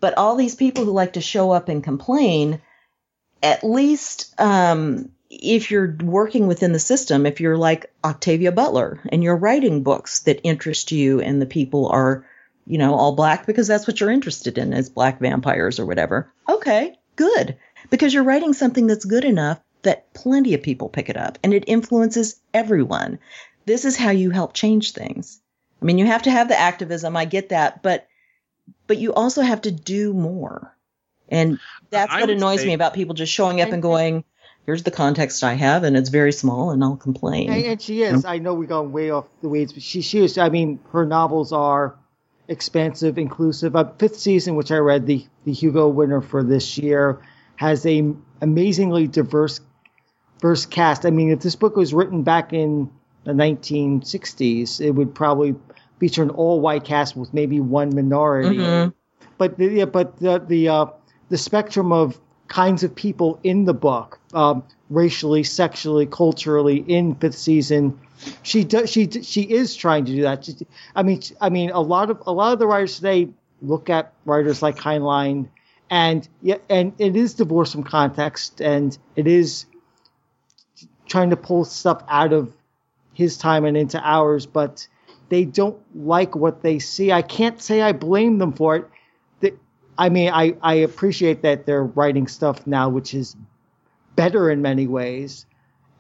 but 0.01 0.17
all 0.17 0.35
these 0.35 0.55
people 0.55 0.87
who 0.87 0.93
like 0.93 1.13
to 1.13 1.21
show 1.21 1.51
up 1.51 1.69
and 1.69 1.85
complain, 1.85 2.63
at 3.43 3.63
least, 3.63 4.35
um, 4.41 5.11
if 5.29 5.71
you're 5.71 5.95
working 6.03 6.47
within 6.47 6.73
the 6.73 6.79
system, 6.79 7.27
if 7.27 7.39
you're 7.39 7.59
like 7.59 7.93
Octavia 8.03 8.51
Butler 8.51 8.99
and 9.11 9.23
you're 9.23 9.37
writing 9.37 9.83
books 9.83 10.21
that 10.21 10.41
interest 10.43 10.91
you 10.91 11.21
and 11.21 11.43
the 11.43 11.45
people 11.45 11.89
are, 11.89 12.25
you 12.67 12.79
know, 12.79 12.95
all 12.95 13.15
black 13.15 13.45
because 13.45 13.67
that's 13.67 13.87
what 13.87 14.01
you're 14.01 14.11
interested 14.11 14.57
in 14.57 14.73
as 14.73 14.89
black 14.89 15.21
vampires 15.21 15.79
or 15.79 15.85
whatever. 15.85 16.33
Okay, 16.49 16.97
good. 17.17 17.59
Because 17.91 18.15
you're 18.15 18.25
writing 18.25 18.55
something 18.55 18.87
that's 18.87 19.05
good 19.05 19.27
enough 19.27 19.61
that 19.83 20.13
plenty 20.15 20.55
of 20.55 20.63
people 20.63 20.89
pick 20.89 21.09
it 21.09 21.17
up 21.17 21.39
and 21.43 21.53
it 21.53 21.65
influences 21.67 22.41
everyone. 22.55 23.19
This 23.67 23.85
is 23.85 23.97
how 23.97 24.11
you 24.11 24.31
help 24.31 24.55
change 24.55 24.93
things. 24.93 25.41
I 25.81 25.85
mean, 25.85 25.99
you 25.99 26.07
have 26.07 26.23
to 26.23 26.31
have 26.31 26.49
the 26.49 26.59
activism. 26.59 27.17
I 27.17 27.25
get 27.25 27.49
that, 27.49 27.83
but, 27.83 28.07
but 28.87 28.99
you 28.99 29.13
also 29.13 29.43
have 29.43 29.63
to 29.63 29.73
do 29.73 30.13
more. 30.13 30.77
And 31.29 31.59
that's 31.91 32.13
I 32.13 32.21
what 32.21 32.31
annoys 32.31 32.61
say- 32.61 32.67
me 32.67 32.75
about 32.75 32.95
people 32.95 33.15
just 33.15 33.33
showing 33.33 33.61
up 33.61 33.71
and 33.71 33.83
going, 33.83 34.25
here's 34.67 34.85
the 34.85 34.91
context 34.91 35.43
I 35.43 35.55
have 35.55 35.83
and 35.83 35.97
it's 35.97 36.09
very 36.09 36.33
small 36.33 36.71
and 36.71 36.83
I'll 36.85 36.97
complain. 36.97 37.51
And, 37.53 37.65
and 37.65 37.83
she 37.83 38.03
is. 38.03 38.25
I 38.25 38.39
know 38.39 38.55
we're 38.55 38.69
going 38.69 38.93
way 38.93 39.11
off 39.11 39.27
the 39.41 39.49
weeds, 39.49 39.73
but 39.73 39.83
she 39.83 40.03
she 40.03 40.23
is. 40.25 40.39
I 40.39 40.49
mean, 40.49 40.79
her 40.93 41.05
novels 41.05 41.53
are 41.53 41.97
expansive, 42.49 43.19
inclusive. 43.19 43.75
Uh, 43.75 43.91
fifth 43.99 44.19
season, 44.19 44.55
which 44.55 44.71
I 44.71 44.77
read, 44.77 45.07
the 45.07 45.27
the 45.45 45.53
Hugo 45.53 45.89
winner 45.89 46.21
for 46.21 46.43
this 46.43 46.79
year, 46.79 47.21
has 47.57 47.85
a 47.87 48.13
amazingly 48.41 49.09
diverse 49.09 49.61
diverse 50.43 50.67
cast. 50.67 51.07
I 51.07 51.11
mean, 51.11 51.31
if 51.31 51.41
this 51.41 51.55
book 51.57 51.77
was 51.77 51.95
written 51.95 52.23
back 52.23 52.53
in 52.53 52.91
the 53.25 53.33
1960s, 53.33 54.81
it 54.81 54.91
would 54.91 55.15
probably 55.15 55.55
feature 56.01 56.23
an 56.23 56.31
all 56.31 56.61
white 56.61 56.85
cast 56.85 57.17
with 57.17 57.33
maybe 57.33 57.61
one 57.61 57.95
minority. 57.95 58.59
Mhm. 58.59 58.93
But 59.39 59.57
the, 59.57 59.67
yeah, 59.67 59.85
but 59.85 60.19
the 60.19 60.39
the 60.41 60.69
uh, 60.69 60.87
the 61.29 61.39
spectrum 61.39 61.93
of 61.93 62.19
kinds 62.49 62.83
of 62.83 62.95
people 62.95 63.39
in 63.45 63.65
the 63.65 63.73
book, 63.75 64.19
um, 64.35 64.63
racially, 64.91 65.45
sexually, 65.45 66.07
culturally, 66.07 66.79
in 66.87 67.15
fifth 67.15 67.39
season, 67.39 67.99
she 68.43 68.65
does 68.65 68.91
she 68.91 69.09
she 69.23 69.43
is 69.43 69.77
trying 69.77 70.05
to 70.07 70.13
do 70.13 70.23
that. 70.23 70.45
She- 70.45 70.67
I 70.97 71.03
mean, 71.05 71.23
I 71.41 71.51
mean, 71.51 71.71
a 71.71 71.81
lot 71.81 72.11
of 72.11 72.21
a 72.27 72.33
lot 72.33 72.53
of 72.53 72.59
the 72.59 72.67
writers 72.67 72.97
today 72.97 73.29
look 73.63 73.89
at 73.89 74.13
writers 74.25 74.61
like 74.61 74.77
Heinlein, 74.77 75.47
and 75.89 76.29
yeah, 76.43 76.59
and 76.69 76.93
it 76.99 77.15
is 77.15 77.35
divorced 77.35 77.73
from 77.73 77.85
context, 77.85 78.61
and 78.61 78.99
it 79.15 79.29
is 79.29 79.67
trying 81.13 81.29
to 81.31 81.37
pull 81.37 81.63
stuff 81.65 82.03
out 82.09 82.33
of 82.33 82.51
his 83.13 83.37
time 83.37 83.67
and 83.67 83.77
into 83.77 84.01
ours, 84.03 84.47
but 84.47 84.89
they 85.29 85.45
don't 85.45 85.79
like 85.95 86.35
what 86.35 86.63
they 86.63 86.79
see. 86.79 87.13
I 87.13 87.21
can't 87.21 87.61
say 87.61 87.83
I 87.83 87.93
blame 87.93 88.39
them 88.39 88.53
for 88.55 88.77
it. 88.77 88.89
The- 89.41 89.55
I 89.99 90.09
mean, 90.09 90.31
I, 90.33 90.57
I 90.63 90.75
appreciate 90.75 91.43
that 91.43 91.67
they're 91.67 91.85
writing 91.85 92.27
stuff 92.29 92.67
now, 92.67 92.89
which 92.89 93.13
is 93.13 93.37
better 94.17 94.51
in 94.51 94.63
many 94.63 94.87
ways. 94.87 95.45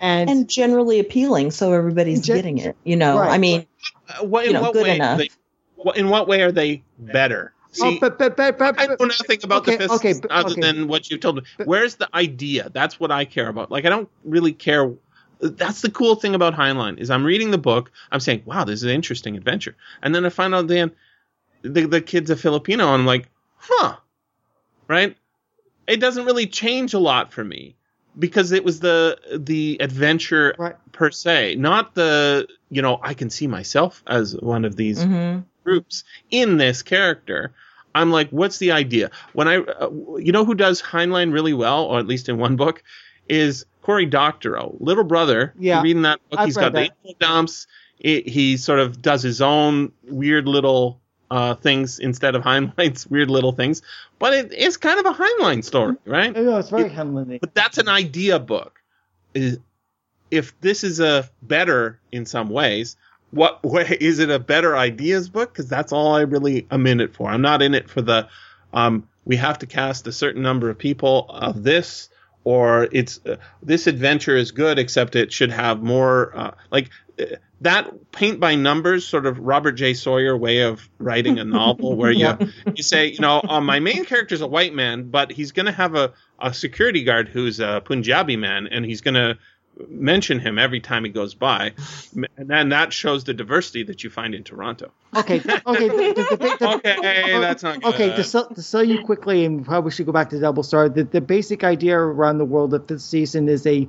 And, 0.00 0.30
and 0.30 0.48
generally 0.48 0.98
appealing 0.98 1.50
so 1.50 1.72
everybody's 1.74 2.22
Gen- 2.22 2.36
getting 2.36 2.58
it. 2.58 2.74
You 2.82 2.96
know, 2.96 3.18
Right. 3.18 3.32
I 3.32 3.38
mean, 3.38 3.66
Uh, 4.08 4.24
what, 4.24 4.44
in 4.46 4.52
You 4.52 4.54
know, 4.54 4.62
what 4.62 4.72
good 4.72 4.82
way? 4.84 4.96
enough. 4.96 5.18
They, 5.18 5.28
what, 5.76 5.96
in 5.98 6.08
what 6.08 6.26
way 6.26 6.40
are 6.40 6.50
they 6.52 6.82
better? 6.98 7.52
See, 7.72 7.86
oh, 7.86 7.98
but, 8.00 8.18
but, 8.18 8.36
but, 8.36 8.78
I 8.78 8.86
know 8.86 8.96
nothing 9.00 9.40
about 9.42 9.62
okay, 9.62 9.76
the 9.76 9.88
fifth 9.88 9.92
okay, 9.92 10.14
other 10.28 10.52
okay. 10.52 10.60
than 10.60 10.88
what 10.88 11.10
you've 11.10 11.20
told 11.20 11.36
me. 11.36 11.42
Where's 11.64 11.94
the 11.94 12.08
idea? 12.14 12.70
That's 12.70 13.00
what 13.00 13.10
I 13.10 13.24
care 13.24 13.48
about. 13.48 13.70
Like 13.70 13.86
I 13.86 13.88
don't 13.88 14.10
really 14.24 14.52
care. 14.52 14.92
That's 15.40 15.80
the 15.80 15.90
cool 15.90 16.14
thing 16.14 16.34
about 16.34 16.54
Heinlein 16.54 16.98
is 16.98 17.10
I'm 17.10 17.24
reading 17.24 17.50
the 17.50 17.58
book. 17.58 17.90
I'm 18.12 18.20
saying, 18.20 18.42
wow, 18.44 18.64
this 18.64 18.80
is 18.80 18.84
an 18.84 18.90
interesting 18.90 19.38
adventure, 19.38 19.74
and 20.02 20.14
then 20.14 20.26
I 20.26 20.28
find 20.28 20.54
out 20.54 20.68
then 20.68 20.92
the 21.62 21.86
the 21.86 22.02
kid's 22.02 22.28
a 22.28 22.36
Filipino, 22.36 22.84
and 22.84 23.00
I'm 23.00 23.06
like, 23.06 23.30
huh, 23.56 23.96
right? 24.86 25.16
It 25.86 25.96
doesn't 25.96 26.26
really 26.26 26.46
change 26.46 26.92
a 26.92 26.98
lot 26.98 27.32
for 27.32 27.42
me 27.42 27.74
because 28.18 28.52
it 28.52 28.64
was 28.64 28.80
the 28.80 29.18
the 29.34 29.78
adventure 29.80 30.54
Right. 30.58 30.76
per 30.92 31.10
se, 31.10 31.54
not 31.54 31.94
the 31.94 32.46
you 32.68 32.82
know 32.82 33.00
I 33.02 33.14
can 33.14 33.30
see 33.30 33.46
myself 33.46 34.02
as 34.06 34.36
one 34.36 34.66
of 34.66 34.76
these 34.76 35.02
mhm. 35.02 35.44
Groups 35.64 36.04
in 36.30 36.56
this 36.56 36.82
character. 36.82 37.52
I'm 37.94 38.10
like, 38.10 38.30
what's 38.30 38.58
the 38.58 38.72
idea? 38.72 39.10
When 39.34 39.48
I, 39.48 39.58
uh, 39.58 39.90
you 40.16 40.32
know, 40.32 40.44
who 40.44 40.54
does 40.54 40.80
Heinlein 40.80 41.32
really 41.32 41.52
well, 41.52 41.84
or 41.84 41.98
at 41.98 42.06
least 42.06 42.28
in 42.28 42.38
one 42.38 42.56
book, 42.56 42.82
is 43.28 43.66
Cory 43.82 44.06
Doctorow, 44.06 44.74
little 44.80 45.04
brother. 45.04 45.52
Yeah. 45.58 45.82
Reading 45.82 46.02
that 46.02 46.20
book? 46.30 46.40
I've 46.40 46.46
He's 46.46 46.56
got 46.56 46.72
the 46.72 46.80
that. 46.80 46.90
info 47.04 47.18
dumps. 47.18 47.66
It, 48.00 48.26
he 48.28 48.56
sort 48.56 48.78
of 48.80 49.00
does 49.02 49.22
his 49.22 49.40
own 49.42 49.92
weird 50.08 50.48
little 50.48 51.00
uh, 51.30 51.54
things 51.54 51.98
instead 51.98 52.34
of 52.34 52.42
Heinlein's 52.42 53.06
weird 53.10 53.30
little 53.30 53.52
things. 53.52 53.82
But 54.18 54.32
it, 54.34 54.52
it's 54.56 54.76
kind 54.78 54.98
of 54.98 55.06
a 55.06 55.12
Heinlein 55.14 55.62
story, 55.62 55.96
right? 56.06 56.32
no, 56.34 56.58
it's 56.58 56.70
very 56.70 56.84
It- 56.84 56.92
Heinlein. 56.92 57.40
But 57.40 57.54
that's 57.54 57.78
an 57.78 57.88
idea 57.88 58.38
book. 58.38 58.80
If 60.30 60.58
this 60.62 60.82
is 60.82 60.98
a 61.00 61.28
better 61.42 62.00
in 62.10 62.24
some 62.26 62.48
ways, 62.48 62.96
what 63.32 63.64
way 63.64 63.96
is 64.00 64.18
it 64.18 64.30
a 64.30 64.38
better 64.38 64.76
ideas 64.76 65.28
book? 65.28 65.52
Because 65.52 65.68
that's 65.68 65.92
all 65.92 66.14
I 66.14 66.20
really 66.20 66.66
am 66.70 66.86
in 66.86 67.00
it 67.00 67.14
for. 67.14 67.28
I'm 67.28 67.42
not 67.42 67.62
in 67.62 67.74
it 67.74 67.90
for 67.90 68.02
the 68.02 68.28
um, 68.72 69.08
we 69.24 69.36
have 69.36 69.58
to 69.60 69.66
cast 69.66 70.06
a 70.06 70.12
certain 70.12 70.42
number 70.42 70.70
of 70.70 70.78
people 70.78 71.26
of 71.28 71.62
this, 71.62 72.08
or 72.44 72.88
it's 72.92 73.20
uh, 73.26 73.36
this 73.62 73.86
adventure 73.86 74.36
is 74.36 74.50
good 74.50 74.78
except 74.78 75.16
it 75.16 75.32
should 75.32 75.50
have 75.50 75.82
more 75.82 76.36
uh, 76.36 76.50
like 76.70 76.90
uh, 77.18 77.24
that 77.62 78.10
paint 78.12 78.40
by 78.40 78.54
numbers 78.54 79.06
sort 79.06 79.24
of 79.24 79.38
Robert 79.38 79.72
J 79.72 79.94
Sawyer 79.94 80.36
way 80.36 80.62
of 80.62 80.88
writing 80.98 81.38
a 81.38 81.44
novel 81.44 81.96
where 81.96 82.10
you 82.10 82.36
you 82.74 82.82
say 82.82 83.06
you 83.06 83.20
know 83.20 83.40
uh, 83.48 83.60
my 83.60 83.78
main 83.78 84.04
character 84.04 84.34
is 84.34 84.40
a 84.40 84.46
white 84.46 84.74
man 84.74 85.08
but 85.10 85.30
he's 85.30 85.52
going 85.52 85.66
to 85.66 85.72
have 85.72 85.94
a, 85.94 86.12
a 86.40 86.52
security 86.52 87.04
guard 87.04 87.28
who's 87.28 87.60
a 87.60 87.80
Punjabi 87.84 88.36
man 88.36 88.66
and 88.66 88.84
he's 88.84 89.00
going 89.00 89.14
to 89.14 89.38
mention 89.88 90.38
him 90.38 90.58
every 90.58 90.80
time 90.80 91.04
he 91.04 91.10
goes 91.10 91.34
by 91.34 91.72
and 92.36 92.48
then 92.48 92.68
that 92.70 92.92
shows 92.92 93.24
the 93.24 93.34
diversity 93.34 93.82
that 93.84 94.04
you 94.04 94.10
find 94.10 94.34
in 94.34 94.44
Toronto. 94.44 94.92
Okay, 95.16 95.36
okay, 95.66 95.88
the, 95.88 95.96
the, 95.96 96.36
the, 96.36 96.56
the, 96.58 96.68
Okay, 96.76 97.40
that's 97.40 97.62
not 97.62 97.80
good. 97.80 97.94
Okay, 97.94 98.16
to 98.16 98.24
sell, 98.24 98.48
to 98.48 98.62
sell 98.62 98.84
you 98.84 99.02
quickly, 99.02 99.44
and 99.44 99.64
probably 99.64 99.90
should 99.90 100.06
go 100.06 100.12
back 100.12 100.30
to 100.30 100.40
Double 100.40 100.62
Star. 100.62 100.88
The, 100.88 101.04
the 101.04 101.20
basic 101.20 101.64
idea 101.64 101.98
around 101.98 102.38
the 102.38 102.44
world 102.44 102.74
of 102.74 102.86
this 102.86 103.04
season 103.04 103.48
is 103.48 103.66
a 103.66 103.88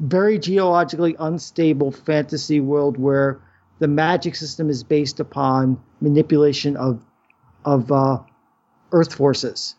very 0.00 0.38
geologically 0.38 1.16
unstable 1.18 1.92
fantasy 1.92 2.60
world 2.60 2.98
where 2.98 3.40
the 3.78 3.88
magic 3.88 4.34
system 4.36 4.68
is 4.70 4.82
based 4.82 5.20
upon 5.20 5.80
manipulation 6.00 6.76
of 6.76 7.02
of 7.64 7.90
uh, 7.90 8.18
Earth 8.92 9.14
forces, 9.14 9.74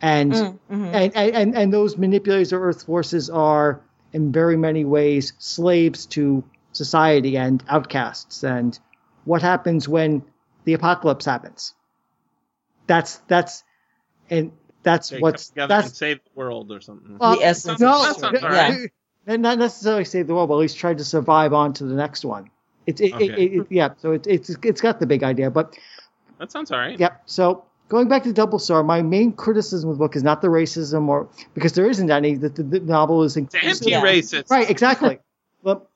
and, 0.00 0.32
Mm, 0.32 0.58
mhm. 0.70 0.86
and, 0.92 1.16
and 1.16 1.36
and 1.36 1.56
and 1.56 1.72
those 1.72 1.96
manipulators 1.96 2.52
of 2.52 2.60
Earth 2.60 2.84
forces 2.84 3.30
are 3.30 3.80
in 4.12 4.32
very 4.32 4.56
many 4.56 4.84
ways 4.84 5.32
slaves 5.38 6.06
to 6.06 6.44
society 6.72 7.36
and 7.36 7.62
outcasts. 7.68 8.42
And 8.44 8.78
what 9.24 9.42
happens 9.42 9.88
when 9.88 10.22
the 10.64 10.74
apocalypse 10.74 11.24
happens? 11.24 11.74
That's 12.86 13.16
that's 13.28 13.62
and 14.30 14.52
that's 14.82 15.10
They 15.10 15.16
come 15.16 15.22
what's 15.22 15.52
and 15.56 15.70
that's 15.70 15.96
save 15.96 16.22
the 16.24 16.30
world 16.34 16.72
or 16.72 16.80
something. 16.80 17.16
uh, 17.20 17.36
The 17.36 17.42
essence 17.44 17.80
no, 17.80 18.04
of 18.10 18.18
no, 18.22 18.28
it. 18.30 18.42
Yeah. 18.42 19.36
not 19.36 19.58
necessarily 19.58 20.04
save 20.04 20.26
the 20.26 20.34
world, 20.34 20.48
but 20.48 20.54
at 20.56 20.60
least 20.60 20.78
try 20.78 20.94
to 20.94 21.04
survive 21.04 21.52
on 21.52 21.72
to 21.74 21.84
the 21.84 21.94
next 21.94 22.24
one. 22.24 22.50
It's 22.86 23.00
it, 23.00 23.12
it, 23.12 23.14
Okay. 23.14 23.26
it, 23.46 23.52
it- 23.60 23.66
yeah, 23.70 23.90
so 23.98 24.12
it, 24.12 24.26
it's 24.26 24.50
it's 24.50 24.80
got 24.80 24.98
the 24.98 25.06
big 25.06 25.22
idea, 25.22 25.50
but 25.50 25.78
that 26.38 26.50
sounds 26.50 26.72
all 26.72 26.78
right. 26.78 26.98
Yep. 26.98 27.22
So 27.26 27.64
going 27.92 28.08
back 28.08 28.22
to 28.22 28.32
Double 28.32 28.58
Star, 28.58 28.82
my 28.82 29.02
main 29.02 29.32
criticism 29.34 29.90
of 29.90 29.96
the 29.96 29.98
book 29.98 30.16
is 30.16 30.22
not 30.22 30.40
the 30.40 30.48
racism 30.48 31.08
or 31.08 31.28
because 31.52 31.74
there 31.74 31.88
isn't 31.90 32.10
any. 32.10 32.36
The, 32.36 32.48
the, 32.48 32.62
the 32.62 32.80
novel 32.80 33.22
is 33.22 33.36
It's 33.36 33.54
inclusive. 33.54 33.92
anti-racist. 33.92 34.50
Right. 34.50 34.70
Exactly. 34.70 35.18
well, 35.62 35.86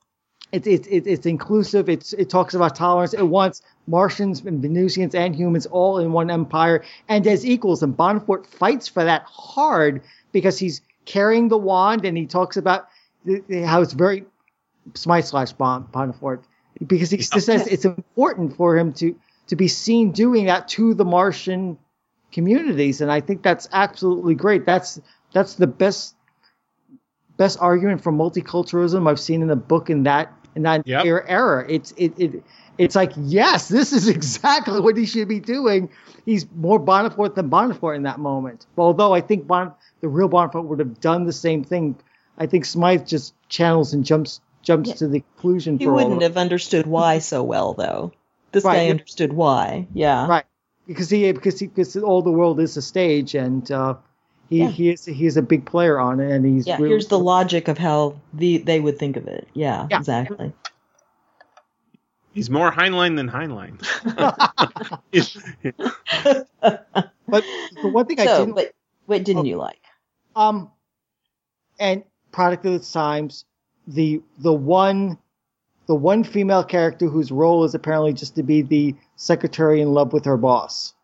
it's 0.53 0.67
it's 0.67 0.87
it, 0.89 1.07
it's 1.07 1.25
inclusive. 1.25 1.89
It's 1.89 2.13
it 2.13 2.29
talks 2.29 2.53
about 2.53 2.77
tolerance. 2.77 3.15
It 3.15 3.23
wants 3.23 3.63
Martians 3.87 4.45
and 4.45 4.61
Venusians 4.61 5.15
and 5.15 5.35
humans 5.35 5.65
all 5.65 5.99
in 5.99 6.13
one 6.13 6.31
empire 6.31 6.85
and 7.09 7.27
as 7.27 7.47
equals. 7.47 7.83
And 7.83 7.97
Bonforte 7.97 8.47
fights 8.47 8.89
for 8.89 9.03
that 9.03 9.23
hard 9.25 10.03
because 10.33 10.59
he's 10.59 10.83
carrying 11.07 11.49
the 11.49 11.57
wand 11.57 12.05
and 12.05 12.15
he 12.17 12.27
talks 12.27 12.59
about 12.59 12.89
how 13.65 13.81
it's 13.81 13.95
very 13.95 14.27
Smythe 14.93 15.25
slash 15.25 15.53
Bon 15.53 15.85
Bonforte 15.85 16.45
because 16.87 17.09
he 17.11 17.23
says 17.23 17.67
it's 17.67 17.87
important 17.87 18.55
for 18.55 18.77
him 18.77 18.93
to 18.93 19.17
to 19.47 19.57
be 19.57 19.69
seen 19.69 20.13
doing 20.13 20.47
that 20.47 20.69
to 20.69 20.93
the 20.93 21.05
Martian 21.05 21.79
communities, 22.37 23.01
and 23.01 23.11
I 23.11 23.21
think 23.23 23.43
that's 23.43 23.67
absolutely 23.73 24.35
great. 24.35 24.67
That's 24.67 25.01
that's 25.33 25.55
the 25.55 25.67
best 25.67 26.15
best 27.39 27.59
argument 27.61 28.03
for 28.03 28.13
multiculturalism 28.13 29.09
I've 29.09 29.19
seen 29.19 29.41
in 29.43 29.51
a 29.51 29.57
book 29.57 29.89
in 29.89 30.03
that 30.03 30.33
in 30.55 30.63
that 30.63 30.83
Yep. 30.87 31.01
entire 31.01 31.27
era. 31.27 31.65
It's 31.67 31.93
it, 31.97 32.13
it 32.19 32.45
it's 32.77 32.95
like 32.95 33.13
yes, 33.17 33.69
this 33.69 33.95
is 33.95 34.07
exactly 34.17 34.81
what 34.81 34.99
he 34.99 35.07
should 35.07 35.29
be 35.29 35.41
doing. 35.41 35.89
He's 36.27 36.47
more 36.55 36.79
Bonforte 36.79 37.35
than 37.35 37.49
Bonforte 37.49 37.97
in 37.97 38.03
that 38.03 38.21
moment. 38.21 38.67
Although 38.77 39.15
I 39.15 39.23
think 39.23 39.47
bon, 39.47 39.73
the 40.03 40.09
real 40.09 40.29
Bonforte 40.29 40.67
would 40.67 40.79
have 40.81 41.01
done 41.01 41.25
the 41.25 41.33
same 41.33 41.65
thing. 41.65 41.97
I 42.37 42.47
think 42.47 42.67
Smythe 42.67 43.07
just 43.07 43.33
channels 43.49 43.95
and 43.95 44.05
jumps 44.05 44.41
jumps 44.63 44.93
to 44.99 45.09
the 45.09 45.21
conclusion 45.21 45.79
He 45.79 45.87
for 45.87 45.93
all 45.93 45.97
wouldn't 45.97 46.17
of 46.17 46.23
have 46.23 46.37
understood 46.37 46.87
why 46.87 47.19
so 47.21 47.43
well, 47.43 47.73
though. 47.73 48.13
This 48.53 48.65
Right, 48.65 48.77
guy 48.77 48.91
understood 48.91 49.33
why. 49.33 49.87
Yeah. 49.95 50.27
right 50.27 50.45
because 50.87 51.11
he 51.11 51.31
because 51.33 51.59
he 51.61 51.67
because 51.67 51.97
all 51.97 52.23
the 52.23 52.31
world 52.31 52.61
is 52.61 52.77
a 52.77 52.83
stage 52.83 53.35
and 53.35 53.71
uh, 53.71 53.95
he 54.49 54.59
Yeah. 54.59 54.69
he 54.69 54.91
is 54.91 55.05
he 55.05 55.27
is 55.27 55.37
a 55.37 55.43
big 55.43 55.65
player 55.67 55.99
on 55.99 56.21
it 56.21 56.31
and 56.31 56.45
he's 56.47 56.67
Yeah. 56.67 56.77
really- 56.77 56.91
Here's 56.91 57.09
the 57.09 57.19
logic 57.19 57.69
of 57.69 57.79
how 57.79 58.17
the 58.35 58.59
they 58.59 58.81
would 58.81 58.99
think 58.99 59.17
of 59.17 59.27
it. 59.27 59.49
Yeah. 59.55 59.87
Yeah. 59.91 59.99
Exactly. 59.99 60.53
He's 62.33 62.51
more 62.51 62.71
Heinlein 62.71 63.17
than 63.17 63.31
Heinlein. 63.31 63.81
but 67.29 67.45
the 67.83 67.89
one 67.89 68.07
thing 68.07 68.21
I 68.21 68.25
didn't 68.25 68.55
but 68.55 68.73
what 69.07 69.25
didn't 69.25 69.43
Oh. 69.43 69.45
you 69.45 69.57
like? 69.57 69.81
um 70.35 70.71
and 71.79 72.05
product 72.33 72.67
of 72.67 72.75
its 72.75 72.93
times 72.93 73.45
the 73.87 74.21
the 74.39 74.53
one 74.53 75.17
the 75.87 75.95
one 75.95 76.25
female 76.25 76.65
character 76.65 77.07
whose 77.09 77.31
role 77.33 77.65
is 77.65 77.75
apparently 77.75 78.13
just 78.13 78.35
to 78.37 78.43
be 78.43 78.61
the 78.63 78.95
secretary 79.17 79.81
in 79.81 79.93
love 79.93 80.13
with 80.13 80.27
her 80.27 80.37
boss. 80.37 80.95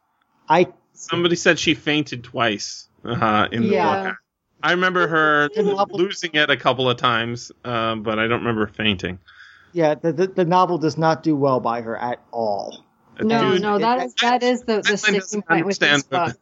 I 0.49 0.69
Somebody 0.95 1.37
said 1.37 1.59
she 1.59 1.75
fainted 1.75 2.23
twice 2.23 2.89
uh, 3.05 3.49
in 3.51 3.67
the 3.67 3.73
Yeah. 3.75 4.05
book. 4.05 4.17
I 4.63 4.71
remember 4.73 5.09
her 5.09 5.51
losing 5.91 6.31
it 6.35 6.49
a 6.51 6.57
couple 6.57 6.89
of 6.89 6.97
times, 6.97 7.51
uh, 7.65 7.97
but 7.97 8.19
I 8.21 8.29
don't 8.29 8.41
remember 8.41 8.67
fainting. 8.69 9.19
yeah 9.73 9.95
the, 9.95 10.13
the 10.13 10.27
the 10.29 10.45
novel 10.45 10.79
does 10.79 10.97
not 10.99 11.23
do 11.23 11.35
well 11.35 11.59
by 11.59 11.81
her 11.81 11.97
at 11.97 12.21
all. 12.31 12.85
No, 13.21 13.53
Dude, 13.53 13.63
no, 13.63 13.79
that 13.79 14.01
is 14.01 14.15
that 14.21 14.43
is 14.43 14.63
the, 14.63 14.83
the 14.83 14.97
sticking 14.97 15.21
doesn't 15.21 15.47
point 15.47 15.67
with 15.67 15.79
this 15.79 16.03
book. 16.05 16.37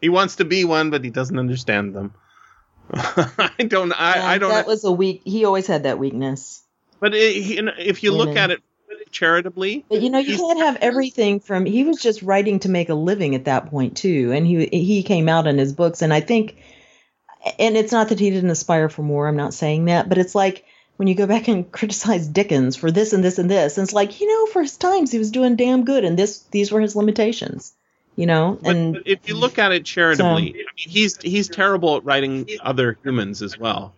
He 0.00 0.08
wants 0.08 0.36
to 0.36 0.44
be 0.44 0.64
one, 0.64 0.90
but 0.90 1.02
he 1.04 1.10
doesn't 1.10 1.38
understand 1.38 1.94
them. 1.94 2.14
I 2.92 3.64
don't. 3.66 3.92
I, 3.92 4.34
I 4.34 4.38
don't. 4.38 4.50
That 4.50 4.66
was 4.66 4.84
a 4.84 4.92
weak. 4.92 5.22
He 5.24 5.44
always 5.44 5.66
had 5.66 5.84
that 5.84 5.98
weakness. 5.98 6.62
but 7.00 7.14
it, 7.14 7.42
he, 7.42 7.58
if 7.78 8.02
you 8.02 8.12
look 8.12 8.36
at 8.36 8.50
it 8.50 8.60
charitably, 9.12 9.84
But 9.88 10.02
you 10.02 10.10
know, 10.10 10.18
you 10.18 10.36
can't 10.36 10.58
have 10.58 10.76
everything 10.80 11.40
from. 11.40 11.66
He 11.66 11.84
was 11.84 12.00
just 12.00 12.22
writing 12.22 12.58
to 12.60 12.68
make 12.68 12.88
a 12.88 12.94
living 12.94 13.34
at 13.34 13.44
that 13.44 13.66
point 13.70 13.96
too, 13.96 14.32
and 14.32 14.46
he 14.46 14.66
he 14.66 15.02
came 15.02 15.28
out 15.28 15.46
in 15.46 15.58
his 15.58 15.72
books, 15.72 16.02
and 16.02 16.12
I 16.12 16.20
think, 16.20 16.56
and 17.58 17.76
it's 17.76 17.92
not 17.92 18.08
that 18.08 18.18
he 18.18 18.30
didn't 18.30 18.50
aspire 18.50 18.88
for 18.88 19.02
more. 19.02 19.28
I'm 19.28 19.36
not 19.36 19.54
saying 19.54 19.84
that, 19.84 20.08
but 20.08 20.18
it's 20.18 20.34
like 20.34 20.64
when 20.96 21.08
you 21.08 21.14
go 21.14 21.26
back 21.26 21.48
and 21.48 21.70
criticize 21.72 22.26
Dickens 22.26 22.76
for 22.76 22.90
this 22.90 23.12
and 23.12 23.22
this 23.22 23.38
and 23.38 23.50
this, 23.50 23.78
and 23.78 23.84
it's 23.84 23.94
like 23.94 24.20
you 24.20 24.28
know, 24.28 24.46
for 24.46 24.62
his 24.62 24.76
times 24.76 25.12
he 25.12 25.18
was 25.18 25.30
doing 25.30 25.56
damn 25.56 25.84
good, 25.84 26.04
and 26.04 26.18
this 26.18 26.40
these 26.50 26.72
were 26.72 26.80
his 26.80 26.96
limitations, 26.96 27.74
you 28.16 28.26
know, 28.26 28.58
and 28.64 28.94
but 28.94 29.02
if 29.06 29.28
you 29.28 29.36
look 29.36 29.58
at 29.58 29.72
it 29.72 29.84
charitably, 29.84 30.26
I 30.26 30.54
mean, 30.54 30.64
he's 30.74 31.16
he's 31.18 31.48
terrible 31.48 31.98
at 31.98 32.04
writing 32.04 32.48
other 32.62 32.98
humans 33.04 33.42
as 33.42 33.58
well. 33.58 33.94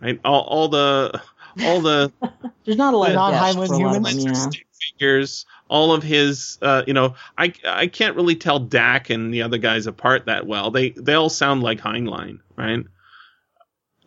Right? 0.00 0.20
All, 0.22 0.42
all 0.42 0.68
the 0.68 1.22
all 1.62 1.80
the 1.80 2.12
there's 2.64 2.76
not 2.76 2.94
a 2.94 2.96
lot 2.96 3.10
of 3.10 3.14
Non-Heinlein 3.14 3.54
depth 3.54 3.68
for 3.68 3.74
a 3.74 3.78
lot 3.78 3.96
of 3.96 4.02
them, 4.02 4.18
humans? 4.18 4.56
yeah. 4.56 4.62
figures, 4.92 5.46
all 5.68 5.92
of 5.92 6.02
his, 6.02 6.58
uh, 6.62 6.82
you 6.86 6.94
know, 6.94 7.14
I 7.36 7.52
I 7.66 7.86
can't 7.86 8.16
really 8.16 8.36
tell 8.36 8.58
Dak 8.58 9.10
and 9.10 9.32
the 9.32 9.42
other 9.42 9.58
guys 9.58 9.86
apart 9.86 10.26
that 10.26 10.46
well. 10.46 10.70
They 10.70 10.90
they 10.90 11.14
all 11.14 11.30
sound 11.30 11.62
like 11.62 11.80
Heinlein, 11.80 12.40
right? 12.56 12.84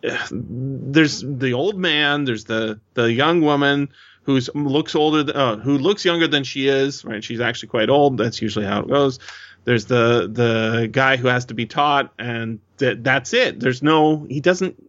There's 0.31 1.21
the 1.21 1.53
old 1.53 1.77
man. 1.77 2.25
There's 2.25 2.45
the 2.45 2.79
the 2.93 3.11
young 3.11 3.41
woman 3.41 3.89
who's 4.23 4.49
looks 4.53 4.93
older, 4.93 5.23
th- 5.23 5.35
uh, 5.35 5.55
who 5.55 5.77
looks 5.77 6.03
younger 6.05 6.27
than 6.27 6.43
she 6.43 6.67
is, 6.67 7.05
right? 7.05 7.23
She's 7.23 7.39
actually 7.39 7.69
quite 7.69 7.89
old. 7.89 8.17
That's 8.17 8.41
usually 8.41 8.65
how 8.65 8.81
it 8.81 8.87
goes. 8.87 9.19
There's 9.63 9.85
the 9.85 10.29
the 10.31 10.89
guy 10.91 11.17
who 11.17 11.27
has 11.27 11.45
to 11.45 11.53
be 11.53 11.65
taught, 11.65 12.13
and 12.19 12.59
that 12.77 13.03
that's 13.03 13.33
it. 13.33 13.59
There's 13.59 13.81
no 13.81 14.25
he 14.29 14.39
doesn't 14.39 14.81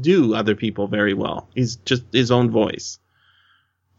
do 0.00 0.34
other 0.34 0.54
people 0.54 0.86
very 0.88 1.14
well. 1.14 1.48
He's 1.54 1.76
just 1.76 2.04
his 2.12 2.30
own 2.30 2.50
voice. 2.50 2.98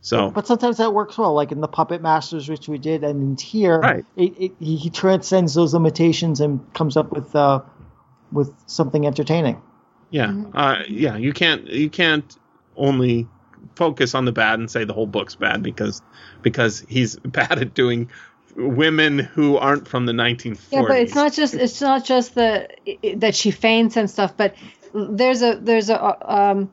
So 0.01 0.29
But 0.29 0.45
sometimes 0.45 0.77
that 0.77 0.93
works 0.93 1.17
well, 1.17 1.33
like 1.33 1.51
in 1.51 1.61
the 1.61 1.67
Puppet 1.67 2.01
Masters, 2.01 2.47
which 2.47 2.67
we 2.67 2.77
did, 2.77 3.03
and 3.03 3.21
in 3.21 3.37
here, 3.37 3.79
Right. 3.79 4.05
it, 4.15 4.33
it, 4.39 4.51
he 4.59 4.75
he 4.75 4.89
transcends 4.91 5.53
those 5.55 5.73
limitations 5.73 6.41
and 6.41 6.59
comes 6.73 6.95
up 6.95 7.11
with 7.11 7.35
uh, 7.35 7.61
with 8.31 8.53
something 8.67 9.07
entertaining. 9.07 9.61
Yeah, 10.11 10.27
Mm-hmm. 10.27 10.55
uh, 10.57 10.83
yeah. 10.87 11.17
You 11.17 11.33
can't 11.33 11.65
you 11.67 11.89
can't 11.89 12.37
only 12.75 13.27
focus 13.75 14.13
on 14.13 14.25
the 14.25 14.31
bad 14.31 14.59
and 14.59 14.69
say 14.69 14.83
the 14.83 14.93
whole 14.93 15.07
book's 15.07 15.33
bad 15.35 15.63
because 15.63 16.01
because 16.43 16.85
he's 16.87 17.15
bad 17.25 17.57
at 17.59 17.73
doing 17.73 18.09
women 18.55 19.17
who 19.19 19.57
aren't 19.57 19.87
from 19.87 20.05
the 20.05 20.13
1940s. 20.13 20.71
Yeah, 20.71 20.83
but 20.87 20.99
it's 20.99 21.15
not 21.15 21.33
just 21.33 21.55
it's 21.55 21.81
not 21.81 22.05
just 22.05 22.35
the 22.35 22.69
i- 22.87 22.99
i- 23.03 23.15
that 23.15 23.33
she 23.35 23.49
faints 23.49 23.97
and 23.97 24.07
stuff, 24.09 24.37
but 24.37 24.53
there's 24.95 25.41
a 25.41 25.55
there's 25.61 25.89
a 25.89 26.33
um 26.33 26.71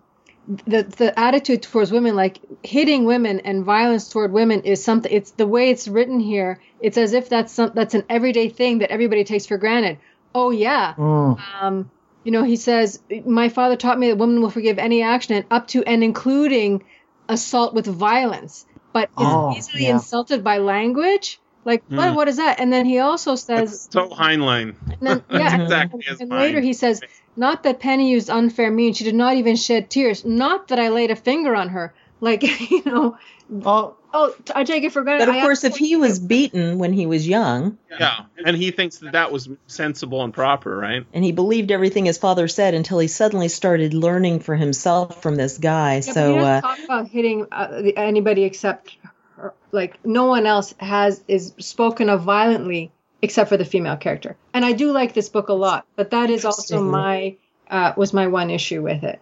the 0.66 0.82
the 0.82 1.18
attitude 1.18 1.62
towards 1.62 1.92
women 1.92 2.14
like 2.16 2.40
hitting 2.62 3.04
women 3.04 3.40
and 3.40 3.64
violence 3.64 4.08
toward 4.08 4.32
women 4.32 4.62
is 4.62 4.84
something 4.84 5.12
it's 5.12 5.32
the 5.32 5.46
way 5.46 5.70
it's 5.70 5.86
written 5.88 6.18
here 6.20 6.60
it's 6.80 6.98
as 6.98 7.12
if 7.12 7.28
that's 7.28 7.52
some 7.52 7.72
that's 7.74 7.94
an 7.94 8.04
everyday 8.08 8.48
thing 8.48 8.78
that 8.78 8.90
everybody 8.90 9.24
takes 9.24 9.46
for 9.46 9.58
granted 9.58 9.98
oh 10.34 10.50
yeah 10.50 10.94
Mm. 10.96 11.38
um, 11.60 11.90
you 12.24 12.30
know, 12.30 12.44
he 12.44 12.54
says, 12.54 13.02
My 13.26 13.48
father 13.48 13.74
taught 13.74 13.98
me 13.98 14.06
that 14.06 14.16
women 14.16 14.40
will 14.40 14.50
forgive 14.50 14.78
any 14.78 15.02
action 15.02 15.34
and 15.34 15.44
up 15.50 15.66
to 15.68 15.82
and 15.82 16.04
including 16.04 16.84
assault 17.28 17.74
with 17.74 17.84
violence, 17.86 18.64
but 18.92 19.08
is 19.18 19.26
Oh, 19.26 19.52
easily 19.56 19.86
yeah. 19.86 19.94
insulted 19.94 20.44
by 20.44 20.58
language. 20.58 21.41
Like, 21.64 21.82
what, 21.88 22.10
Mm. 22.10 22.14
what 22.16 22.28
is 22.28 22.36
that? 22.38 22.58
And 22.60 22.72
then 22.72 22.84
he 22.86 22.98
also 22.98 23.32
It's 23.32 23.42
says, 23.42 23.88
so 23.90 24.08
Heinlein. 24.08 24.74
and 24.88 24.96
then, 25.00 25.22
yeah, 25.30 25.62
exactly 25.62 26.00
and, 26.06 26.14
as 26.14 26.20
and 26.20 26.30
later 26.30 26.60
he 26.60 26.72
says, 26.72 27.00
not 27.36 27.62
that 27.62 27.78
Penny 27.80 28.10
used 28.10 28.28
unfair 28.30 28.70
means. 28.70 28.96
She 28.96 29.04
did 29.04 29.14
not 29.14 29.36
even 29.36 29.56
shed 29.56 29.88
tears. 29.90 30.24
Not 30.24 30.68
that 30.68 30.78
I 30.80 30.88
laid 30.88 31.10
a 31.10 31.16
finger 31.16 31.54
on 31.54 31.68
her. 31.70 31.94
Like, 32.22 32.44
you 32.70 32.82
know, 32.84 33.16
Oh, 33.64 33.96
oh, 34.14 34.32
I 34.54 34.62
take 34.62 34.84
it 34.84 34.92
for 34.92 35.02
granted. 35.02 35.26
But 35.26 35.34
of 35.34 35.42
course, 35.42 35.64
if 35.64 35.72
actually- 35.72 35.88
he 35.88 35.96
was 35.96 36.20
beaten 36.20 36.78
when 36.78 36.92
he 36.92 37.06
was 37.06 37.26
young 37.26 37.78
Yeah, 37.98 38.26
and 38.46 38.56
he 38.56 38.70
thinks 38.70 38.98
that 38.98 39.12
that 39.12 39.32
was 39.32 39.48
sensible 39.66 40.22
and 40.22 40.32
proper, 40.32 40.76
right? 40.78 41.04
and 41.12 41.24
he 41.24 41.32
believed 41.32 41.72
everything 41.72 42.04
his 42.06 42.18
father 42.18 42.46
said 42.46 42.74
until 42.74 43.00
he 43.00 43.08
suddenly 43.08 43.48
started 43.48 43.92
learning 43.92 44.38
for 44.38 44.54
himself 44.54 45.20
from 45.20 45.34
this 45.34 45.58
guy, 45.58 45.94
Yeah, 45.96 46.00
so 46.02 46.10
he 46.12 46.38
doesn't 46.38 46.44
uh, 46.54 46.60
talk 46.60 46.78
about 46.84 47.08
hitting 47.08 47.46
uh, 47.50 47.82
anybody 47.96 48.44
except 48.44 48.96
her. 49.42 49.54
Like 49.70 50.04
no 50.04 50.26
one 50.26 50.46
else 50.46 50.74
has 50.78 51.22
is 51.28 51.52
spoken 51.58 52.08
of 52.08 52.22
violently 52.22 52.92
except 53.20 53.48
for 53.48 53.56
the 53.56 53.64
female 53.64 53.96
character. 53.96 54.36
And 54.52 54.64
I 54.64 54.72
do 54.72 54.90
like 54.92 55.14
this 55.14 55.28
book 55.28 55.48
a 55.48 55.52
lot, 55.52 55.86
but 55.96 56.10
that 56.10 56.30
is 56.30 56.44
also 56.44 56.82
my 56.82 57.36
uh, 57.70 57.92
was 57.96 58.12
my 58.12 58.26
one 58.26 58.50
issue 58.50 58.82
with 58.82 59.04
it. 59.04 59.20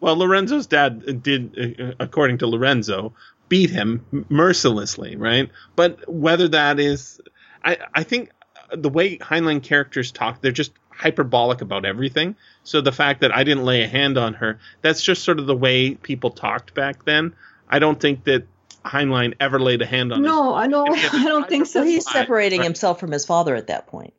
Well, 0.00 0.16
Lorenzo's 0.16 0.66
dad 0.66 1.22
did, 1.22 1.78
uh, 1.80 1.92
according 2.00 2.38
to 2.38 2.48
Lorenzo, 2.48 3.12
beat 3.48 3.70
him 3.70 4.26
mercilessly, 4.28 5.14
right? 5.14 5.48
But 5.76 6.08
whether 6.12 6.48
that 6.48 6.80
is, 6.80 7.20
I, 7.64 7.78
I 7.94 8.02
think 8.02 8.30
the 8.72 8.88
way 8.88 9.18
Heinlein 9.18 9.62
characters 9.62 10.10
talk, 10.10 10.40
they're 10.40 10.50
just 10.50 10.72
hyperbolic 10.90 11.60
about 11.60 11.84
everything. 11.84 12.34
So 12.64 12.80
the 12.80 12.90
fact 12.90 13.20
that 13.20 13.34
I 13.34 13.44
didn't 13.44 13.64
lay 13.64 13.82
a 13.82 13.88
hand 13.88 14.18
on 14.18 14.34
her, 14.34 14.58
that's 14.80 15.02
just 15.02 15.22
sort 15.22 15.38
of 15.38 15.46
the 15.46 15.56
way 15.56 15.94
people 15.94 16.30
talked 16.30 16.74
back 16.74 17.04
then. 17.04 17.34
I 17.68 17.78
don't 17.78 18.00
think 18.00 18.24
that 18.24 18.46
Heinlein 18.84 19.34
ever 19.40 19.60
laid 19.60 19.82
a 19.82 19.86
hand 19.86 20.12
on. 20.12 20.22
No, 20.22 20.54
I 20.54 20.66
know. 20.66 20.86
If- 20.86 21.04
if 21.04 21.14
I 21.14 21.24
don't 21.24 21.48
think 21.48 21.66
so. 21.66 21.82
he's 21.82 22.10
separating 22.10 22.60
right. 22.60 22.64
himself 22.64 23.00
from 23.00 23.10
his 23.10 23.24
father 23.24 23.54
at 23.54 23.68
that 23.68 23.86
point 23.86 24.14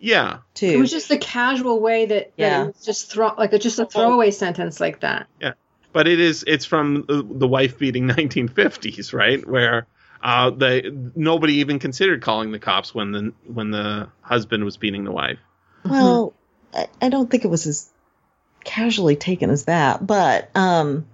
yeah, 0.00 0.38
too. 0.54 0.66
It 0.66 0.78
was 0.78 0.90
just 0.90 1.08
the 1.08 1.18
casual 1.18 1.80
way 1.80 2.06
that, 2.06 2.36
that 2.36 2.42
Yeah. 2.42 2.62
it 2.62 2.66
was 2.68 2.84
just 2.84 3.10
throw 3.10 3.34
like 3.36 3.52
a, 3.52 3.58
just 3.58 3.78
a 3.78 3.86
throwaway 3.86 4.30
sentence 4.30 4.80
like 4.80 5.00
that. 5.00 5.26
Yeah, 5.40 5.54
but 5.92 6.06
it 6.06 6.20
is 6.20 6.44
it's 6.46 6.64
from 6.64 7.04
the, 7.08 7.26
the 7.28 7.48
wife 7.48 7.78
beating 7.78 8.06
1950s, 8.08 9.12
right? 9.12 9.46
Where 9.46 9.86
uh, 10.22 10.50
the 10.50 11.10
nobody 11.16 11.54
even 11.54 11.78
considered 11.78 12.22
calling 12.22 12.52
the 12.52 12.58
cops 12.58 12.94
when 12.94 13.12
the 13.12 13.32
when 13.46 13.70
the 13.70 14.08
husband 14.20 14.64
was 14.64 14.76
beating 14.76 15.04
the 15.04 15.12
wife. 15.12 15.38
Well, 15.84 16.34
I, 16.74 16.86
I 17.02 17.08
don't 17.08 17.30
think 17.30 17.44
it 17.44 17.48
was 17.48 17.66
as 17.66 17.90
casually 18.64 19.16
taken 19.16 19.50
as 19.50 19.64
that, 19.64 20.06
but 20.06 20.50
um, 20.54 21.08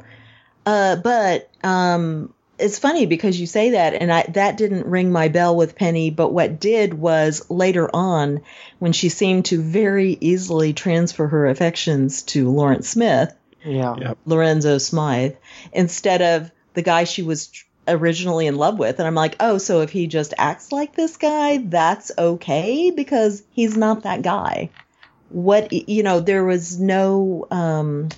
uh, 0.66 0.97
but 0.97 1.51
um, 1.62 2.34
it's 2.59 2.78
funny 2.78 3.06
because 3.06 3.39
you 3.39 3.47
say 3.47 3.70
that, 3.70 3.94
and 3.94 4.12
I 4.12 4.22
that 4.31 4.56
didn't 4.56 4.86
ring 4.86 5.10
my 5.10 5.28
bell 5.28 5.56
with 5.56 5.76
Penny, 5.76 6.10
but 6.10 6.32
what 6.32 6.60
did 6.60 6.94
was 6.94 7.51
later 7.51 7.89
on 7.94 8.43
when 8.78 8.93
she 8.93 9.09
seemed 9.09 9.47
to 9.47 9.60
very 9.60 10.16
easily 10.20 10.72
transfer 10.72 11.26
her 11.26 11.47
affections 11.47 12.22
to 12.22 12.51
Lawrence 12.51 12.89
Smith, 12.89 13.35
yeah. 13.64 13.97
Yeah. 13.98 14.14
Lorenzo 14.26 14.78
Smythe, 14.78 15.35
instead 15.72 16.22
of 16.22 16.51
the 16.74 16.82
guy 16.82 17.05
she 17.05 17.22
was 17.22 17.51
originally 17.89 18.47
in 18.47 18.56
love 18.56 18.78
with. 18.78 18.98
And 18.98 19.06
I'm 19.06 19.14
like, 19.14 19.36
oh, 19.40 19.59
so 19.59 19.81
if 19.81 19.90
he 19.90 20.06
just 20.06 20.35
acts 20.39 20.72
like 20.72 20.94
this 20.94 21.16
guy, 21.16 21.59
that's 21.59 22.10
okay 22.16 22.90
because 22.90 23.43
he's 23.51 23.76
not 23.76 24.02
that 24.02 24.22
guy. 24.22 24.70
What, 25.28 25.72
you 25.72 26.02
know, 26.02 26.20
there 26.20 26.44
was 26.44 26.78
no, 26.78 27.47
um, 27.51 28.09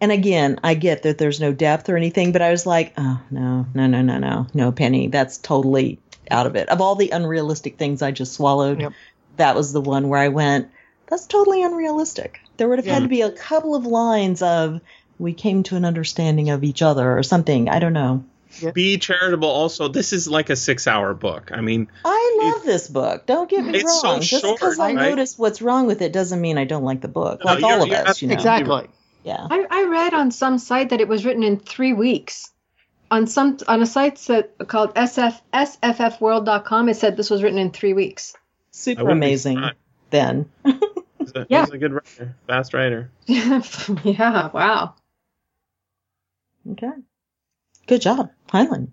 and 0.00 0.12
again, 0.12 0.58
I 0.62 0.74
get 0.74 1.02
that 1.02 1.18
there's 1.18 1.40
no 1.40 1.52
depth 1.52 1.88
or 1.88 1.96
anything, 1.96 2.32
but 2.32 2.42
I 2.42 2.50
was 2.50 2.66
like, 2.66 2.92
oh, 2.96 3.20
no, 3.30 3.66
no, 3.74 3.86
no, 3.86 4.02
no, 4.02 4.18
no, 4.18 4.46
no, 4.54 4.72
Penny, 4.72 5.08
that's 5.08 5.38
totally 5.38 5.98
out 6.30 6.46
of 6.46 6.56
it. 6.56 6.68
Of 6.68 6.80
all 6.80 6.94
the 6.94 7.10
unrealistic 7.10 7.76
things 7.78 8.02
I 8.02 8.10
just 8.10 8.32
swallowed, 8.34 8.80
Yep. 8.80 8.92
that 9.36 9.54
was 9.56 9.72
the 9.72 9.80
one 9.80 10.08
where 10.08 10.20
I 10.20 10.28
went, 10.28 10.68
that's 11.08 11.26
totally 11.26 11.62
unrealistic. 11.62 12.40
There 12.56 12.68
would 12.68 12.78
have 12.78 12.86
Yeah. 12.86 12.94
had 12.94 13.02
to 13.02 13.08
be 13.08 13.22
a 13.22 13.30
couple 13.30 13.74
of 13.74 13.84
lines 13.86 14.40
of, 14.42 14.80
we 15.18 15.32
came 15.32 15.62
to 15.64 15.76
an 15.76 15.84
understanding 15.84 16.50
of 16.50 16.64
each 16.64 16.82
other 16.82 17.16
or 17.16 17.22
something. 17.22 17.68
I 17.68 17.78
don't 17.78 17.92
know. 17.92 18.24
Be 18.72 18.98
charitable. 18.98 19.48
Also, 19.48 19.88
this 19.88 20.12
is 20.12 20.28
like 20.28 20.48
a 20.48 20.54
six-hour 20.56 21.14
book. 21.14 21.50
I 21.52 21.60
mean, 21.60 21.88
I 22.04 22.38
love 22.54 22.64
this 22.64 22.88
book. 22.88 23.26
Don't 23.26 23.50
get 23.50 23.64
me 23.64 23.74
It's 23.80 24.00
so 24.00 24.08
wrong. 24.12 24.20
Just 24.20 24.44
because 24.44 24.78
I 24.78 24.92
right? 24.94 25.10
notice 25.10 25.36
what's 25.36 25.60
wrong 25.60 25.86
with 25.88 26.00
it 26.02 26.12
doesn't 26.12 26.40
mean 26.40 26.56
I 26.56 26.64
don't 26.64 26.84
like 26.84 27.00
the 27.00 27.08
book. 27.08 27.44
No, 27.44 27.52
Like 27.54 27.64
all 27.64 27.82
of 27.82 27.90
us, 27.90 28.22
you 28.22 28.28
know. 28.28 28.34
Exactly. 28.34 28.86
Yeah. 29.24 29.46
I, 29.50 29.66
I 29.70 29.84
read 29.84 30.14
on 30.14 30.30
some 30.30 30.58
site 30.58 30.90
that 30.90 31.00
it 31.00 31.08
was 31.08 31.24
written 31.24 31.42
in 31.42 31.58
three 31.58 31.92
weeks. 31.94 32.50
On 33.10 33.26
some 33.26 33.58
on 33.68 33.82
a 33.82 33.86
site 33.86 34.16
that 34.28 34.56
called 34.68 34.94
SF 34.94 35.40
sffworld.com, 35.52 36.88
it 36.88 36.96
said 36.96 37.16
this 37.16 37.30
was 37.30 37.42
written 37.42 37.58
in 37.58 37.70
three 37.70 37.92
weeks. 37.94 38.34
Super 38.70 39.08
amazing. 39.08 39.62
Then. 40.10 40.50
He's 41.18 41.32
a, 41.34 41.46
Yeah. 41.50 41.64
he's 41.64 41.70
a 41.74 41.78
good 41.78 41.92
writer, 41.92 42.34
fast 42.46 42.74
writer. 42.74 43.10
yeah, 43.26 44.50
wow. 44.52 44.94
Okay. 46.72 46.90
Good 47.86 48.00
job, 48.02 48.30
Heinlein. 48.48 48.88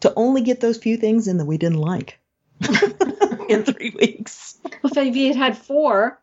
To 0.00 0.12
only 0.16 0.42
get 0.42 0.60
those 0.60 0.78
few 0.78 0.96
things 0.96 1.28
in 1.28 1.38
that 1.38 1.44
we 1.46 1.56
didn't 1.58 1.78
like 1.78 2.18
in 3.48 3.64
three 3.64 3.94
weeks. 3.98 4.58
Well, 4.82 4.92
if 4.96 5.14
he 5.14 5.28
had 5.28 5.36
had 5.36 5.58
four 5.58 6.20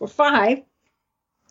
or 0.00 0.08
five, 0.08 0.62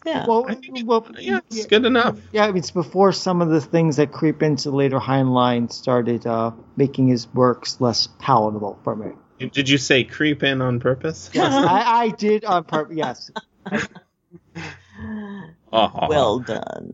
Yeah. 0.06 0.26
Well, 0.28 0.46
I 0.48 0.56
think 0.56 0.88
well, 0.88 1.08
Yeah, 1.20 1.40
it's 1.50 1.66
good 1.66 1.86
enough. 1.86 2.20
Yeah, 2.32 2.52
it's 2.54 2.72
before 2.72 3.12
some 3.12 3.42
of 3.42 3.50
the 3.50 3.62
things 3.62 3.98
that 3.98 4.12
creep 4.12 4.44
into 4.44 4.72
later 4.72 5.00
Heinlein 5.00 5.72
started 5.72 6.28
uh, 6.28 6.52
making 6.76 7.08
his 7.08 7.28
works 7.34 7.80
less 7.80 8.08
palatable 8.20 8.80
for 8.84 8.96
me. 8.96 9.12
Did 9.40 9.70
you 9.70 9.78
say 9.78 10.04
creep 10.04 10.44
in 10.44 10.62
on 10.62 10.80
purpose? 10.80 11.30
Yes, 11.34 11.54
I, 11.68 12.04
I 12.04 12.10
did 12.10 12.46
on 12.46 12.64
purpose. 12.64 12.98
Yes. 12.98 13.32
Oh, 15.76 16.06
well 16.08 16.38
done. 16.38 16.94